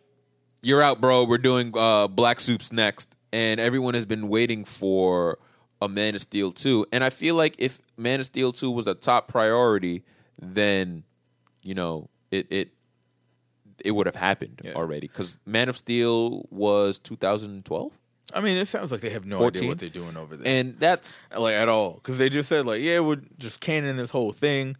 you're 0.62 0.82
out, 0.82 1.00
bro. 1.00 1.24
We're 1.24 1.38
doing 1.38 1.72
uh 1.76 2.08
Black 2.08 2.40
Soups 2.40 2.72
next. 2.74 3.16
And 3.32 3.60
everyone 3.60 3.96
has 3.96 4.06
been 4.06 4.28
waiting 4.28 4.64
for 4.64 5.40
a 5.82 5.90
Man 5.90 6.14
of 6.14 6.22
Steel 6.22 6.52
2. 6.52 6.86
And 6.92 7.04
I 7.04 7.10
feel 7.10 7.34
like 7.34 7.56
if 7.58 7.80
Man 7.98 8.20
of 8.20 8.28
Steel 8.28 8.54
2 8.54 8.70
was 8.70 8.86
a 8.86 8.94
top 8.94 9.28
priority, 9.28 10.04
then 10.40 11.04
you 11.64 11.74
know, 11.74 12.10
it 12.32 12.48
it 12.50 12.70
it 13.84 13.92
would 13.92 14.06
have 14.06 14.16
happened 14.16 14.62
Yeah. 14.64 14.74
already. 14.74 15.08
Because 15.08 15.40
Man 15.46 15.70
of 15.70 15.78
Steel 15.78 16.46
was 16.52 17.00
2012, 17.00 17.92
I 18.34 18.40
mean, 18.42 18.58
it 18.58 18.68
sounds 18.68 18.92
like 18.92 19.02
they 19.02 19.10
have 19.12 19.26
no 19.26 19.38
14? 19.40 19.60
idea 19.60 19.70
what 19.70 19.80
they're 19.80 19.90
doing 19.90 20.18
over 20.18 20.36
there, 20.38 20.48
and 20.48 20.80
that's 20.80 21.20
like 21.38 21.54
at 21.56 21.70
all, 21.70 21.94
because 21.96 22.18
they 22.18 22.30
just 22.30 22.50
said 22.50 22.66
like, 22.66 22.82
yeah, 22.82 23.00
we're 23.00 23.22
just 23.38 23.62
canning 23.62 23.96
this 23.98 24.10
whole 24.12 24.32
thing. 24.32 24.76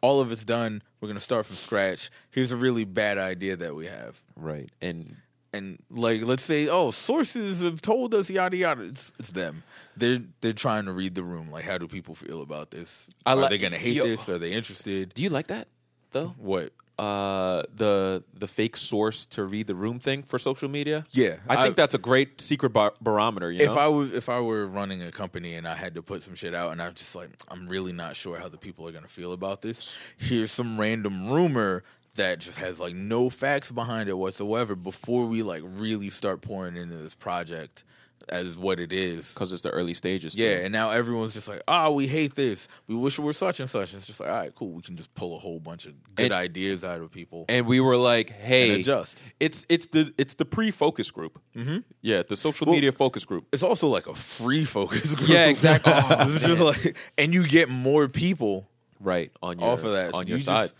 All 0.00 0.20
of 0.20 0.30
it's 0.30 0.44
done. 0.44 0.82
We're 1.00 1.08
gonna 1.08 1.18
start 1.20 1.46
from 1.46 1.56
scratch. 1.56 2.10
Here's 2.30 2.52
a 2.52 2.56
really 2.56 2.84
bad 2.84 3.18
idea 3.18 3.56
that 3.56 3.74
we 3.74 3.86
have, 3.86 4.22
right. 4.36 4.68
And 4.82 5.16
and 5.52 5.78
like, 5.90 6.22
let's 6.22 6.42
say, 6.42 6.68
oh, 6.68 6.90
sources 6.90 7.62
have 7.62 7.80
told 7.80 8.14
us 8.14 8.28
yada 8.28 8.56
yada. 8.56 8.82
It's 8.82 9.12
it's 9.18 9.30
them. 9.30 9.62
They're 9.96 10.20
they're 10.40 10.52
trying 10.52 10.84
to 10.84 10.92
read 10.92 11.14
the 11.14 11.22
room. 11.24 11.50
Like, 11.50 11.64
how 11.64 11.78
do 11.78 11.88
people 11.88 12.14
feel 12.14 12.42
about 12.42 12.70
this? 12.70 13.08
I 13.24 13.32
Are 13.32 13.36
like- 13.36 13.50
they 13.50 13.58
gonna 13.58 13.78
hate 13.78 13.94
yo- 13.96 14.04
this? 14.06 14.28
Are 14.28 14.38
they 14.38 14.52
interested? 14.52 15.14
do 15.14 15.22
you 15.22 15.30
like 15.30 15.46
that 15.48 15.68
though? 16.12 16.34
What? 16.38 16.72
Uh 16.98 17.62
the 17.76 18.24
the 18.34 18.48
fake 18.48 18.76
source 18.76 19.24
to 19.26 19.44
read 19.44 19.66
the 19.68 19.74
room 19.74 20.00
thing 20.00 20.22
for 20.24 20.38
social 20.38 20.68
media 20.68 21.06
Yeah, 21.12 21.36
i, 21.48 21.54
I- 21.56 21.62
think 21.64 21.76
that's 21.76 21.94
a 21.94 21.98
great 21.98 22.40
secret 22.40 22.70
bar- 22.70 22.94
barometer 23.00 23.52
you 23.52 23.60
if 23.60 23.68
know 23.74 23.76
I 23.80 23.86
was 23.86 24.12
if 24.12 24.28
I 24.28 24.40
were 24.40 24.66
running 24.66 25.02
a 25.02 25.12
company 25.12 25.54
and 25.54 25.68
I 25.68 25.74
had 25.76 25.94
to 25.94 26.02
put 26.02 26.22
some 26.24 26.34
shit 26.34 26.54
out 26.54 26.72
and 26.72 26.82
I'm 26.82 26.94
just 26.94 27.14
like 27.14 27.30
I'm 27.48 27.68
really 27.68 27.92
not 27.92 28.16
sure 28.16 28.38
how 28.38 28.48
the 28.48 28.58
people 28.58 28.86
are 28.88 28.92
gonna 28.92 29.06
feel 29.06 29.32
about 29.32 29.62
this. 29.62 29.96
Here's 30.16 30.50
some 30.50 30.78
random 30.80 31.30
rumor 31.30 31.84
that 32.16 32.40
just 32.40 32.58
has 32.58 32.80
like 32.80 32.94
no 32.96 33.30
facts 33.30 33.70
behind 33.70 34.08
it 34.08 34.14
whatsoever 34.18 34.74
before 34.74 35.24
we 35.26 35.42
like 35.44 35.62
really 35.64 36.10
start 36.10 36.40
pouring 36.40 36.76
into 36.76 36.96
this 36.96 37.14
project 37.14 37.84
as 38.28 38.56
what 38.58 38.78
it 38.80 38.92
is. 38.92 39.32
because 39.32 39.52
it's 39.52 39.62
the 39.62 39.70
early 39.70 39.94
stages. 39.94 40.36
Yeah, 40.36 40.52
still. 40.54 40.64
and 40.64 40.72
now 40.72 40.90
everyone's 40.90 41.32
just 41.34 41.48
like, 41.48 41.62
"Ah, 41.68 41.88
we 41.90 42.06
hate 42.06 42.34
this. 42.34 42.68
We 42.86 42.94
wish 42.94 43.18
we 43.18 43.24
were 43.24 43.32
such 43.32 43.60
and 43.60 43.68
such." 43.70 43.94
It's 43.94 44.06
just 44.06 44.20
like, 44.20 44.28
all 44.28 44.34
right, 44.36 44.54
cool. 44.54 44.72
We 44.72 44.82
can 44.82 44.96
just 44.96 45.14
pull 45.14 45.34
a 45.36 45.38
whole 45.38 45.60
bunch 45.60 45.86
of 45.86 45.92
good 46.14 46.24
And- 46.26 46.34
ideas 46.34 46.84
out 46.84 47.00
of 47.00 47.10
people. 47.10 47.44
and 47.48 47.66
we 47.66 47.80
were 47.80 47.96
like, 47.96 48.30
"Hey, 48.30 48.80
adjust. 48.80 49.22
It's 49.40 49.64
it's 49.68 49.86
the 49.88 50.12
it's 50.18 50.34
the 50.34 50.44
pre 50.44 50.70
focus 50.70 51.10
group. 51.10 51.38
Mm-hmm. 51.56 51.78
Yeah, 52.02 52.22
the 52.22 52.36
social 52.36 52.66
Well- 52.66 52.74
media 52.74 52.92
focus 52.92 53.24
group. 53.24 53.46
it's 53.52 53.62
also 53.62 53.88
like 53.88 54.06
a 54.06 54.14
free 54.14 54.64
focus 54.64 55.14
group. 55.16 55.28
Yeah, 55.30 55.46
exactly. 55.46 55.92
Oh, 55.96 56.34
it's 56.34 56.44
just 56.44 56.60
like, 56.60 56.96
and 57.16 57.32
you 57.32 57.46
get 57.46 57.68
more 57.68 58.08
people 58.08 58.68
Right 59.00 59.30
on 59.42 59.58
your 59.60 59.68
off 59.70 59.84
of 59.84 59.92
that. 59.92 60.12
on 60.14 60.22
So 60.24 60.28
your 60.28 60.38
you 60.38 60.42
side. 60.44 60.62
just 60.70 60.74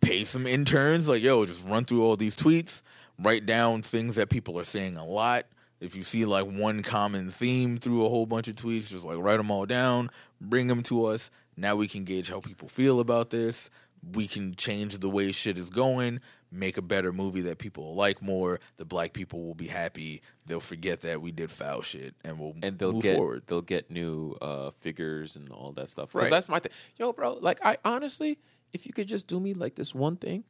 pay 0.00 0.24
some 0.24 0.46
interns, 0.46 1.08
like, 1.08 1.22
yo, 1.22 1.44
just 1.44 1.62
run 1.66 1.84
through 1.84 2.02
all 2.02 2.16
these 2.16 2.34
tweets, 2.34 2.80
write 3.18 3.44
down 3.44 3.82
things 3.82 4.14
that 4.14 4.30
people 4.30 4.58
are 4.58 4.64
saying 4.64 4.96
a 4.96 5.04
lot. 5.04 5.44
If 5.80 5.96
you 5.96 6.02
see 6.02 6.24
like 6.26 6.46
one 6.46 6.82
common 6.82 7.30
theme 7.30 7.78
through 7.78 8.04
a 8.04 8.08
whole 8.08 8.26
bunch 8.26 8.48
of 8.48 8.54
tweets, 8.54 8.88
just 8.88 9.04
like 9.04 9.16
write 9.18 9.38
them 9.38 9.50
all 9.50 9.66
down, 9.66 10.10
bring 10.40 10.66
them 10.66 10.82
to 10.84 11.06
us. 11.06 11.30
Now 11.56 11.74
we 11.76 11.88
can 11.88 12.04
gauge 12.04 12.28
how 12.28 12.40
people 12.40 12.68
feel 12.68 13.00
about 13.00 13.30
this. 13.30 13.70
We 14.14 14.26
can 14.28 14.54
change 14.54 14.98
the 14.98 15.10
way 15.10 15.30
shit 15.32 15.58
is 15.58 15.68
going, 15.68 16.20
make 16.50 16.78
a 16.78 16.82
better 16.82 17.12
movie 17.12 17.42
that 17.42 17.58
people 17.58 17.84
will 17.84 17.94
like 17.94 18.22
more. 18.22 18.58
The 18.78 18.86
black 18.86 19.12
people 19.12 19.44
will 19.44 19.54
be 19.54 19.66
happy. 19.66 20.22
They'll 20.46 20.60
forget 20.60 21.00
that 21.02 21.20
we 21.20 21.32
did 21.32 21.50
foul 21.50 21.82
shit, 21.82 22.14
and 22.24 22.38
we'll 22.38 22.54
and 22.62 22.78
they'll 22.78 22.92
move 22.94 23.02
get 23.02 23.16
forward. 23.16 23.42
they'll 23.46 23.60
get 23.60 23.90
new 23.90 24.36
uh, 24.40 24.70
figures 24.80 25.36
and 25.36 25.50
all 25.50 25.72
that 25.72 25.90
stuff. 25.90 26.12
Because 26.12 26.22
Right. 26.22 26.30
that's 26.30 26.48
my 26.48 26.60
thing. 26.60 26.72
Yo, 26.96 27.12
bro, 27.12 27.34
like 27.42 27.58
I 27.62 27.76
honestly, 27.84 28.38
if 28.72 28.86
you 28.86 28.92
could 28.94 29.06
just 29.06 29.26
do 29.26 29.38
me 29.38 29.52
like 29.52 29.74
this 29.74 29.94
one 29.94 30.16
thing, 30.16 30.44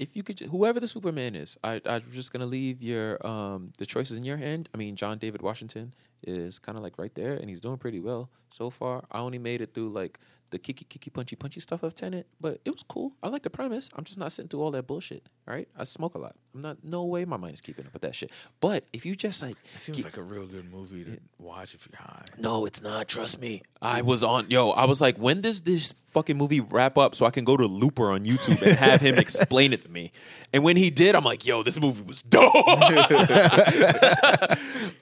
if 0.00 0.16
you 0.16 0.22
could, 0.22 0.40
whoever 0.40 0.80
the 0.80 0.88
Superman 0.88 1.36
is, 1.36 1.58
I 1.62 1.80
I'm 1.84 2.02
just 2.10 2.32
gonna 2.32 2.46
leave 2.46 2.82
your 2.82 3.24
um 3.24 3.72
the 3.76 3.84
choices 3.84 4.16
in 4.16 4.24
your 4.24 4.38
hand. 4.38 4.68
I 4.74 4.78
mean, 4.78 4.96
John 4.96 5.18
David 5.18 5.42
Washington 5.42 5.92
is 6.26 6.58
kind 6.58 6.78
of 6.78 6.82
like 6.82 6.98
right 6.98 7.14
there, 7.14 7.34
and 7.34 7.50
he's 7.50 7.60
doing 7.60 7.76
pretty 7.76 8.00
well 8.00 8.30
so 8.50 8.70
far. 8.70 9.04
I 9.12 9.18
only 9.20 9.38
made 9.38 9.60
it 9.60 9.74
through 9.74 9.90
like 9.90 10.18
the 10.50 10.58
kicky 10.58 10.84
kicky 10.84 11.10
punchy 11.10 11.36
punchy 11.36 11.60
stuff 11.60 11.82
of 11.82 11.94
Tenet, 11.94 12.26
but 12.40 12.60
it 12.64 12.70
was 12.70 12.82
cool. 12.82 13.12
I 13.22 13.28
like 13.28 13.42
the 13.42 13.50
premise. 13.50 13.88
I'm 13.94 14.04
just 14.04 14.18
not 14.18 14.32
sitting 14.32 14.48
through 14.48 14.62
all 14.62 14.70
that 14.72 14.86
bullshit. 14.86 15.24
All 15.48 15.54
right, 15.54 15.68
I 15.76 15.84
smoke 15.84 16.14
a 16.14 16.18
lot. 16.18 16.36
I'm 16.54 16.60
not. 16.60 16.78
No 16.84 17.04
way, 17.04 17.24
my 17.24 17.36
mind 17.36 17.54
is 17.54 17.60
keeping 17.60 17.86
up 17.86 17.92
with 17.92 18.02
that 18.02 18.14
shit. 18.14 18.30
But 18.60 18.84
if 18.92 19.06
you 19.06 19.14
just 19.16 19.42
like 19.42 19.56
It 19.74 19.80
seems 19.80 20.04
like 20.04 20.16
a 20.16 20.22
real 20.22 20.46
good 20.46 20.70
movie 20.72 21.04
to 21.04 21.18
watch 21.38 21.74
if 21.74 21.88
you're 21.90 22.00
high. 22.00 22.24
no, 22.38 22.66
it's 22.66 22.82
not. 22.82 23.08
Trust 23.08 23.40
me. 23.40 23.62
I 23.80 24.02
was 24.02 24.22
on. 24.24 24.50
Yo, 24.50 24.70
I 24.70 24.84
was 24.86 25.00
like, 25.00 25.16
when 25.16 25.40
does 25.40 25.62
this 25.62 25.92
fucking 26.10 26.36
movie 26.36 26.60
wrap 26.60 26.98
up 26.98 27.14
so 27.14 27.26
I 27.26 27.30
can 27.30 27.44
go 27.44 27.56
to 27.56 27.66
Looper 27.66 28.10
on 28.10 28.24
YouTube 28.24 28.60
and 28.62 28.76
have 28.78 29.00
him 29.00 29.16
explain 29.18 29.72
it 29.72 29.82
to 29.84 29.88
me? 29.88 30.12
And 30.52 30.64
when 30.64 30.76
he 30.76 30.90
did, 30.90 31.14
I'm 31.14 31.24
like, 31.24 31.46
yo, 31.46 31.62
this 31.62 31.80
movie 31.80 32.02
was 32.02 32.22
dope. 32.22 32.52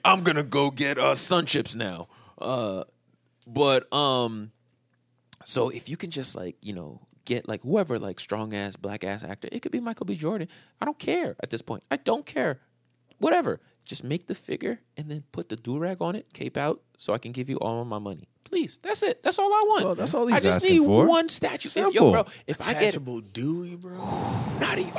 I'm 0.05 0.23
gonna 0.23 0.43
go 0.43 0.71
get 0.71 0.97
uh, 0.97 1.15
sun 1.15 1.45
chips 1.45 1.75
now. 1.75 2.07
Uh, 2.37 2.83
but 3.47 3.91
um, 3.93 4.51
so 5.43 5.69
if 5.69 5.89
you 5.89 5.97
can 5.97 6.11
just 6.11 6.35
like 6.35 6.55
you 6.61 6.73
know 6.73 7.01
get 7.25 7.47
like 7.47 7.61
whoever 7.63 7.99
like 7.99 8.19
strong 8.19 8.53
ass 8.53 8.75
black 8.75 9.03
ass 9.03 9.23
actor, 9.23 9.47
it 9.51 9.61
could 9.61 9.71
be 9.71 9.79
Michael 9.79 10.05
B. 10.05 10.15
Jordan. 10.15 10.47
I 10.81 10.85
don't 10.85 10.97
care 10.99 11.35
at 11.43 11.49
this 11.49 11.61
point. 11.61 11.83
I 11.91 11.97
don't 11.97 12.25
care. 12.25 12.59
Whatever. 13.19 13.59
Just 13.85 14.03
make 14.03 14.27
the 14.27 14.35
figure 14.35 14.79
and 14.97 15.09
then 15.09 15.23
put 15.31 15.49
the 15.49 15.55
do 15.55 15.79
rag 15.79 15.97
on 15.99 16.15
it, 16.15 16.31
cape 16.33 16.57
out, 16.57 16.81
so 16.97 17.11
I 17.13 17.17
can 17.17 17.31
give 17.31 17.49
you 17.49 17.57
all 17.57 17.83
my 17.85 17.97
money. 17.97 18.27
Please, 18.43 18.79
that's 18.83 19.01
it. 19.03 19.23
That's 19.23 19.39
all 19.39 19.51
I 19.51 19.63
want. 19.67 19.85
all- 19.85 19.95
that's 19.95 20.13
all 20.13 20.31
I 20.31 20.39
just 20.39 20.57
asking 20.63 20.79
need 20.81 20.85
for. 20.85 21.07
one 21.07 21.27
statue. 21.29 21.69
If, 21.69 21.75
yo, 21.75 21.83
Simple. 21.91 22.11
bro, 22.11 22.25
if 22.45 22.61
I 22.61 22.73
get 22.73 22.81
Attachable 22.83 23.21
Dewey, 23.21 23.75
bro. 23.75 23.97
not 24.59 24.77
even. 24.77 24.93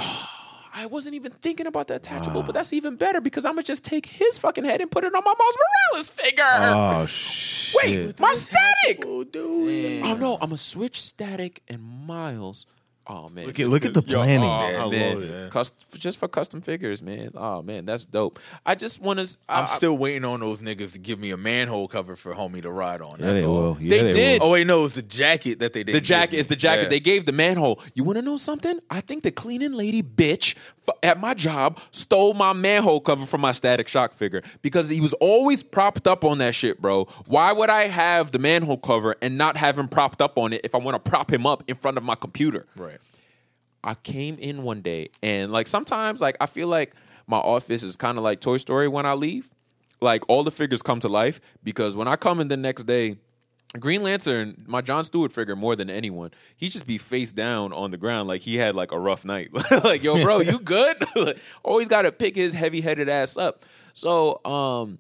I 0.73 0.87
wasn't 0.87 1.15
even 1.15 1.33
thinking 1.33 1.67
about 1.67 1.89
the 1.89 1.97
attachable, 1.97 2.43
but 2.43 2.53
that's 2.53 2.73
even 2.73 2.97
better 2.97 3.21
because 3.21 3.45
I'm 3.45 3.53
gonna 3.55 3.63
just 3.63 3.85
take 3.85 4.07
his 4.07 4.39
fucking 4.39 4.65
head 4.65 4.81
and 4.81 4.91
put 4.91 5.05
it 5.05 5.15
on 5.15 5.23
my 5.25 5.35
Miles 5.39 5.57
Morales 5.93 6.09
figure. 6.09 6.45
Oh 6.45 7.07
shit! 7.07 7.75
Wait, 7.83 8.21
my 8.21 8.33
static. 8.35 8.99
Attachable 8.99 9.25
Dewey. 9.25 10.03
Oh 10.03 10.15
no, 10.15 10.35
I'm 10.35 10.41
gonna 10.41 10.57
switch 10.57 11.01
static 11.01 11.63
and 11.69 11.83
Miles. 11.83 12.67
Oh 13.13 13.29
man, 13.29 13.47
Look 13.47 13.59
at- 13.59 13.67
look 13.69 13.85
at 13.85 13.93
the 13.93 14.03
Yo, 14.07 14.19
planning, 14.19 14.39
oh, 14.45 14.61
man. 14.61 14.75
I 14.81 14.89
man. 14.89 15.15
love 15.15 15.23
it. 15.25 15.51
Cust- 15.51 15.75
just 15.99 16.17
for 16.19 16.29
custom 16.29 16.61
figures, 16.61 17.03
man. 17.03 17.31
Oh 17.35 17.61
man, 17.61 17.85
that's 17.85 18.07
dope. 18.07 18.39
I 18.65 18.77
just 18.77 19.01
want 19.01 19.19
to. 19.19 19.37
I'm 19.49 19.67
still 19.67 19.99
waiting 19.99 20.25
on 20.25 20.39
those 20.39 20.63
niggas 20.63 20.93
to 20.93 20.99
give 21.01 21.19
me 21.19 21.33
a 21.33 21.37
manhole 21.37 21.89
cover 21.89 22.15
for 22.15 22.35
homie 22.35 22.63
to 22.63 22.71
ride 22.71 23.01
on. 23.03 23.19
Yeah, 23.19 23.27
That's 23.27 23.39
they 23.41 23.45
all. 23.47 23.55
will. 23.55 23.77
Yeah, 23.81 23.91
They 23.91 24.03
they 24.05 24.13
did. 24.13 24.41
will. 24.43 24.49
Oh 24.49 24.53
wait, 24.53 24.67
no, 24.69 24.85
it's 24.85 24.95
the 24.95 25.03
jacket 25.03 25.59
that 25.59 25.73
they 25.73 25.83
did. 25.83 25.95
The 25.97 26.01
jacket 26.01 26.37
is 26.37 26.47
the 26.47 26.55
jacket. 26.57 26.85
Yeah. 26.85 26.89
They 26.91 27.01
gave 27.01 27.27
the 27.27 27.33
manhole. 27.33 27.81
You 27.95 28.05
want 28.05 28.19
to 28.19 28.23
know 28.23 28.37
something? 28.37 28.79
I 28.91 29.01
think 29.01 29.25
the 29.25 29.33
cleaning 29.33 29.73
lady 29.73 30.05
bitch 30.05 30.55
f- 30.87 30.95
at 31.03 31.19
my 31.19 31.35
job 31.35 31.81
stole 31.91 32.35
my 32.35 32.53
manhole 32.53 33.01
cover 33.01 33.27
from 33.27 33.41
my 33.41 33.51
Static 33.53 33.89
Shock 33.89 34.15
figure 34.15 34.43
because 34.63 34.89
he 34.89 35.01
was 35.01 35.15
always 35.15 35.65
propped 35.65 36.07
up 36.07 36.25
on 36.25 36.39
that 36.39 36.55
shit, 36.55 36.81
bro. 36.81 37.07
Why 37.27 37.51
would 37.51 37.71
I 37.71 37.89
have 37.89 38.31
the 38.31 38.39
manhole 38.39 38.79
cover 38.79 39.17
and 39.21 39.37
not 39.37 39.57
have 39.57 39.77
him 39.77 39.89
propped 39.89 40.23
up 40.23 40.39
on 40.39 40.53
it 40.53 40.61
if 40.63 40.77
I 40.77 40.79
want 40.79 41.03
to 41.03 41.11
prop 41.11 41.33
him 41.33 41.45
up 41.45 41.65
in 41.67 41.75
front 41.75 41.97
of 41.99 42.05
my 42.05 42.15
computer? 42.15 42.67
right. 42.77 42.99
I 43.83 43.95
came 43.95 44.39
in 44.39 44.63
one 44.63 44.83
day 44.83 45.11
and 45.23 45.53
like 45.53 45.67
sometimes 45.67 46.21
like 46.21 46.37
I 46.41 46.47
feel 46.47 46.69
like 46.69 46.95
my 47.27 47.39
office 47.39 47.83
is 47.83 47.97
kind 47.97 48.19
of 48.19 48.25
like 48.25 48.41
Toy 48.41 48.57
Story 48.57 48.89
when 48.89 49.07
I 49.07 49.15
leave. 49.15 49.51
Like 50.03 50.23
all 50.29 50.43
the 50.45 50.51
figures 50.51 50.83
come 50.83 51.01
to 51.01 51.09
life 51.09 51.41
because 51.63 51.95
when 51.95 52.09
I 52.09 52.17
come 52.17 52.41
in 52.41 52.49
the 52.49 52.57
next 52.57 52.85
day, 52.85 53.17
Green 53.79 54.03
Lantern, 54.03 54.65
my 54.67 54.81
John 54.81 55.05
Stewart 55.05 55.31
figure 55.31 55.55
more 55.55 55.77
than 55.77 55.89
anyone, 55.89 56.31
he 56.57 56.69
just 56.69 56.87
be 56.87 56.99
face 56.99 57.31
down 57.31 57.73
on 57.73 57.91
the 57.93 57.97
ground 57.97 58.27
like 58.27 58.41
he 58.41 58.57
had 58.57 58.75
like 58.75 58.91
a 58.91 58.99
rough 58.99 59.25
night. 59.25 59.51
like, 59.85 60.03
yo, 60.03 60.21
bro, 60.23 60.41
you 60.41 60.59
good? 60.59 60.97
Always 61.63 61.87
got 61.87 62.03
to 62.03 62.13
pick 62.13 62.35
his 62.35 62.53
heavy 62.53 62.81
headed 62.81 63.09
ass 63.09 63.37
up. 63.37 63.65
So, 63.93 64.45
um, 64.45 64.99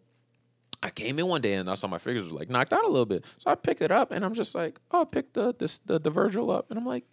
I 0.82 0.90
came 0.90 1.18
in 1.18 1.26
one 1.26 1.40
day 1.40 1.54
and 1.54 1.68
I 1.68 1.74
saw 1.74 1.88
my 1.88 1.98
figures 1.98 2.30
were 2.30 2.38
like 2.38 2.48
knocked 2.48 2.72
out 2.72 2.84
a 2.84 2.88
little 2.88 3.06
bit. 3.06 3.26
So 3.38 3.50
I 3.50 3.54
picked 3.54 3.82
it 3.82 3.90
up 3.90 4.12
and 4.12 4.24
I'm 4.24 4.34
just 4.34 4.54
like, 4.54 4.78
oh, 4.92 5.02
I 5.02 5.04
picked 5.04 5.34
the 5.34 5.52
this 5.52 5.78
the, 5.80 5.98
the 5.98 6.10
Virgil 6.10 6.50
up 6.50 6.70
and 6.70 6.78
I'm 6.78 6.86
like, 6.86 7.04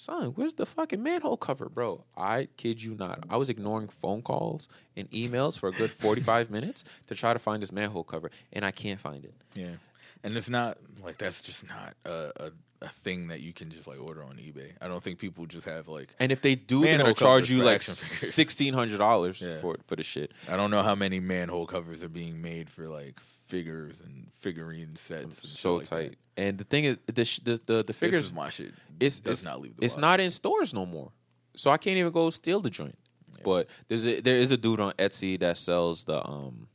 son, 0.00 0.32
where's 0.34 0.54
the 0.54 0.66
fucking 0.66 1.02
manhole 1.02 1.36
cover, 1.36 1.68
bro? 1.68 2.04
I 2.16 2.48
kid 2.56 2.82
you 2.82 2.94
not. 2.94 3.24
I 3.28 3.36
was 3.36 3.50
ignoring 3.50 3.88
phone 3.88 4.22
calls 4.22 4.68
and 4.96 5.10
emails 5.10 5.58
for 5.58 5.68
a 5.68 5.72
good 5.72 5.90
45 5.90 6.50
minutes 6.56 6.84
to 7.08 7.14
try 7.14 7.32
to 7.32 7.38
find 7.38 7.62
this 7.62 7.70
manhole 7.72 8.04
cover 8.04 8.30
and 8.52 8.64
I 8.64 8.70
can't 8.70 8.98
find 8.98 9.24
it. 9.24 9.34
Yeah, 9.54 9.76
and 10.24 10.36
it's 10.36 10.48
not 10.48 10.78
like 11.04 11.18
that's 11.18 11.42
just 11.42 11.68
not 11.68 11.94
a, 12.04 12.32
a 12.36 12.50
a 12.82 12.88
thing 12.88 13.28
that 13.28 13.40
you 13.40 13.52
can 13.52 13.70
just 13.70 13.86
like 13.86 14.00
order 14.00 14.22
on 14.24 14.36
eBay. 14.36 14.72
I 14.80 14.88
don't 14.88 15.02
think 15.02 15.18
people 15.18 15.44
just 15.46 15.66
have 15.66 15.86
like. 15.88 16.14
And 16.18 16.32
if 16.32 16.40
they 16.40 16.54
do, 16.54 16.80
they'll 16.82 17.14
charge 17.14 17.50
you 17.50 17.62
like 17.62 17.82
sixteen 18.40 18.72
hundred 18.74 18.98
dollars 18.98 19.40
Yeah. 19.40 19.58
for 19.60 19.76
for 19.86 19.96
the 19.96 20.02
shit. 20.02 20.32
I 20.48 20.56
don't 20.56 20.70
know 20.70 20.82
how 20.82 20.94
many 20.94 21.20
manhole 21.20 21.66
covers 21.66 22.02
are 22.02 22.08
being 22.08 22.40
made 22.40 22.70
for 22.70 22.88
like 22.88 23.20
figures 23.20 24.00
and 24.00 24.28
figurine 24.38 24.96
sets. 24.96 25.24
And 25.24 25.34
So 25.36 25.74
like 25.76 25.88
that. 25.88 25.96
tight. 25.96 26.18
And 26.36 26.56
the 26.58 26.64
thing 26.64 26.84
is, 26.84 26.96
the 27.12 27.24
sh- 27.24 27.40
the 27.44 27.60
the, 27.66 27.74
the 27.78 27.82
This 27.84 27.96
figures 27.96 28.24
is 28.26 28.32
my 28.32 28.48
shit. 28.50 28.72
it's 28.98 29.20
does 29.20 29.38
it's, 29.38 29.44
not 29.44 29.60
leave. 29.60 29.76
The 29.76 29.84
It's 29.84 29.96
box. 29.96 30.00
not 30.00 30.20
in 30.20 30.30
stores 30.30 30.72
no 30.72 30.86
more, 30.86 31.12
so 31.54 31.70
I 31.70 31.76
can't 31.76 31.96
even 31.98 32.12
go 32.12 32.30
steal 32.30 32.60
the 32.60 32.70
joint. 32.70 32.96
But 33.44 33.68
there's 33.88 34.04
a, 34.06 34.20
there 34.20 34.36
is 34.36 34.50
a 34.52 34.56
dude 34.58 34.80
on 34.80 34.92
Etsy 34.98 35.38
that 35.40 35.56
sells 35.58 36.04
the 36.04 36.26
um 36.26 36.68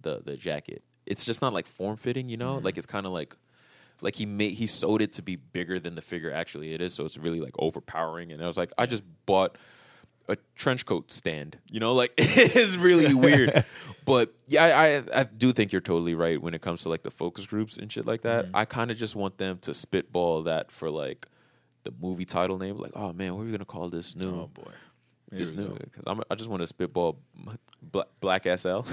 the 0.00 0.22
the 0.24 0.36
jacket. 0.36 0.82
It's 1.06 1.24
just 1.24 1.42
not 1.42 1.52
like 1.52 1.66
form 1.66 1.96
fitting, 1.96 2.28
you 2.30 2.36
know. 2.38 2.56
Like 2.58 2.78
it's 2.78 2.86
kind 2.86 3.04
of 3.06 3.12
like 3.12 3.36
like 4.00 4.16
he 4.16 4.26
made 4.26 4.54
he 4.54 4.66
sewed 4.66 5.02
it 5.02 5.12
to 5.14 5.22
be 5.22 5.36
bigger 5.36 5.78
than 5.78 5.94
the 5.94 6.02
figure 6.02 6.32
actually 6.32 6.72
it 6.72 6.80
is, 6.80 6.94
so 6.94 7.04
it's 7.04 7.18
really 7.18 7.40
like 7.40 7.54
overpowering. 7.58 8.32
And 8.32 8.42
I 8.42 8.46
was 8.46 8.56
like, 8.56 8.72
I 8.76 8.86
just 8.86 9.04
bought 9.26 9.56
a 10.28 10.36
trench 10.56 10.86
coat 10.86 11.10
stand. 11.10 11.58
You 11.70 11.80
know, 11.80 11.94
like 11.94 12.12
it 12.18 12.56
is 12.56 12.76
really 12.76 13.14
weird. 13.14 13.64
but 14.04 14.34
yeah, 14.46 14.64
I, 14.64 14.96
I 14.96 15.20
I 15.20 15.24
do 15.24 15.52
think 15.52 15.72
you're 15.72 15.80
totally 15.80 16.14
right 16.14 16.40
when 16.40 16.54
it 16.54 16.62
comes 16.62 16.82
to 16.82 16.88
like 16.88 17.02
the 17.02 17.10
focus 17.10 17.46
groups 17.46 17.76
and 17.76 17.90
shit 17.90 18.06
like 18.06 18.22
that. 18.22 18.46
Mm-hmm. 18.46 18.56
I 18.56 18.64
kind 18.64 18.90
of 18.90 18.96
just 18.96 19.16
want 19.16 19.38
them 19.38 19.58
to 19.58 19.74
spitball 19.74 20.42
that 20.44 20.70
for 20.70 20.90
like 20.90 21.26
the 21.84 21.92
movie 22.00 22.24
title 22.24 22.58
name. 22.58 22.78
Like, 22.78 22.92
oh 22.94 23.12
man, 23.12 23.34
what 23.34 23.42
are 23.42 23.44
we 23.46 23.52
gonna 23.52 23.64
call 23.64 23.88
this 23.88 24.16
new? 24.16 24.28
Oh 24.28 24.50
boy. 24.52 24.70
Here 25.30 25.38
this 25.40 25.52
new 25.52 25.68
because 25.74 26.04
I'm 26.06 26.22
just 26.36 26.48
want 26.50 26.60
to 26.62 26.66
spitball 26.66 27.18
Black, 27.82 28.06
Black 28.20 28.46
Ass 28.52 28.66
El, 28.66 28.78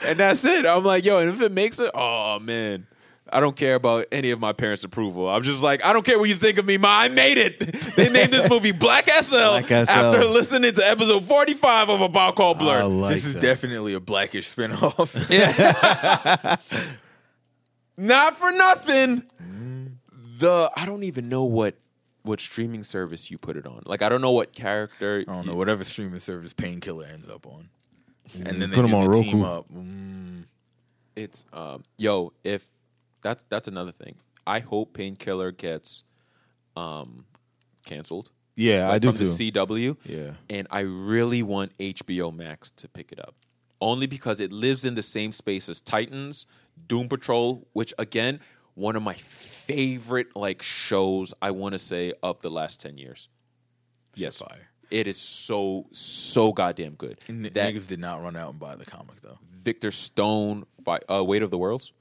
and 0.00 0.18
that's 0.18 0.44
it. 0.44 0.66
I'm 0.66 0.84
like, 0.84 1.04
yo, 1.04 1.18
and 1.18 1.30
if 1.30 1.40
it 1.40 1.52
makes 1.52 1.78
it, 1.78 1.90
oh 1.94 2.38
man. 2.38 2.86
I 3.34 3.40
don't 3.40 3.56
care 3.56 3.76
about 3.76 4.04
any 4.12 4.30
of 4.30 4.40
my 4.40 4.52
parents' 4.52 4.84
approval. 4.84 5.26
I'm 5.26 5.42
just 5.42 5.62
like, 5.62 5.82
I 5.82 5.94
don't 5.94 6.04
care 6.04 6.18
what 6.18 6.28
you 6.28 6.34
think 6.34 6.58
of 6.58 6.66
me, 6.66 6.76
ma. 6.76 6.88
I 7.00 7.08
made 7.08 7.38
it. 7.38 7.60
They 7.96 8.10
named 8.10 8.30
this 8.30 8.46
movie 8.50 8.72
Black 8.72 9.08
Ass 9.08 9.32
El, 9.32 9.52
Black 9.60 9.70
Ass 9.70 9.88
El. 9.88 10.12
after 10.14 10.26
listening 10.26 10.74
to 10.74 10.86
episode 10.86 11.24
45 11.24 11.88
of 11.88 12.00
A 12.02 12.10
Ball 12.10 12.32
Called 12.32 12.58
Blur. 12.58 12.84
like 12.84 13.14
this 13.14 13.24
is 13.24 13.32
that. 13.32 13.40
definitely 13.40 13.94
a 13.94 14.00
blackish 14.00 14.54
spinoff. 14.54 15.08
Not 17.96 18.36
for 18.36 18.50
nothing. 18.52 19.22
Mm. 19.42 19.92
The 20.38 20.70
I 20.76 20.84
don't 20.84 21.04
even 21.04 21.30
know 21.30 21.44
what 21.44 21.76
what 22.22 22.40
streaming 22.40 22.82
service 22.84 23.30
you 23.30 23.38
put 23.38 23.56
it 23.56 23.66
on. 23.66 23.82
Like 23.86 24.02
I 24.02 24.08
don't 24.08 24.20
know 24.20 24.30
what 24.32 24.52
character. 24.52 25.24
I 25.26 25.32
don't 25.32 25.46
know 25.46 25.54
whatever 25.54 25.84
streaming 25.84 26.20
service 26.20 26.52
Painkiller 26.52 27.06
ends 27.06 27.28
up 27.28 27.46
on, 27.46 27.68
and 28.34 28.60
then 28.60 28.70
they 28.70 28.76
Put 28.76 28.84
'em 28.84 28.90
do 28.90 28.96
on 28.96 29.10
the 29.10 29.22
team 29.22 29.42
up. 29.42 29.66
Mm, 29.72 30.44
It's 31.16 31.44
um, 31.52 31.82
yo, 31.98 32.32
if 32.44 32.66
that's 33.22 33.44
that's 33.48 33.68
another 33.68 33.92
thing. 33.92 34.16
I 34.46 34.60
hope 34.60 34.92
Painkiller 34.94 35.52
gets 35.52 36.04
um 36.76 37.24
canceled. 37.84 38.30
Yeah, 38.54 38.90
I 38.90 38.98
do 38.98 39.08
from 39.08 39.16
too. 39.16 39.24
the 39.26 39.50
CW. 39.52 39.96
Yeah. 40.04 40.32
and 40.50 40.66
I 40.70 40.80
really 40.80 41.42
want 41.42 41.76
HBO 41.78 42.34
Max 42.34 42.70
to 42.72 42.88
pick 42.88 43.10
it 43.10 43.18
up, 43.18 43.34
only 43.80 44.06
because 44.06 44.40
it 44.40 44.52
lives 44.52 44.84
in 44.84 44.94
the 44.94 45.02
same 45.02 45.32
space 45.32 45.68
as 45.70 45.80
Titans, 45.80 46.44
Doom 46.86 47.08
Patrol, 47.08 47.66
which 47.72 47.94
again, 47.98 48.40
one 48.74 48.96
of 48.96 49.02
my 49.02 49.14
favorite 49.14 50.34
like 50.36 50.62
shows. 50.62 51.34
I 51.42 51.50
want 51.52 51.72
to 51.72 51.78
say 51.78 52.12
of 52.22 52.40
the 52.42 52.50
last 52.50 52.80
ten 52.80 52.98
years. 52.98 53.28
Yes, 54.14 54.38
fire. 54.38 54.68
it 54.90 55.06
is 55.06 55.16
so 55.18 55.86
so 55.92 56.52
goddamn 56.52 56.94
good. 56.94 57.18
N- 57.28 57.42
that 57.42 57.54
niggas 57.54 57.86
did 57.86 58.00
not 58.00 58.22
run 58.22 58.36
out 58.36 58.50
and 58.50 58.58
buy 58.60 58.76
the 58.76 58.84
comic 58.84 59.22
though. 59.22 59.38
Victor 59.62 59.90
Stone, 59.90 60.66
fi- 60.84 61.00
uh, 61.10 61.22
Weight 61.24 61.42
of 61.42 61.50
the 61.50 61.58
Worlds. 61.58 61.92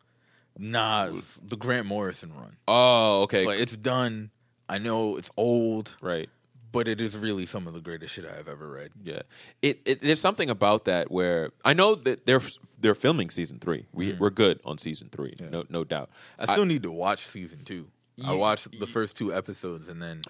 Nah, 0.57 1.09
the 1.43 1.55
Grant 1.55 1.87
Morrison 1.87 2.33
run. 2.33 2.57
Oh, 2.67 3.21
okay, 3.23 3.39
It's 3.39 3.47
like 3.47 3.59
it's 3.59 3.77
done. 3.77 4.31
I 4.67 4.77
know 4.79 5.15
it's 5.17 5.31
old, 5.37 5.95
right. 6.01 6.29
But 6.71 6.87
it 6.87 7.01
is 7.01 7.17
really 7.17 7.45
some 7.45 7.67
of 7.67 7.73
the 7.73 7.81
greatest 7.81 8.13
shit 8.13 8.25
I 8.25 8.35
have 8.35 8.47
ever 8.47 8.69
read. 8.69 8.91
Yeah, 9.03 9.21
it, 9.61 9.81
it 9.85 10.01
there's 10.01 10.21
something 10.21 10.49
about 10.49 10.85
that 10.85 11.11
where 11.11 11.51
I 11.65 11.73
know 11.73 11.95
that 11.95 12.25
they're 12.25 12.41
they're 12.79 12.95
filming 12.95 13.29
season 13.29 13.59
three. 13.59 13.85
We 13.93 14.11
mm-hmm. 14.11 14.19
we're 14.19 14.29
good 14.29 14.59
on 14.65 14.77
season 14.77 15.09
three, 15.11 15.35
no 15.39 15.65
no 15.69 15.83
doubt. 15.83 16.09
I 16.39 16.51
still 16.51 16.65
need 16.65 16.83
to 16.83 16.91
watch 16.91 17.27
season 17.27 17.63
two. 17.63 17.87
I 18.25 18.35
watched 18.35 18.79
the 18.79 18.87
first 18.87 19.17
two 19.17 19.33
episodes 19.33 19.89
and 19.89 20.01
then 20.01 20.21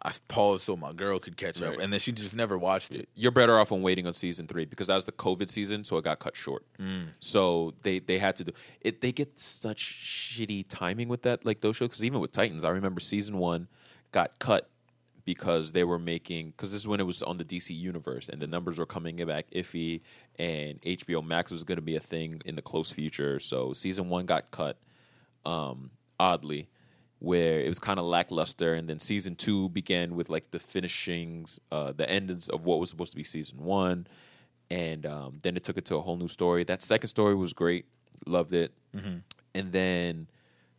I 0.00 0.12
paused 0.28 0.64
so 0.64 0.76
my 0.76 0.92
girl 0.92 1.18
could 1.18 1.36
catch 1.36 1.60
up, 1.60 1.78
and 1.80 1.92
then 1.92 1.98
she 1.98 2.12
just 2.12 2.36
never 2.36 2.56
watched 2.56 2.94
it. 2.94 3.08
you're 3.16 3.32
better 3.32 3.58
off 3.58 3.72
on 3.72 3.82
waiting 3.82 4.06
on 4.06 4.14
season 4.14 4.46
three 4.46 4.64
because 4.64 4.86
that 4.86 4.94
was 4.94 5.04
the 5.04 5.12
COVID 5.12 5.48
season, 5.48 5.82
so 5.82 5.96
it 5.96 6.04
got 6.04 6.20
cut 6.20 6.36
short. 6.36 6.64
Mm. 6.78 7.08
So 7.18 7.74
they 7.82 7.98
they 7.98 8.18
had 8.18 8.36
to 8.36 8.44
do 8.44 8.52
it. 8.80 9.00
They 9.00 9.10
get 9.10 9.40
such 9.40 9.82
shitty 9.82 10.66
timing 10.68 11.08
with 11.08 11.22
that, 11.22 11.44
like 11.44 11.62
those 11.62 11.76
shows. 11.76 11.88
Because 11.88 12.04
even 12.04 12.20
with 12.20 12.30
Titans, 12.30 12.64
I 12.64 12.70
remember 12.70 13.00
season 13.00 13.38
one 13.38 13.66
got 14.12 14.38
cut 14.38 14.70
because 15.28 15.72
they 15.72 15.84
were 15.84 15.98
making 15.98 16.48
because 16.52 16.72
this 16.72 16.80
is 16.80 16.88
when 16.88 17.00
it 17.00 17.06
was 17.06 17.22
on 17.22 17.36
the 17.36 17.44
DC 17.44 17.78
universe 17.78 18.30
and 18.30 18.40
the 18.40 18.46
numbers 18.46 18.78
were 18.78 18.86
coming 18.86 19.16
back 19.26 19.44
iffy, 19.50 20.00
and 20.38 20.80
HBO 20.80 21.22
Max 21.22 21.52
was 21.52 21.64
going 21.64 21.76
to 21.76 21.82
be 21.82 21.96
a 21.96 22.00
thing 22.00 22.40
in 22.46 22.54
the 22.54 22.62
close 22.62 22.90
future. 22.90 23.38
So 23.38 23.74
season 23.74 24.08
one 24.08 24.24
got 24.24 24.50
cut, 24.50 24.78
um, 25.44 25.90
oddly 26.18 26.70
where 27.18 27.60
it 27.60 27.68
was 27.68 27.78
kind 27.78 27.98
of 27.98 28.06
lackluster, 28.06 28.72
and 28.72 28.88
then 28.88 28.98
season 28.98 29.34
two 29.34 29.68
began 29.68 30.14
with 30.14 30.30
like 30.30 30.50
the 30.50 30.58
finishings, 30.58 31.60
uh, 31.70 31.92
the 31.92 32.08
endings 32.08 32.48
of 32.48 32.64
what 32.64 32.80
was 32.80 32.88
supposed 32.88 33.12
to 33.12 33.16
be 33.18 33.22
season 33.22 33.58
one, 33.58 34.06
and 34.70 35.04
um, 35.04 35.40
then 35.42 35.58
it 35.58 35.62
took 35.62 35.76
it 35.76 35.84
to 35.84 35.96
a 35.96 36.00
whole 36.00 36.16
new 36.16 36.28
story. 36.28 36.64
That 36.64 36.80
second 36.80 37.10
story 37.10 37.34
was 37.34 37.52
great, 37.52 37.84
loved 38.24 38.54
it, 38.54 38.72
and 39.54 39.72
then 39.72 40.28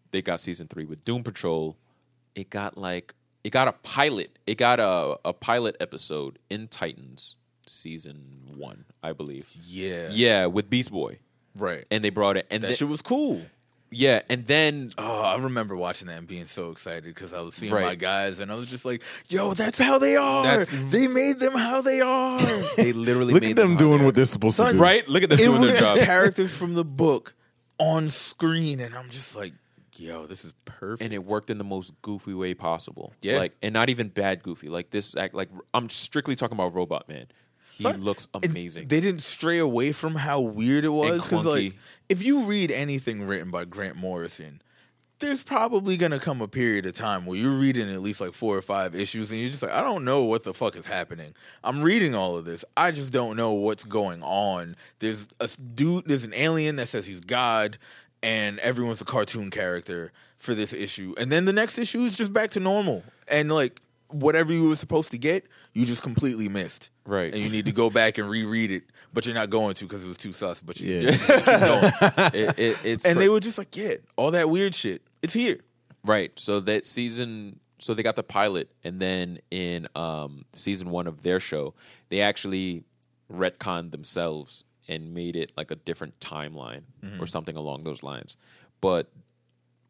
they 0.09 0.23
got 0.23 0.41
season 0.41 0.67
three 0.67 0.85
with 0.85 1.05
Doom 1.05 1.21
Patrol. 1.23 1.77
It 2.33 2.49
got 2.49 2.79
like 2.79 3.13
it 3.43 3.51
got 3.51 3.67
a 3.67 3.73
pilot, 3.73 4.37
it 4.47 4.55
got 4.55 4.79
a 4.79 5.17
a 5.25 5.33
pilot 5.33 5.75
episode 5.79 6.39
in 6.49 6.67
Titans 6.67 7.35
season 7.67 8.23
one, 8.55 8.85
I 9.03 9.13
believe. 9.13 9.49
Yeah, 9.65 10.09
Yeah, 10.11 10.45
with 10.47 10.69
Beast 10.69 10.91
Boy, 10.91 11.19
right. 11.55 11.85
and 11.91 12.03
they 12.03 12.09
brought 12.09 12.37
it, 12.37 12.47
and 12.49 12.63
that 12.63 12.67
then, 12.67 12.75
shit 12.75 12.87
was 12.87 13.01
cool. 13.01 13.41
yeah, 13.91 14.21
and 14.29 14.45
then 14.47 14.91
Oh, 14.97 15.21
I 15.21 15.37
remember 15.37 15.75
watching 15.75 16.07
that 16.07 16.17
and 16.17 16.27
being 16.27 16.47
so 16.47 16.71
excited 16.71 17.03
because 17.05 17.33
I 17.33 17.41
was 17.41 17.53
seeing 17.55 17.71
my 17.71 17.95
guys 17.95 18.39
and 18.39 18.51
I 18.51 18.55
was 18.55 18.67
just 18.67 18.85
like, 18.85 19.03
"Yo, 19.29 19.53
that's 19.53 19.79
how 19.79 19.97
they 19.99 20.15
are. 20.15 20.43
That's- 20.43 20.69
they 20.89 21.07
made 21.07 21.39
them 21.39 21.53
how 21.53 21.81
they 21.81 22.01
are." 22.01 22.39
they 22.75 22.91
literally 22.93 23.33
Look 23.33 23.43
made 23.43 23.51
at 23.51 23.55
them 23.57 23.73
how 23.73 23.77
doing 23.77 23.99
they 23.99 24.05
what 24.05 24.15
they're 24.15 24.25
supposed 24.25 24.57
to 24.57 24.71
do. 24.71 24.77
Right? 24.77 25.07
Look 25.07 25.23
at 25.23 25.29
them 25.29 25.39
it 25.39 25.43
doing 25.45 25.61
was 25.61 25.71
their 25.71 25.79
job. 25.81 25.97
characters 25.99 26.53
from 26.55 26.73
the 26.73 26.83
book 26.85 27.33
on 27.77 28.09
screen, 28.09 28.79
and 28.79 28.93
I'm 28.95 29.09
just 29.09 29.35
like, 29.35 29.53
"Yo, 29.99 30.25
this 30.25 30.45
is 30.45 30.53
perfect." 30.65 31.01
and 31.01 31.13
it 31.13 31.25
worked 31.25 31.49
in 31.49 31.57
the 31.57 31.63
most 31.63 31.93
goofy 32.01 32.33
way 32.33 32.53
possible. 32.53 33.13
Yeah. 33.21 33.37
like 33.37 33.55
and 33.61 33.73
not 33.73 33.89
even 33.89 34.09
bad 34.09 34.43
goofy. 34.43 34.69
Like 34.69 34.89
this, 34.91 35.15
act 35.15 35.33
like 35.33 35.49
I'm 35.73 35.89
strictly 35.89 36.35
talking 36.35 36.55
about 36.55 36.73
Robot 36.73 37.07
Man. 37.09 37.27
He 37.79 37.93
looks 37.93 38.27
and 38.33 38.43
amazing. 38.45 38.89
They 38.89 38.99
didn't 38.99 39.21
stray 39.21 39.57
away 39.57 39.93
from 39.93 40.15
how 40.15 40.41
weird 40.41 40.83
it 40.83 40.89
was 40.89 41.23
because, 41.23 41.45
like, 41.45 41.73
if 42.09 42.21
you 42.21 42.41
read 42.41 42.71
anything 42.71 43.25
written 43.25 43.51
by 43.51 43.63
Grant 43.63 43.95
Morrison, 43.95 44.61
there's 45.19 45.43
probably 45.43 45.95
gonna 45.95 46.19
come 46.19 46.41
a 46.41 46.47
period 46.47 46.85
of 46.85 46.93
time 46.93 47.25
where 47.25 47.37
you're 47.37 47.57
reading 47.57 47.89
at 47.89 48.01
least 48.01 48.19
like 48.19 48.33
four 48.33 48.57
or 48.57 48.61
five 48.61 48.95
issues, 48.95 49.31
and 49.31 49.39
you're 49.39 49.49
just 49.49 49.61
like, 49.61 49.71
I 49.71 49.81
don't 49.81 50.03
know 50.03 50.23
what 50.23 50.43
the 50.43 50.53
fuck 50.53 50.75
is 50.75 50.87
happening. 50.87 51.33
I'm 51.63 51.81
reading 51.81 52.15
all 52.15 52.37
of 52.37 52.43
this, 52.43 52.65
I 52.75 52.91
just 52.91 53.13
don't 53.13 53.37
know 53.37 53.53
what's 53.53 53.85
going 53.85 54.23
on. 54.23 54.75
There's 54.99 55.27
a 55.39 55.47
dude, 55.47 56.05
there's 56.05 56.25
an 56.25 56.33
alien 56.33 56.75
that 56.77 56.87
says 56.87 57.05
he's 57.07 57.21
God, 57.21 57.77
and 58.23 58.59
everyone's 58.59 59.01
a 59.01 59.05
cartoon 59.05 59.49
character 59.49 60.11
for 60.37 60.53
this 60.55 60.73
issue, 60.73 61.13
and 61.17 61.31
then 61.31 61.45
the 61.45 61.53
next 61.53 61.77
issue 61.77 62.03
is 62.05 62.15
just 62.15 62.31
back 62.33 62.51
to 62.51 62.59
normal, 62.59 63.03
and 63.27 63.51
like. 63.51 63.81
Whatever 64.11 64.51
you 64.51 64.67
were 64.69 64.75
supposed 64.75 65.11
to 65.11 65.19
get, 65.19 65.45
you 65.75 65.85
just 65.85 66.01
completely 66.01 66.49
missed. 66.49 66.89
Right. 67.05 67.31
And 67.31 67.43
you 67.43 67.47
need 67.47 67.67
to 67.67 67.71
go 67.71 67.91
back 67.91 68.17
and 68.17 68.27
reread 68.27 68.71
it, 68.71 68.85
but 69.13 69.27
you're 69.27 69.35
not 69.35 69.51
going 69.51 69.75
to 69.75 69.85
because 69.85 70.03
it 70.03 70.07
was 70.07 70.17
too 70.17 70.33
sus. 70.33 70.61
But 70.61 70.79
you, 70.81 70.95
Yeah. 70.95 71.11
you 71.11 71.45
going. 71.45 71.93
It- 72.33 72.57
it- 72.59 72.77
it's 72.83 73.05
and 73.05 73.21
they 73.21 73.29
were 73.29 73.39
just 73.39 73.59
like, 73.59 73.77
yeah, 73.77 73.97
all 74.15 74.31
that 74.31 74.49
weird 74.49 74.73
shit, 74.73 75.03
it's 75.21 75.35
here. 75.35 75.59
right. 76.03 76.31
So 76.39 76.59
that 76.61 76.87
season, 76.87 77.59
so 77.77 77.93
they 77.93 78.01
got 78.01 78.15
the 78.15 78.23
pilot, 78.23 78.71
and 78.83 78.99
then 78.99 79.37
in 79.51 79.87
um, 79.95 80.43
season 80.53 80.89
one 80.89 81.05
of 81.05 81.21
their 81.21 81.39
show, 81.39 81.75
they 82.09 82.21
actually 82.21 82.85
retconned 83.31 83.91
themselves 83.91 84.63
and 84.89 85.13
made 85.13 85.35
it 85.37 85.53
like 85.55 85.71
a 85.71 85.75
different 85.75 86.19
timeline 86.19 86.81
Mm-hmm. 87.03 87.21
or 87.23 87.27
something 87.27 87.55
along 87.55 87.83
those 87.85 88.03
lines. 88.03 88.35
But 88.81 89.09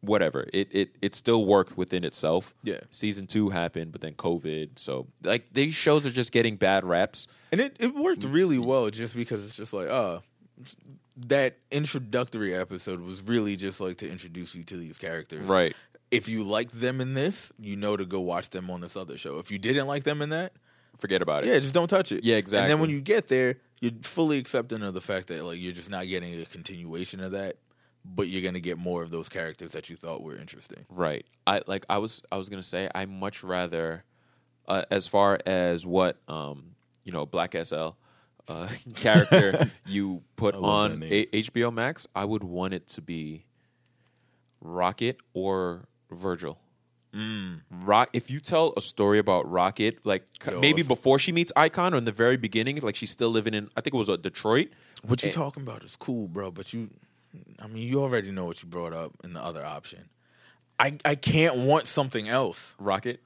whatever, 0.00 0.46
it 0.52 0.68
it 0.70 0.96
it 1.02 1.14
still 1.14 1.44
worked 1.44 1.76
within 1.76 2.04
itself. 2.04 2.54
Yeah. 2.62 2.80
Season 2.90 3.26
two 3.26 3.48
happened, 3.50 3.90
but 3.92 4.00
then 4.00 4.14
COVID. 4.14 4.78
So 4.78 5.06
like 5.24 5.52
these 5.52 5.74
shows 5.74 6.06
are 6.06 6.10
just 6.10 6.30
getting 6.32 6.56
bad 6.56 6.84
raps. 6.84 7.26
And 7.52 7.60
it, 7.60 7.76
it 7.80 7.94
worked 7.96 8.24
really 8.24 8.58
well 8.58 8.88
just 8.90 9.14
because 9.14 9.44
it's 9.44 9.56
just 9.56 9.72
like, 9.72 9.88
uh, 9.88 10.20
that 11.16 11.58
introductory 11.70 12.54
episode 12.54 13.00
was 13.00 13.22
really 13.22 13.56
just 13.56 13.80
like 13.80 13.96
to 13.98 14.08
introduce 14.10 14.54
you 14.54 14.62
to 14.64 14.76
these 14.76 14.96
characters. 14.98 15.46
Right. 15.48 15.74
If 16.10 16.28
you 16.28 16.42
like 16.44 16.70
them 16.72 17.00
in 17.00 17.14
this, 17.14 17.52
you 17.58 17.76
know 17.76 17.96
to 17.96 18.04
go 18.04 18.20
watch 18.20 18.50
them 18.50 18.70
on 18.70 18.80
this 18.80 18.96
other 18.96 19.16
show. 19.18 19.38
If 19.38 19.50
you 19.50 19.58
didn't 19.58 19.86
like 19.86 20.04
them 20.04 20.22
in 20.22 20.30
that, 20.30 20.52
Forget 20.96 21.22
about 21.22 21.44
it. 21.44 21.48
yeah, 21.48 21.58
just 21.60 21.72
don't 21.74 21.88
touch 21.88 22.10
it. 22.10 22.24
Yeah, 22.24 22.36
exactly. 22.36 22.64
And 22.64 22.70
then 22.70 22.80
when 22.80 22.90
you 22.90 23.00
get 23.00 23.28
there, 23.28 23.56
you're 23.80 23.92
fully 24.02 24.38
accepting 24.38 24.82
of 24.82 24.94
the 24.94 25.00
fact 25.00 25.28
that 25.28 25.44
like 25.44 25.58
you're 25.58 25.72
just 25.72 25.90
not 25.90 26.06
getting 26.06 26.40
a 26.40 26.44
continuation 26.44 27.20
of 27.20 27.32
that, 27.32 27.56
but 28.04 28.28
you're 28.28 28.42
gonna 28.42 28.60
get 28.60 28.78
more 28.78 29.02
of 29.02 29.10
those 29.10 29.28
characters 29.28 29.72
that 29.72 29.88
you 29.90 29.96
thought 29.96 30.22
were 30.22 30.36
interesting. 30.36 30.84
Right. 30.88 31.26
I 31.46 31.62
like 31.66 31.86
I 31.88 31.98
was 31.98 32.22
I 32.30 32.36
was 32.36 32.48
gonna 32.48 32.62
say 32.62 32.88
I 32.94 33.06
much 33.06 33.42
rather 33.42 34.04
uh, 34.68 34.82
as 34.90 35.08
far 35.08 35.38
as 35.46 35.86
what 35.86 36.18
um 36.28 36.76
you 37.04 37.12
know 37.12 37.26
Black 37.26 37.54
Ass 37.54 37.72
El 37.72 37.96
uh, 38.48 38.68
character 38.96 39.70
you 39.86 40.22
put 40.36 40.54
on 40.54 41.02
a- 41.02 41.26
HBO 41.26 41.72
Max, 41.72 42.06
I 42.14 42.24
would 42.24 42.44
want 42.44 42.74
it 42.74 42.86
to 42.88 43.02
be 43.02 43.46
Rocket 44.60 45.18
or 45.32 45.88
Virgil. 46.10 46.58
Rock. 47.12 48.10
If 48.12 48.30
you 48.30 48.40
tell 48.40 48.72
a 48.76 48.80
story 48.80 49.18
about 49.18 49.50
Rocket, 49.50 49.98
like 50.04 50.24
Yo, 50.46 50.60
maybe 50.60 50.82
if- 50.82 50.88
before 50.88 51.18
she 51.18 51.32
meets 51.32 51.52
Icon 51.56 51.94
or 51.94 51.96
in 51.98 52.04
the 52.04 52.12
very 52.12 52.36
beginning, 52.36 52.78
like 52.80 52.96
she's 52.96 53.10
still 53.10 53.30
living 53.30 53.54
in, 53.54 53.70
I 53.76 53.80
think 53.80 53.94
it 53.94 53.98
was 53.98 54.08
uh, 54.08 54.16
Detroit. 54.16 54.68
What 55.04 55.22
you 55.22 55.30
talking 55.32 55.62
about 55.62 55.82
is 55.82 55.96
cool, 55.96 56.28
bro. 56.28 56.50
But 56.50 56.72
you, 56.72 56.90
I 57.60 57.66
mean, 57.66 57.86
you 57.86 58.00
already 58.02 58.30
know 58.30 58.44
what 58.44 58.62
you 58.62 58.68
brought 58.68 58.92
up 58.92 59.12
in 59.24 59.32
the 59.32 59.42
other 59.42 59.64
option. 59.64 60.08
I 60.78 60.98
I 61.04 61.14
can't 61.14 61.56
want 61.56 61.88
something 61.88 62.28
else. 62.28 62.74
Rocket. 62.78 63.20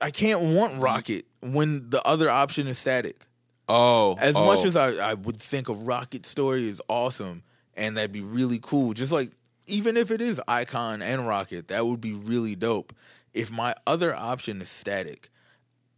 I 0.00 0.10
can't 0.10 0.40
want 0.40 0.80
Rocket 0.80 1.24
when 1.40 1.90
the 1.90 2.02
other 2.06 2.30
option 2.30 2.68
is 2.68 2.78
static. 2.78 3.26
Oh, 3.68 4.14
As 4.14 4.36
oh. 4.36 4.46
much 4.46 4.64
as 4.64 4.76
I, 4.76 5.10
I 5.10 5.14
would 5.14 5.38
think 5.40 5.68
a 5.68 5.74
Rocket 5.74 6.24
story 6.24 6.68
is 6.68 6.80
awesome 6.88 7.42
and 7.76 7.96
that'd 7.96 8.12
be 8.12 8.20
really 8.20 8.58
cool, 8.60 8.92
just 8.92 9.12
like 9.12 9.30
even 9.68 9.96
if 9.96 10.10
it 10.10 10.20
is 10.20 10.40
Icon 10.48 11.02
and 11.02 11.26
Rocket, 11.26 11.68
that 11.68 11.86
would 11.86 12.00
be 12.00 12.12
really 12.12 12.54
dope. 12.54 12.92
If 13.34 13.50
my 13.50 13.74
other 13.86 14.14
option 14.14 14.60
is 14.60 14.68
static, 14.68 15.30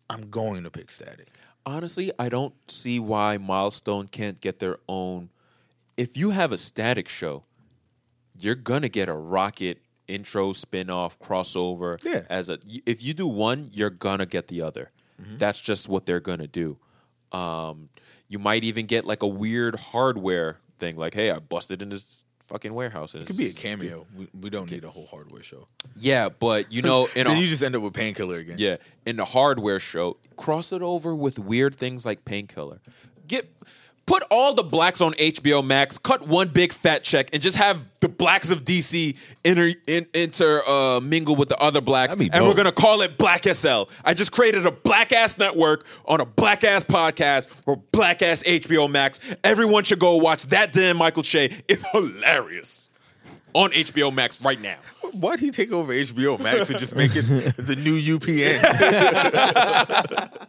I'm 0.09 0.29
going 0.31 0.65
to 0.65 0.71
pick 0.71 0.91
static. 0.91 1.29
honestly, 1.67 2.11
I 2.19 2.29
don't 2.29 2.55
see 2.71 2.99
why 2.99 3.37
Milestone 3.37 4.09
can't 4.09 4.41
get 4.41 4.59
their 4.59 4.79
own. 4.89 5.31
If 5.97 6.17
you 6.17 6.31
have 6.31 6.53
a 6.53 6.57
static 6.57 7.09
show, 7.09 7.45
you're 8.39 8.55
gonna 8.55 8.89
get 8.89 9.09
a 9.09 9.15
Rocket 9.15 9.79
intro, 10.09 10.53
spin-off, 10.53 11.19
crossover. 11.19 12.03
Yeah. 12.05 12.23
As 12.31 12.49
a 12.49 12.59
if 12.87 13.03
you 13.03 13.13
do 13.15 13.27
one, 13.27 13.69
you're 13.73 13.91
gonna 13.91 14.27
get 14.27 14.49
the 14.49 14.63
other. 14.63 14.91
That's 15.37 15.61
just 15.61 15.87
what 15.89 16.07
they're 16.07 16.19
gonna 16.21 16.47
do. 16.47 16.79
Um, 17.31 17.91
you 18.27 18.39
might 18.39 18.65
even 18.65 18.87
get 18.87 19.05
like 19.05 19.23
a 19.23 19.29
weird 19.29 19.77
hardware 19.77 20.59
thing, 20.79 20.97
like, 20.97 21.13
"Hey, 21.15 21.31
I 21.31 21.39
busted 21.39 21.83
in 21.83 21.91
this 21.91 22.25
fucking 22.51 22.75
warehouse." 22.75 23.15
And 23.15 23.23
It 23.23 23.27
could 23.27 23.37
be 23.37 23.47
a 23.47 23.53
cameo. 23.53 24.07
We, 24.15 24.29
we 24.39 24.51
don't 24.51 24.71
need 24.71 24.85
a 24.85 24.91
whole 24.91 25.07
hardware 25.07 25.43
show. 25.43 25.69
Yeah, 25.97 26.29
but 26.29 26.71
you 26.73 26.83
know, 26.83 27.09
in 27.17 27.27
then 27.27 27.37
a, 27.37 27.41
you 27.41 27.47
just 27.47 27.63
end 27.63 27.75
up 27.75 27.83
with 27.83 27.95
Painkiller 27.95 28.39
again. 28.39 28.57
Yeah, 28.59 28.77
in 29.07 29.17
the 29.17 29.25
hardware 29.25 29.81
show, 29.81 30.17
cross 30.37 30.73
it 30.73 30.83
over 30.83 31.15
with 31.15 31.39
weird 31.39 31.77
things 31.77 32.05
like 32.05 32.25
painkiller. 32.25 32.81
Get 33.27 33.51
put 34.11 34.25
all 34.29 34.53
the 34.55 34.65
blacks 34.65 35.01
on 35.01 35.13
HBO 35.13 35.65
Max, 35.65 35.97
cut 35.97 36.27
one 36.27 36.49
big 36.49 36.73
fat 36.73 37.05
check, 37.05 37.29
and 37.33 37.41
just 37.41 37.57
have 37.57 37.85
the 38.01 38.09
blacks 38.09 38.51
of 38.51 38.65
DC 38.65 39.17
inter 39.45 39.71
in, 39.87 40.05
inter 40.13 40.63
uh, 40.67 40.99
mingle 40.99 41.37
with 41.37 41.49
the 41.49 41.57
other 41.59 41.81
blacks, 41.81 42.17
and 42.17 42.45
we're 42.45 42.55
gonna 42.55 42.73
call 42.73 43.03
it 43.03 43.17
Black 43.19 43.47
Ass 43.47 43.65
El. 43.65 43.89
I 44.05 44.15
just 44.15 44.33
created 44.33 44.67
a 44.67 44.73
black 44.73 45.13
ass 45.13 45.39
network 45.39 45.87
on 46.07 46.21
a 46.21 46.25
black 46.25 46.65
ass 46.65 46.83
podcast 46.83 47.49
for 47.65 47.77
black 47.93 48.21
ass 48.21 48.43
HBO 48.43 48.91
Max. 48.91 49.21
Everyone 49.45 49.85
should 49.85 50.01
go 50.01 50.17
watch 50.17 50.43
that. 50.47 50.73
Damn 50.73 50.97
Michael 50.97 51.23
Che 51.23 51.63
It's 51.69 51.85
hilarious 51.93 52.90
on 53.55 53.71
HBO 53.73 54.13
Max 54.13 54.41
right 54.43 54.61
now. 54.61 54.77
Why'd 55.13 55.41
he 55.41 55.51
take 55.51 55.73
over 55.73 55.93
HBO 55.93 56.39
Max 56.39 56.71
and 56.71 56.79
just 56.79 56.95
make 56.95 57.13
it 57.15 57.23
the 57.57 57.77
new 57.77 58.19
UPN? 58.19 58.61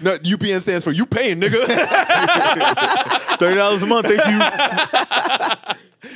No, 0.00 0.16
UPN 0.18 0.60
stands 0.60 0.84
for 0.84 0.90
you 0.90 1.04
paying, 1.06 1.40
nigga. 1.40 1.66
Thirty 3.38 3.56
dollars 3.56 3.82
a 3.82 3.86
month, 3.86 4.06
thank 4.06 4.24
you. 4.26 6.10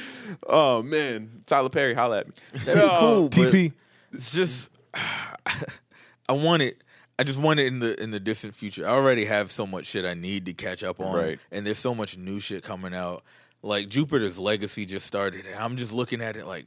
oh 0.47 0.83
man, 0.83 1.43
Tyler 1.47 1.69
Perry, 1.69 1.95
holla 1.95 2.21
at 2.21 2.27
me. 2.29 2.33
That'd 2.65 2.75
be 2.75 2.81
oh, 2.91 2.99
cool. 3.01 3.29
TP. 3.29 3.73
It's 4.13 4.33
just 4.33 4.71
I 4.95 6.33
want 6.33 6.63
it. 6.63 6.83
I 7.19 7.23
just 7.25 7.39
want 7.39 7.61
it 7.61 7.67
in 7.67 7.79
the 7.79 8.01
in 8.03 8.11
the 8.11 8.21
distant 8.21 8.55
future. 8.57 8.87
I 8.87 8.91
already 8.91 9.25
have 9.27 9.51
so 9.53 9.67
much 9.67 9.87
shit 9.87 10.05
I 10.05 10.15
need 10.15 10.47
to 10.47 10.53
catch 10.53 10.83
up 10.83 11.01
on, 11.01 11.15
Right. 11.15 11.39
and 11.51 11.67
there's 11.67 11.79
so 11.79 11.95
much 11.95 12.17
new 12.19 12.41
shit 12.41 12.63
coming 12.63 12.95
out. 12.95 13.23
Like 13.63 13.89
Jupiter's 13.89 14.39
Legacy 14.39 14.87
just 14.87 15.07
started, 15.07 15.47
and 15.47 15.55
I'm 15.57 15.77
just 15.77 15.93
looking 15.93 16.21
at 16.23 16.37
it 16.37 16.47
like 16.47 16.67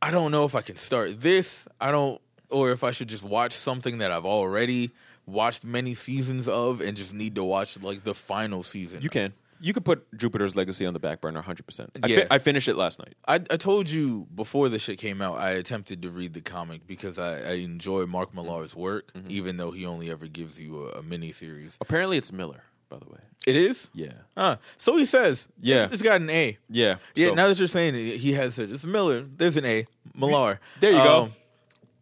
I 0.00 0.10
don't 0.10 0.30
know 0.32 0.44
if 0.44 0.54
I 0.54 0.62
can 0.62 0.76
start 0.76 1.20
this. 1.20 1.66
I 1.80 1.90
don't, 1.92 2.20
or 2.50 2.70
if 2.72 2.82
I 2.84 2.90
should 2.90 3.08
just 3.08 3.22
watch 3.24 3.52
something 3.52 3.98
that 3.98 4.10
I've 4.10 4.26
already 4.26 4.90
watched 5.26 5.64
many 5.64 5.94
seasons 5.94 6.48
of, 6.48 6.80
and 6.80 6.96
just 6.96 7.14
need 7.14 7.34
to 7.36 7.44
watch 7.44 7.80
like 7.80 8.04
the 8.04 8.14
final 8.14 8.62
season. 8.62 9.00
You 9.02 9.08
can. 9.08 9.32
You 9.64 9.72
could 9.72 9.84
put 9.84 10.04
Jupiter's 10.18 10.56
Legacy 10.56 10.84
on 10.86 10.92
the 10.92 10.98
back 10.98 11.20
burner 11.20 11.40
100%. 11.40 11.90
I, 12.02 12.06
Yeah. 12.08 12.16
fi- 12.22 12.26
I 12.32 12.38
finished 12.40 12.66
it 12.66 12.74
last 12.74 12.98
night. 12.98 13.14
I, 13.28 13.36
I 13.36 13.56
told 13.56 13.88
you 13.88 14.26
before 14.34 14.68
the 14.68 14.80
shit 14.80 14.98
came 14.98 15.22
out, 15.22 15.38
I 15.38 15.50
attempted 15.50 16.02
to 16.02 16.10
read 16.10 16.34
the 16.34 16.40
comic 16.40 16.84
because 16.84 17.16
I, 17.16 17.36
I 17.38 17.52
enjoy 17.58 18.06
Mark 18.06 18.34
Millar's 18.34 18.74
work, 18.74 19.12
mm-hmm. 19.12 19.28
even 19.30 19.58
though 19.58 19.70
he 19.70 19.86
only 19.86 20.10
ever 20.10 20.26
gives 20.26 20.58
you 20.58 20.88
a, 20.88 20.98
a 20.98 21.02
mini 21.04 21.30
series. 21.30 21.78
Apparently, 21.80 22.16
it's 22.18 22.32
Miller, 22.32 22.64
by 22.92 22.98
the 22.98 23.10
way. 23.10 23.18
It 23.46 23.56
is? 23.56 23.90
Yeah. 23.94 24.12
Uh, 24.36 24.56
so 24.76 24.96
he 24.98 25.04
says. 25.04 25.48
Yeah. 25.60 25.84
It's, 25.84 25.94
it's 25.94 26.02
got 26.02 26.20
an 26.20 26.28
A. 26.30 26.58
Yeah. 26.68 26.96
Yeah, 27.14 27.28
so- 27.28 27.34
now 27.34 27.48
that 27.48 27.58
you're 27.58 27.66
saying 27.68 27.94
it, 27.94 28.18
he 28.18 28.34
has 28.34 28.58
it. 28.58 28.70
It's 28.70 28.84
Miller. 28.84 29.22
There's 29.22 29.56
an 29.56 29.64
A. 29.64 29.86
Millar. 30.14 30.60
There 30.80 30.92
you 30.92 30.98
go. 30.98 31.22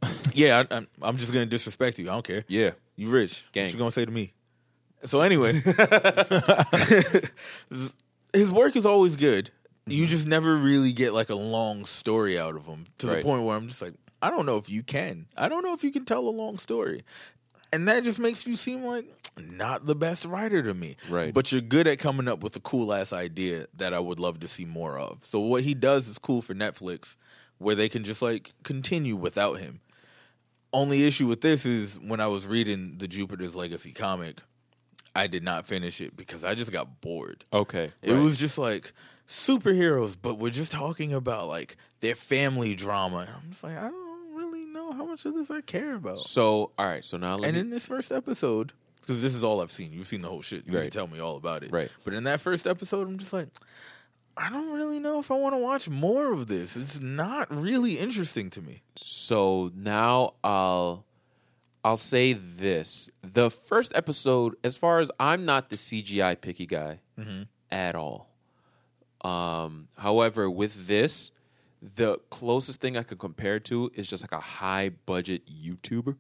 Um, 0.03 0.11
yeah, 0.35 0.65
I, 0.71 0.77
I'm, 0.77 0.89
I'm 1.01 1.17
just 1.17 1.33
going 1.33 1.47
to 1.47 1.51
disrespect 1.51 1.99
you. 1.99 2.11
I 2.11 2.15
don't 2.15 2.27
care. 2.27 2.45
yeah. 2.49 2.73
You 2.97 3.09
rich. 3.09 3.45
Gang. 3.53 3.65
What 3.65 3.73
you 3.73 3.79
going 3.79 3.91
to 3.91 3.95
say 3.95 4.05
to 4.05 4.11
me? 4.11 4.33
So 5.05 5.21
anyway, 5.21 5.53
his 8.33 8.53
work 8.53 8.77
is 8.77 8.85
always 8.87 9.17
good. 9.17 9.51
You 9.87 10.07
just 10.07 10.27
never 10.27 10.55
really 10.57 10.93
get 10.93 11.15
like 11.15 11.31
a 11.31 11.35
long 11.35 11.85
story 11.87 12.39
out 12.39 12.55
of 12.57 12.67
him 12.67 12.85
to 12.99 13.07
the 13.07 13.23
point 13.23 13.43
where 13.45 13.57
I'm 13.57 13.69
just 13.69 13.81
like, 13.83 13.95
I 14.23 14.31
don't 14.31 14.45
know 14.47 14.59
if 14.59 14.69
you 14.69 14.83
can. 14.83 15.27
I 15.37 15.49
don't 15.49 15.65
know 15.65 15.73
if 15.73 15.83
you 15.83 15.91
can 15.91 16.05
tell 16.05 16.29
a 16.29 16.31
long 16.31 16.59
story. 16.59 17.03
And 17.73 17.87
that 17.89 18.05
just 18.05 18.19
makes 18.19 18.47
you 18.47 18.57
seem 18.57 18.85
like 18.85 19.07
not 19.39 19.87
the 19.87 19.95
best 19.95 20.25
writer 20.25 20.63
to 20.63 20.75
me. 20.75 20.97
Right. 21.09 21.33
But 21.33 21.53
you're 21.53 21.61
good 21.61 21.87
at 21.87 21.99
coming 21.99 22.29
up 22.29 22.43
with 22.43 22.57
a 22.57 22.61
cool 22.61 22.93
ass 22.93 23.13
idea 23.13 23.67
that 23.77 23.95
I 23.95 24.01
would 24.01 24.19
love 24.19 24.41
to 24.41 24.49
see 24.49 24.65
more 24.65 24.99
of. 24.99 25.25
So 25.25 25.39
what 25.41 25.63
he 25.63 25.75
does 25.75 26.09
is 26.09 26.19
cool 26.19 26.43
for 26.43 26.55
Netflix 26.55 27.17
where 27.59 27.75
they 27.75 27.89
can 27.89 28.05
just 28.05 28.23
like 28.23 28.53
continue 28.65 29.17
without 29.17 29.59
him. 29.59 29.81
Only 30.73 31.05
issue 31.05 31.27
with 31.27 31.41
this 31.41 31.67
is 31.67 31.99
when 31.99 32.21
I 32.21 32.27
was 32.27 32.47
reading 32.47 32.99
the 32.99 33.09
Jupiter's 33.09 33.55
Legacy 33.55 33.93
comic, 33.93 34.39
I 35.15 35.27
did 35.27 35.43
not 35.43 35.67
finish 35.67 36.01
it 36.01 36.17
because 36.17 36.45
I 36.45 36.55
just 36.55 36.73
got 36.73 37.01
bored. 37.01 37.45
Okay. 37.53 37.93
It 38.03 38.13
right. 38.13 38.23
was 38.23 38.37
just 38.37 38.57
like 38.57 38.93
superheroes, 39.29 40.17
but 40.21 40.39
we're 40.39 40.51
just 40.51 40.73
talking 40.73 41.13
about 41.13 41.49
like 41.49 41.77
their 42.01 42.15
family 42.15 42.75
drama. 42.75 43.19
And 43.19 43.31
I'm 43.31 43.51
just 43.51 43.65
like, 43.65 43.77
I 43.77 43.89
don't 43.89 44.10
know 44.91 44.97
how 44.97 45.05
much 45.05 45.25
of 45.25 45.35
this 45.35 45.51
I 45.51 45.61
care 45.61 45.95
about. 45.95 46.21
So, 46.21 46.71
all 46.79 46.87
right. 46.87 47.05
So 47.05 47.17
now 47.17 47.37
let 47.37 47.49
And 47.49 47.55
me. 47.57 47.61
in 47.61 47.71
this 47.71 47.87
first 47.87 48.13
episode, 48.13 48.73
because 49.01 49.23
this 49.23 49.35
is 49.35 49.43
all 49.45 49.61
I've 49.61 49.73
seen, 49.73 49.93
you've 49.93 50.07
seen 50.07 50.21
the 50.21 50.29
whole 50.29 50.43
shit. 50.43 50.67
You 50.67 50.73
can 50.73 50.91
tell 50.91 51.07
me 51.07 51.19
all 51.21 51.37
about 51.37 51.63
it. 51.65 51.73
Right. 51.73 51.91
But 52.05 52.15
in 52.15 52.25
that 52.25 52.41
first 52.41 52.67
episode, 52.67 53.09
I'm 53.09 53.19
just 53.19 53.33
like, 53.33 53.49
I 54.37 54.49
don't 54.51 54.73
really 54.73 55.01
know 55.01 55.19
if 55.19 55.31
I 55.31 55.35
want 55.35 55.55
to 55.55 55.59
watch 55.59 55.89
more 55.89 56.33
of 56.33 56.47
this. 56.47 56.77
It's 56.77 57.01
not 57.01 57.55
really 57.55 57.99
interesting 57.99 58.49
to 58.51 58.63
me. 58.63 58.83
so 58.97 59.71
now 59.75 60.35
I'll. 60.45 61.05
I'll 61.83 61.97
say 61.97 62.35
this: 62.35 63.09
the 63.23 63.51
first 63.51 63.93
episode, 63.95 64.55
as 64.63 64.77
far 64.77 65.01
as 65.01 65.11
I'm 65.19 65.47
not 65.47 65.71
the 65.71 65.77
CGI 65.77 66.39
picky 66.39 66.67
guy 66.67 67.01
at 67.71 67.95
all. 67.97 68.29
Um, 69.23 69.89
however, 69.97 70.51
with 70.51 70.87
this, 70.87 71.33
the 71.83 72.19
closest 72.31 72.81
thing 72.81 72.97
I 72.97 73.03
could 73.03 73.19
compare 73.19 73.57
it 73.57 73.65
to 73.67 73.91
is 73.95 74.09
just 74.09 74.23
like 74.23 74.33
a 74.33 74.41
high 74.41 74.91
budget 75.07 75.43
YouTuber 75.47 76.17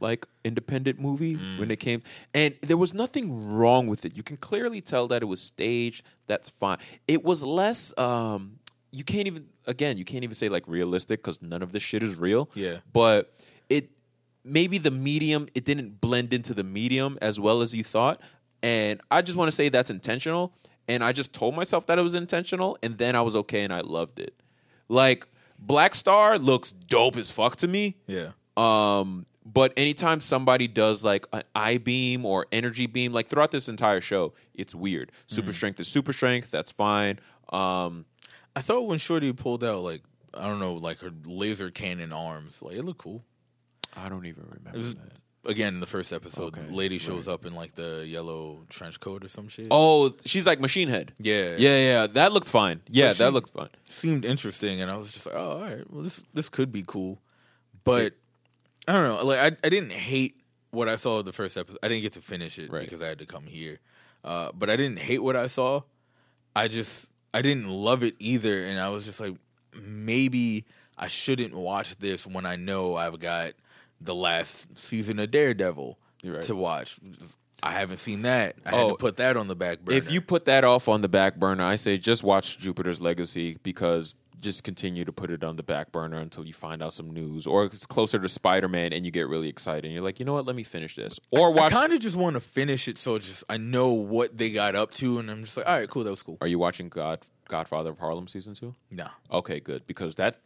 like 0.00 0.26
independent 0.44 0.98
movie 1.00 1.34
when 1.56 1.70
it 1.70 1.78
came 1.80 2.02
and 2.34 2.54
there 2.62 2.76
was 2.76 2.92
nothing 2.92 3.54
wrong 3.54 3.86
with 3.86 4.04
it. 4.04 4.16
You 4.16 4.22
can 4.22 4.36
clearly 4.36 4.80
tell 4.80 5.08
that 5.08 5.22
it 5.22 5.26
was 5.26 5.40
staged. 5.40 6.04
That's 6.26 6.48
fine. 6.48 6.78
It 7.08 7.24
was 7.24 7.42
less 7.42 7.96
um 7.96 8.58
you 8.90 9.04
can't 9.04 9.26
even 9.26 9.46
again, 9.66 9.96
you 9.96 10.04
can't 10.04 10.24
even 10.24 10.34
say 10.34 10.48
like 10.48 10.64
realistic 10.66 11.22
cuz 11.22 11.40
none 11.40 11.62
of 11.62 11.72
this 11.72 11.82
shit 11.82 12.02
is 12.02 12.16
real. 12.16 12.50
Yeah. 12.54 12.78
But 12.92 13.32
it 13.68 13.90
maybe 14.44 14.78
the 14.78 14.90
medium 14.90 15.48
it 15.54 15.64
didn't 15.64 16.00
blend 16.00 16.32
into 16.32 16.54
the 16.54 16.64
medium 16.64 17.18
as 17.22 17.40
well 17.40 17.62
as 17.62 17.74
you 17.74 17.84
thought 17.84 18.20
and 18.62 19.00
I 19.10 19.22
just 19.22 19.38
want 19.38 19.48
to 19.48 19.52
say 19.52 19.68
that's 19.68 19.90
intentional 19.90 20.52
and 20.86 21.02
I 21.02 21.12
just 21.12 21.32
told 21.32 21.54
myself 21.54 21.86
that 21.86 21.98
it 21.98 22.02
was 22.02 22.14
intentional 22.14 22.76
and 22.82 22.98
then 22.98 23.16
I 23.16 23.22
was 23.22 23.36
okay 23.36 23.62
and 23.64 23.72
I 23.72 23.80
loved 23.80 24.18
it. 24.18 24.34
Like 24.88 25.26
Black 25.58 25.94
Star 25.94 26.38
looks 26.38 26.72
dope 26.72 27.16
as 27.16 27.30
fuck 27.30 27.56
to 27.56 27.68
me. 27.68 27.96
Yeah. 28.06 28.30
Um, 28.56 29.26
but 29.44 29.72
anytime 29.76 30.20
somebody 30.20 30.66
does 30.68 31.04
like 31.04 31.26
an 31.32 31.42
I 31.54 31.76
beam 31.78 32.24
or 32.24 32.46
energy 32.50 32.86
beam, 32.86 33.12
like 33.12 33.28
throughout 33.28 33.50
this 33.50 33.68
entire 33.68 34.00
show, 34.00 34.32
it's 34.54 34.74
weird. 34.74 35.12
Super 35.26 35.52
strength 35.52 35.80
is 35.80 35.88
super 35.88 36.12
strength. 36.12 36.50
That's 36.50 36.70
fine. 36.70 37.18
Um, 37.50 38.06
I 38.56 38.62
thought 38.62 38.86
when 38.86 38.98
Shorty 38.98 39.32
pulled 39.32 39.62
out 39.62 39.82
like 39.82 40.02
I 40.32 40.44
don't 40.44 40.60
know, 40.60 40.74
like 40.74 41.00
her 41.00 41.12
laser 41.24 41.70
cannon 41.70 42.12
arms, 42.12 42.62
like 42.62 42.76
it 42.76 42.84
looked 42.84 43.00
cool. 43.00 43.24
I 43.96 44.08
don't 44.08 44.26
even 44.26 44.44
remember. 44.44 44.76
It 44.76 44.78
was 44.78 44.94
that. 44.94 45.12
Again 45.46 45.74
in 45.74 45.80
the 45.80 45.86
first 45.86 46.12
episode. 46.12 46.56
Okay, 46.56 46.70
lady 46.70 46.98
shows 46.98 47.28
up 47.28 47.44
in 47.46 47.54
like 47.54 47.74
the 47.74 48.04
yellow 48.06 48.64
trench 48.68 49.00
coat 49.00 49.24
or 49.24 49.28
some 49.28 49.48
shit. 49.48 49.68
Oh, 49.70 50.12
she's 50.24 50.46
like 50.46 50.60
Machine 50.60 50.88
Head. 50.88 51.12
yeah, 51.18 51.54
Yeah, 51.58 51.78
yeah, 51.78 52.06
that 52.08 52.32
looked 52.32 52.48
fine. 52.48 52.80
Yeah, 52.88 53.12
she- 53.12 53.18
that 53.18 53.32
looked 53.32 53.50
fine. 53.52 53.68
seemed 53.90 54.24
interesting, 54.24 54.80
and 54.80 54.90
I 54.90 54.96
was 54.96 55.12
just 55.12 55.26
like, 55.26 55.34
oh, 55.36 55.50
all 55.52 55.60
right, 55.60 55.90
well 55.90 56.02
this 56.02 56.24
this 56.34 56.48
could 56.48 56.72
be 56.72 56.82
cool, 56.86 57.20
but 57.84 58.14
I 58.88 58.92
don't 58.92 59.04
know. 59.04 59.24
Like 59.24 59.38
I 59.40 59.56
I 59.66 59.68
didn't 59.68 59.92
hate 59.92 60.36
what 60.70 60.88
I 60.88 60.96
saw 60.96 61.18
of 61.20 61.24
the 61.24 61.32
first 61.32 61.56
episode. 61.56 61.78
I 61.82 61.88
didn't 61.88 62.02
get 62.02 62.12
to 62.14 62.20
finish 62.20 62.58
it 62.58 62.70
Right. 62.70 62.82
because 62.84 63.00
I 63.00 63.06
had 63.06 63.18
to 63.20 63.26
come 63.26 63.44
here, 63.46 63.78
uh, 64.24 64.50
but 64.54 64.68
I 64.70 64.76
didn't 64.76 64.98
hate 64.98 65.22
what 65.22 65.36
I 65.36 65.46
saw. 65.46 65.82
I 66.56 66.68
just 66.68 67.06
I 67.32 67.42
didn't 67.42 67.68
love 67.68 68.02
it 68.02 68.14
either, 68.18 68.64
and 68.64 68.78
I 68.80 68.88
was 68.88 69.04
just 69.04 69.20
like, 69.20 69.34
maybe 69.84 70.64
I 70.96 71.08
shouldn't 71.08 71.54
watch 71.54 71.96
this 71.98 72.26
when 72.26 72.46
I 72.46 72.56
know 72.56 72.96
I've 72.96 73.18
got 73.18 73.52
the 74.04 74.14
last 74.14 74.76
season 74.78 75.18
of 75.18 75.30
Daredevil 75.30 75.98
right. 76.24 76.42
to 76.42 76.54
watch. 76.54 76.98
I 77.62 77.72
haven't 77.72 77.96
seen 77.96 78.22
that. 78.22 78.56
I 78.66 78.70
had 78.70 78.80
Oh, 78.84 78.90
to 78.90 78.96
put 78.96 79.16
that 79.16 79.36
on 79.36 79.48
the 79.48 79.56
back 79.56 79.80
burner. 79.80 79.96
If 79.96 80.10
you 80.12 80.20
put 80.20 80.44
that 80.44 80.64
off 80.64 80.86
on 80.88 81.00
the 81.00 81.08
back 81.08 81.36
burner, 81.36 81.64
I 81.64 81.76
say 81.76 81.96
just 81.96 82.22
watch 82.22 82.58
Jupiter's 82.58 83.00
Legacy 83.00 83.56
because 83.62 84.14
just 84.40 84.62
continue 84.64 85.06
to 85.06 85.12
put 85.12 85.30
it 85.30 85.42
on 85.42 85.56
the 85.56 85.62
back 85.62 85.90
burner 85.90 86.18
until 86.18 86.44
you 86.44 86.52
find 86.52 86.82
out 86.82 86.92
some 86.92 87.10
news, 87.10 87.46
or 87.46 87.64
it's 87.64 87.86
closer 87.86 88.18
to 88.18 88.28
Spider 88.28 88.68
Man 88.68 88.92
and 88.92 89.06
you 89.06 89.10
get 89.10 89.26
really 89.26 89.48
excited 89.48 89.86
and 89.86 89.94
you're 89.94 90.02
like, 90.02 90.18
you 90.18 90.26
know 90.26 90.34
what, 90.34 90.44
let 90.44 90.54
me 90.54 90.62
finish 90.64 90.96
this, 90.96 91.18
or 91.30 91.50
watch. 91.50 91.72
I 91.72 91.74
kind 91.74 91.92
of 91.94 92.00
just 92.00 92.16
want 92.16 92.34
to 92.34 92.40
finish 92.40 92.86
it 92.86 92.98
so 92.98 93.16
just 93.18 93.44
I 93.48 93.56
know 93.56 93.88
what 93.92 94.36
they 94.36 94.50
got 94.50 94.74
up 94.74 94.92
to, 94.94 95.18
and 95.18 95.30
I'm 95.30 95.44
just 95.44 95.56
like, 95.56 95.66
all 95.66 95.78
right, 95.78 95.88
cool, 95.88 96.04
that 96.04 96.10
was 96.10 96.22
cool. 96.22 96.36
Are 96.42 96.46
you 96.46 96.58
watching 96.58 96.90
God 96.90 97.20
Godfather 97.48 97.90
of 97.90 97.98
Harlem 97.98 98.28
season 98.28 98.52
two? 98.52 98.74
Nah, 98.90 99.08
Okay, 99.30 99.60
good 99.60 99.86
because 99.86 100.16
that 100.16 100.36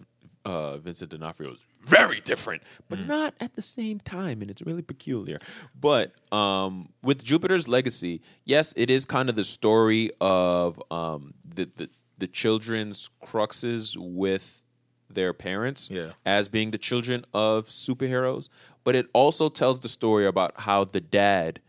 uh, 0.44 0.78
Vincent 0.78 1.10
D'Onofrio 1.10 1.52
is 1.52 1.58
very 1.82 2.20
different, 2.20 2.62
but 2.88 2.98
not 3.06 3.34
at 3.40 3.54
the 3.54 3.62
same 3.62 4.00
time, 4.00 4.40
and 4.42 4.50
it's 4.50 4.62
really 4.62 4.82
peculiar. 4.82 5.38
But 5.78 6.12
um, 6.32 6.90
with 7.02 7.22
Jupiter's 7.24 7.68
Legacy, 7.68 8.20
yes, 8.44 8.72
it 8.76 8.90
is 8.90 9.04
kind 9.04 9.28
of 9.28 9.36
the 9.36 9.44
story 9.44 10.10
of 10.20 10.80
um, 10.90 11.34
the, 11.44 11.68
the 11.76 11.90
the 12.18 12.26
children's 12.26 13.10
cruxes 13.24 13.96
with 13.96 14.62
their 15.08 15.32
parents 15.32 15.88
Yeah. 15.90 16.10
as 16.26 16.48
being 16.48 16.70
the 16.72 16.78
children 16.78 17.24
of 17.32 17.66
superheroes, 17.68 18.48
but 18.84 18.94
it 18.96 19.06
also 19.12 19.48
tells 19.48 19.80
the 19.80 19.88
story 19.88 20.26
about 20.26 20.52
how 20.62 20.84
the 20.84 21.00
dad 21.00 21.60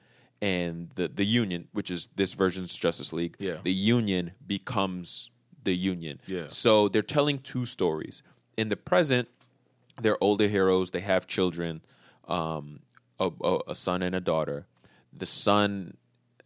and 0.41 0.89
the 0.95 1.07
the 1.07 1.25
union, 1.25 1.67
which 1.71 1.91
is 1.91 2.09
this 2.15 2.33
version's 2.33 2.75
Justice 2.75 3.13
League, 3.13 3.35
Yeah. 3.39 3.57
the 3.63 3.71
union 3.73 4.31
becomes 4.47 5.29
the 5.63 5.75
union. 5.75 6.19
Yeah. 6.27 6.45
So 6.47 6.87
they're 6.89 7.01
telling 7.01 7.39
two 7.39 7.65
stories. 7.65 8.23
In 8.59 8.67
the 8.67 8.75
present, 8.75 9.29
they're 10.01 10.21
older 10.21 10.47
heroes. 10.49 10.91
They 10.91 10.99
have 10.99 11.27
children, 11.27 11.79
um, 12.27 12.81
a, 13.19 13.31
a, 13.67 13.73
son 13.75 14.01
and 14.01 14.13
a 14.13 14.19
daughter. 14.19 14.65
The 15.17 15.25
son 15.25 15.95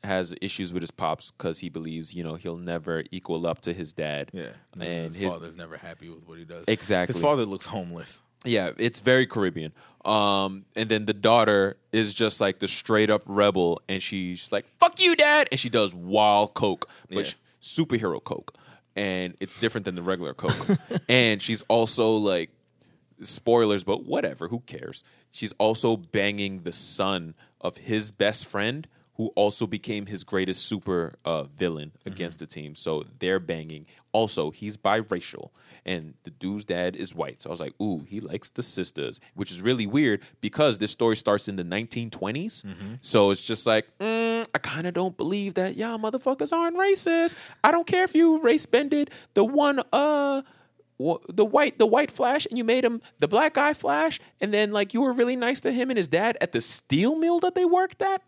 has 0.04 0.36
issues 0.40 0.72
with 0.74 0.84
his 0.84 0.92
pops 0.92 1.32
because 1.32 1.60
he 1.60 1.70
believes 1.70 2.14
you 2.14 2.24
know 2.24 2.36
he'll 2.36 2.58
never 2.58 3.04
equal 3.10 3.48
up 3.48 3.62
to 3.62 3.74
his 3.74 3.94
dad. 3.94 4.30
Yeah, 4.32 4.50
and 4.74 4.84
his, 4.84 5.16
his- 5.16 5.28
father's 5.28 5.58
never 5.58 5.76
happy 5.78 6.10
with 6.10 6.28
what 6.28 6.38
he 6.38 6.46
does. 6.46 6.66
Exactly. 6.68 7.14
His 7.14 7.22
father 7.22 7.46
looks 7.48 7.66
homeless. 7.66 8.22
Yeah, 8.46 8.72
it's 8.78 9.00
very 9.00 9.26
Caribbean. 9.26 9.72
Um, 10.06 10.66
and 10.76 10.90
then 10.90 11.06
the 11.06 11.14
daughter 11.14 11.78
is 11.94 12.14
just 12.14 12.42
like 12.42 12.60
the 12.60 12.68
straight 12.68 13.10
up 13.10 13.24
rebel, 13.26 13.82
and 13.90 14.04
she's 14.04 14.52
like, 14.52 14.66
"Fuck 14.80 15.00
you, 15.02 15.16
dad," 15.16 15.48
and 15.52 15.60
she 15.60 15.70
does 15.70 15.96
wild 15.96 16.54
coke, 16.54 16.88
but 17.10 17.26
Yeah. 17.26 17.34
superhero 17.60 18.24
coke, 18.24 18.54
and 18.96 19.36
it's 19.40 19.56
different 19.56 19.86
than 19.86 19.96
the 19.96 20.02
regular 20.02 20.34
coke. 20.34 20.78
and 21.10 21.42
she's 21.42 21.62
also 21.64 22.16
like, 22.18 22.50
spoilers, 23.22 23.84
but 23.84 24.06
whatever, 24.06 24.48
who 24.48 24.60
cares? 24.62 25.04
She's 25.32 25.54
also 25.54 25.98
banging 25.98 26.64
the 26.64 26.74
son 26.74 27.36
of 27.62 27.78
his 27.78 28.12
best 28.12 28.46
friend, 28.46 28.88
who 29.16 29.28
also 29.36 29.68
became 29.68 30.08
his 30.08 30.24
greatest 30.24 30.66
super 30.66 31.14
uh, 31.24 31.44
villain 31.44 31.92
against 32.04 32.40
the 32.40 32.48
team. 32.48 32.74
So 32.74 33.04
they're 33.20 33.40
banging. 33.40 33.86
Also, 34.12 34.50
he's 34.50 34.76
biracial, 34.76 35.50
and 35.86 36.16
the 36.24 36.32
dude's 36.32 36.66
dad 36.66 36.96
is 36.96 37.14
white. 37.14 37.40
So 37.42 37.50
I 37.50 37.52
was 37.52 37.60
like, 37.60 37.80
ooh, 37.80 38.06
he 38.10 38.20
likes 38.20 38.50
the 38.50 38.64
sisters, 38.64 39.20
which 39.36 39.52
is 39.52 39.62
really 39.62 39.86
weird 39.86 40.22
because 40.42 40.80
this 40.80 40.92
story 40.92 41.16
starts 41.16 41.48
in 41.48 41.58
the 41.58 41.64
1920s. 41.64 42.64
So 43.02 43.30
it's 43.30 43.44
just 43.44 43.68
like, 43.68 43.88
mm, 44.00 44.43
I 44.54 44.60
kind 44.60 44.86
of 44.86 44.94
don't 44.94 45.18
believe 45.18 45.56
that 45.56 45.76
y'all 45.78 45.98
motherfuckers 45.98 46.54
aren't 46.54 46.78
racist. 46.78 47.36
I 47.64 47.72
don't 47.72 47.88
care 47.88 48.04
if 48.04 48.14
you 48.14 48.42
race 48.42 48.66
bended 48.66 49.10
the 49.34 49.44
one, 49.44 49.82
uh, 49.92 50.44
the 51.00 51.46
white 51.46 51.78
the 51.80 51.86
white 51.86 52.12
flash 52.12 52.46
and 52.46 52.58
you 52.58 52.64
made 52.64 52.86
him 52.86 53.02
the 53.20 53.28
black 53.28 53.56
guy 53.56 53.74
flash 53.74 54.20
and 54.40 54.54
then 54.54 54.72
like 54.72 54.94
you 54.94 55.02
were 55.02 55.12
really 55.12 55.36
nice 55.36 55.60
to 55.60 55.72
him 55.72 55.90
and 55.90 55.98
his 55.98 56.08
dad 56.08 56.38
at 56.40 56.52
the 56.52 56.62
steel 56.62 57.16
mill 57.16 57.40
that 57.40 57.56
they 57.56 57.66
worked 57.66 58.02
at 58.02 58.22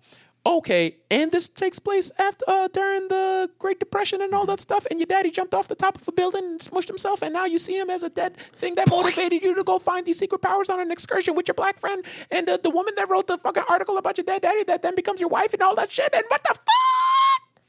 okay 0.46 0.96
and 1.10 1.32
this 1.32 1.48
takes 1.48 1.80
place 1.80 2.12
after 2.20 2.46
uh, 2.48 2.68
during 2.68 3.08
the 3.08 3.50
great 3.58 3.80
depression 3.80 4.22
and 4.22 4.34
all 4.34 4.46
that 4.46 4.62
stuff 4.62 4.86
and 4.92 5.00
your 5.00 5.08
daddy 5.08 5.32
jumped 5.32 5.54
off 5.54 5.68
the 5.68 5.76
top 5.76 6.00
of 6.00 6.08
a 6.08 6.12
building 6.12 6.44
and 6.44 6.60
smushed 6.60 6.88
himself 6.88 7.22
and 7.22 7.34
now 7.34 7.46
you 7.46 7.58
see 7.58 7.78
him 7.78 7.90
as 7.90 8.04
a 8.04 8.10
dead 8.10 8.38
thing 8.58 8.76
that 8.76 8.90
motivated 8.90 9.42
you 9.42 9.56
to 9.56 9.64
go 9.64 9.80
find 9.80 10.06
these 10.06 10.20
secret 10.20 10.40
powers 10.40 10.70
on 10.70 10.80
an 10.80 10.92
excursion 10.92 11.36
with 11.36 11.48
your 11.48 11.56
black 11.56 11.80
friend 11.80 12.06
and 12.32 12.48
the, 12.48 12.60
the 12.62 12.70
woman 12.70 12.94
that 12.96 13.10
wrote 13.10 13.28
the 13.28 13.38
fucking 13.38 13.64
article 13.68 13.98
about 13.98 14.18
your 14.18 14.26
dead 14.26 14.42
daddy 14.42 14.64
that 14.64 14.82
then 14.84 14.96
becomes 14.96 15.20
your 15.20 15.30
wife 15.30 15.54
and 15.54 15.62
all 15.62 15.76
that 15.76 15.92
shit 15.92 16.14
and 16.14 16.24
what 16.28 16.44
the 16.44 16.54
fuck? 16.54 17.62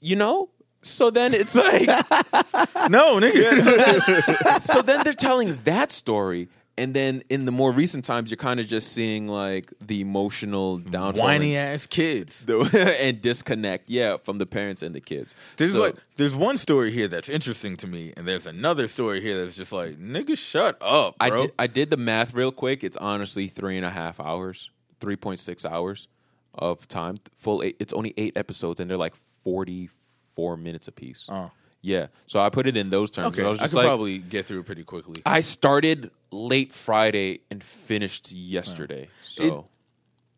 You 0.00 0.16
know? 0.16 0.50
So 0.82 1.10
then 1.10 1.34
it's 1.34 1.56
like 1.56 1.86
No, 2.90 3.18
nigga. 3.18 4.60
so 4.60 4.82
then 4.82 5.02
they're 5.02 5.12
telling 5.12 5.58
that 5.64 5.90
story 5.90 6.48
and 6.78 6.92
then 6.94 7.22
in 7.30 7.44
the 7.46 7.52
more 7.52 7.72
recent 7.72 8.04
times 8.04 8.30
you're 8.30 8.36
kind 8.36 8.60
of 8.60 8.66
just 8.66 8.92
seeing 8.92 9.26
like 9.28 9.72
the 9.80 10.00
emotional 10.00 10.78
downfall 10.78 11.24
Whiny 11.24 11.56
and, 11.56 11.74
ass 11.74 11.86
kids. 11.86 12.44
and 12.74 13.22
disconnect 13.22 13.88
yeah 13.88 14.16
from 14.22 14.38
the 14.38 14.46
parents 14.46 14.82
and 14.82 14.94
the 14.94 15.00
kids 15.00 15.34
There's 15.56 15.72
So- 15.72 15.80
like 15.80 15.96
there's 16.16 16.34
one 16.36 16.56
story 16.58 16.90
here 16.90 17.08
that's 17.08 17.28
interesting 17.28 17.76
to 17.78 17.86
me, 17.86 18.12
and 18.16 18.26
there's 18.26 18.46
another 18.46 18.88
story 18.88 19.20
here 19.20 19.44
that's 19.44 19.56
just 19.56 19.70
like 19.72 19.98
nigga, 19.98 20.36
shut 20.38 20.78
up, 20.80 21.14
I 21.20 21.28
bro. 21.30 21.42
did, 21.42 21.52
I 21.58 21.66
did 21.66 21.90
the 21.90 21.96
math 21.98 22.32
real 22.34 22.52
quick 22.52 22.82
it's 22.84 22.96
honestly 22.96 23.48
three 23.48 23.76
and 23.76 23.84
a 23.86 23.90
half 23.90 24.18
hours 24.20 24.70
3.6 25.00 25.64
hours 25.70 26.08
of 26.54 26.88
time 26.88 27.18
full 27.36 27.62
eight 27.62 27.76
it's 27.78 27.92
only 27.92 28.14
eight 28.16 28.34
episodes 28.36 28.80
and 28.80 28.88
they're 28.90 28.96
like 28.96 29.14
44 29.44 30.56
minutes 30.56 30.88
apiece 30.88 31.26
Oh. 31.30 31.50
Yeah 31.82 32.06
so 32.26 32.40
i 32.40 32.48
put 32.50 32.66
it 32.66 32.76
in 32.76 32.90
those 32.90 33.10
terms 33.10 33.28
okay, 33.28 33.44
I 33.44 33.48
was 33.48 33.60
I 33.60 33.66
could 33.66 33.76
like 33.76 33.86
probably 33.86 34.18
get 34.18 34.46
through 34.46 34.60
it 34.60 34.66
pretty 34.66 34.84
quickly. 34.84 35.22
i 35.24 35.40
started 35.40 36.10
late 36.30 36.72
friday 36.72 37.40
and 37.50 37.62
finished 37.62 38.32
yesterday 38.32 39.08
so 39.22 39.66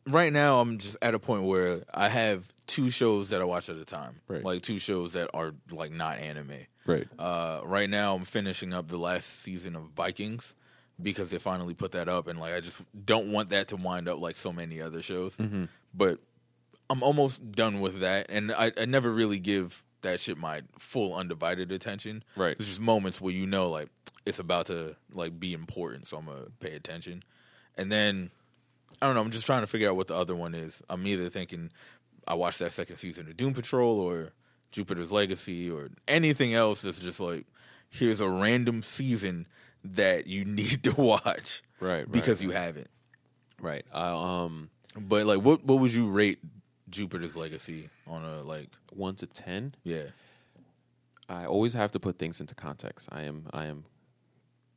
right 0.08 0.32
now 0.32 0.60
I'm 0.60 0.78
just 0.78 0.96
at 1.02 1.14
a 1.14 1.18
point 1.18 1.44
where 1.44 1.82
I 1.92 2.08
have 2.08 2.48
two 2.66 2.90
shows 2.90 3.30
that 3.30 3.40
I 3.40 3.44
watch 3.44 3.68
at 3.68 3.76
a 3.76 3.84
time. 3.84 4.20
Right. 4.26 4.44
Like 4.44 4.62
two 4.62 4.78
shows 4.78 5.12
that 5.12 5.30
are 5.34 5.54
like 5.70 5.92
not 5.92 6.18
anime. 6.18 6.66
right 6.86 7.06
Uh, 7.18 7.60
right 7.64 7.88
now 7.88 8.14
I'm 8.14 8.24
finishing 8.24 8.72
up 8.72 8.88
the 8.88 8.98
last 8.98 9.40
season 9.42 9.76
of 9.76 9.84
Vikings 9.96 10.56
because 11.00 11.30
they 11.30 11.38
finally 11.38 11.74
put 11.74 11.92
that 11.92 12.08
up 12.08 12.26
and 12.26 12.40
like 12.40 12.54
I 12.54 12.60
just 12.60 12.80
don't 13.04 13.30
want 13.30 13.50
that 13.50 13.68
to 13.68 13.76
wind 13.76 14.08
up 14.08 14.20
like 14.20 14.36
so 14.36 14.52
many 14.52 14.80
other 14.80 15.02
shows. 15.02 15.36
Mm-hmm. 15.36 15.64
But 15.94 16.18
I'm 16.90 17.02
almost 17.02 17.52
done 17.52 17.80
with 17.80 18.00
that 18.00 18.26
and 18.30 18.52
I, 18.52 18.72
I 18.76 18.86
never 18.86 19.12
really 19.12 19.38
give 19.38 19.84
that 20.02 20.20
shit 20.20 20.38
my 20.38 20.62
full 20.78 21.14
undivided 21.14 21.72
attention. 21.72 22.22
Right. 22.36 22.56
There's 22.56 22.68
just 22.68 22.80
moments 22.80 23.20
where 23.20 23.32
you 23.32 23.46
know 23.46 23.68
like 23.68 23.88
it's 24.26 24.38
about 24.38 24.66
to 24.66 24.96
like 25.12 25.38
be 25.40 25.52
important, 25.54 26.06
so 26.06 26.18
I'm 26.18 26.26
gonna 26.26 26.46
pay 26.60 26.74
attention. 26.74 27.22
And 27.76 27.90
then 27.92 28.30
I 29.00 29.06
don't 29.06 29.14
know. 29.14 29.20
I'm 29.22 29.30
just 29.30 29.46
trying 29.46 29.62
to 29.62 29.66
figure 29.66 29.88
out 29.88 29.96
what 29.96 30.08
the 30.08 30.16
other 30.16 30.34
one 30.34 30.54
is. 30.54 30.82
I'm 30.90 31.06
either 31.06 31.28
thinking 31.28 31.70
I 32.26 32.34
watched 32.34 32.58
that 32.58 32.72
second 32.72 32.96
season 32.96 33.28
of 33.28 33.36
Doom 33.36 33.54
Patrol 33.54 33.98
or 34.00 34.32
Jupiter's 34.72 35.10
Legacy 35.12 35.70
or 35.70 35.88
anything 36.06 36.52
else 36.54 36.82
that's 36.82 36.98
just 36.98 37.20
like 37.20 37.46
here's 37.88 38.20
a 38.20 38.28
random 38.28 38.82
season 38.82 39.46
that 39.84 40.26
you 40.26 40.44
need 40.60 40.82
to 40.84 40.92
watch, 40.94 41.62
Right, 41.80 41.90
right, 42.00 42.10
Because 42.12 42.42
you 42.42 42.50
haven't. 42.50 42.90
right 43.60 43.84
I, 43.92 44.10
um 44.44 44.68
But 44.96 45.26
like, 45.26 45.40
what 45.40 45.64
what 45.64 45.78
would 45.80 45.92
you 45.94 46.06
rate 46.08 46.38
Jupiter's 46.90 47.36
Legacy 47.36 47.88
on 48.06 48.24
a 48.24 48.42
like? 48.42 48.70
1 48.92 49.14
to 49.16 49.26
10 49.26 49.74
Yeah, 49.84 50.02
I 51.28 51.44
always 51.46 51.74
have 51.74 51.90
to 51.92 52.00
put 52.00 52.18
things 52.18 52.40
into 52.40 52.54
context. 52.54 53.08
I 53.12 53.22
am 53.22 53.46
I 53.52 53.66
am 53.66 53.84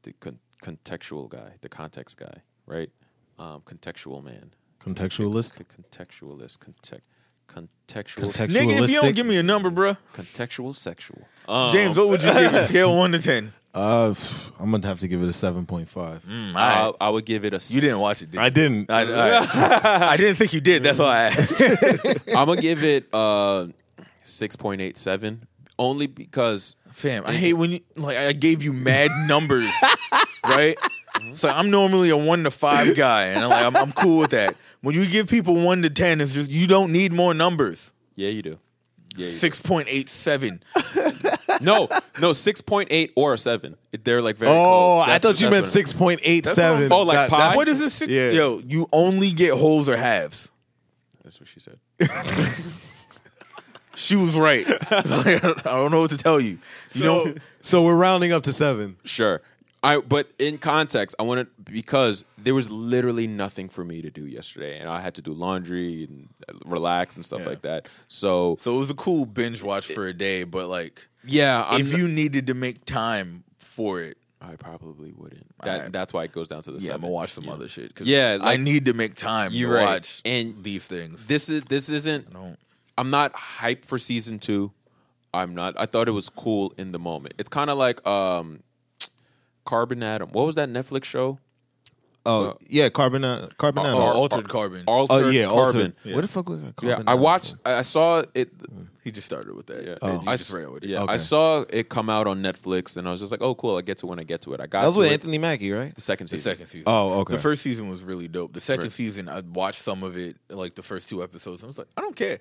the 0.03 0.13
con- 0.19 0.39
contextual 0.63 1.29
guy, 1.29 1.53
the 1.61 1.69
context 1.69 2.17
guy, 2.17 2.41
right? 2.65 2.89
Um, 3.39 3.61
contextual 3.61 4.23
man, 4.23 4.51
Contextualist. 4.83 5.57
C- 5.57 5.63
contextualist, 5.63 6.59
context, 6.59 7.07
contextual, 7.47 8.21
Context- 8.23 8.55
nigga, 8.55 8.83
if 8.83 8.89
you 8.91 9.01
don't 9.01 9.15
give 9.15 9.25
me 9.25 9.37
a 9.37 9.43
number, 9.43 9.69
bruh, 9.71 9.97
contextual 10.13 10.75
sexual. 10.75 11.27
Um, 11.47 11.71
James, 11.71 11.97
what 11.97 12.09
would 12.09 12.21
you 12.23 12.31
give 12.33 12.53
it? 12.53 12.67
Scale 12.69 12.95
one 12.97 13.11
to 13.13 13.19
ten. 13.19 13.53
Uh, 13.73 14.13
I'm 14.59 14.71
gonna 14.71 14.85
have 14.85 14.99
to 14.99 15.07
give 15.07 15.21
it 15.23 15.29
a 15.29 15.33
seven 15.33 15.65
point 15.65 15.87
five. 15.89 16.23
Mm, 16.25 16.55
I, 16.55 16.79
all 16.79 16.85
right. 16.87 16.97
I 16.99 17.09
would 17.09 17.25
give 17.25 17.45
it 17.45 17.53
a. 17.53 17.73
You 17.73 17.79
didn't 17.79 17.99
watch 17.99 18.21
it, 18.21 18.31
did 18.31 18.37
you? 18.37 18.43
I 18.43 18.49
didn't. 18.49 18.91
I, 18.91 19.01
I, 19.03 20.09
I 20.13 20.17
didn't 20.17 20.35
think 20.35 20.53
you 20.53 20.59
did. 20.61 20.83
That's 20.83 20.99
why 20.99 21.17
I 21.17 21.23
asked. 21.27 21.61
I'm 22.27 22.47
gonna 22.47 22.61
give 22.61 22.83
it 22.83 23.07
uh 23.13 23.67
six 24.23 24.55
point 24.57 24.81
eight 24.81 24.97
seven, 24.97 25.47
only 25.79 26.07
because 26.07 26.75
Fam, 26.91 27.23
I 27.25 27.33
hate 27.33 27.53
when 27.53 27.71
you 27.71 27.79
like 27.95 28.17
I 28.17 28.33
gave 28.33 28.61
you 28.61 28.73
mad 28.73 29.09
numbers, 29.27 29.71
right? 30.43 30.77
So 31.33 31.49
I'm 31.49 31.69
normally 31.69 32.09
a 32.09 32.17
one 32.17 32.43
to 32.43 32.51
five 32.51 32.95
guy, 32.95 33.25
and 33.27 33.39
I'm 33.43 33.49
like 33.49 33.65
I'm, 33.65 33.75
I'm 33.77 33.91
cool 33.93 34.17
with 34.17 34.31
that. 34.31 34.55
When 34.81 34.95
you 34.95 35.05
give 35.07 35.27
people 35.27 35.55
one 35.55 35.81
to 35.83 35.89
ten, 35.89 36.19
it's 36.19 36.33
just 36.33 36.49
you 36.49 36.67
don't 36.67 36.91
need 36.91 37.13
more 37.13 37.33
numbers. 37.33 37.93
yeah, 38.15 38.29
you 38.29 38.41
do. 38.41 38.59
Yeah, 39.15 39.25
you. 39.25 39.31
Six 39.31 39.59
point 39.61 39.87
eight 39.89 40.09
seven. 40.09 40.63
No, 41.59 41.89
no, 42.19 42.33
six 42.33 42.59
point 42.61 42.87
eight 42.91 43.11
or 43.15 43.33
a 43.33 43.37
seven. 43.37 43.75
They're 44.03 44.21
like 44.21 44.37
very. 44.37 44.51
Oh, 44.51 44.55
close. 44.55 45.03
I 45.03 45.05
That's- 45.07 45.21
thought 45.21 45.27
you 45.41 45.47
that's 45.47 45.51
meant 45.51 45.65
what- 45.65 45.71
six 45.71 45.93
point 45.93 46.19
eight 46.23 46.45
seven. 46.47 46.91
Oh, 46.91 47.03
like 47.03 47.29
pi? 47.29 47.55
What 47.55 47.67
is 47.67 47.77
this? 47.77 47.93
Six? 47.93 48.11
Yeah. 48.11 48.31
Yo, 48.31 48.59
you 48.65 48.87
only 48.91 49.31
get 49.31 49.53
wholes 49.53 49.87
or 49.89 49.95
halves. 49.97 50.51
That's 51.23 51.39
what 51.39 51.49
she 51.49 51.59
said. 51.59 51.77
She 53.93 54.15
was 54.15 54.35
right. 54.35 54.65
Like, 54.91 55.43
I 55.43 55.53
don't 55.63 55.91
know 55.91 56.01
what 56.01 56.11
to 56.11 56.17
tell 56.17 56.39
you. 56.39 56.57
You 56.93 57.03
know, 57.03 57.35
So 57.61 57.83
we're 57.83 57.95
rounding 57.95 58.31
up 58.31 58.43
to 58.43 58.53
seven. 58.53 58.95
Sure. 59.03 59.41
I 59.83 59.97
but 59.99 60.31
in 60.37 60.57
context, 60.59 61.15
I 61.17 61.23
wanted 61.23 61.47
because 61.65 62.23
there 62.37 62.53
was 62.53 62.69
literally 62.69 63.25
nothing 63.25 63.67
for 63.67 63.83
me 63.83 64.01
to 64.03 64.11
do 64.11 64.25
yesterday, 64.27 64.77
and 64.79 64.87
I 64.89 65.01
had 65.01 65.15
to 65.15 65.21
do 65.21 65.33
laundry 65.33 66.03
and 66.03 66.29
relax 66.65 67.15
and 67.15 67.25
stuff 67.25 67.39
Yeah. 67.41 67.45
like 67.49 67.61
that. 67.63 67.87
So 68.07 68.57
so 68.59 68.75
it 68.75 68.79
was 68.79 68.91
a 68.91 68.95
cool 68.95 69.25
binge 69.25 69.63
watch 69.63 69.87
for 69.87 70.07
a 70.07 70.13
day, 70.13 70.43
but 70.43 70.67
like 70.69 71.07
yeah, 71.23 71.63
I'm 71.67 71.81
if 71.81 71.97
you 71.97 72.07
needed 72.07 72.47
to 72.47 72.53
make 72.53 72.85
time 72.85 73.43
for 73.57 74.01
it, 74.01 74.17
I 74.39 74.55
probably 74.55 75.13
wouldn't. 75.17 75.47
That 75.63 75.91
that's 75.91 76.13
why 76.13 76.25
it 76.25 76.31
goes 76.31 76.47
down 76.47 76.61
to 76.63 76.71
the 76.71 76.79
yeah, 76.79 76.93
I'm 76.93 77.01
gonna 77.01 77.11
watch 77.13 77.31
some 77.31 77.45
Yeah. 77.45 77.53
other 77.53 77.67
shit. 77.67 77.93
Yeah, 78.01 78.37
I 78.41 78.57
need 78.57 78.85
to 78.85 78.93
make 78.93 79.15
time 79.15 79.51
to 79.51 79.67
right. 79.67 79.83
watch 79.83 80.21
And 80.25 80.63
these 80.63 80.85
things. 80.85 81.25
This 81.25 81.49
is 81.49 81.63
this 81.65 81.89
isn't. 81.89 82.27
I 82.29 82.33
don't. 82.33 82.59
I'm 82.99 83.09
not 83.09 83.33
hyped 83.33 83.85
for 83.85 83.97
season 83.97 84.37
two. 84.37 84.73
I'm 85.33 85.55
not. 85.55 85.73
I 85.77 85.87
thought 85.87 86.07
it 86.07 86.11
was 86.11 86.29
cool 86.29 86.71
in 86.77 86.91
the 86.91 86.99
moment. 86.99 87.33
It's 87.39 87.49
kind 87.49 87.69
of 87.71 87.77
like 87.79 88.05
um, 88.05 88.61
Carbon 89.65 90.01
Atom. 90.03 90.29
What 90.31 90.45
was 90.45 90.55
that 90.55 90.69
Netflix 90.69 91.05
show? 91.05 91.39
Oh 92.23 92.49
Uh, 92.49 92.53
yeah, 92.67 92.87
carbon. 92.89 93.23
Uh, 93.23 93.49
carbon. 93.57 93.83
uh, 93.83 93.89
Atom. 93.89 93.99
Oh, 93.99 94.11
altered 94.11 94.43
Ar- 94.45 94.47
carbon. 94.49 94.83
Altered 94.85 95.13
oh 95.25 95.29
yeah, 95.29 95.45
Carbon. 95.45 95.59
altered. 95.65 95.93
Yeah. 96.03 96.13
Where 96.13 96.21
the 96.21 96.27
fuck 96.27 96.47
was 96.49 96.61
that? 96.61 96.73
Yeah, 96.83 97.01
I 97.07 97.15
watched. 97.15 97.51
from? 97.51 97.59
I 97.65 97.81
saw 97.81 98.23
it. 98.35 98.51
he 99.03 99.11
just 99.11 99.25
started 99.25 99.55
with 99.55 99.65
that. 99.67 99.83
Yeah, 99.83 99.91
And 100.03 100.19
Oh. 100.19 100.21
you 100.21 100.29
I 100.29 100.35
just 100.37 100.51
ran 100.53 100.71
with 100.71 100.83
it. 100.83 100.89
Yeah, 100.89 101.01
Okay. 101.01 101.13
I 101.13 101.17
saw 101.17 101.65
it 101.67 101.89
come 101.89 102.11
out 102.11 102.27
on 102.27 102.43
Netflix, 102.43 102.95
and 102.95 103.07
I 103.07 103.11
was 103.11 103.19
just 103.21 103.31
like, 103.31 103.41
"Oh, 103.41 103.55
cool! 103.55 103.75
I 103.75 103.81
get 103.81 103.97
to 103.99 104.05
when 104.05 104.19
I 104.19 104.23
get 104.23 104.41
to 104.41 104.53
it." 104.53 104.61
I 104.61 104.67
got 104.67 104.81
That 104.81 104.87
was 104.89 104.95
to 104.95 104.99
with 104.99 105.09
it 105.09 105.13
Anthony 105.13 105.39
Mackie, 105.39 105.71
right? 105.71 105.95
the 105.95 106.01
second 106.01 106.27
season. 106.27 106.37
The 106.37 106.41
season. 106.41 106.51
second 106.51 106.67
season. 106.67 106.83
Oh, 106.85 107.19
okay. 107.21 107.33
The 107.33 107.41
first 107.41 107.63
season 107.63 107.89
was 107.89 108.03
really 108.03 108.27
dope. 108.27 108.53
The 108.53 108.59
second 108.59 108.83
Right. 108.83 108.91
season, 108.91 109.27
I 109.27 109.39
watched 109.39 109.81
some 109.81 110.03
of 110.03 110.15
it, 110.15 110.37
like 110.49 110.75
the 110.75 110.83
first 110.83 111.09
two 111.09 111.23
episodes. 111.23 111.63
I 111.63 111.67
was 111.67 111.79
like, 111.79 111.87
I 111.97 112.01
don't 112.01 112.15
care. 112.15 112.39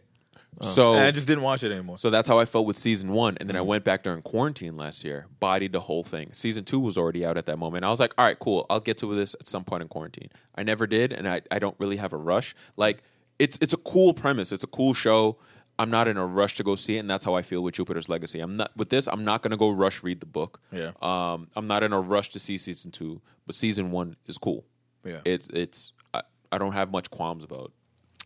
So, 0.62 0.92
And 0.94 1.04
I 1.04 1.10
just 1.10 1.26
didn't 1.26 1.42
watch 1.42 1.62
it 1.62 1.72
anymore. 1.72 1.96
so 1.96 2.10
that's 2.10 2.28
how 2.28 2.38
I 2.38 2.44
felt 2.44 2.66
with 2.66 2.76
season 2.76 3.12
one, 3.12 3.36
and 3.40 3.48
then 3.48 3.54
Mm-hmm. 3.54 3.60
I 3.64 3.66
went 3.66 3.84
back 3.84 4.02
during 4.02 4.20
quarantine 4.22 4.76
last 4.76 5.04
year, 5.04 5.26
bodied 5.38 5.72
the 5.72 5.80
whole 5.80 6.04
thing. 6.04 6.32
Season 6.32 6.64
two 6.64 6.78
was 6.80 6.98
already 6.98 7.24
out 7.24 7.36
at 7.38 7.46
that 7.46 7.58
moment. 7.58 7.84
I 7.84 7.88
was 7.90 8.00
like, 8.00 8.12
"All 8.18 8.24
right, 8.26 8.38
cool. 8.38 8.66
I'll 8.68 8.80
get 8.80 8.98
to 8.98 9.14
this 9.14 9.34
at 9.40 9.46
some 9.46 9.64
point 9.64 9.82
in 9.82 9.88
quarantine." 9.88 10.28
I 10.54 10.62
never 10.62 10.86
did, 10.86 11.12
and 11.12 11.26
I, 11.28 11.40
I 11.50 11.58
don't 11.60 11.76
really 11.78 11.96
have 11.96 12.12
a 12.12 12.16
rush. 12.18 12.54
Like 12.76 13.02
it's 13.38 13.56
it's 13.60 13.72
a 13.72 13.78
cool 13.78 14.12
premise. 14.12 14.52
It's 14.52 14.64
a 14.64 14.68
cool 14.68 14.92
show. 14.92 15.38
I'm 15.78 15.88
not 15.90 16.08
in 16.08 16.18
a 16.18 16.26
rush 16.26 16.56
to 16.56 16.62
go 16.62 16.74
see 16.74 16.96
it, 16.96 17.00
and 17.00 17.08
that's 17.08 17.24
how 17.24 17.34
I 17.34 17.40
feel 17.40 17.62
with 17.62 17.74
Jupiter's 17.74 18.08
Legacy. 18.10 18.38
I'm 18.40 18.56
not 18.58 18.70
with 18.76 18.90
this. 18.90 19.06
I'm 19.08 19.24
not 19.24 19.42
gonna 19.42 19.56
go 19.56 19.70
rush 19.70 20.02
read 20.02 20.20
the 20.20 20.26
book. 20.26 20.60
Yeah. 20.70 20.90
Um, 21.00 21.48
I'm 21.56 21.66
not 21.68 21.82
in 21.82 21.94
a 21.94 22.00
rush 22.00 22.28
to 22.32 22.38
see 22.38 22.58
season 22.58 22.90
two, 22.90 23.22
but 23.46 23.54
season 23.54 23.90
one 23.92 24.16
is 24.26 24.36
cool. 24.36 24.66
Yeah. 25.06 25.20
It's 25.24 25.46
it's 25.54 25.92
I, 26.12 26.20
I 26.52 26.58
don't 26.58 26.72
have 26.72 26.90
much 26.90 27.10
qualms 27.10 27.44
about 27.44 27.72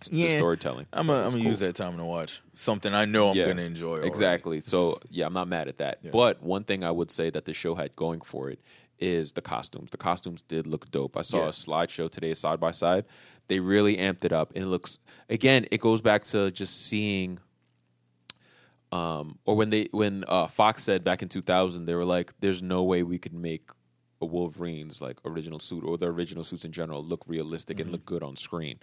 the 0.00 0.36
storytelling. 0.36 0.86
I'm 0.92 1.06
gonna 1.06 1.20
I'm 1.20 1.26
It's 1.26 1.34
gonna 1.34 1.44
cool. 1.44 1.50
use 1.52 1.58
that 1.60 1.74
time 1.76 1.96
to 1.96 2.04
watch 2.04 2.40
something 2.54 2.92
I 2.94 3.04
know 3.04 3.30
I'm 3.30 3.36
Yeah, 3.36 3.46
gonna 3.46 3.62
enjoy. 3.62 3.92
already. 3.92 4.08
Exactly. 4.08 4.60
So 4.60 4.98
yeah, 5.10 5.26
I'm 5.26 5.32
not 5.32 5.48
mad 5.48 5.68
at 5.68 5.78
that. 5.78 6.10
But 6.10 6.42
one 6.42 6.64
thing 6.64 6.84
I 6.84 6.90
would 6.90 7.10
say 7.10 7.30
that 7.30 7.44
the 7.44 7.54
show 7.54 7.74
had 7.74 7.94
going 7.96 8.20
for 8.20 8.50
it 8.50 8.60
is 8.98 9.32
the 9.32 9.42
costumes. 9.42 9.90
The 9.90 9.96
costumes 9.96 10.42
did 10.42 10.66
look 10.66 10.90
dope. 10.90 11.16
I 11.16 11.22
saw 11.22 11.38
Yeah. 11.42 11.48
a 11.48 11.50
slideshow 11.52 12.10
today, 12.10 12.32
side 12.34 12.60
by 12.60 12.70
side. 12.70 13.04
They 13.48 13.60
really 13.60 13.96
amped 13.96 14.24
it 14.24 14.32
up, 14.32 14.52
and 14.54 14.64
it 14.64 14.68
looks 14.68 14.98
again. 15.28 15.66
It 15.70 15.80
goes 15.80 16.00
back 16.00 16.24
to 16.24 16.50
just 16.50 16.86
seeing. 16.86 17.38
Um, 18.92 19.38
or 19.44 19.56
when 19.56 19.70
they 19.70 19.88
when 19.90 20.24
uh, 20.28 20.46
Fox 20.46 20.84
said 20.84 21.02
back 21.02 21.22
in 21.22 21.28
2000, 21.28 21.86
they 21.86 21.94
were 21.94 22.04
like, 22.04 22.32
"There's 22.40 22.62
no 22.62 22.82
way 22.84 23.02
we 23.02 23.18
could 23.18 23.34
make 23.34 23.70
a 24.20 24.26
Wolverine's 24.26 25.02
like 25.02 25.18
original 25.24 25.58
suit 25.58 25.82
or 25.84 25.98
the 25.98 26.06
original 26.06 26.44
suits 26.44 26.64
in 26.64 26.70
general 26.72 27.02
look 27.04 27.24
realistic 27.26 27.80
and 27.80 27.90
look 27.90 28.04
good 28.06 28.22
on 28.22 28.36
screen." 28.36 28.78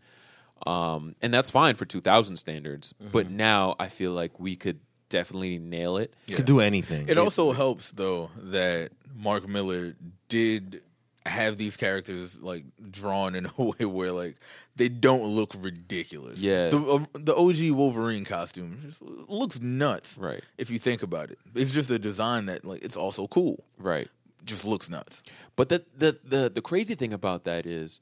Um, 0.66 1.16
and 1.22 1.34
that's 1.34 1.50
fine 1.50 1.76
for 1.76 1.86
2000 1.86 2.38
standards. 2.38 2.94
But 3.00 3.30
now 3.30 3.76
I 3.80 3.88
feel 3.88 4.12
like 4.12 4.40
we 4.40 4.56
could 4.56 4.80
definitely 5.10 5.60
nail 5.60 5.98
it. 5.98 6.14
Could 6.32 6.46
do 6.46 6.60
anything. 6.60 7.08
It 7.10 7.18
also 7.18 7.52
helps 7.52 7.92
though 7.92 8.32
that 8.38 8.92
Mark 9.16 9.48
Millar 9.48 9.96
did 10.30 10.82
have 11.26 11.58
these 11.58 11.78
characters 11.78 12.40
like 12.42 12.64
drawn 12.90 13.36
in 13.36 13.46
a 13.58 13.62
way 13.64 13.86
where 13.86 14.12
like 14.12 14.38
they 14.76 14.90
don't 14.90 15.26
look 15.26 15.54
ridiculous. 15.60 16.40
Yeah. 16.40 16.70
the 16.70 16.80
uh, 16.80 17.06
the 17.14 17.36
OG 17.36 17.72
Wolverine 17.78 18.26
costume 18.26 18.80
just 18.84 19.02
looks 19.02 19.60
nuts. 19.60 20.18
Right. 20.18 20.42
If 20.58 20.72
you 20.72 20.80
think 20.80 21.04
about 21.04 21.30
it, 21.30 21.38
it's 21.54 21.72
just 21.72 21.92
a 21.92 22.00
design 22.00 22.46
that 22.48 22.66
like 22.66 22.84
it's 22.84 22.98
also 22.98 23.28
cool. 23.28 23.64
Right. 23.78 24.10
Just 24.44 24.66
looks 24.66 24.90
nuts. 24.90 25.22
But 25.56 25.70
the 25.70 25.86
the 25.96 26.18
the, 26.24 26.52
the 26.54 26.62
crazy 26.62 26.96
thing 26.96 27.14
about 27.14 27.44
that 27.44 27.68
is 27.68 28.02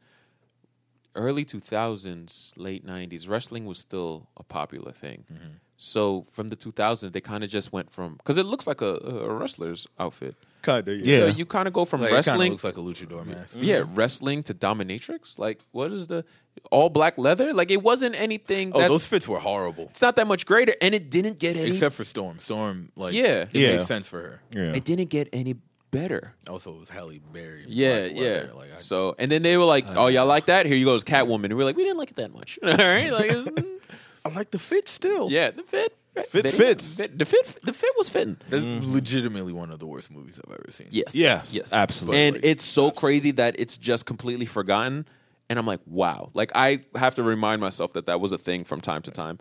early 1.16 1.46
2000s, 1.46 2.54
late 2.58 2.86
90s, 2.86 3.28
wrestling 3.30 3.66
was 3.66 3.78
still 3.80 4.28
a 4.38 4.44
popular 4.44 4.92
thing. 4.92 5.24
Mm-hmm. 5.32 5.48
So 5.82 6.24
from 6.34 6.50
the 6.50 6.58
2000s, 6.58 7.12
they 7.14 7.22
kind 7.22 7.42
of 7.44 7.50
just 7.50 7.72
went 7.72 7.90
from 7.90 8.16
because 8.16 8.38
it 8.38 8.46
looks 8.46 8.68
like 8.68 8.82
a, 8.82 8.96
a 8.96 9.34
wrestler's 9.34 9.88
outfit. 9.98 10.36
Kinda, 10.62 10.94
Yeah. 10.94 11.16
So 11.18 11.26
you 11.28 11.46
kind 11.46 11.70
of 11.70 11.74
go 11.74 11.86
from 11.86 12.02
Like, 12.02 12.12
it 12.12 12.16
wrestling, 12.16 12.52
looks 12.52 12.66
like 12.66 12.76
a 12.76 12.82
luchador 12.82 13.22
mm-hmm. 13.22 13.32
mask. 13.32 13.58
yeah, 13.62 13.84
wrestling 13.94 14.44
to 14.44 14.54
dominatrix. 14.54 15.40
Like, 15.40 15.60
what 15.72 15.92
is 15.94 16.08
the 16.08 16.26
all 16.70 16.90
black 16.90 17.18
leather? 17.18 17.54
Like, 17.54 17.72
it 17.72 17.82
wasn't 17.82 18.16
anything. 18.16 18.74
Oh, 18.76 18.86
those 18.90 19.08
fits 19.08 19.26
were 19.26 19.40
horrible. 19.40 19.88
it's 19.92 20.02
not 20.02 20.18
that 20.18 20.28
much 20.28 20.46
greater, 20.46 20.74
and 20.82 20.94
it 20.94 21.10
didn't 21.10 21.40
get 21.40 21.56
any. 21.56 21.70
Except 21.72 21.96
for 21.96 22.04
Storm. 22.04 22.40
Storm, 22.40 22.92
like, 22.98 23.14
Yeah. 23.14 23.44
it 23.44 23.56
Yeah. 23.56 23.76
makes 23.78 23.88
sense 23.88 24.10
for 24.10 24.20
her. 24.22 24.42
Yeah. 24.54 24.76
it 24.76 24.84
didn't 24.84 25.10
get 25.10 25.30
any 25.32 25.56
better. 25.92 26.34
Also, 26.50 26.74
it 26.76 26.80
was 26.80 26.90
Halle 26.90 27.20
Berry. 27.34 27.66
Yeah, 27.68 28.00
Black 28.08 28.12
yeah. 28.16 28.22
leather. 28.24 28.54
Like, 28.56 28.74
I, 28.76 28.80
so, 28.80 29.16
and 29.20 29.32
then 29.32 29.42
they 29.44 29.58
were 29.58 29.66
like, 29.66 29.86
"Oh, 29.90 30.08
y'all 30.08 30.26
like 30.26 30.48
that? 30.48 30.66
Here 30.66 30.76
you 30.76 30.86
goes 30.86 31.04
Catwoman." 31.04 31.46
And 31.46 31.54
we 31.56 31.62
are 31.62 31.66
like, 31.66 31.76
"We 31.78 31.84
didn't 31.84 31.98
like 31.98 32.12
it 32.12 32.16
that 32.18 32.34
much." 32.34 32.60
All 32.64 32.70
right, 32.76 33.12
like, 33.12 33.30
mm, 33.32 33.78
I 34.26 34.30
like 34.30 34.52
the 34.52 34.60
fit 34.60 34.88
still. 34.90 35.32
yeah, 35.32 35.52
the 35.52 35.64
fit, 35.64 35.96
Fit 36.16 36.30
fitting. 36.32 36.52
fits. 36.52 36.98
Fit- 36.98 37.18
the 37.18 37.26
fit, 37.26 37.62
the 37.64 37.72
fit 37.74 37.92
was 37.98 38.10
fitting. 38.10 38.38
That's 38.50 38.66
legitimately 38.66 39.54
one 39.54 39.72
of 39.72 39.80
the 39.80 39.86
worst 39.86 40.12
movies 40.12 40.40
I've 40.46 40.52
ever 40.54 40.66
seen. 40.70 40.88
Yes, 40.92 41.16
Yes, 41.16 41.54
yes, 41.54 41.72
absolutely. 41.72 42.22
And 42.28 42.40
it's 42.44 42.66
so 42.66 42.92
crazy 42.92 43.32
that 43.32 43.58
it's 43.60 43.78
just 43.78 44.06
completely 44.06 44.46
forgotten. 44.46 45.06
And 45.50 45.58
I'm 45.58 45.66
like, 45.66 45.80
wow. 45.86 46.30
Like 46.34 46.52
I 46.56 46.82
have 46.96 47.16
to 47.16 47.24
remind 47.24 47.62
myself 47.62 47.94
that 47.94 48.08
that 48.08 48.20
was 48.20 48.32
a 48.34 48.38
thing 48.38 48.66
from 48.66 48.82
time 48.82 49.02
to 49.04 49.12
time. 49.12 49.40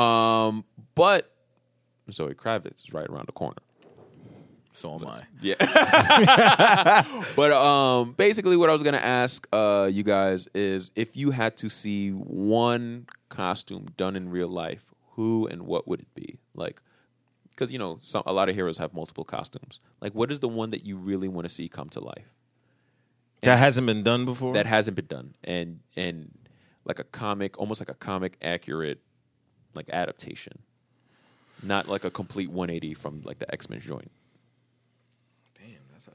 Um, 0.00 0.64
but 0.94 1.30
Zoe 2.10 2.32
Kravitz 2.34 2.84
is 2.86 2.92
right 2.94 3.06
around 3.06 3.26
the 3.28 3.32
corner. 3.32 3.58
So 4.76 4.94
am 4.94 5.06
I. 5.06 5.22
Yeah. 5.40 7.04
but 7.36 7.52
um 7.52 8.12
basically 8.12 8.56
what 8.56 8.68
I 8.68 8.72
was 8.72 8.82
going 8.82 8.94
to 8.94 9.04
ask 9.04 9.46
uh 9.52 9.88
you 9.90 10.02
guys 10.02 10.48
is 10.54 10.90
if 10.94 11.16
you 11.16 11.30
had 11.30 11.56
to 11.58 11.68
see 11.68 12.10
one 12.10 13.06
costume 13.28 13.86
done 13.96 14.16
in 14.16 14.28
real 14.28 14.48
life, 14.48 14.92
who 15.12 15.46
and 15.46 15.62
what 15.62 15.86
would 15.88 16.00
it 16.00 16.14
be? 16.14 16.38
Like 16.54 16.82
cuz 17.56 17.72
you 17.72 17.78
know, 17.78 17.96
some 18.00 18.24
a 18.26 18.32
lot 18.32 18.48
of 18.48 18.54
heroes 18.56 18.78
have 18.78 18.92
multiple 18.92 19.24
costumes. 19.24 19.80
Like 20.00 20.12
what 20.14 20.30
is 20.32 20.40
the 20.40 20.48
one 20.48 20.70
that 20.70 20.84
you 20.84 20.96
really 20.96 21.28
want 21.28 21.44
to 21.46 21.54
see 21.54 21.68
come 21.68 21.88
to 21.90 22.00
life 22.00 22.34
that 23.42 23.58
hasn't 23.58 23.86
been 23.86 24.02
done 24.02 24.24
before. 24.24 24.54
that 24.54 24.66
hasn't 24.66 24.96
been 24.96 25.06
done 25.06 25.34
and 25.44 25.80
and 25.96 26.36
like 26.84 26.98
a 26.98 27.04
comic, 27.04 27.58
almost 27.58 27.80
like 27.80 27.88
a 27.90 27.94
comic 27.94 28.36
accurate 28.42 29.00
like 29.74 29.88
adaptation. 29.90 30.58
Not 31.62 31.88
like 31.88 32.04
a 32.04 32.10
complete 32.10 32.50
180 32.50 32.94
from 32.94 33.18
like 33.18 33.38
the 33.38 33.50
X-Men 33.52 33.80
joint. 33.80 34.10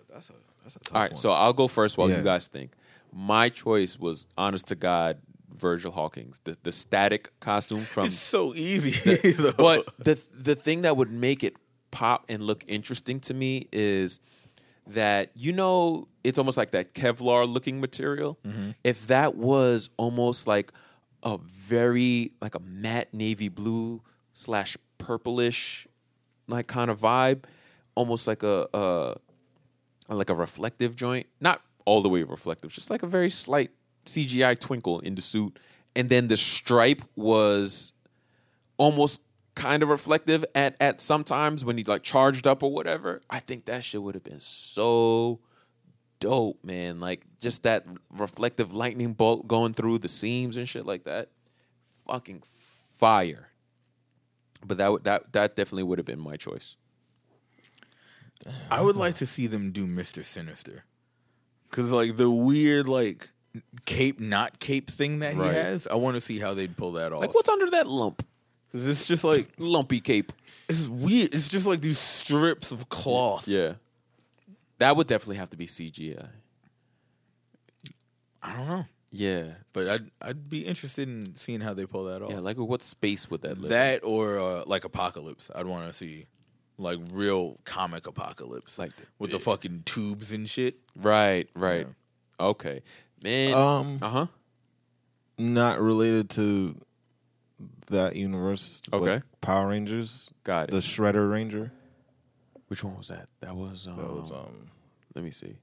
Damn, 0.09 0.15
that's 0.15 0.29
a 0.29 0.33
that's 0.63 0.75
a 0.75 0.79
tough 0.79 0.95
All 0.95 1.01
right, 1.01 1.11
one. 1.11 1.17
so 1.17 1.31
I'll 1.31 1.53
go 1.53 1.67
first 1.67 1.97
while 1.97 2.09
Yeah. 2.09 2.17
you 2.17 2.23
guys 2.23 2.47
think. 2.47 2.73
My 3.13 3.49
choice 3.49 3.97
was 3.97 4.27
honest 4.37 4.67
to 4.67 4.75
God, 4.75 5.17
Virgil 5.53 5.91
Hawkins, 5.91 6.41
the 6.43 6.57
the 6.63 6.71
static 6.71 7.31
costume 7.39 7.81
from. 7.81 8.05
It's 8.07 8.15
so 8.19 8.53
easy. 8.55 8.91
though. 9.33 9.53
but 9.53 9.87
the 9.97 10.19
the 10.33 10.55
thing 10.55 10.81
that 10.83 10.97
would 10.97 11.11
make 11.11 11.43
it 11.43 11.55
pop 11.91 12.25
and 12.29 12.43
look 12.43 12.63
interesting 12.67 13.19
to 13.21 13.33
me 13.33 13.67
is 13.71 14.19
that 14.87 15.31
you 15.35 15.51
know 15.53 16.07
it's 16.23 16.37
almost 16.37 16.57
like 16.57 16.71
that 16.71 16.93
Kevlar 16.93 17.51
looking 17.51 17.79
material. 17.79 18.37
Mm-hmm. 18.45 18.71
If 18.83 19.07
that 19.07 19.35
was 19.35 19.89
almost 19.97 20.45
like 20.47 20.71
a 21.23 21.37
very 21.37 22.31
like 22.41 22.55
a 22.55 22.59
matte 22.59 23.13
navy 23.13 23.49
blue 23.49 24.01
slash 24.33 24.77
purplish 24.99 25.87
like 26.47 26.67
kind 26.67 26.89
of 26.91 26.99
vibe, 26.99 27.43
almost 27.95 28.27
like 28.27 28.41
a, 28.43 28.67
a 28.73 29.15
like 30.17 30.29
a 30.29 30.35
reflective 30.35 30.95
joint, 30.95 31.27
not 31.39 31.61
all 31.85 32.01
the 32.01 32.09
way 32.09 32.23
reflective, 32.23 32.71
just 32.71 32.89
like 32.89 33.03
a 33.03 33.07
very 33.07 33.29
slight 33.29 33.71
CGI 34.05 34.57
twinkle 34.59 34.99
in 34.99 35.15
the 35.15 35.21
suit, 35.21 35.57
and 35.95 36.09
then 36.09 36.27
the 36.27 36.37
stripe 36.37 37.01
was 37.15 37.93
almost 38.77 39.21
kind 39.55 39.83
of 39.83 39.89
reflective 39.89 40.45
at 40.55 40.75
at 40.79 41.01
sometimes 41.01 41.65
when 41.65 41.77
he 41.77 41.83
like 41.83 42.03
charged 42.03 42.47
up 42.47 42.63
or 42.63 42.71
whatever. 42.71 43.21
I 43.29 43.39
think 43.39 43.65
that 43.65 43.83
shit 43.83 44.01
would 44.01 44.15
have 44.15 44.23
been 44.23 44.39
so 44.39 45.39
dope, 46.19 46.63
man. 46.63 46.99
Like 46.99 47.23
just 47.39 47.63
that 47.63 47.85
reflective 48.09 48.73
lightning 48.73 49.13
bolt 49.13 49.47
going 49.47 49.73
through 49.73 49.99
the 49.99 50.09
seams 50.09 50.57
and 50.57 50.67
shit 50.67 50.85
like 50.85 51.03
that. 51.03 51.29
Fucking 52.07 52.43
fire. 52.97 53.49
But 54.65 54.77
that 54.77 54.91
would 54.91 55.03
that 55.03 55.33
that 55.33 55.55
definitely 55.55 55.83
would 55.83 55.99
have 55.99 56.05
been 56.05 56.19
my 56.19 56.37
choice. 56.37 56.75
I 58.71 58.81
would 58.81 58.95
like 58.95 59.15
to 59.15 59.25
see 59.25 59.47
them 59.47 59.71
do 59.71 59.85
Mister 59.85 60.23
Sinister, 60.23 60.83
because 61.69 61.91
like 61.91 62.17
the 62.17 62.29
weird 62.29 62.87
like 62.87 63.29
cape 63.85 64.19
not 64.19 64.59
cape 64.59 64.89
thing 64.91 65.19
that 65.19 65.35
Right. 65.35 65.49
he 65.51 65.55
has. 65.57 65.87
I 65.87 65.95
want 65.95 66.15
to 66.15 66.21
see 66.21 66.39
how 66.39 66.53
they'd 66.53 66.77
pull 66.77 66.93
that 66.93 67.11
off. 67.11 67.21
Like 67.21 67.33
what's 67.33 67.49
under 67.49 67.69
that 67.71 67.87
lump? 67.87 68.25
'Cause 68.71 68.85
it's 68.85 69.07
just 69.07 69.23
like 69.23 69.49
Lumpy 69.57 69.99
cape. 69.99 70.31
it's 70.69 70.87
weird. 70.87 71.33
It's 71.33 71.47
just 71.47 71.65
like 71.65 71.81
these 71.81 71.97
strips 71.97 72.71
of 72.71 72.87
cloth. 72.89 73.47
Yeah. 73.47 73.73
That 74.77 74.95
would 74.95 75.07
definitely 75.07 75.37
have 75.37 75.49
to 75.49 75.57
be 75.57 75.65
CGI. 75.65 76.29
I 78.41 78.53
don't 78.55 78.67
know, 78.67 78.85
Yeah. 79.11 79.55
but 79.73 79.89
I'd 79.89 80.11
I'd 80.21 80.49
be 80.49 80.65
interested 80.65 81.09
in 81.09 81.35
seeing 81.35 81.61
how 81.61 81.73
they 81.73 81.85
pull 81.85 82.05
that 82.05 82.21
off. 82.21 82.31
Yeah, 82.31 82.39
like 82.39 82.57
what 82.57 82.81
space 82.81 83.29
would 83.29 83.41
that 83.41 83.57
live? 83.57 83.65
in? 83.65 83.69
that 83.71 84.03
or 84.03 84.39
uh, 84.39 84.63
like 84.65 84.85
apocalypse. 84.85 85.49
I'd 85.53 85.65
want 85.65 85.87
to 85.87 85.93
see 85.93 86.27
like 86.79 86.97
real 87.11 87.59
comic 87.65 88.07
apocalypse, 88.07 88.79
Like 88.79 88.95
the- 88.95 89.03
with 89.19 89.31
the 89.31 89.39
fucking 89.39 89.83
tubes 89.85 90.31
and 90.31 90.49
shit. 90.49 90.79
Right, 90.95 91.47
right. 91.55 91.87
Okay. 92.39 92.81
Man. 93.21 93.53
Um, 93.53 93.99
uh 94.01 94.09
huh. 94.09 94.25
not 95.37 95.79
related 95.81 96.29
to 96.31 96.79
that 97.87 98.15
universe. 98.15 98.81
Okay. 98.93 99.21
Power 99.41 99.67
Rangers. 99.67 100.31
Got 100.43 100.69
it. 100.69 100.71
The 100.71 100.77
Shredder 100.79 101.29
Ranger. 101.29 101.71
Which 102.67 102.83
one 102.83 102.95
was 102.95 103.09
that? 103.09 103.27
That 103.41 103.55
was 103.55 103.87
um, 103.87 103.97
That 103.97 104.09
was 104.13 104.31
um. 104.31 104.69
let 105.15 105.23
me 105.25 105.31
see. 105.31 105.57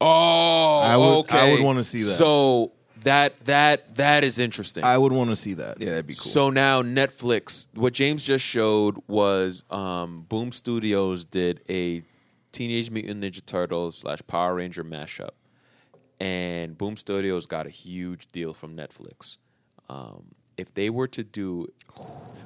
Oh, 0.00 0.80
I 0.80 0.96
would- 0.96 1.18
okay. 1.20 1.38
I 1.38 1.52
would 1.52 1.62
wanna 1.62 1.84
see 1.84 2.02
that. 2.02 2.16
So 2.16 2.72
that 3.04 3.44
that 3.44 3.96
that 3.96 4.24
is 4.24 4.38
interesting. 4.38 4.84
I 4.84 4.98
would 4.98 5.12
want 5.12 5.30
to 5.30 5.36
see 5.36 5.54
that. 5.54 5.80
Yeah, 5.80 5.90
that'd 5.90 6.06
be 6.06 6.14
cool. 6.14 6.30
So 6.30 6.50
now 6.50 6.82
Netflix, 6.82 7.68
what 7.74 7.92
James 7.92 8.22
just 8.22 8.44
showed 8.44 8.98
was 9.06 9.64
um, 9.70 10.26
Boom 10.28 10.52
Studios 10.52 11.24
did 11.24 11.60
a 11.68 12.02
Teenage 12.52 12.90
Mutant 12.90 13.22
Ninja 13.22 13.44
Turtles 13.44 13.98
slash 13.98 14.20
Power 14.26 14.54
Ranger 14.54 14.84
mashup, 14.84 15.30
and 16.20 16.76
Boom 16.76 16.96
Studios 16.96 17.46
got 17.46 17.66
a 17.66 17.70
huge 17.70 18.28
deal 18.28 18.52
from 18.52 18.76
Netflix. 18.76 19.38
Um, 19.88 20.34
if 20.56 20.72
they 20.74 20.90
were 20.90 21.08
to 21.08 21.24
do, 21.24 21.68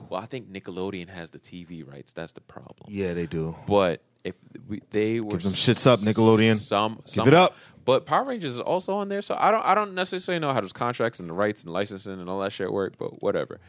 well, 0.08 0.20
I 0.20 0.26
think 0.26 0.50
Nickelodeon 0.50 1.08
has 1.08 1.30
the 1.30 1.38
TV 1.38 1.86
rights. 1.86 2.12
That's 2.12 2.32
the 2.32 2.40
problem. 2.40 2.88
Yeah, 2.88 3.14
they 3.14 3.26
do. 3.26 3.56
But 3.66 4.02
if 4.24 4.34
we, 4.68 4.80
they 4.90 5.20
were 5.20 5.32
Give 5.32 5.42
them 5.42 5.52
shits 5.52 5.86
up, 5.86 6.00
Nickelodeon. 6.00 6.56
Some, 6.56 7.00
some 7.04 7.28
it 7.28 7.34
up. 7.34 7.54
But 7.86 8.04
Power 8.04 8.24
Rangers 8.24 8.54
is 8.54 8.60
also 8.60 8.96
on 8.96 9.08
there, 9.08 9.22
so 9.22 9.36
I 9.38 9.50
don't 9.52 9.64
I 9.64 9.74
don't 9.74 9.94
necessarily 9.94 10.40
know 10.40 10.52
how 10.52 10.60
those 10.60 10.72
contracts 10.72 11.20
and 11.20 11.30
the 11.30 11.32
rights 11.32 11.62
and 11.62 11.72
licensing 11.72 12.20
and 12.20 12.28
all 12.28 12.40
that 12.40 12.52
shit 12.52 12.70
work, 12.70 12.98
but 12.98 13.22
whatever. 13.22 13.60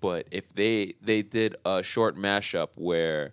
But 0.00 0.28
if 0.30 0.52
they 0.52 0.94
they 1.00 1.22
did 1.22 1.56
a 1.64 1.82
short 1.82 2.14
mashup 2.14 2.68
where 2.74 3.32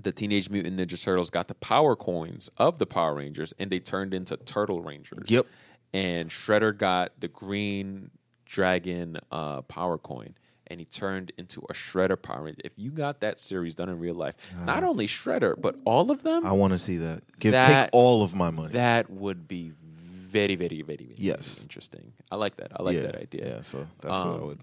the 0.00 0.12
Teenage 0.12 0.48
Mutant 0.48 0.78
Ninja 0.78 1.02
Turtles 1.02 1.28
got 1.28 1.48
the 1.48 1.54
power 1.56 1.96
coins 1.96 2.50
of 2.56 2.78
the 2.78 2.86
Power 2.86 3.16
Rangers 3.16 3.52
and 3.58 3.68
they 3.68 3.80
turned 3.80 4.14
into 4.14 4.36
Turtle 4.36 4.80
Rangers. 4.80 5.28
Yep. 5.28 5.46
And 5.92 6.30
Shredder 6.30 6.74
got 6.74 7.20
the 7.20 7.28
green 7.28 8.12
dragon 8.46 9.18
uh, 9.30 9.62
power 9.62 9.98
coin 9.98 10.34
and 10.72 10.80
he 10.80 10.86
turned 10.86 11.30
into 11.36 11.60
a 11.68 11.74
Shredder 11.74 12.20
Power 12.20 12.44
Ranger. 12.44 12.62
If 12.64 12.72
you 12.76 12.90
got 12.90 13.20
that 13.20 13.38
series 13.38 13.74
done 13.74 13.88
in 13.90 13.98
real 13.98 14.14
life, 14.14 14.34
not 14.64 14.82
only 14.82 15.06
Shredder, 15.06 15.54
but 15.60 15.76
all 15.84 16.10
of 16.10 16.22
them, 16.22 16.44
I 16.46 16.52
want 16.52 16.72
to 16.72 16.78
see 16.78 16.96
that. 16.96 17.22
Give 17.38 17.52
That- 17.52 17.84
take 17.84 17.90
all 17.92 18.22
of 18.22 18.34
my 18.34 18.50
money. 18.50 18.72
that 18.72 19.10
would 19.10 19.46
be 19.46 19.70
very, 19.70 20.56
very, 20.56 20.80
very, 20.82 20.96
very 20.96 21.14
Yes. 21.18 21.60
interesting. 21.62 22.14
I 22.30 22.36
like 22.36 22.56
that. 22.56 22.72
I 22.74 22.82
like 22.82 22.96
yeah, 22.96 23.02
that 23.02 23.16
idea. 23.16 23.56
Yeah, 23.56 23.60
so 23.60 23.86
that's 24.00 24.14
what 24.14 24.26
I 24.26 24.30
Um, 24.30 24.46
would. 24.46 24.60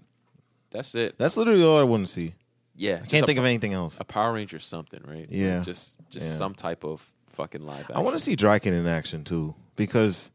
That's 0.72 0.94
it. 0.96 1.14
That's 1.16 1.36
literally 1.36 1.62
all 1.62 1.78
I 1.78 1.84
want 1.84 2.04
to 2.06 2.12
see. 2.12 2.34
yeah. 2.74 3.00
I 3.02 3.06
can't 3.06 3.24
think 3.26 3.38
of 3.38 3.44
anything 3.44 3.72
else. 3.72 3.98
a 4.00 4.04
Power 4.04 4.32
Ranger 4.32 4.58
something, 4.58 5.00
right? 5.06 5.20
Like, 5.20 5.28
Yeah. 5.30 5.60
just 5.60 5.98
just 6.10 6.26
Yeah. 6.26 6.32
some 6.34 6.54
type 6.54 6.82
of 6.84 7.08
fucking 7.28 7.62
live 7.62 7.82
action. 7.82 7.94
I 7.96 8.00
want 8.00 8.16
to 8.16 8.20
see 8.20 8.34
Drakkon 8.36 8.72
in 8.72 8.86
action 8.86 9.22
too 9.22 9.54
because 9.76 10.30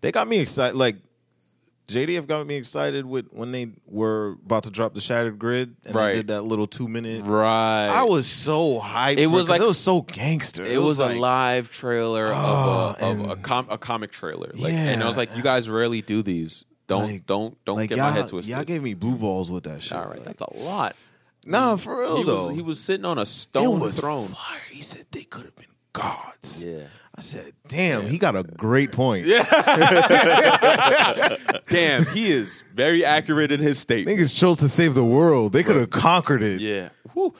they 0.00 0.10
got 0.10 0.26
me 0.26 0.38
excited. 0.38 0.74
Like 0.76 0.96
JDF 1.88 2.26
got 2.26 2.46
me 2.46 2.56
excited 2.56 3.06
with 3.06 3.28
when 3.30 3.50
they 3.50 3.70
were 3.86 4.36
about 4.44 4.64
to 4.64 4.70
drop 4.70 4.94
the 4.94 5.00
Shattered 5.00 5.38
Grid 5.38 5.74
and 5.86 5.94
Right. 5.94 6.08
they 6.08 6.12
did 6.18 6.28
that 6.28 6.42
little 6.42 6.66
two 6.66 6.86
minute. 6.86 7.24
Right. 7.24 7.86
I 7.88 8.02
was 8.04 8.26
so 8.26 8.78
hyped. 8.78 9.16
It 9.16 9.26
was 9.28 9.48
like- 9.48 9.60
it 9.62 9.66
was 9.66 9.78
so 9.78 10.02
gangster. 10.02 10.64
it 10.64 10.82
was, 10.82 10.98
like, 10.98 11.16
a 11.16 11.18
live 11.18 11.70
trailer 11.70 12.26
Oh, 12.34 12.94
of, 12.98 13.00
a, 13.00 13.06
of 13.24 13.30
a, 13.30 13.36
com- 13.36 13.68
a 13.70 13.78
comic 13.78 14.10
trailer, 14.10 14.50
like, 14.54 14.72
and 14.72 15.02
I 15.02 15.06
was 15.06 15.16
like, 15.16 15.34
"You 15.34 15.42
guys 15.42 15.68
rarely 15.68 16.02
do 16.02 16.22
these. 16.22 16.64
Don't 16.88 17.04
Like- 17.10 17.26
don't 17.26 17.56
don't 17.64 17.76
like 17.76 17.88
get 17.88 17.98
my 17.98 18.10
head 18.10 18.28
twisted." 18.28 18.54
Y'all 18.54 18.64
gave 18.64 18.82
me 18.82 18.92
blue 18.94 19.16
balls 19.16 19.50
with 19.50 19.64
that 19.64 19.82
shit. 19.82 19.92
All 19.96 20.06
right, 20.08 20.22
that's 20.22 20.42
a 20.42 20.54
lot. 20.58 20.94
nah, 21.46 21.76
for 21.76 22.00
real 22.00 22.18
He 22.18 22.24
though. 22.24 22.48
was, 22.48 22.56
he 22.56 22.62
was 22.62 22.80
sitting 22.80 23.06
on 23.06 23.16
a 23.18 23.22
it 23.22 23.26
stone 23.26 23.80
was 23.80 23.98
throne. 23.98 24.28
fire. 24.28 24.60
He 24.70 24.82
said 24.82 25.06
they 25.10 25.24
could 25.24 25.46
have 25.46 25.56
been 25.56 25.66
gods. 25.94 26.62
Yeah. 26.64 26.82
I 27.18 27.20
said, 27.20 27.52
damn, 27.66 28.06
he 28.06 28.16
got 28.16 28.36
a 28.36 28.44
great 28.44 28.92
point. 28.92 29.26
Damn, 31.66 32.06
he 32.06 32.30
is 32.30 32.62
very 32.72 33.04
accurate 33.04 33.50
in 33.50 33.58
his 33.58 33.80
statement. 33.80 34.16
Niggas 34.16 34.38
chose 34.38 34.58
to 34.58 34.68
save 34.68 34.94
the 34.94 35.02
world. 35.02 35.52
They 35.52 35.64
could 35.64 35.74
have 35.74 35.90
conquered 35.90 36.44
it. 36.44 36.60
Yeah. 36.60 36.90
Whew. 37.14 37.34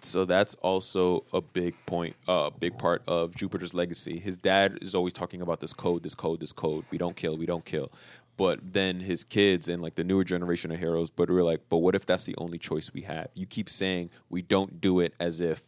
So 0.00 0.24
that's 0.24 0.56
also 0.56 1.24
a 1.32 1.40
big 1.40 1.76
point, 1.86 2.16
a 2.26 2.32
uh, 2.32 2.50
big 2.50 2.76
part 2.76 3.02
of 3.06 3.36
Jupiter's 3.36 3.72
legacy. 3.72 4.18
His 4.18 4.36
dad 4.36 4.78
is 4.82 4.96
always 4.96 5.12
talking 5.12 5.42
about 5.42 5.60
this 5.60 5.72
code, 5.72 6.02
this 6.02 6.16
code, 6.16 6.40
this 6.40 6.52
code. 6.52 6.84
We 6.90 6.98
don't 6.98 7.14
kill, 7.14 7.36
we 7.36 7.46
don't 7.46 7.64
kill. 7.64 7.92
But 8.36 8.72
then 8.72 8.98
his 8.98 9.22
kids 9.22 9.68
and 9.68 9.80
like 9.80 9.94
the 9.94 10.02
newer 10.02 10.24
generation 10.24 10.72
of 10.72 10.80
heroes, 10.80 11.10
but 11.10 11.30
we're 11.30 11.44
like, 11.44 11.60
but 11.68 11.78
what 11.78 11.94
if 11.94 12.04
that's 12.04 12.24
the 12.24 12.34
only 12.36 12.58
choice 12.58 12.92
we 12.92 13.02
have? 13.02 13.28
You 13.34 13.46
keep 13.46 13.68
saying 13.68 14.10
we 14.28 14.42
don't 14.42 14.80
do 14.80 14.98
it 14.98 15.14
as 15.20 15.40
if 15.40 15.62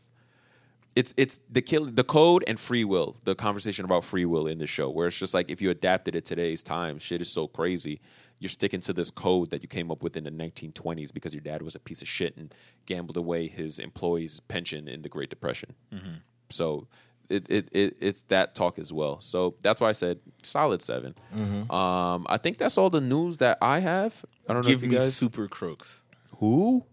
it's 0.97 1.15
it's 1.17 1.41
the 1.51 1.62
kill 1.62 1.87
the 1.87 2.05
code 2.05 2.43
and 2.49 2.59
free 2.59 2.85
will 2.85 3.17
the 3.25 3.35
conversation 3.35 3.85
about 3.85 4.03
free 4.05 4.25
will 4.25 4.47
in 4.47 4.59
the 4.59 4.67
show 4.67 4.91
where 4.91 5.07
it's 5.07 5.19
just 5.19 5.35
like 5.35 5.51
if 5.51 5.62
you 5.62 5.71
adapted 5.71 6.15
it 6.17 6.25
today's 6.25 6.62
time 6.62 6.99
shit 6.99 7.21
is 7.21 7.31
so 7.31 7.47
crazy 7.47 8.01
you're 8.41 8.49
sticking 8.49 8.81
to 8.81 8.93
this 8.93 9.11
code 9.11 9.51
that 9.51 9.62
you 9.62 9.69
came 9.69 9.91
up 9.91 10.03
with 10.03 10.17
in 10.17 10.25
the 10.25 10.31
1920s 10.31 11.12
because 11.12 11.33
your 11.35 11.43
dad 11.43 11.61
was 11.62 11.75
a 11.75 11.79
piece 11.79 12.01
of 12.03 12.09
shit 12.09 12.37
and 12.39 12.55
gambled 12.87 13.17
away 13.17 13.47
his 13.47 13.79
employees 13.79 14.41
pension 14.41 14.89
in 14.89 15.03
the 15.03 15.11
great 15.11 15.29
depression. 15.29 15.75
So 16.49 16.89
it, 17.29 17.47
it, 17.51 17.69
it 17.71 17.97
it's 18.01 18.23
that 18.29 18.55
talk 18.55 18.79
as 18.79 18.93
well. 18.93 19.21
So 19.21 19.57
that's 19.61 19.79
why 19.81 19.91
i 19.91 19.93
said 19.93 20.19
solid 20.43 20.81
7 20.83 21.15
um 21.71 22.27
i 22.29 22.39
think 22.39 22.57
that's 22.59 22.77
all 22.79 22.91
the 22.91 23.01
news 23.03 23.37
that 23.39 23.59
i 23.62 23.79
have. 23.79 24.25
I 24.49 24.55
don't 24.55 24.62
know 24.65 24.69
Give 24.69 24.83
if 24.83 24.89
me 24.89 24.95
you 24.95 25.01
guys 25.01 25.15
Super 25.17 25.47
Crooks. 25.47 26.03
who? 26.39 26.85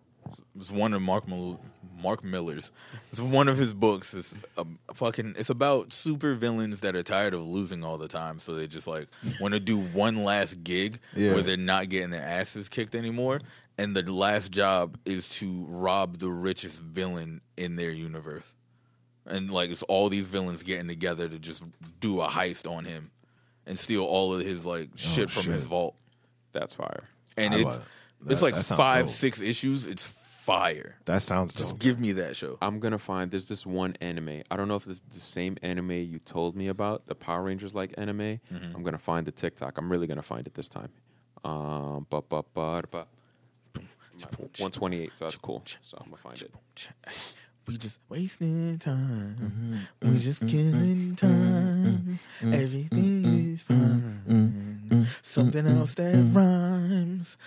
It's 0.55 0.71
one 0.71 0.93
of 0.93 1.01
Mark 1.01 1.27
Mil- 1.27 1.61
Mark 2.01 2.23
Millar's. 2.23 2.71
It's 3.09 3.19
one 3.19 3.47
of 3.47 3.57
his 3.57 3.73
books. 3.73 4.13
It's 4.13 4.35
a 4.57 4.65
fucking. 4.93 5.35
It's 5.37 5.49
about 5.49 5.91
super 5.93 6.33
villains 6.35 6.81
that 6.81 6.95
are 6.95 7.03
tired 7.03 7.33
of 7.33 7.45
losing 7.47 7.83
all 7.83 7.97
the 7.97 8.07
time, 8.07 8.39
so 8.39 8.55
they 8.55 8.67
just 8.67 8.87
like 8.87 9.07
want 9.41 9.53
to 9.53 9.59
do 9.59 9.77
one 9.79 10.23
last 10.23 10.63
gig 10.63 10.99
Yeah. 11.15 11.33
where 11.33 11.41
they're 11.43 11.57
not 11.57 11.89
getting 11.89 12.09
their 12.11 12.23
asses 12.23 12.69
kicked 12.69 12.95
anymore, 12.95 13.41
and 13.77 13.95
the 13.95 14.11
last 14.11 14.51
job 14.51 14.97
is 15.05 15.29
to 15.39 15.65
rob 15.69 16.17
the 16.19 16.29
richest 16.29 16.81
villain 16.81 17.41
in 17.57 17.75
their 17.75 17.91
universe, 17.91 18.55
and 19.25 19.51
like 19.51 19.69
it's 19.69 19.83
all 19.83 20.09
these 20.09 20.27
villains 20.27 20.63
getting 20.63 20.87
together 20.87 21.27
to 21.27 21.39
just 21.39 21.63
do 21.99 22.21
a 22.21 22.27
heist 22.27 22.69
on 22.69 22.85
him 22.85 23.11
and 23.65 23.77
steal 23.77 24.03
all 24.03 24.33
of 24.33 24.45
his 24.45 24.65
like 24.65 24.89
oh, 24.93 24.97
shit 24.97 25.29
from 25.31 25.43
his 25.51 25.65
vault, 25.65 25.95
that's 26.53 26.73
fire 26.73 27.03
and 27.35 27.53
I 27.53 27.57
it's 27.57 27.65
want- 27.65 27.81
it's 28.27 28.39
that- 28.39 28.45
like 28.45 28.55
that 28.55 28.63
five 28.65 29.05
dope. 29.05 29.15
six 29.15 29.39
issues. 29.41 29.85
It's 29.85 30.07
fire. 30.47 30.95
That 31.03 31.21
sounds 31.21 31.53
Just 31.53 31.71
dope. 31.71 31.79
give 31.79 31.99
me 31.99 32.13
that 32.13 32.37
show. 32.37 32.57
I'm 32.61 32.79
gonna 32.79 32.97
find 32.97 33.29
there's 33.29 33.49
this 33.49 33.65
one 33.65 33.97
anime. 33.99 34.43
I 34.49 34.55
don't 34.55 34.69
know 34.69 34.77
if 34.77 34.87
it's 34.87 35.01
the 35.11 35.19
same 35.19 35.57
anime 35.61 35.91
you 35.91 36.19
told 36.19 36.55
me 36.55 36.69
about, 36.69 37.07
the 37.07 37.15
Power 37.15 37.43
Rangers 37.43 37.75
like 37.75 37.93
anime. 37.97 38.39
Mm-hmm. 38.53 38.73
I'm 38.73 38.81
gonna 38.81 38.97
find 38.97 39.27
the 39.27 39.33
TikTok. 39.33 39.77
I'm 39.77 39.91
really 39.91 40.07
gonna 40.07 40.21
find 40.21 40.47
it 40.47 40.53
this 40.53 40.69
time. 40.69 40.89
Um, 41.43 42.07
but 42.09 42.29
but 42.29 42.45
but 42.53 42.89
but 42.89 43.07
128, 44.21 45.17
so 45.17 45.25
that's 45.25 45.37
cool. 45.37 45.63
So 45.81 45.97
I'm 45.99 46.05
gonna 46.05 46.17
find 46.17 46.41
it. 46.41 46.53
We 47.67 47.75
just 47.75 47.99
wasting 48.07 48.79
time. 48.79 49.35
Mm-hmm. 50.01 50.13
We 50.13 50.19
just 50.19 50.45
mm-hmm. 50.45 50.71
killing 50.71 51.15
time. 51.17 52.19
Everything 52.41 53.51
is 53.53 53.63
fine. 53.63 55.07
Something 55.21 55.67
else 55.67 55.93
that 55.95 56.31
rhymes. 56.31 57.37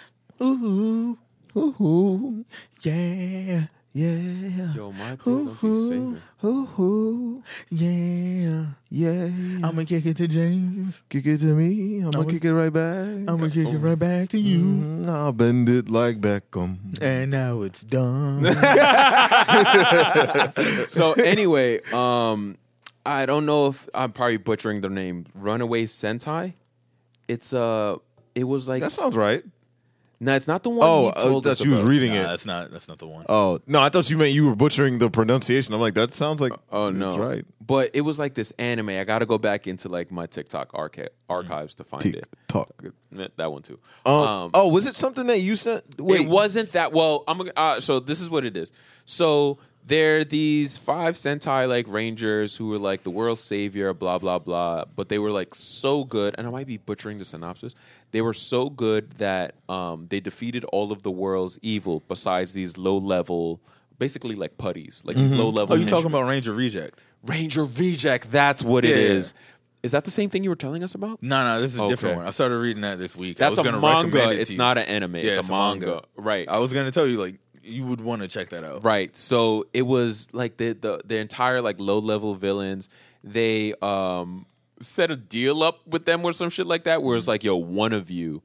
Ooh, 0.43 1.19
ooh, 1.57 2.45
yeah, 2.83 3.63
yeah. 3.93 4.73
Yo, 4.75 4.93
my 4.93 5.17
please 5.17 5.47
don't 5.47 5.61
be 5.61 5.91
saving. 5.91 6.23
Ooh, 6.45 7.43
Yeah, 7.71 8.67
yeah. 8.89 9.67
I'ma 9.67 9.83
kick 9.85 10.07
it 10.07 10.17
to 10.19 10.29
James. 10.29 11.03
kick 11.09 11.27
it 11.27 11.39
to 11.39 11.47
me. 11.47 11.99
I'm 11.99 12.11
gonna 12.13 12.21
I'ma- 12.25 12.31
kick 12.31 12.45
it 12.45 12.55
right 12.55 12.73
back. 12.73 13.29
I'ma 13.29 13.49
kick 13.49 13.67
it 13.69 13.79
right 13.79 13.99
back 13.99 14.29
to 14.31 14.39
you. 14.39 14.61
Mm, 14.61 15.09
I'll 15.09 15.33
bend 15.33 15.69
it 15.69 15.89
like 15.91 16.21
Beckham. 16.21 16.97
And 17.03 17.31
now 17.33 17.63
it's 17.63 17.83
done. 17.83 18.45
So 20.89 21.13
anyway, 21.15 21.81
um, 21.93 22.57
I 23.07 23.27
don't 23.27 23.47
know 23.47 23.69
if 23.69 23.89
I'm 23.95 24.13
probably 24.13 24.37
butchering 24.39 24.81
the 24.83 24.91
name. 24.91 25.27
Runaway 25.35 25.85
Sentai. 25.87 26.55
It's 27.29 27.53
uh, 27.53 27.97
it 28.35 28.45
was 28.45 28.69
like 28.69 28.83
That 28.83 28.93
sounds 28.93 29.17
right. 29.17 29.43
No, 30.21 30.35
it's 30.37 30.47
not 30.47 30.63
the 30.63 30.71
one. 30.71 30.87
Oh, 30.89 31.05
you 31.05 31.09
I 31.17 31.23
told 31.23 31.45
thought 31.45 31.51
us 31.53 31.61
you 31.63 31.71
was 31.71 31.81
about. 31.81 31.89
reading 31.89 32.13
Nah, 32.13 32.21
it. 32.21 32.23
that's 32.25 32.47
not. 32.47 32.71
That's 32.71 32.89
not 32.89 32.99
the 32.99 33.07
one. 33.07 33.25
Oh 33.29 33.61
no, 33.67 33.81
I 33.81 33.89
thought 33.89 34.11
you 34.11 34.17
meant 34.19 34.33
you 34.33 34.47
were 34.47 34.55
butchering 34.55 34.99
the 34.99 35.09
pronunciation. 35.11 35.73
I'm 35.75 35.81
like, 35.81 35.95
that 35.95 36.15
sounds 36.15 36.41
like. 36.41 36.53
Oh 36.71 36.91
no, 36.91 37.09
that's 37.11 37.19
right. 37.21 37.45
But 37.61 37.91
it 37.95 38.01
was 38.03 38.19
like 38.19 38.35
this 38.35 38.53
anime. 38.59 38.91
I 38.91 39.05
got 39.05 39.21
to 39.21 39.27
go 39.27 39.39
back 39.39 39.67
into 39.67 39.89
like 39.89 40.11
my 40.11 40.27
TikTok 40.27 40.71
archi- 40.75 41.09
archives 41.29 41.75
to 41.77 41.85
find 41.85 42.03
Tick 42.03 42.15
it. 42.17 42.29
tock. 42.49 42.71
That 43.37 43.51
one 43.53 43.63
too. 43.63 43.79
Um, 44.05 44.51
oh, 44.55 44.69
was 44.73 44.87
it 44.87 44.95
something 44.95 45.27
that 45.29 45.39
you 45.41 45.57
sent? 45.57 45.85
Wait, 45.99 46.23
it 46.23 46.29
wasn't 46.29 46.73
that 46.73 46.93
well. 46.93 47.25
I'm 47.29 47.39
gonna- 47.39 47.53
uh, 47.57 47.81
so 47.81 48.01
this 48.01 48.21
is 48.21 48.29
what 48.29 48.45
it 48.45 48.57
is. 48.57 48.73
So 49.05 49.59
there 49.91 50.21
are 50.21 50.25
these 50.25 50.79
five 50.79 51.17
Sentai 51.17 51.69
like 51.69 51.87
rangers 51.89 52.57
who 52.57 52.69
were 52.69 52.79
like 52.79 53.03
the 53.03 53.11
world's 53.11 53.41
savior, 53.43 53.93
blah 53.93 54.19
blah 54.19 54.39
blah. 54.39 54.85
But 54.97 55.09
they 55.11 55.19
were 55.19 55.31
like 55.33 55.55
so 55.55 56.05
good, 56.05 56.35
and 56.39 56.47
I 56.47 56.51
might 56.51 56.67
be 56.67 56.79
butchering 56.79 57.19
the 57.19 57.25
synopsis. 57.25 57.75
They 58.13 58.23
were 58.23 58.33
so 58.35 58.71
good 58.71 59.11
that 59.19 59.55
um, 59.69 60.07
they 60.09 60.21
defeated 60.21 60.65
all 60.67 60.93
of 60.93 61.03
the 61.03 61.11
world's 61.11 61.59
evil, 61.63 62.03
besides 62.09 62.53
these 62.55 62.77
low 62.79 62.97
level, 62.99 63.61
basically 63.99 64.35
like 64.37 64.57
putties, 64.59 65.03
like 65.05 65.17
these 65.17 65.33
low 65.33 65.51
level. 65.51 65.75
Oh, 65.75 65.79
you 65.79 65.87
talking 65.87 66.07
about 66.11 66.23
Ranger 66.23 66.53
Reject? 66.55 67.05
Ranger 67.27 67.65
Reject? 67.65 68.31
That's 68.31 68.63
what 68.63 68.85
it 68.85 68.91
Yeah. 68.91 69.15
is. 69.17 69.35
Is 69.83 69.93
that 69.93 70.05
the 70.05 70.11
same 70.11 70.29
thing 70.29 70.45
you 70.45 70.51
were 70.51 70.57
telling 70.57 70.85
us 70.85 70.95
about? 70.95 71.23
No, 71.23 71.43
no, 71.43 71.61
this 71.61 71.73
is 71.75 71.81
a 71.81 71.89
different 71.89 72.17
one. 72.19 72.27
I 72.27 72.31
started 72.31 72.59
reading 72.59 72.83
that 72.83 72.99
this 72.99 73.17
week. 73.17 73.41
I 73.41 73.45
That's 73.49 73.51
was 73.53 73.59
a 73.61 73.63
gonna 73.63 73.81
manga. 73.81 74.09
recommend 74.19 74.33
it 74.39 74.41
It's 74.43 74.49
to 74.51 74.55
you. 74.55 74.59
not 74.59 74.77
an 74.77 74.85
anime. 74.85 75.17
Yeah, 75.17 75.39
it's, 75.39 75.49
a 75.49 75.51
manga. 75.51 76.03
Right. 76.17 76.47
I 76.49 76.59
was 76.59 76.73
gonna 76.75 76.91
tell 76.91 77.07
you 77.07 77.17
like 77.19 77.37
you 77.63 77.85
would 77.87 78.01
want 78.01 78.23
to 78.23 78.29
check 78.29 78.51
that 78.51 78.65
out. 78.65 78.85
Right. 78.85 79.15
So 79.17 79.67
it 79.73 79.83
was 79.83 80.29
like 80.33 80.57
the 80.57 80.73
the, 80.73 81.01
the 81.05 81.17
entire 81.19 81.61
like 81.61 81.77
low 81.79 81.99
level 81.99 82.35
villains. 82.35 82.89
They 83.23 83.75
um 83.83 84.47
set 84.81 85.11
a 85.11 85.17
deal 85.17 85.63
up 85.63 85.87
with 85.87 86.07
them 86.07 86.25
or 86.25 86.33
some 86.33 86.49
shit 86.49 86.67
like 86.67 86.85
that, 86.85 87.03
where 87.03 87.17
it's 87.17 87.29
like, 87.29 87.45
yo, 87.45 87.57
one 87.57 87.93
of 87.93 88.11
you 88.11 88.43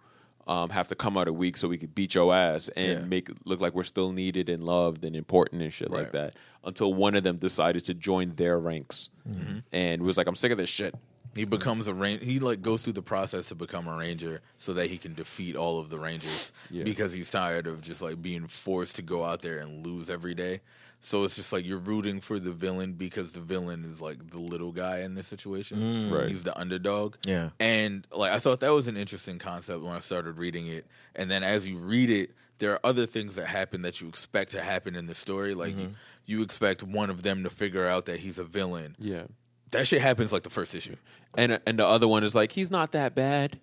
um 0.47 0.69
have 0.69 0.87
to 0.89 0.95
come 0.95 1.17
out 1.17 1.27
a 1.27 1.33
week 1.33 1.57
so 1.57 1.67
we 1.67 1.77
could 1.77 1.95
beat 1.95 2.13
your 2.13 2.33
ass 2.35 2.69
and 2.75 2.87
Yeah. 2.99 3.05
make 3.05 3.29
it 3.29 3.37
look 3.45 3.59
like 3.61 3.73
we're 3.73 3.83
still 3.83 4.11
needed 4.11 4.47
and 4.49 4.63
loved 4.63 5.03
and 5.03 5.15
important 5.15 5.61
and 5.63 5.73
shit 5.73 5.89
like 5.89 6.11
that. 6.11 6.35
Until 6.63 6.93
one 6.93 7.15
of 7.15 7.23
them 7.23 7.37
decided 7.37 7.85
to 7.85 7.93
join 7.93 8.35
their 8.35 8.59
ranks 8.59 9.09
Mm-hmm. 9.27 9.59
and 9.71 10.01
was 10.03 10.17
like, 10.17 10.27
I'm 10.27 10.35
sick 10.35 10.51
of 10.51 10.57
this 10.57 10.69
shit. 10.69 10.93
He 11.35 11.41
mm-hmm. 11.41 11.49
becomes 11.49 11.87
a 11.87 11.93
ranger. 11.93 12.23
He 12.23 12.39
like 12.39 12.61
goes 12.61 12.83
through 12.83 12.93
the 12.93 13.01
process 13.01 13.47
to 13.47 13.55
become 13.55 13.87
a 13.87 13.97
ranger 13.97 14.41
so 14.57 14.73
that 14.73 14.87
he 14.87 14.97
can 14.97 15.13
defeat 15.13 15.55
all 15.55 15.79
of 15.79 15.89
the 15.89 15.99
rangers 15.99 16.53
Yeah. 16.71 16.83
because 16.83 17.11
he's 17.11 17.29
tired 17.29 17.67
of 17.67 17.81
just 17.81 18.01
like 18.01 18.21
being 18.21 18.47
forced 18.47 18.95
to 18.95 19.01
go 19.01 19.25
out 19.25 19.41
there 19.41 19.59
and 19.59 19.85
lose 19.85 20.09
every 20.09 20.33
day. 20.33 20.61
So 21.01 21.23
it's 21.23 21.35
just 21.35 21.53
like 21.53 21.65
you're 21.65 21.77
rooting 21.77 22.19
for 22.19 22.39
the 22.39 22.51
villain 22.51 22.93
because 22.93 23.33
the 23.33 23.41
villain 23.41 23.85
is 23.85 24.01
like 24.01 24.31
the 24.31 24.39
little 24.39 24.71
guy 24.71 25.01
in 25.01 25.13
this 25.13 25.27
situation. 25.27 25.77
Mm. 25.77 26.11
Right. 26.11 26.27
He's 26.29 26.43
the 26.43 26.57
underdog. 26.57 27.17
Yeah. 27.25 27.49
And 27.59 28.07
like 28.11 28.31
I 28.31 28.39
thought 28.39 28.61
that 28.61 28.73
was 28.73 28.87
an 28.87 28.97
interesting 28.97 29.37
concept 29.37 29.83
when 29.83 29.91
I 29.91 29.99
started 29.99 30.37
reading 30.37 30.67
it. 30.67 30.87
And 31.15 31.29
then 31.29 31.43
as 31.43 31.67
you 31.67 31.77
read 31.77 32.09
it, 32.09 32.31
there 32.59 32.71
are 32.71 32.79
other 32.83 33.05
things 33.05 33.35
that 33.35 33.47
happen 33.47 33.81
that 33.81 33.99
you 33.99 34.07
expect 34.07 34.51
to 34.51 34.61
happen 34.61 34.95
in 34.95 35.05
the 35.05 35.13
story. 35.13 35.53
Like 35.53 35.73
mm-hmm. 35.73 35.81
you, 36.25 36.37
you 36.37 36.41
expect 36.43 36.81
one 36.81 37.09
of 37.09 37.23
them 37.23 37.43
to 37.43 37.49
figure 37.49 37.85
out 37.85 38.05
that 38.05 38.21
he's 38.21 38.39
a 38.39 38.45
villain. 38.45 38.95
Yeah. 38.97 39.25
That 39.75 39.85
shit 39.85 40.01
happens 40.01 40.31
like 40.31 40.43
the 40.43 40.49
first 40.49 40.73
issue. 40.73 40.95
And 41.37 41.59
and 41.65 41.77
the 41.79 41.85
other 41.85 42.07
one 42.07 42.23
is 42.23 42.33
like 42.33 42.53
he's 42.53 42.71
not 42.71 42.93
that 42.93 43.13
bad. 43.13 43.59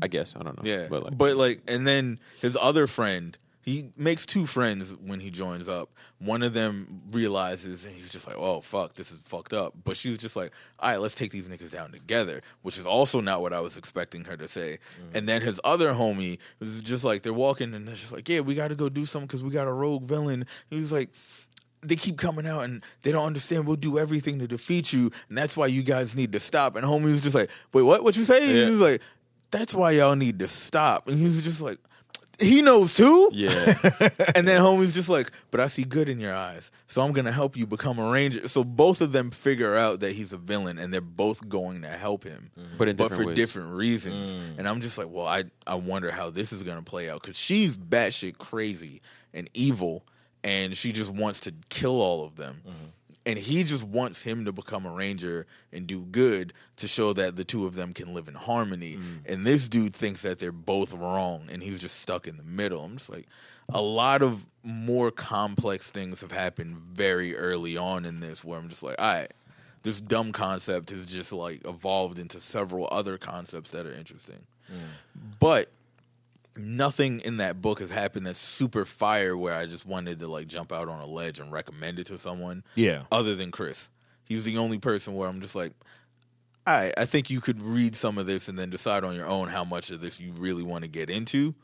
I 0.00 0.08
guess 0.08 0.34
I 0.36 0.42
don't 0.42 0.56
know. 0.56 0.68
Yeah, 0.68 0.88
but 0.90 1.04
like, 1.04 1.18
but 1.18 1.36
like, 1.36 1.62
and 1.68 1.86
then 1.86 2.18
his 2.40 2.58
other 2.60 2.88
friend, 2.88 3.38
he 3.60 3.90
makes 3.96 4.26
two 4.26 4.46
friends 4.46 4.96
when 4.96 5.20
he 5.20 5.30
joins 5.30 5.68
up. 5.68 5.90
One 6.18 6.42
of 6.42 6.54
them 6.54 7.02
realizes, 7.12 7.84
and 7.84 7.94
he's 7.94 8.08
just 8.08 8.26
like, 8.26 8.36
"Oh 8.36 8.60
fuck, 8.60 8.94
this 8.94 9.12
is 9.12 9.18
fucked 9.18 9.52
up." 9.52 9.74
But 9.84 9.96
she's 9.96 10.16
just 10.18 10.34
like, 10.34 10.50
"All 10.80 10.90
right, 10.90 11.00
let's 11.00 11.14
take 11.14 11.30
these 11.30 11.46
niggas 11.46 11.70
down 11.70 11.92
together," 11.92 12.40
which 12.62 12.78
is 12.78 12.86
also 12.86 13.20
not 13.20 13.42
what 13.42 13.52
I 13.52 13.60
was 13.60 13.76
expecting 13.76 14.24
her 14.24 14.36
to 14.36 14.48
say. 14.48 14.80
Mm-hmm. 14.98 15.16
And 15.18 15.28
then 15.28 15.42
his 15.42 15.60
other 15.62 15.92
homie 15.92 16.38
is 16.60 16.80
just 16.80 17.04
like, 17.04 17.22
they're 17.22 17.32
walking, 17.32 17.72
and 17.74 17.86
they're 17.86 17.94
just 17.94 18.12
like, 18.12 18.28
"Yeah, 18.28 18.40
we 18.40 18.56
got 18.56 18.68
to 18.68 18.74
go 18.74 18.88
do 18.88 19.04
something 19.04 19.28
because 19.28 19.44
we 19.44 19.50
got 19.50 19.68
a 19.68 19.72
rogue 19.72 20.02
villain." 20.04 20.46
He 20.68 20.76
was 20.76 20.90
like. 20.90 21.10
They 21.82 21.96
keep 21.96 22.16
coming 22.16 22.46
out 22.46 22.62
and 22.62 22.84
they 23.02 23.12
don't 23.12 23.26
understand. 23.26 23.66
We'll 23.66 23.76
do 23.76 23.98
everything 23.98 24.38
to 24.38 24.46
defeat 24.46 24.92
you, 24.92 25.10
and 25.28 25.36
that's 25.36 25.56
why 25.56 25.66
you 25.66 25.82
guys 25.82 26.14
need 26.14 26.32
to 26.32 26.40
stop. 26.40 26.76
And 26.76 26.86
homie 26.86 27.04
was 27.04 27.20
just 27.20 27.34
like, 27.34 27.50
"Wait, 27.72 27.82
what? 27.82 28.04
What 28.04 28.16
you 28.16 28.24
say?" 28.24 28.46
Yeah. 28.46 28.64
He 28.64 28.70
was 28.70 28.80
like, 28.80 29.02
that's 29.52 29.74
why 29.74 29.92
y'all 29.92 30.16
need 30.16 30.40
to 30.40 30.48
stop. 30.48 31.06
And 31.06 31.16
he 31.16 31.24
was 31.24 31.40
just 31.40 31.60
like, 31.60 31.78
he 32.40 32.62
knows 32.62 32.94
too. 32.94 33.30
yeah, 33.32 33.78
And 34.34 34.48
then 34.48 34.60
homie's 34.60 34.92
just 34.92 35.08
like, 35.08 35.30
but 35.52 35.60
I 35.60 35.68
see 35.68 35.84
good 35.84 36.08
in 36.08 36.18
your 36.18 36.34
eyes, 36.34 36.72
so 36.88 37.02
I'm 37.02 37.12
gonna 37.12 37.30
help 37.30 37.56
you 37.56 37.66
become 37.66 38.00
a 38.00 38.10
ranger. 38.10 38.48
So 38.48 38.64
both 38.64 39.00
of 39.00 39.12
them 39.12 39.30
figure 39.30 39.76
out 39.76 40.00
that 40.00 40.12
he's 40.12 40.32
a 40.32 40.38
villain, 40.38 40.78
and 40.78 40.92
they're 40.92 41.00
both 41.00 41.48
going 41.48 41.82
to 41.82 41.88
help 41.88 42.24
him, 42.24 42.50
mm-hmm. 42.58 42.78
But 42.78 42.88
in 42.88 42.96
but 42.96 43.12
for 43.12 43.26
ways. 43.26 43.36
different 43.36 43.74
reasons. 43.74 44.34
Mm. 44.34 44.58
And 44.58 44.68
I'm 44.68 44.80
just 44.80 44.98
like, 44.98 45.08
well, 45.10 45.26
I 45.26 45.44
I 45.66 45.74
wonder 45.74 46.10
how 46.10 46.30
this 46.30 46.52
is 46.52 46.62
gonna 46.62 46.82
play 46.82 47.08
out 47.08 47.22
because 47.22 47.38
she's 47.38 47.76
batshit 47.76 48.38
crazy 48.38 49.02
and 49.32 49.48
evil, 49.54 50.04
and 50.44 50.76
she 50.76 50.92
just 50.92 51.10
wants 51.10 51.40
to 51.40 51.54
kill 51.68 52.00
all 52.00 52.24
of 52.24 52.36
them. 52.36 52.62
Mm-hmm. 52.66 52.86
And 53.24 53.38
he 53.38 53.62
just 53.62 53.84
wants 53.84 54.22
him 54.22 54.44
to 54.46 54.52
become 54.52 54.84
a 54.84 54.90
ranger 54.90 55.46
and 55.72 55.86
do 55.86 56.00
good 56.00 56.52
to 56.76 56.88
show 56.88 57.12
that 57.12 57.36
the 57.36 57.44
two 57.44 57.66
of 57.66 57.76
them 57.76 57.92
can 57.92 58.12
live 58.12 58.26
in 58.26 58.34
harmony. 58.34 58.96
Mm-hmm. 58.96 59.32
And 59.32 59.46
this 59.46 59.68
dude 59.68 59.94
thinks 59.94 60.22
that 60.22 60.40
they're 60.40 60.50
both 60.50 60.92
wrong 60.92 61.44
and 61.48 61.62
he's 61.62 61.78
just 61.78 62.00
stuck 62.00 62.26
in 62.26 62.36
the 62.36 62.42
middle. 62.42 62.84
I'm 62.84 62.96
just 62.96 63.10
like, 63.10 63.28
a 63.68 63.80
lot 63.80 64.22
of 64.22 64.46
more 64.64 65.12
complex 65.12 65.88
things 65.88 66.20
have 66.20 66.32
happened 66.32 66.76
very 66.76 67.36
early 67.36 67.76
on 67.76 68.04
in 68.04 68.18
this 68.18 68.42
where 68.42 68.58
I'm 68.58 68.68
just 68.68 68.82
like, 68.82 68.96
all 68.98 69.06
right, 69.06 69.32
this 69.84 70.00
dumb 70.00 70.32
concept 70.32 70.90
has 70.90 71.06
just 71.06 71.32
like 71.32 71.64
evolved 71.64 72.18
into 72.18 72.40
several 72.40 72.88
other 72.90 73.18
concepts 73.18 73.70
that 73.70 73.86
are 73.86 73.92
interesting. 73.92 74.40
Mm. 74.70 74.78
But 75.38 75.70
nothing 76.56 77.20
in 77.20 77.38
that 77.38 77.62
book 77.62 77.80
has 77.80 77.90
happened 77.90 78.26
that's 78.26 78.38
super 78.38 78.84
fire 78.84 79.36
where 79.36 79.54
I 79.54 79.66
just 79.66 79.86
wanted 79.86 80.20
to 80.20 80.28
like 80.28 80.46
jump 80.46 80.72
out 80.72 80.88
on 80.88 81.00
a 81.00 81.06
ledge 81.06 81.38
and 81.38 81.52
recommend 81.52 81.98
it 81.98 82.06
to 82.06 82.18
someone. 82.18 82.64
Yeah. 82.74 83.04
Other 83.10 83.34
than 83.34 83.50
Chris. 83.50 83.90
He's 84.24 84.44
the 84.44 84.56
only 84.58 84.78
person 84.78 85.14
where 85.14 85.28
I'm 85.28 85.40
just 85.40 85.54
like, 85.54 85.72
all 86.66 86.74
right, 86.74 86.94
I 86.96 87.06
think 87.06 87.28
you 87.28 87.40
could 87.40 87.60
read 87.60 87.96
some 87.96 88.18
of 88.18 88.26
this 88.26 88.48
and 88.48 88.58
then 88.58 88.70
decide 88.70 89.04
on 89.04 89.16
your 89.16 89.26
own 89.26 89.48
how 89.48 89.64
much 89.64 89.90
of 89.90 90.00
this 90.00 90.20
you 90.20 90.32
really 90.32 90.62
want 90.62 90.82
to 90.82 90.88
get 90.88 91.10
into. 91.10 91.54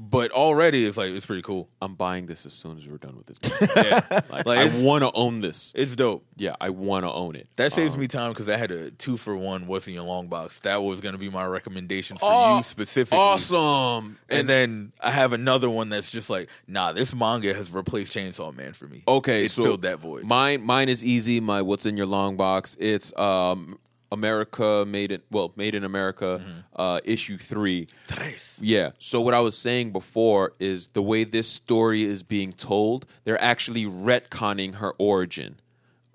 But 0.00 0.30
already 0.30 0.86
it's 0.86 0.96
like 0.96 1.10
it's 1.10 1.26
pretty 1.26 1.42
cool. 1.42 1.68
I'm 1.82 1.96
buying 1.96 2.26
this 2.26 2.46
as 2.46 2.54
soon 2.54 2.78
as 2.78 2.86
we're 2.86 2.98
done 2.98 3.16
with 3.16 3.26
this. 3.26 3.68
Yeah. 3.76 4.00
Like, 4.30 4.46
Like, 4.46 4.58
I 4.60 4.64
it's- 4.66 4.80
want 4.80 5.02
to 5.02 5.10
own 5.12 5.40
this. 5.40 5.72
It's 5.74 5.96
dope. 5.96 6.24
Yeah, 6.36 6.54
I 6.60 6.70
want 6.70 7.04
to 7.04 7.12
own 7.12 7.34
it. 7.34 7.48
That 7.56 7.72
saves 7.72 7.94
Um, 7.94 8.00
me 8.00 8.06
time 8.06 8.30
because 8.32 8.48
I 8.48 8.56
had 8.56 8.70
a 8.70 8.92
two 8.92 9.16
for 9.16 9.36
one 9.36 9.66
what's 9.66 9.88
in 9.88 9.94
your 9.94 10.04
long 10.04 10.28
box. 10.28 10.60
That 10.60 10.82
was 10.84 11.00
gonna 11.00 11.18
be 11.18 11.28
my 11.28 11.44
recommendation 11.46 12.16
for 12.16 12.28
Oh, 12.30 12.56
you 12.58 12.62
specifically. 12.62 13.18
Awesome. 13.18 14.18
And 14.28 14.48
then 14.48 14.92
I 15.00 15.10
have 15.10 15.32
another 15.32 15.68
one 15.68 15.88
that's 15.88 16.12
just 16.12 16.30
like, 16.30 16.48
nah, 16.68 16.92
this 16.92 17.12
manga 17.12 17.52
has 17.52 17.72
replaced 17.72 18.12
Chainsaw 18.12 18.54
Man 18.54 18.74
for 18.74 18.86
me. 18.86 19.02
Okay, 19.08 19.46
it 19.46 19.50
so 19.50 19.64
filled 19.64 19.82
that 19.82 19.98
void. 19.98 20.22
Mine, 20.22 20.62
mine 20.62 20.88
is 20.88 21.04
easy. 21.04 21.40
My 21.40 21.60
what's 21.62 21.86
in 21.86 21.96
your 21.96 22.06
long 22.06 22.36
box? 22.36 22.76
It's 22.78 23.12
um, 23.18 23.78
America 24.10 24.84
made 24.86 25.12
it. 25.12 25.24
Well, 25.30 25.52
made 25.56 25.74
in 25.74 25.84
America, 25.84 26.40
Mm-hmm. 26.42 26.58
uh, 26.76 27.00
issue 27.04 27.38
three. 27.38 27.88
Tres. 28.06 28.58
Yeah. 28.62 28.90
So 28.98 29.20
what 29.20 29.34
I 29.34 29.40
was 29.40 29.56
saying 29.56 29.92
before 29.92 30.52
is 30.58 30.88
the 30.88 31.02
way 31.02 31.24
this 31.24 31.48
story 31.48 32.04
is 32.04 32.22
being 32.22 32.52
told, 32.52 33.06
they're 33.24 33.42
actually 33.42 33.84
retconning 33.84 34.74
her 34.76 34.92
origin. 34.98 35.60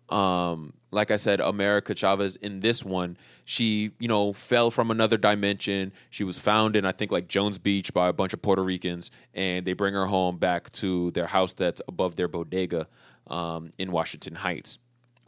Um, 0.10 0.74
like 0.92 1.10
I 1.10 1.16
said, 1.16 1.40
America 1.40 1.96
Chavez 1.96 2.36
in 2.36 2.60
this 2.60 2.84
one, 2.84 3.18
she 3.46 3.92
you 4.00 4.08
know 4.08 4.32
fell 4.34 4.70
from 4.70 4.92
another 4.92 5.18
dimension. 5.18 5.92
She 6.12 6.24
was 6.24 6.38
found 6.38 6.76
in 6.76 6.86
I 6.86 6.92
think 6.92 7.12
like 7.12 7.28
Jones 7.28 7.58
Beach 7.58 7.94
by 7.94 8.10
a 8.10 8.14
bunch 8.14 8.34
of 8.34 8.42
Puerto 8.42 8.64
Ricans, 8.64 9.10
and 9.34 9.66
they 9.66 9.74
bring 9.74 9.94
her 9.96 10.06
home 10.06 10.38
back 10.38 10.72
to 10.74 11.10
their 11.12 11.26
house 11.28 11.54
that's 11.54 11.82
above 11.88 12.16
their 12.16 12.28
bodega 12.28 12.88
um, 13.28 13.72
in 13.80 13.92
Washington 13.92 14.36
Heights. 14.36 14.78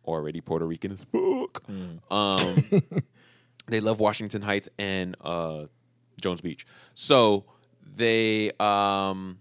Already 0.06 0.42
Puerto 0.42 0.66
Rican 0.66 0.92
as 0.92 1.04
fuck. 1.12 1.64
Um, 2.10 2.56
they 3.68 3.80
love 3.80 4.00
Washington 4.00 4.42
Heights 4.42 4.70
and 4.78 5.16
uh, 5.22 5.66
Jones 6.22 6.42
Beach. 6.42 6.66
So 6.94 7.46
they 7.96 8.52
um 8.60 9.40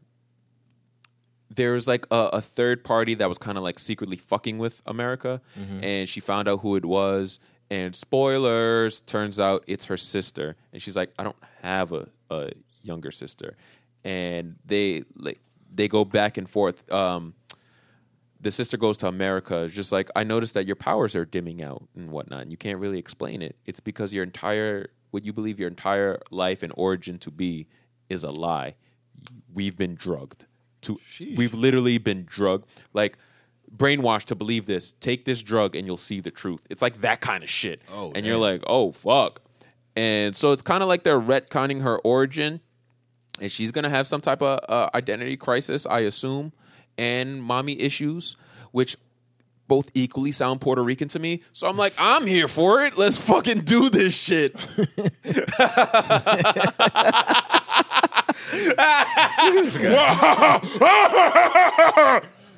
there's 1.55 1.87
like 1.87 2.07
a, 2.11 2.31
a 2.35 2.41
third 2.41 2.83
party 2.85 3.15
that 3.15 3.29
was 3.29 3.39
kind 3.39 3.57
of 3.57 3.65
like 3.65 3.79
secretly 3.79 4.17
fucking 4.17 4.59
with 4.59 4.83
America, 4.87 5.41
and 5.83 6.09
she 6.09 6.21
found 6.21 6.49
out 6.49 6.61
who 6.61 6.77
it 6.77 6.85
was. 6.85 7.39
And 7.71 7.95
spoilers, 7.97 9.01
turns 9.01 9.41
out 9.41 9.65
it's 9.67 9.87
her 9.87 9.97
sister, 9.97 10.57
and 10.73 10.83
she's 10.83 10.97
like, 10.97 11.13
I 11.19 11.23
don't 11.25 11.37
have 11.63 11.93
a, 11.93 12.09
a 12.31 12.51
younger 12.83 13.11
sister, 13.11 13.57
and 14.05 14.57
they 14.67 15.05
like 15.17 15.41
they 15.73 15.89
go 15.89 16.05
back 16.05 16.37
and 16.37 16.49
forth. 16.49 16.91
Um, 16.93 17.35
the 18.45 18.51
sister 18.51 18.77
goes 18.77 18.97
to 18.99 19.09
America. 19.09 19.63
It's 19.65 19.75
just 19.75 19.91
like 19.91 20.11
I 20.15 20.23
noticed 20.23 20.55
that 20.55 20.67
your 20.67 20.77
powers 20.77 21.17
are 21.17 21.25
dimming 21.25 21.63
out 21.63 21.89
and 21.97 22.11
whatnot. 22.11 22.43
And 22.43 22.51
you 22.51 22.57
can't 22.57 22.79
really 22.79 22.99
explain 22.99 23.43
it. 23.43 23.57
It's 23.65 23.81
because 23.81 24.13
your 24.13 24.23
entire 24.23 24.91
what 25.11 25.25
you 25.25 25.33
believe 25.33 25.59
your 25.59 25.69
entire 25.69 26.21
life 26.31 26.63
and 26.63 26.73
origin 26.77 27.19
to 27.21 27.31
be 27.31 27.69
is 28.09 28.23
a 28.23 28.31
lie. 28.31 28.75
We've 29.53 29.77
been 29.77 29.95
drugged. 29.95 30.47
To 30.83 31.01
we've 31.37 31.55
literally 31.55 31.99
been 31.99 32.25
drugged, 32.27 32.69
like 32.93 33.17
brainwashed 33.75 34.25
to 34.27 34.35
believe 34.35 34.67
this. 34.67 34.93
Take 34.93 35.25
this 35.25 35.43
drug 35.43 35.75
and 35.75 35.87
you'll 35.87 35.97
see 35.97 36.21
the 36.21 36.31
truth. 36.31 36.67
It's 36.69 36.83
like 36.83 37.01
that 37.01 37.23
kind 37.23 37.43
of 37.43 37.49
shit. 37.49 37.83
Oh, 37.93 38.13
and 38.15 38.27
you're 38.27 38.37
like, 38.37 38.63
oh 38.67 38.93
fuck. 38.93 39.41
And 39.97 40.37
so 40.37 40.53
it's 40.53 40.63
kind 40.63 40.83
of 40.83 40.89
like 40.89 41.03
they're 41.03 41.21
retconning 41.21 41.81
her 41.83 41.99
origin 42.01 42.61
and 43.41 43.51
she's 43.51 43.71
gonna 43.71 43.91
have 43.91 44.07
some 44.07 44.21
type 44.21 44.43
of 44.43 44.61
uh, 44.69 44.91
identity 44.95 45.37
crisis, 45.37 45.87
I 45.87 46.01
assume, 46.01 46.53
and 46.99 47.43
mommy 47.43 47.81
issues, 47.81 48.37
which 48.73 48.97
both 49.67 49.91
equally 49.95 50.33
sound 50.33 50.61
Puerto 50.61 50.83
Rican 50.83 51.09
to 51.09 51.19
me. 51.19 51.43
So 51.53 51.69
I'm 51.69 51.77
like, 51.77 51.95
I'm 51.99 52.27
here 52.27 52.49
for 52.49 52.83
it. 52.83 52.99
Let's 52.99 53.17
fucking 53.17 53.61
do 53.61 53.89
this 53.89 54.15
shit. 54.15 54.55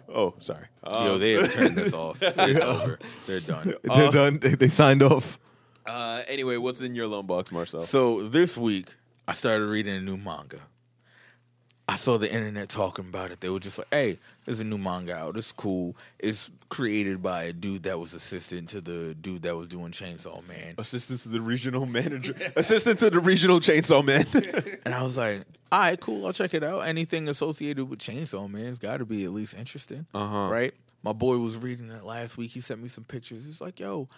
oh, 0.09 0.35
sorry. 0.41 0.67
Yo, 0.95 1.19
they 1.19 1.33
have 1.33 1.53
turned 1.53 1.77
this 1.77 1.93
off. 1.93 2.19
It's 2.21 2.61
over. 2.61 2.99
They're 3.27 3.41
done. 3.41 3.75
They're 3.83 4.13
done. 4.13 4.39
They, 4.39 4.55
they 4.55 4.69
signed 4.69 5.03
off. 5.03 5.39
Uh, 5.85 6.23
anyway, 6.29 6.57
what's 6.57 6.81
in 6.81 6.95
your 6.95 7.07
loan 7.07 7.27
box, 7.27 7.53
Marcel? 7.53 7.83
So 7.83 8.29
this 8.29 8.59
week, 8.59 8.89
I 9.29 9.33
started 9.33 9.67
reading 9.67 9.95
a 9.97 10.01
new 10.01 10.17
manga. 10.17 10.61
I 11.89 11.95
saw 11.95 12.19
the 12.19 12.29
internet 12.33 12.69
talking 12.69 13.05
about 13.09 13.31
it. 13.31 13.41
They 13.41 13.49
were 13.49 13.61
just 13.61 13.79
like, 13.79 13.87
"Hey, 13.93 14.19
there's 14.45 14.59
a 14.59 14.65
new 14.65 14.77
manga 14.77 15.15
out. 15.15 15.37
It's 15.37 15.53
cool. 15.53 15.95
It's 16.19 16.51
created 16.69 17.23
by 17.23 17.45
a 17.45 17.53
dude 17.53 17.85
that 17.85 18.01
was 18.01 18.13
assistant 18.13 18.69
to 18.71 18.81
the 18.81 19.15
dude 19.15 19.43
that 19.43 19.57
was 19.57 19.69
doing 19.69 19.93
Chainsaw 19.93 20.45
Man." 20.49 20.75
Assistant 20.79 21.21
to 21.21 21.29
the 21.29 21.41
regional 21.41 21.87
manager. 21.87 22.35
Assistant 22.57 22.99
to 22.99 23.11
the 23.11 23.21
regional 23.21 23.61
chainsaw 23.61 24.05
man. 24.05 24.27
And 24.85 24.93
I 24.95 25.03
was 25.05 25.17
like, 25.17 25.43
"All 25.71 25.79
right, 25.79 26.01
cool. 26.01 26.27
I'll 26.27 26.33
check 26.33 26.55
it 26.55 26.65
out. 26.65 26.81
Anything 26.81 27.29
associated 27.29 27.85
with 27.89 28.01
Chainsaw 28.01 28.51
Man's 28.51 28.81
got 28.81 28.97
to 28.97 29.05
be 29.07 29.25
at 29.25 29.31
least 29.31 29.55
interesting, 29.55 30.07
Uh-huh. 30.13 30.49
right?" 30.51 30.75
My 31.05 31.13
boy 31.13 31.39
was 31.39 31.57
reading 31.57 31.89
it 31.91 32.03
last 32.03 32.37
week. 32.37 32.51
He 32.51 32.61
sent 32.61 32.83
me 32.83 32.89
some 32.89 33.05
pictures. 33.05 33.43
He 33.45 33.49
was 33.49 33.61
like, 33.61 33.79
"Yo, 33.79 34.09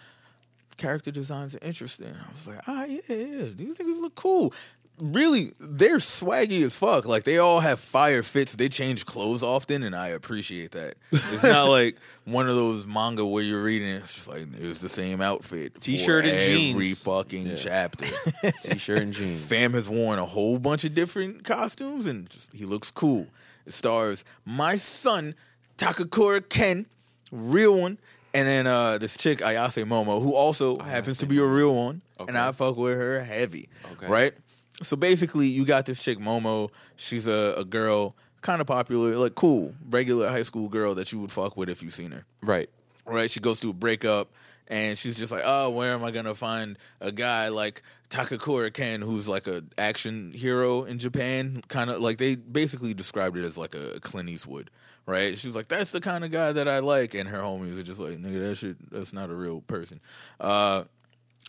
character 0.77 1.11
designs 1.11 1.55
are 1.55 1.59
interesting." 1.61 2.15
I 2.15 2.31
was 2.31 2.47
like, 2.47 2.61
"Ah, 2.67 2.85
yeah, 2.85 3.01
yeah. 3.07 3.45
These 3.55 3.75
things 3.75 3.99
look 3.99 4.15
cool." 4.15 4.53
Really, 5.01 5.53
they're 5.59 5.97
swaggy 5.97 6.63
as 6.63 6.75
fuck. 6.75 7.05
Like 7.05 7.23
they 7.23 7.37
all 7.37 7.61
have 7.61 7.79
fire 7.79 8.23
fits. 8.23 8.55
They 8.55 8.69
change 8.69 9.05
clothes 9.05 9.41
often, 9.43 9.83
and 9.83 9.95
I 9.95 10.07
appreciate 10.07 10.71
that. 10.71 10.95
It's 11.11 11.43
not 11.43 11.69
like 11.69 11.97
one 12.25 12.49
of 12.49 12.55
those 12.55 12.85
manga 12.85 13.25
where 13.25 13.43
you're 13.43 13.63
reading 13.63 13.87
it's 13.89 14.13
just 14.13 14.27
like 14.27 14.47
it's 14.59 14.79
the 14.79 14.89
same 14.89 15.21
outfit, 15.21 15.79
T-shirt 15.81 16.25
and 16.25 16.33
every 16.33 16.55
jeans. 16.55 16.75
Every 16.75 16.93
fucking 16.93 17.55
chapter. 17.55 18.05
T-shirt 18.63 18.99
and 18.99 19.13
jeans. 19.13 19.43
Fam 19.43 19.73
has 19.73 19.89
worn 19.89 20.19
a 20.19 20.25
whole 20.25 20.59
bunch 20.59 20.83
of 20.83 20.93
different 20.93 21.43
costumes 21.43 22.05
and 22.05 22.29
just 22.29 22.53
he 22.53 22.65
looks 22.65 22.91
cool. 22.91 23.27
It 23.65 23.73
stars 23.73 24.25
my 24.45 24.75
son, 24.75 25.35
Takakura 25.77 26.47
Ken, 26.47 26.87
real 27.31 27.79
one, 27.79 27.99
and 28.33 28.47
then 28.47 28.67
uh, 28.67 28.97
this 28.97 29.17
chick, 29.17 29.39
Ayase 29.39 29.85
Momo, 29.85 30.21
who 30.21 30.35
also 30.35 30.77
happens 30.79 31.17
to 31.19 31.25
be 31.25 31.39
a 31.39 31.45
real 31.45 31.73
one, 31.73 32.01
and 32.19 32.37
I 32.37 32.51
fuck 32.51 32.77
with 32.77 32.95
her 32.95 33.23
heavy. 33.23 33.69
Okay. 33.93 34.07
Right? 34.07 34.33
So 34.81 34.95
basically, 34.95 35.47
you 35.47 35.65
got 35.65 35.85
this 35.85 36.01
chick 36.01 36.19
Momo. 36.19 36.69
She's 36.95 37.27
a, 37.27 37.55
a 37.57 37.65
girl, 37.65 38.15
kind 38.41 38.61
of 38.61 38.67
popular, 38.67 39.15
like 39.17 39.35
cool, 39.35 39.73
regular 39.89 40.29
high 40.29 40.43
school 40.43 40.69
girl 40.69 40.95
that 40.95 41.11
you 41.11 41.19
would 41.19 41.31
fuck 41.31 41.57
with 41.57 41.69
if 41.69 41.83
you 41.83 41.89
seen 41.89 42.11
her. 42.11 42.25
Right. 42.41 42.69
Right? 43.05 43.29
She 43.29 43.39
goes 43.39 43.59
through 43.59 43.71
a 43.71 43.73
breakup, 43.73 44.31
and 44.67 44.97
she's 44.97 45.17
just 45.17 45.31
like, 45.31 45.43
"Oh, 45.43 45.69
where 45.71 45.93
am 45.93 46.03
I 46.03 46.11
gonna 46.11 46.35
find 46.35 46.77
a 47.01 47.11
guy 47.11 47.49
like 47.49 47.81
Takakura 48.09 48.71
Ken, 48.71 49.01
who's 49.01 49.27
like 49.27 49.47
a 49.47 49.63
action 49.77 50.31
hero 50.31 50.83
in 50.83 50.99
Japan? 50.99 51.61
Kind 51.67 51.89
of 51.89 52.01
like 52.01 52.17
they 52.17 52.35
basically 52.35 52.93
described 52.93 53.37
it 53.37 53.43
as 53.43 53.57
like 53.57 53.75
a 53.75 53.99
Clint 53.99 54.29
Eastwood." 54.29 54.69
Right? 55.05 55.39
She's 55.39 55.55
like, 55.55 55.69
"That's 55.69 55.91
the 55.91 56.01
kind 56.01 56.23
of 56.23 56.31
guy 56.31 56.51
that 56.51 56.67
I 56.67 56.79
like," 56.79 57.15
and 57.15 57.27
her 57.29 57.39
homies 57.39 57.79
are 57.79 57.83
just 57.83 57.99
like, 57.99 58.19
"Nigga, 58.19 58.47
that 58.47 58.55
shit, 58.55 58.91
that's 58.91 59.11
not 59.11 59.31
a 59.31 59.35
real 59.35 59.61
person." 59.61 59.99
Uh, 60.39 60.83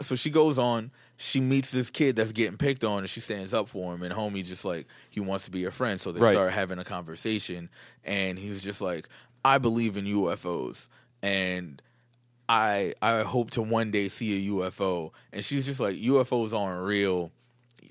so 0.01 0.17
she 0.17 0.31
goes 0.31 0.59
on. 0.59 0.91
She 1.23 1.39
meets 1.39 1.71
this 1.71 1.91
kid 1.91 2.17
that's 2.17 2.33
getting 2.33 2.57
picked 2.57 2.83
on, 2.83 3.01
and 3.01 3.11
she 3.11 3.21
stands 3.21 3.53
up 3.53 3.69
for 3.69 3.93
him. 3.95 4.03
And 4.03 4.15
homie 4.15 4.43
just 4.43 4.65
like 4.65 4.87
he 5.11 5.21
wants 5.21 5.45
to 5.45 5.51
be 5.51 5.67
a 5.67 5.71
friend, 5.71 6.01
so 6.01 6.13
they 6.13 6.21
Right. 6.21 6.33
start 6.33 6.53
having 6.53 6.79
a 6.79 6.85
conversation. 6.85 7.69
And 8.05 8.39
he's 8.39 8.61
just 8.63 8.81
like, 8.81 9.07
"I 9.45 9.59
believe 9.59 9.99
in 9.99 10.07
UFOs, 10.07 10.89
and 11.23 11.83
I 12.49 12.95
I 13.03 13.21
hope 13.21 13.51
to 13.53 13.61
one 13.63 13.91
day 13.91 14.09
see 14.09 14.35
a 14.35 14.51
UFO." 14.51 15.13
And 15.31 15.45
she's 15.45 15.67
just 15.67 15.79
like, 15.79 15.97
"UFOs 15.97 16.55
aren't 16.59 16.87
real. 16.87 17.33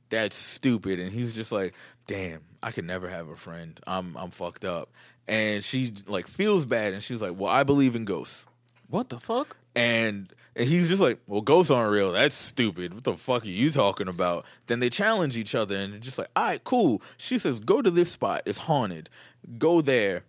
That's 0.09 0.35
stupid." 0.35 0.99
And 0.99 1.11
he's 1.11 1.35
just 1.35 1.51
like, 1.51 1.75
"Damn, 2.07 2.41
I 2.63 2.71
could 2.71 2.85
never 2.85 3.09
have 3.09 3.29
a 3.29 3.35
friend. 3.35 3.79
I'm 3.85 4.17
I'm 4.17 4.31
fucked 4.31 4.65
up." 4.65 4.89
And 5.27 5.63
she 5.63 5.93
like 6.07 6.27
feels 6.27 6.65
bad, 6.65 6.93
and 6.93 7.03
she's 7.03 7.21
like, 7.21 7.37
"Well, 7.37 7.51
I 7.51 7.61
believe 7.61 7.95
in 7.95 8.05
ghosts." 8.05 8.47
What 8.87 9.09
the 9.09 9.19
fuck? 9.19 9.55
And 9.75 10.33
and 10.59 10.67
he's 10.67 10.89
just 10.89 11.01
like, 11.01 11.19
well, 11.25 11.39
ghosts 11.39 11.71
aren't 11.71 11.93
real. 11.93 12.11
That's 12.11 12.35
stupid. 12.35 12.93
What 12.93 13.05
the 13.05 13.15
fuck 13.15 13.45
are 13.45 13.47
you 13.47 13.71
talking 13.71 14.09
about? 14.09 14.45
Then 14.67 14.81
they 14.81 14.89
challenge 14.89 15.37
each 15.37 15.55
other 15.55 15.77
and 15.77 16.01
just 16.01 16.17
like, 16.17 16.27
all 16.35 16.43
right, 16.43 16.61
cool. 16.65 17.01
She 17.15 17.37
says, 17.37 17.61
go 17.61 17.81
to 17.81 17.89
this 17.89 18.11
spot. 18.11 18.41
It's 18.45 18.57
haunted. 18.57 19.09
Go 19.57 19.79
there. 19.79 20.25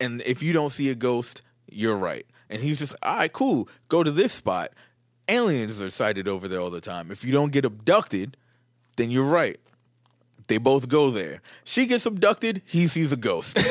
And 0.00 0.22
if 0.22 0.42
you 0.42 0.54
don't 0.54 0.70
see 0.70 0.88
a 0.88 0.94
ghost, 0.94 1.42
you're 1.70 1.98
right. 1.98 2.24
And 2.48 2.62
he's 2.62 2.78
just, 2.78 2.96
all 3.02 3.16
right, 3.16 3.30
cool. 3.30 3.68
Go 3.90 4.02
to 4.02 4.10
this 4.10 4.32
spot. 4.32 4.72
Aliens 5.28 5.82
are 5.82 5.90
sighted 5.90 6.26
over 6.26 6.48
there 6.48 6.60
all 6.60 6.70
the 6.70 6.80
time. 6.80 7.10
If 7.10 7.22
you 7.22 7.32
don't 7.32 7.52
get 7.52 7.66
abducted, 7.66 8.38
then 8.96 9.10
you're 9.10 9.24
right. 9.24 9.60
They 10.48 10.58
both 10.58 10.88
go 10.88 11.10
there. 11.10 11.40
She 11.64 11.86
gets 11.86 12.06
abducted. 12.06 12.62
He 12.64 12.86
sees 12.86 13.10
a 13.12 13.16
ghost. 13.16 13.58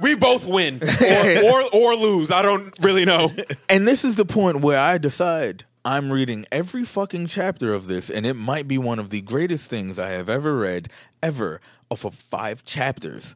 We 0.00 0.14
both 0.14 0.44
win 0.46 0.80
or, 1.02 1.44
or 1.44 1.62
or 1.74 1.94
lose. 1.94 2.30
I 2.30 2.42
don't 2.42 2.74
really 2.80 3.04
know. 3.04 3.30
And 3.68 3.86
this 3.86 4.04
is 4.04 4.16
the 4.16 4.24
point 4.24 4.60
where 4.62 4.78
I 4.78 4.98
decide 4.98 5.64
I'm 5.84 6.10
reading 6.10 6.46
every 6.50 6.84
fucking 6.84 7.26
chapter 7.26 7.72
of 7.72 7.86
this, 7.86 8.10
and 8.10 8.26
it 8.26 8.34
might 8.34 8.66
be 8.66 8.78
one 8.78 8.98
of 8.98 9.10
the 9.10 9.20
greatest 9.20 9.70
things 9.70 9.98
I 9.98 10.10
have 10.10 10.28
ever 10.28 10.56
read, 10.56 10.88
ever, 11.22 11.60
off 11.90 12.04
of 12.04 12.14
five 12.14 12.64
chapters. 12.64 13.34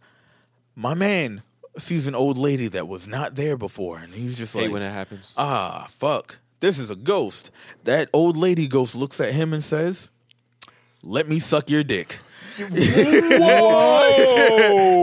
My 0.75 0.95
man 0.95 1.43
sees 1.79 2.07
an 2.07 2.15
old 2.15 2.37
lady 2.39 2.69
that 2.69 2.89
was 2.89 3.07
not 3.07 3.35
there 3.37 3.57
before, 3.57 3.99
and 3.99 4.13
he's 4.15 4.37
just 4.37 4.55
Hate 4.55 4.63
like, 4.65 4.73
when 4.73 4.83
that 4.83 4.93
happens. 4.93 5.35
ah, 5.37 5.87
fuck, 5.91 6.39
this 6.61 6.79
is 6.79 6.91
a 6.91 6.97
ghost. 6.97 7.51
That 7.85 8.09
old 8.13 8.37
lady 8.37 8.67
ghost 8.67 8.95
looks 8.95 9.21
at 9.21 9.33
him 9.35 9.53
and 9.53 9.63
says, 9.63 10.11
let 11.03 11.29
me 11.29 11.39
suck 11.39 11.69
your 11.71 11.85
dick. 11.85 12.19
Whoa! 12.59 12.69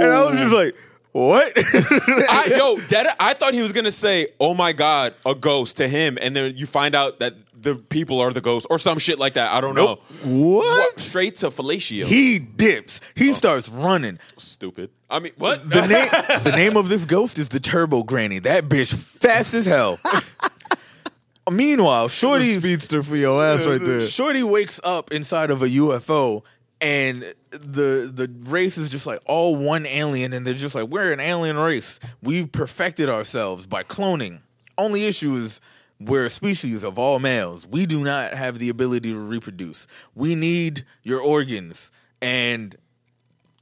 And 0.02 0.12
I 0.12 0.24
was 0.26 0.36
just 0.38 0.54
like, 0.54 0.76
what? 1.12 1.52
I, 1.58 2.54
yo, 2.58 2.78
dead, 2.88 3.08
I 3.20 3.34
thought 3.34 3.54
he 3.54 3.62
was 3.62 3.74
gonna 3.74 3.92
say, 3.92 4.30
"Oh 4.40 4.54
my 4.54 4.72
god, 4.72 5.14
a 5.26 5.36
ghost" 5.36 5.78
to 5.78 5.88
him, 5.88 6.18
and 6.22 6.36
then 6.36 6.56
you 6.56 6.66
find 6.66 6.96
out 6.96 7.20
that 7.20 7.36
the 7.54 7.76
people 7.76 8.20
are 8.22 8.32
the 8.32 8.42
ghosts 8.42 8.66
or 8.70 8.80
some 8.80 8.98
shit 8.98 9.20
like 9.20 9.34
that. 9.34 9.52
I 9.52 9.62
don't 9.62 9.76
Nope. 9.76 10.02
know. 10.24 10.58
what? 10.58 11.00
Straight 11.00 11.36
to 11.38 11.52
fellatio. 11.52 12.06
He 12.06 12.40
dips. 12.40 13.00
He 13.16 13.32
oh. 13.32 13.34
starts 13.34 13.70
running. 13.70 14.20
Stupid. 14.38 14.90
I 15.10 15.20
mean, 15.20 15.34
what? 15.38 15.70
The 15.70 15.82
name 15.88 16.44
the 16.44 16.52
name 16.56 16.78
of 16.78 16.88
this 16.90 17.06
ghost 17.06 17.38
is 17.38 17.50
the 17.50 17.60
Turbo 17.60 18.04
Granny. 18.04 18.40
That 18.40 18.70
bitch 18.70 18.94
fast 18.94 19.54
as 19.54 19.66
hell. 19.66 20.00
Meanwhile, 21.52 22.08
Shorty 22.08 22.58
speedster 22.58 23.04
for 23.04 23.18
your 23.18 23.44
ass 23.44 23.66
right 23.66 23.82
there. 23.84 24.02
Shorty 24.02 24.44
wakes 24.44 24.80
up 24.84 25.12
inside 25.12 25.52
of 25.52 25.62
a 25.62 25.68
UFO 25.68 26.44
and 26.82 27.34
the 27.52 28.12
the 28.14 28.30
race 28.50 28.78
is 28.78 28.90
just 28.90 29.06
like 29.06 29.20
all 29.26 29.56
one 29.56 29.86
alien 29.86 30.34
and 30.34 30.46
they're 30.46 30.54
just 30.54 30.76
like 30.76 30.88
we're 30.88 31.14
an 31.14 31.20
alien 31.20 31.58
race. 31.58 32.00
We've 32.22 32.52
perfected 32.52 33.08
ourselves 33.08 33.68
by 33.68 33.84
cloning. 33.84 34.40
Only 34.78 35.06
issue 35.06 35.36
is 35.36 35.62
we're 36.00 36.26
a 36.26 36.30
species 36.30 36.84
of 36.84 36.98
all 36.98 37.20
males. 37.20 37.68
We 37.68 37.86
do 37.86 38.04
not 38.04 38.34
have 38.34 38.58
the 38.58 38.70
ability 38.70 39.14
to 39.14 39.20
reproduce. 39.20 39.86
We 40.16 40.34
need 40.34 40.86
your 41.04 41.22
organs 41.22 41.92
and 42.22 42.76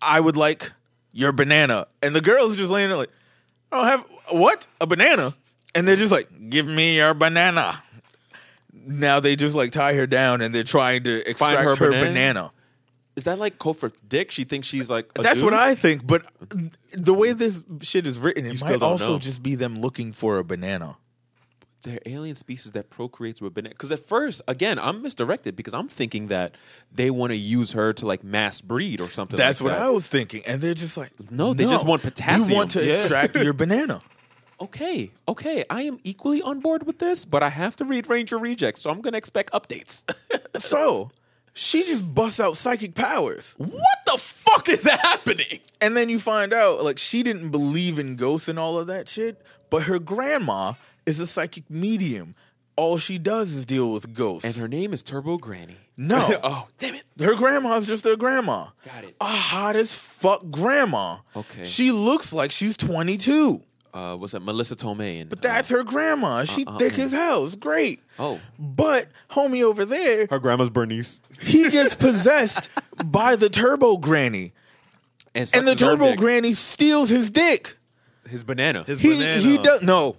I 0.01 0.21
would 0.21 0.37
like 0.37 0.71
your 1.11 1.33
banana. 1.33 1.87
And 2.01 2.15
the 2.15 2.21
girl's 2.21 2.55
just 2.55 2.69
laying 2.69 2.87
there 2.87 2.97
like, 2.97 3.11
I 3.71 3.77
don't 3.77 3.87
have 3.87 4.05
what? 4.31 4.67
A 4.79 4.87
banana? 4.87 5.35
And 5.75 5.85
they're 5.87 5.97
just 5.97 6.11
like, 6.11 6.49
give 6.49 6.65
me 6.65 6.95
your 6.95 7.13
banana. 7.13 7.83
Now 8.73 9.19
they 9.19 9.35
just 9.35 9.55
like 9.55 9.71
tie 9.71 9.93
her 9.93 10.07
down 10.07 10.41
and 10.41 10.55
they're 10.55 10.63
trying 10.63 11.03
to 11.03 11.29
extract 11.29 11.61
her 11.61 11.75
her, 11.75 11.91
banana? 11.91 12.05
banana. 12.05 12.51
Is 13.15 13.25
that 13.25 13.37
like 13.39 13.59
code 13.59 13.77
for 13.77 13.91
dick? 14.07 14.31
She 14.31 14.43
thinks 14.45 14.67
she's 14.67 14.89
like. 14.89 15.13
That's 15.13 15.41
what? 15.41 15.53
I 15.53 15.75
think, 15.75 16.05
but 16.07 16.25
the 16.93 17.13
way 17.13 17.33
this 17.33 17.61
shit 17.81 18.07
is 18.07 18.17
written, 18.19 18.45
it 18.45 18.57
still 18.57 18.79
might 18.79 18.81
also 18.85 19.13
know. 19.13 19.19
just 19.19 19.43
be 19.43 19.55
them 19.55 19.79
looking 19.81 20.13
for 20.13 20.37
a 20.37 20.43
banana. 20.43 20.97
They're 21.83 21.99
alien 22.05 22.35
species 22.35 22.73
that 22.73 22.89
procreates 22.89 23.41
with 23.41 23.53
banana. 23.53 23.73
Because 23.73 23.91
at 23.91 24.05
first, 24.05 24.41
again, 24.49 24.77
I'm 24.77 25.01
misdirected 25.01 25.55
because 25.55 25.73
I'm 25.73 25.87
thinking 25.87 26.27
that 26.27 26.55
they 26.91 27.09
want 27.09 27.31
to 27.31 27.37
use 27.37 27.71
her 27.71 27.93
to 27.93 28.05
like 28.05 28.21
mass 28.21 28.59
breed 28.59 28.99
or 28.99 29.09
something. 29.09 29.37
That's 29.37 29.61
like 29.61 29.71
what 29.71 29.77
that. 29.79 29.85
I 29.85 29.89
was 29.89 30.05
thinking. 30.07 30.43
And 30.45 30.61
they're 30.61 30.73
just 30.73 30.97
like, 30.97 31.11
No, 31.31 31.53
they 31.53 31.63
just 31.65 31.85
want 31.85 32.01
potassium. 32.01 32.49
You 32.49 32.55
want 32.57 32.71
to 32.71 32.85
Yeah. 32.85 32.93
extract 32.95 33.35
your 33.37 33.53
banana. 33.63 34.01
Okay, 34.61 35.11
okay, 35.25 35.63
I 35.69 35.83
am 35.83 36.01
equally 36.03 36.41
on 36.41 36.59
board 36.59 36.85
with 36.85 36.99
this, 36.99 37.23
but 37.23 37.41
I 37.43 37.47
have 37.49 37.77
to 37.77 37.85
read 37.85 38.09
Ranger 38.09 38.37
Rejects, 38.37 38.81
so 38.81 38.89
I'm 38.89 38.99
going 38.99 39.13
to 39.13 39.17
expect 39.17 39.53
updates. 39.53 40.03
So 40.57 41.11
she 41.59 41.83
just 41.83 42.13
busts 42.15 42.39
out 42.39 42.55
psychic 42.55 42.95
powers. 42.95 43.53
what 43.57 43.99
the 44.05 44.17
fuck 44.17 44.69
is 44.69 44.85
happening? 44.85 45.59
And 45.81 45.95
then 45.95 46.07
you 46.07 46.17
find 46.17 46.53
out, 46.53 46.83
like, 46.83 46.97
she 46.97 47.21
didn't 47.21 47.49
believe 47.49 47.99
in 47.99 48.15
ghosts 48.15 48.47
and 48.47 48.57
all 48.57 48.79
of 48.79 48.87
that 48.87 49.09
shit, 49.09 49.41
but 49.69 49.83
her 49.83 49.99
grandma 49.99 50.73
is 51.05 51.19
a 51.19 51.27
psychic 51.27 51.69
medium. 51.69 52.33
All 52.77 52.97
she 52.97 53.17
does 53.17 53.51
is 53.51 53.65
deal 53.65 53.91
with 53.91 54.13
ghosts. 54.13 54.45
And 54.45 54.55
her 54.55 54.69
name 54.69 54.93
is 54.93 55.03
Turbo 55.03 55.37
Granny. 55.37 55.75
No. 55.97 56.39
oh, 56.43 56.67
damn 56.77 56.95
it. 56.95 57.03
her 57.19 57.35
grandma's 57.35 57.85
just 57.85 58.05
a 58.05 58.15
grandma. 58.15 58.67
Got 58.85 59.03
it. 59.03 59.17
A 59.19 59.25
hot 59.25 59.75
as 59.75 59.93
fuck 59.93 60.49
grandma. 60.49 61.17
Okay. 61.35 61.65
She 61.65 61.91
looks 61.91 62.31
like 62.31 62.53
she's 62.53 62.77
22, 62.77 63.61
Uh, 63.93 64.15
what's 64.15 64.33
that? 64.33 64.41
Melissa 64.41 64.75
Tomei. 64.75 65.21
And, 65.21 65.29
but 65.29 65.41
that's 65.41 65.69
her 65.69 65.83
grandma. 65.83 66.43
She 66.43 66.63
uh, 66.65 66.77
thick 66.77 66.97
uh. 66.99 67.03
as 67.03 67.11
hell. 67.11 67.45
It's 67.45 67.55
great. 67.55 68.01
Oh. 68.17 68.39
But 68.57 69.07
homie 69.31 69.63
over 69.63 69.85
there, 69.85 70.27
her 70.29 70.39
grandma's 70.39 70.69
Bernice. 70.69 71.21
he 71.41 71.69
gets 71.69 71.95
possessed 71.95 72.69
by 73.05 73.35
the 73.35 73.49
turbo 73.49 73.97
granny. 73.97 74.53
And, 75.35 75.49
And 75.53 75.67
the 75.67 75.71
sucks 75.71 75.79
his 75.79 75.83
own 75.83 75.97
turbo 75.99 76.15
granny 76.15 76.53
steals 76.53 77.09
his 77.09 77.29
dick. 77.29 77.77
His 78.27 78.43
banana. 78.43 78.83
His 78.83 78.99
He 78.99 79.09
banana. 79.09 79.41
he 79.41 79.57
does 79.57 79.81
no. 79.81 80.17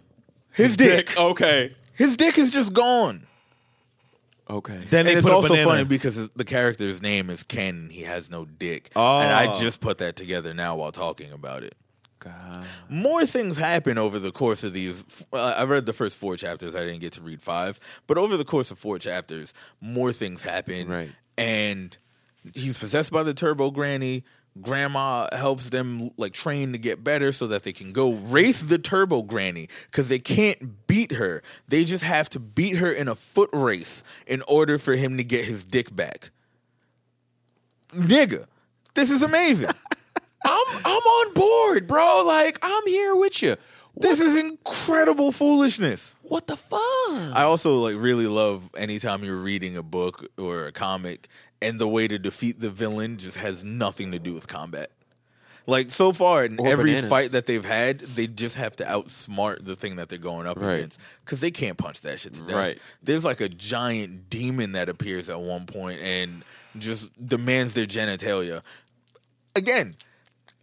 His 0.52 0.76
dick. 0.76 1.16
Okay. 1.16 1.74
His 1.94 2.16
dick 2.16 2.38
is 2.38 2.50
just 2.50 2.72
gone. 2.72 3.26
Okay. 4.48 4.78
Then 4.90 5.06
and 5.06 5.16
it's 5.16 5.28
also 5.28 5.54
funny 5.64 5.84
because 5.84 6.28
the 6.30 6.44
character's 6.44 7.00
name 7.00 7.30
is 7.30 7.44
Ken. 7.44 7.74
and 7.76 7.92
He 7.92 8.02
has 8.02 8.30
no 8.30 8.44
dick. 8.44 8.90
Oh. 8.96 9.20
And 9.20 9.32
I 9.32 9.54
just 9.54 9.80
put 9.80 9.98
that 9.98 10.16
together 10.16 10.52
now 10.52 10.74
while 10.76 10.90
talking 10.90 11.30
about 11.30 11.62
it. 11.62 11.76
God. 12.20 12.66
More 12.88 13.26
things 13.26 13.56
happen 13.56 13.98
over 13.98 14.18
the 14.18 14.30
course 14.30 14.62
of 14.62 14.72
these. 14.72 15.04
Uh, 15.32 15.54
I 15.56 15.64
read 15.64 15.86
the 15.86 15.92
first 15.92 16.16
four 16.16 16.36
chapters. 16.36 16.74
I 16.74 16.80
didn't 16.80 17.00
get 17.00 17.14
to 17.14 17.22
read 17.22 17.42
five, 17.42 17.80
but 18.06 18.18
over 18.18 18.36
the 18.36 18.44
course 18.44 18.70
of 18.70 18.78
four 18.78 18.98
chapters, 18.98 19.52
more 19.80 20.12
things 20.12 20.42
happen. 20.42 20.88
Right. 20.88 21.10
And 21.38 21.96
he's 22.54 22.76
possessed 22.76 23.10
by 23.10 23.22
the 23.22 23.34
Turbo 23.34 23.70
Granny. 23.70 24.24
Grandma 24.60 25.28
helps 25.32 25.70
them 25.70 26.10
like 26.16 26.32
train 26.32 26.72
to 26.72 26.78
get 26.78 27.02
better 27.02 27.32
so 27.32 27.46
that 27.46 27.62
they 27.62 27.72
can 27.72 27.92
go 27.92 28.12
race 28.12 28.62
the 28.62 28.78
Turbo 28.78 29.22
Granny 29.22 29.68
because 29.90 30.08
they 30.08 30.18
can't 30.18 30.86
beat 30.86 31.12
her. 31.12 31.42
They 31.68 31.84
just 31.84 32.04
have 32.04 32.28
to 32.30 32.40
beat 32.40 32.76
her 32.76 32.92
in 32.92 33.08
a 33.08 33.14
foot 33.14 33.50
race 33.52 34.02
in 34.26 34.42
order 34.42 34.78
for 34.78 34.96
him 34.96 35.16
to 35.16 35.24
get 35.24 35.44
his 35.44 35.64
dick 35.64 35.94
back. 35.94 36.30
Nigga, 37.92 38.46
this 38.94 39.10
is 39.10 39.22
amazing. 39.22 39.70
I'm 40.44 40.76
I'm 40.84 41.02
on 41.02 41.34
board, 41.34 41.86
bro. 41.86 42.24
Like 42.26 42.58
I'm 42.62 42.86
here 42.86 43.14
with 43.14 43.42
you. 43.42 43.56
this 43.96 44.20
is 44.20 44.36
incredible 44.36 45.32
foolishness. 45.32 46.16
What 46.22 46.46
the 46.46 46.56
fuck? 46.56 46.80
I 46.80 47.42
also 47.42 47.78
like 47.80 47.96
really 47.96 48.26
love 48.26 48.70
anytime 48.76 49.24
you're 49.24 49.36
reading 49.36 49.76
a 49.76 49.82
book 49.82 50.26
or 50.38 50.66
a 50.66 50.72
comic 50.72 51.28
and 51.60 51.78
the 51.78 51.88
way 51.88 52.08
to 52.08 52.18
defeat 52.18 52.60
the 52.60 52.70
villain 52.70 53.18
just 53.18 53.36
has 53.36 53.62
nothing 53.64 54.12
to 54.12 54.18
do 54.18 54.32
with 54.32 54.46
combat. 54.48 54.90
Like 55.66 55.90
so 55.90 56.12
far 56.12 56.44
in 56.46 56.58
Or 56.58 56.66
every 56.68 56.92
bananas. 56.92 57.10
fight 57.10 57.32
that 57.32 57.44
they've 57.46 57.64
had, 57.64 58.00
they 58.00 58.26
just 58.26 58.54
have 58.56 58.74
to 58.76 58.84
outsmart 58.84 59.64
the 59.66 59.76
thing 59.76 59.96
that 59.96 60.08
they're 60.08 60.18
going 60.18 60.46
up 60.46 60.56
Right. 60.58 60.76
against 60.76 60.98
because 61.24 61.40
they 61.40 61.50
can't 61.50 61.76
punch 61.76 62.00
that 62.00 62.18
shit 62.18 62.32
to 62.34 62.40
death. 62.40 62.50
Right. 62.56 62.78
There's 63.02 63.24
like 63.26 63.40
a 63.42 63.48
giant 63.48 64.30
demon 64.30 64.72
that 64.72 64.88
appears 64.88 65.28
at 65.28 65.38
one 65.40 65.66
point 65.66 66.00
and 66.00 66.42
just 66.78 67.10
demands 67.24 67.74
their 67.74 67.86
genitalia. 67.86 68.62
Again, 69.54 69.94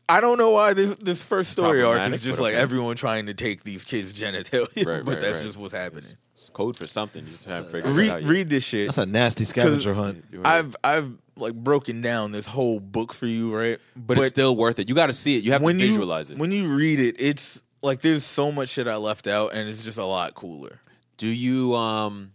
I 0.10 0.22
don't 0.22 0.38
know 0.38 0.52
why 0.52 0.74
this 0.74 0.96
this 0.96 1.22
first 1.22 1.52
story 1.52 1.84
arc 1.84 2.12
is 2.12 2.24
just 2.24 2.40
like 2.40 2.54
okay. 2.54 2.62
everyone 2.62 2.96
trying 2.96 3.26
to 3.26 3.34
take 3.34 3.64
these 3.64 3.84
kids' 3.84 4.14
genitalia, 4.14 4.86
Right, 4.86 5.04
but 5.04 5.14
right, 5.14 5.20
that's 5.20 5.38
right. 5.38 5.44
just 5.44 5.58
what's 5.58 5.74
happening. 5.74 6.12
It's 6.36 6.50
code 6.50 6.78
for 6.78 6.88
something. 6.88 7.26
You 7.26 7.32
just 7.34 7.46
have 7.46 7.66
to 7.66 7.72
figure 7.72 7.90
it 7.90 7.94
Read 7.94 8.10
out. 8.10 8.24
read 8.24 8.50
this 8.50 8.64
shit. 8.64 8.88
That's 8.88 8.98
a 9.00 9.06
nasty 9.06 9.44
scavenger 9.44 9.94
hunt. 9.94 10.24
I've 10.46 10.76
I've 10.84 11.12
like 11.36 11.54
broken 11.56 12.02
down 12.02 12.32
this 12.32 12.46
whole 12.46 12.80
book 12.80 13.14
for 13.14 13.26
you, 13.28 13.54
right? 13.56 13.80
but, 13.96 14.18
it's 14.18 14.30
still 14.30 14.56
worth 14.56 14.80
it. 14.80 14.88
You 14.88 14.96
got 14.96 15.08
to 15.08 15.14
see 15.14 15.38
it. 15.38 15.44
You 15.44 15.52
have 15.52 15.62
to 15.62 15.66
when 15.66 15.78
visualize 15.78 16.30
you, 16.30 16.36
it. 16.36 16.40
When 16.40 16.52
you 16.52 16.74
read 16.74 17.00
it, 17.00 17.16
it's 17.20 17.62
like 17.82 18.02
there's 18.02 18.24
so 18.24 18.52
much 18.52 18.70
shit 18.70 18.88
I 18.88 18.96
left 18.96 19.28
out, 19.28 19.54
and 19.54 19.68
it's 19.70 19.84
just 19.84 19.98
a 19.98 20.06
lot 20.06 20.34
cooler. 20.36 20.80
Do 21.18 21.28
you 21.28 21.76
um 21.76 22.32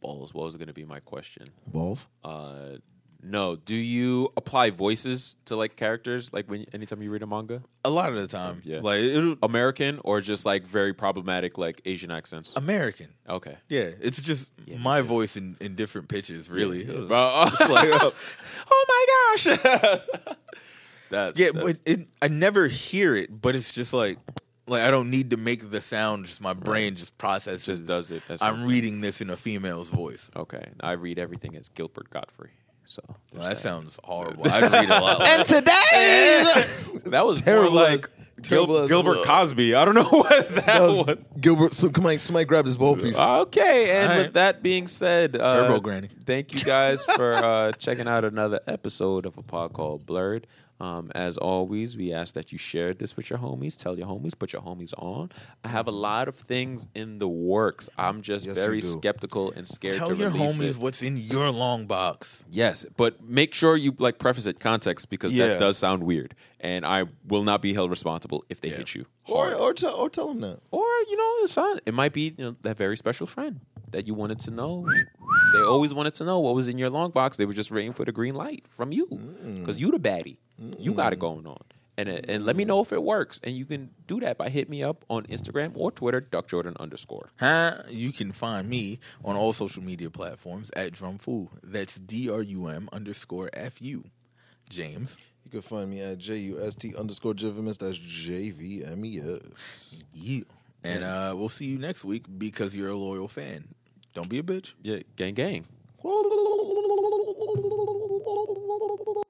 balls? 0.00 0.32
What 0.32 0.44
was 0.44 0.54
going 0.54 0.68
to 0.68 0.72
be 0.74 0.84
my 0.84 1.00
question? 1.00 1.46
Balls. 1.66 2.08
Uh, 2.22 2.76
no. 3.22 3.56
Do 3.56 3.74
you 3.74 4.32
apply 4.36 4.70
voices 4.70 5.36
to 5.46 5.56
like 5.56 5.76
characters? 5.76 6.32
Like 6.32 6.50
when 6.50 6.66
anytime 6.72 7.00
you 7.02 7.10
read 7.10 7.22
a 7.22 7.26
manga, 7.26 7.62
A 7.84 7.90
lot 7.90 8.10
of 8.12 8.16
the 8.16 8.26
time, 8.28 8.60
Yeah. 8.64 8.80
like 8.82 9.38
American 9.42 10.00
or 10.04 10.20
just 10.20 10.44
like 10.44 10.64
very 10.66 10.92
problematic 10.92 11.56
like 11.58 11.80
Asian 11.84 12.10
accents? 12.10 12.52
American. 12.56 13.08
Okay. 13.28 13.56
Yeah, 13.68 13.90
it's 14.00 14.20
just 14.20 14.50
Yeah, 14.66 14.78
my 14.78 15.00
too. 15.00 15.06
voice 15.06 15.36
in, 15.36 15.56
in 15.60 15.74
different 15.76 16.08
pitches. 16.08 16.50
Really, 16.50 16.84
Yeah. 16.84 16.94
It's 16.98 17.06
But- 17.08 17.70
like, 17.70 17.90
uh, 17.92 18.10
oh 18.70 18.84
my 18.88 19.06
gosh. 19.36 19.58
that's 21.10 21.38
yeah, 21.38 21.50
that's- 21.52 21.78
but 21.78 21.80
it, 21.84 22.08
I 22.20 22.28
never 22.28 22.66
hear 22.68 23.14
it. 23.14 23.40
But 23.40 23.54
it's 23.56 23.72
just 23.72 23.92
like 23.92 24.18
like 24.66 24.82
I 24.82 24.90
don't 24.90 25.10
need 25.10 25.30
to 25.30 25.36
make 25.36 25.70
the 25.70 25.80
sound. 25.80 26.26
Just 26.26 26.40
my 26.40 26.52
brain 26.54 26.94
just 26.94 27.18
processes. 27.18 27.64
Just 27.66 27.86
does 27.86 28.10
it. 28.10 28.22
That's 28.28 28.42
I'm 28.42 28.64
reading 28.64 29.00
this 29.00 29.20
in 29.20 29.28
a 29.30 29.36
female's 29.36 29.90
voice. 29.90 30.30
okay. 30.36 30.64
I 30.80 30.92
read 30.92 31.18
everything 31.18 31.56
as 31.56 31.68
Gilbert 31.68 32.10
Gottfried. 32.10 32.52
So 32.86 33.02
Well, 33.32 33.42
that 33.44 33.48
that. 33.50 33.58
sounds 33.58 33.98
horrible. 34.04 34.46
I'd 34.50 34.70
read 34.70 34.90
a 34.90 35.00
lot. 35.00 35.18
less. 35.20 35.48
today, 35.48 36.64
that 37.10 37.24
was 37.26 37.40
Terrible 37.40 37.72
like 37.72 38.08
Gil- 38.42 38.76
as- 38.78 38.88
Gilbert 38.88 39.18
Cosby. 39.24 39.74
I 39.74 39.84
don't 39.84 39.94
know 39.94 40.02
what 40.10 40.48
that, 40.50 40.80
was. 40.80 41.16
Gilbert. 41.40 41.74
So 41.74 41.88
come 41.90 42.06
on, 42.06 42.18
somebody 42.18 42.44
grab 42.44 42.64
this 42.66 42.76
bowl 42.76 42.96
piece. 42.96 43.16
Okay, 43.18 43.90
and 43.92 44.12
All 44.12 44.18
with 44.18 44.32
that 44.34 44.62
being 44.62 44.86
said, 44.88 45.36
uh, 45.40 45.48
Turbo 45.48 45.80
Granny. 45.80 46.10
Thank 46.26 46.52
you 46.54 46.60
guys 46.62 47.04
for 47.04 47.34
uh, 47.34 47.72
checking 47.72 48.08
out 48.08 48.24
another 48.24 48.60
episode 48.66 49.26
of 49.26 49.38
a 49.38 49.42
pod 49.42 49.72
called 49.72 50.04
Blurred. 50.06 50.46
Um, 50.82 51.12
as 51.14 51.36
always, 51.38 51.96
we 51.96 52.12
ask 52.12 52.34
that 52.34 52.50
you 52.50 52.58
share 52.58 52.92
this 52.92 53.16
with 53.16 53.30
your 53.30 53.38
homies. 53.38 53.78
Tell 53.80 53.96
your 53.96 54.08
homies, 54.08 54.36
put 54.36 54.52
your 54.52 54.62
homies 54.62 54.92
on. 54.98 55.30
I 55.62 55.68
have 55.68 55.86
a 55.86 55.92
lot 55.92 56.26
of 56.26 56.34
things 56.34 56.88
in 56.92 57.20
the 57.20 57.28
works. 57.28 57.88
I'm 57.96 58.20
just 58.20 58.46
Yes, 58.46 58.56
very 58.58 58.80
skeptical 58.80 59.52
and 59.52 59.64
scared 59.64 59.94
Tell 59.94 60.08
to 60.08 60.16
your 60.16 60.30
release 60.30 60.58
homies 60.58 60.70
it. 60.70 60.78
what's 60.78 61.00
in 61.00 61.16
your 61.18 61.50
long 61.52 61.86
box. 61.86 62.44
Yes, 62.50 62.84
but 62.96 63.22
make 63.22 63.54
sure 63.54 63.76
you 63.76 63.94
like 63.98 64.18
preface 64.18 64.46
it 64.46 64.58
context 64.58 65.08
because 65.08 65.32
Yeah. 65.32 65.46
that 65.48 65.60
does 65.60 65.78
sound 65.78 66.02
weird, 66.02 66.34
and 66.62 66.86
I 66.86 67.04
will 67.26 67.42
not 67.44 67.60
be 67.60 67.74
held 67.74 67.90
responsible 67.90 68.44
if 68.48 68.60
they 68.62 68.70
Yeah. 68.70 68.78
hit 68.78 68.94
you. 68.94 69.04
Or 69.28 69.46
hard. 69.50 69.54
or 69.60 69.74
tell 69.74 69.94
or 69.94 70.08
tell 70.08 70.28
them 70.28 70.40
that. 70.40 70.60
Or 70.70 70.84
you 71.10 71.16
know, 71.16 71.44
it's 71.44 71.56
not, 71.56 71.80
it 71.84 71.92
might 71.92 72.12
be 72.14 72.34
you 72.38 72.44
know, 72.44 72.56
that 72.62 72.76
very 72.78 72.96
special 72.96 73.26
friend 73.26 73.60
that 73.90 74.06
you 74.06 74.14
wanted 74.14 74.40
to 74.40 74.50
know. 74.50 74.86
They 75.52 75.60
always 75.60 75.92
wanted 75.92 76.14
to 76.14 76.24
know 76.24 76.38
what 76.40 76.54
was 76.54 76.68
in 76.68 76.78
your 76.78 76.88
long 76.88 77.10
box. 77.10 77.36
They 77.36 77.44
were 77.44 77.52
just 77.52 77.70
waiting 77.70 77.92
for 77.92 78.04
the 78.06 78.12
green 78.12 78.34
light 78.34 78.64
from 78.70 78.92
you 78.92 79.06
because 79.58 79.80
you 79.80 79.90
the 79.90 79.98
baddie. 79.98 80.38
You 80.78 80.94
got 80.94 81.12
it 81.12 81.18
going 81.18 81.46
on. 81.46 81.58
And, 81.98 82.08
uh, 82.08 82.20
and 82.26 82.46
let 82.46 82.56
me 82.56 82.64
know 82.64 82.80
if 82.80 82.90
it 82.90 83.02
works. 83.02 83.38
And 83.44 83.54
you 83.54 83.66
can 83.66 83.90
do 84.06 84.18
that 84.20 84.38
by 84.38 84.48
hitting 84.48 84.70
me 84.70 84.82
up 84.82 85.04
on 85.10 85.24
Instagram 85.24 85.72
or 85.74 85.90
Twitter, 85.92 86.20
Duck 86.22 86.46
Jordan 86.48 86.74
underscore. 86.80 87.28
Huh? 87.38 87.82
You 87.90 88.12
can 88.14 88.32
find 88.32 88.66
me 88.66 88.98
on 89.22 89.36
all 89.36 89.52
social 89.52 89.82
media 89.82 90.08
platforms 90.08 90.70
at 90.74 90.92
Drumfool. 90.92 91.48
That's 91.62 91.96
D 91.96 92.30
R 92.30 92.40
U 92.40 92.66
M 92.68 92.88
underscore 92.92 93.50
F 93.52 93.82
U. 93.82 94.04
James. 94.70 95.18
You 95.52 95.60
can 95.60 95.68
find 95.68 95.90
me 95.90 96.00
at 96.00 96.16
J-U-S-T 96.16 96.94
underscore 96.96 97.34
JVMS. 97.34 97.76
That's 97.76 97.98
J-V-M-E-S. 97.98 100.02
Yeah. 100.14 100.44
And 100.82 101.04
uh, 101.04 101.34
we'll 101.36 101.50
see 101.50 101.66
you 101.66 101.76
next 101.76 102.06
week 102.06 102.24
because 102.38 102.74
you're 102.74 102.88
a 102.88 102.96
loyal 102.96 103.28
fan. 103.28 103.68
Don't 104.14 104.30
be 104.30 104.38
a 104.38 104.42
bitch. 104.42 104.72
Yeah, 104.82 105.00
gang, 105.14 105.34
gang. 105.34 105.66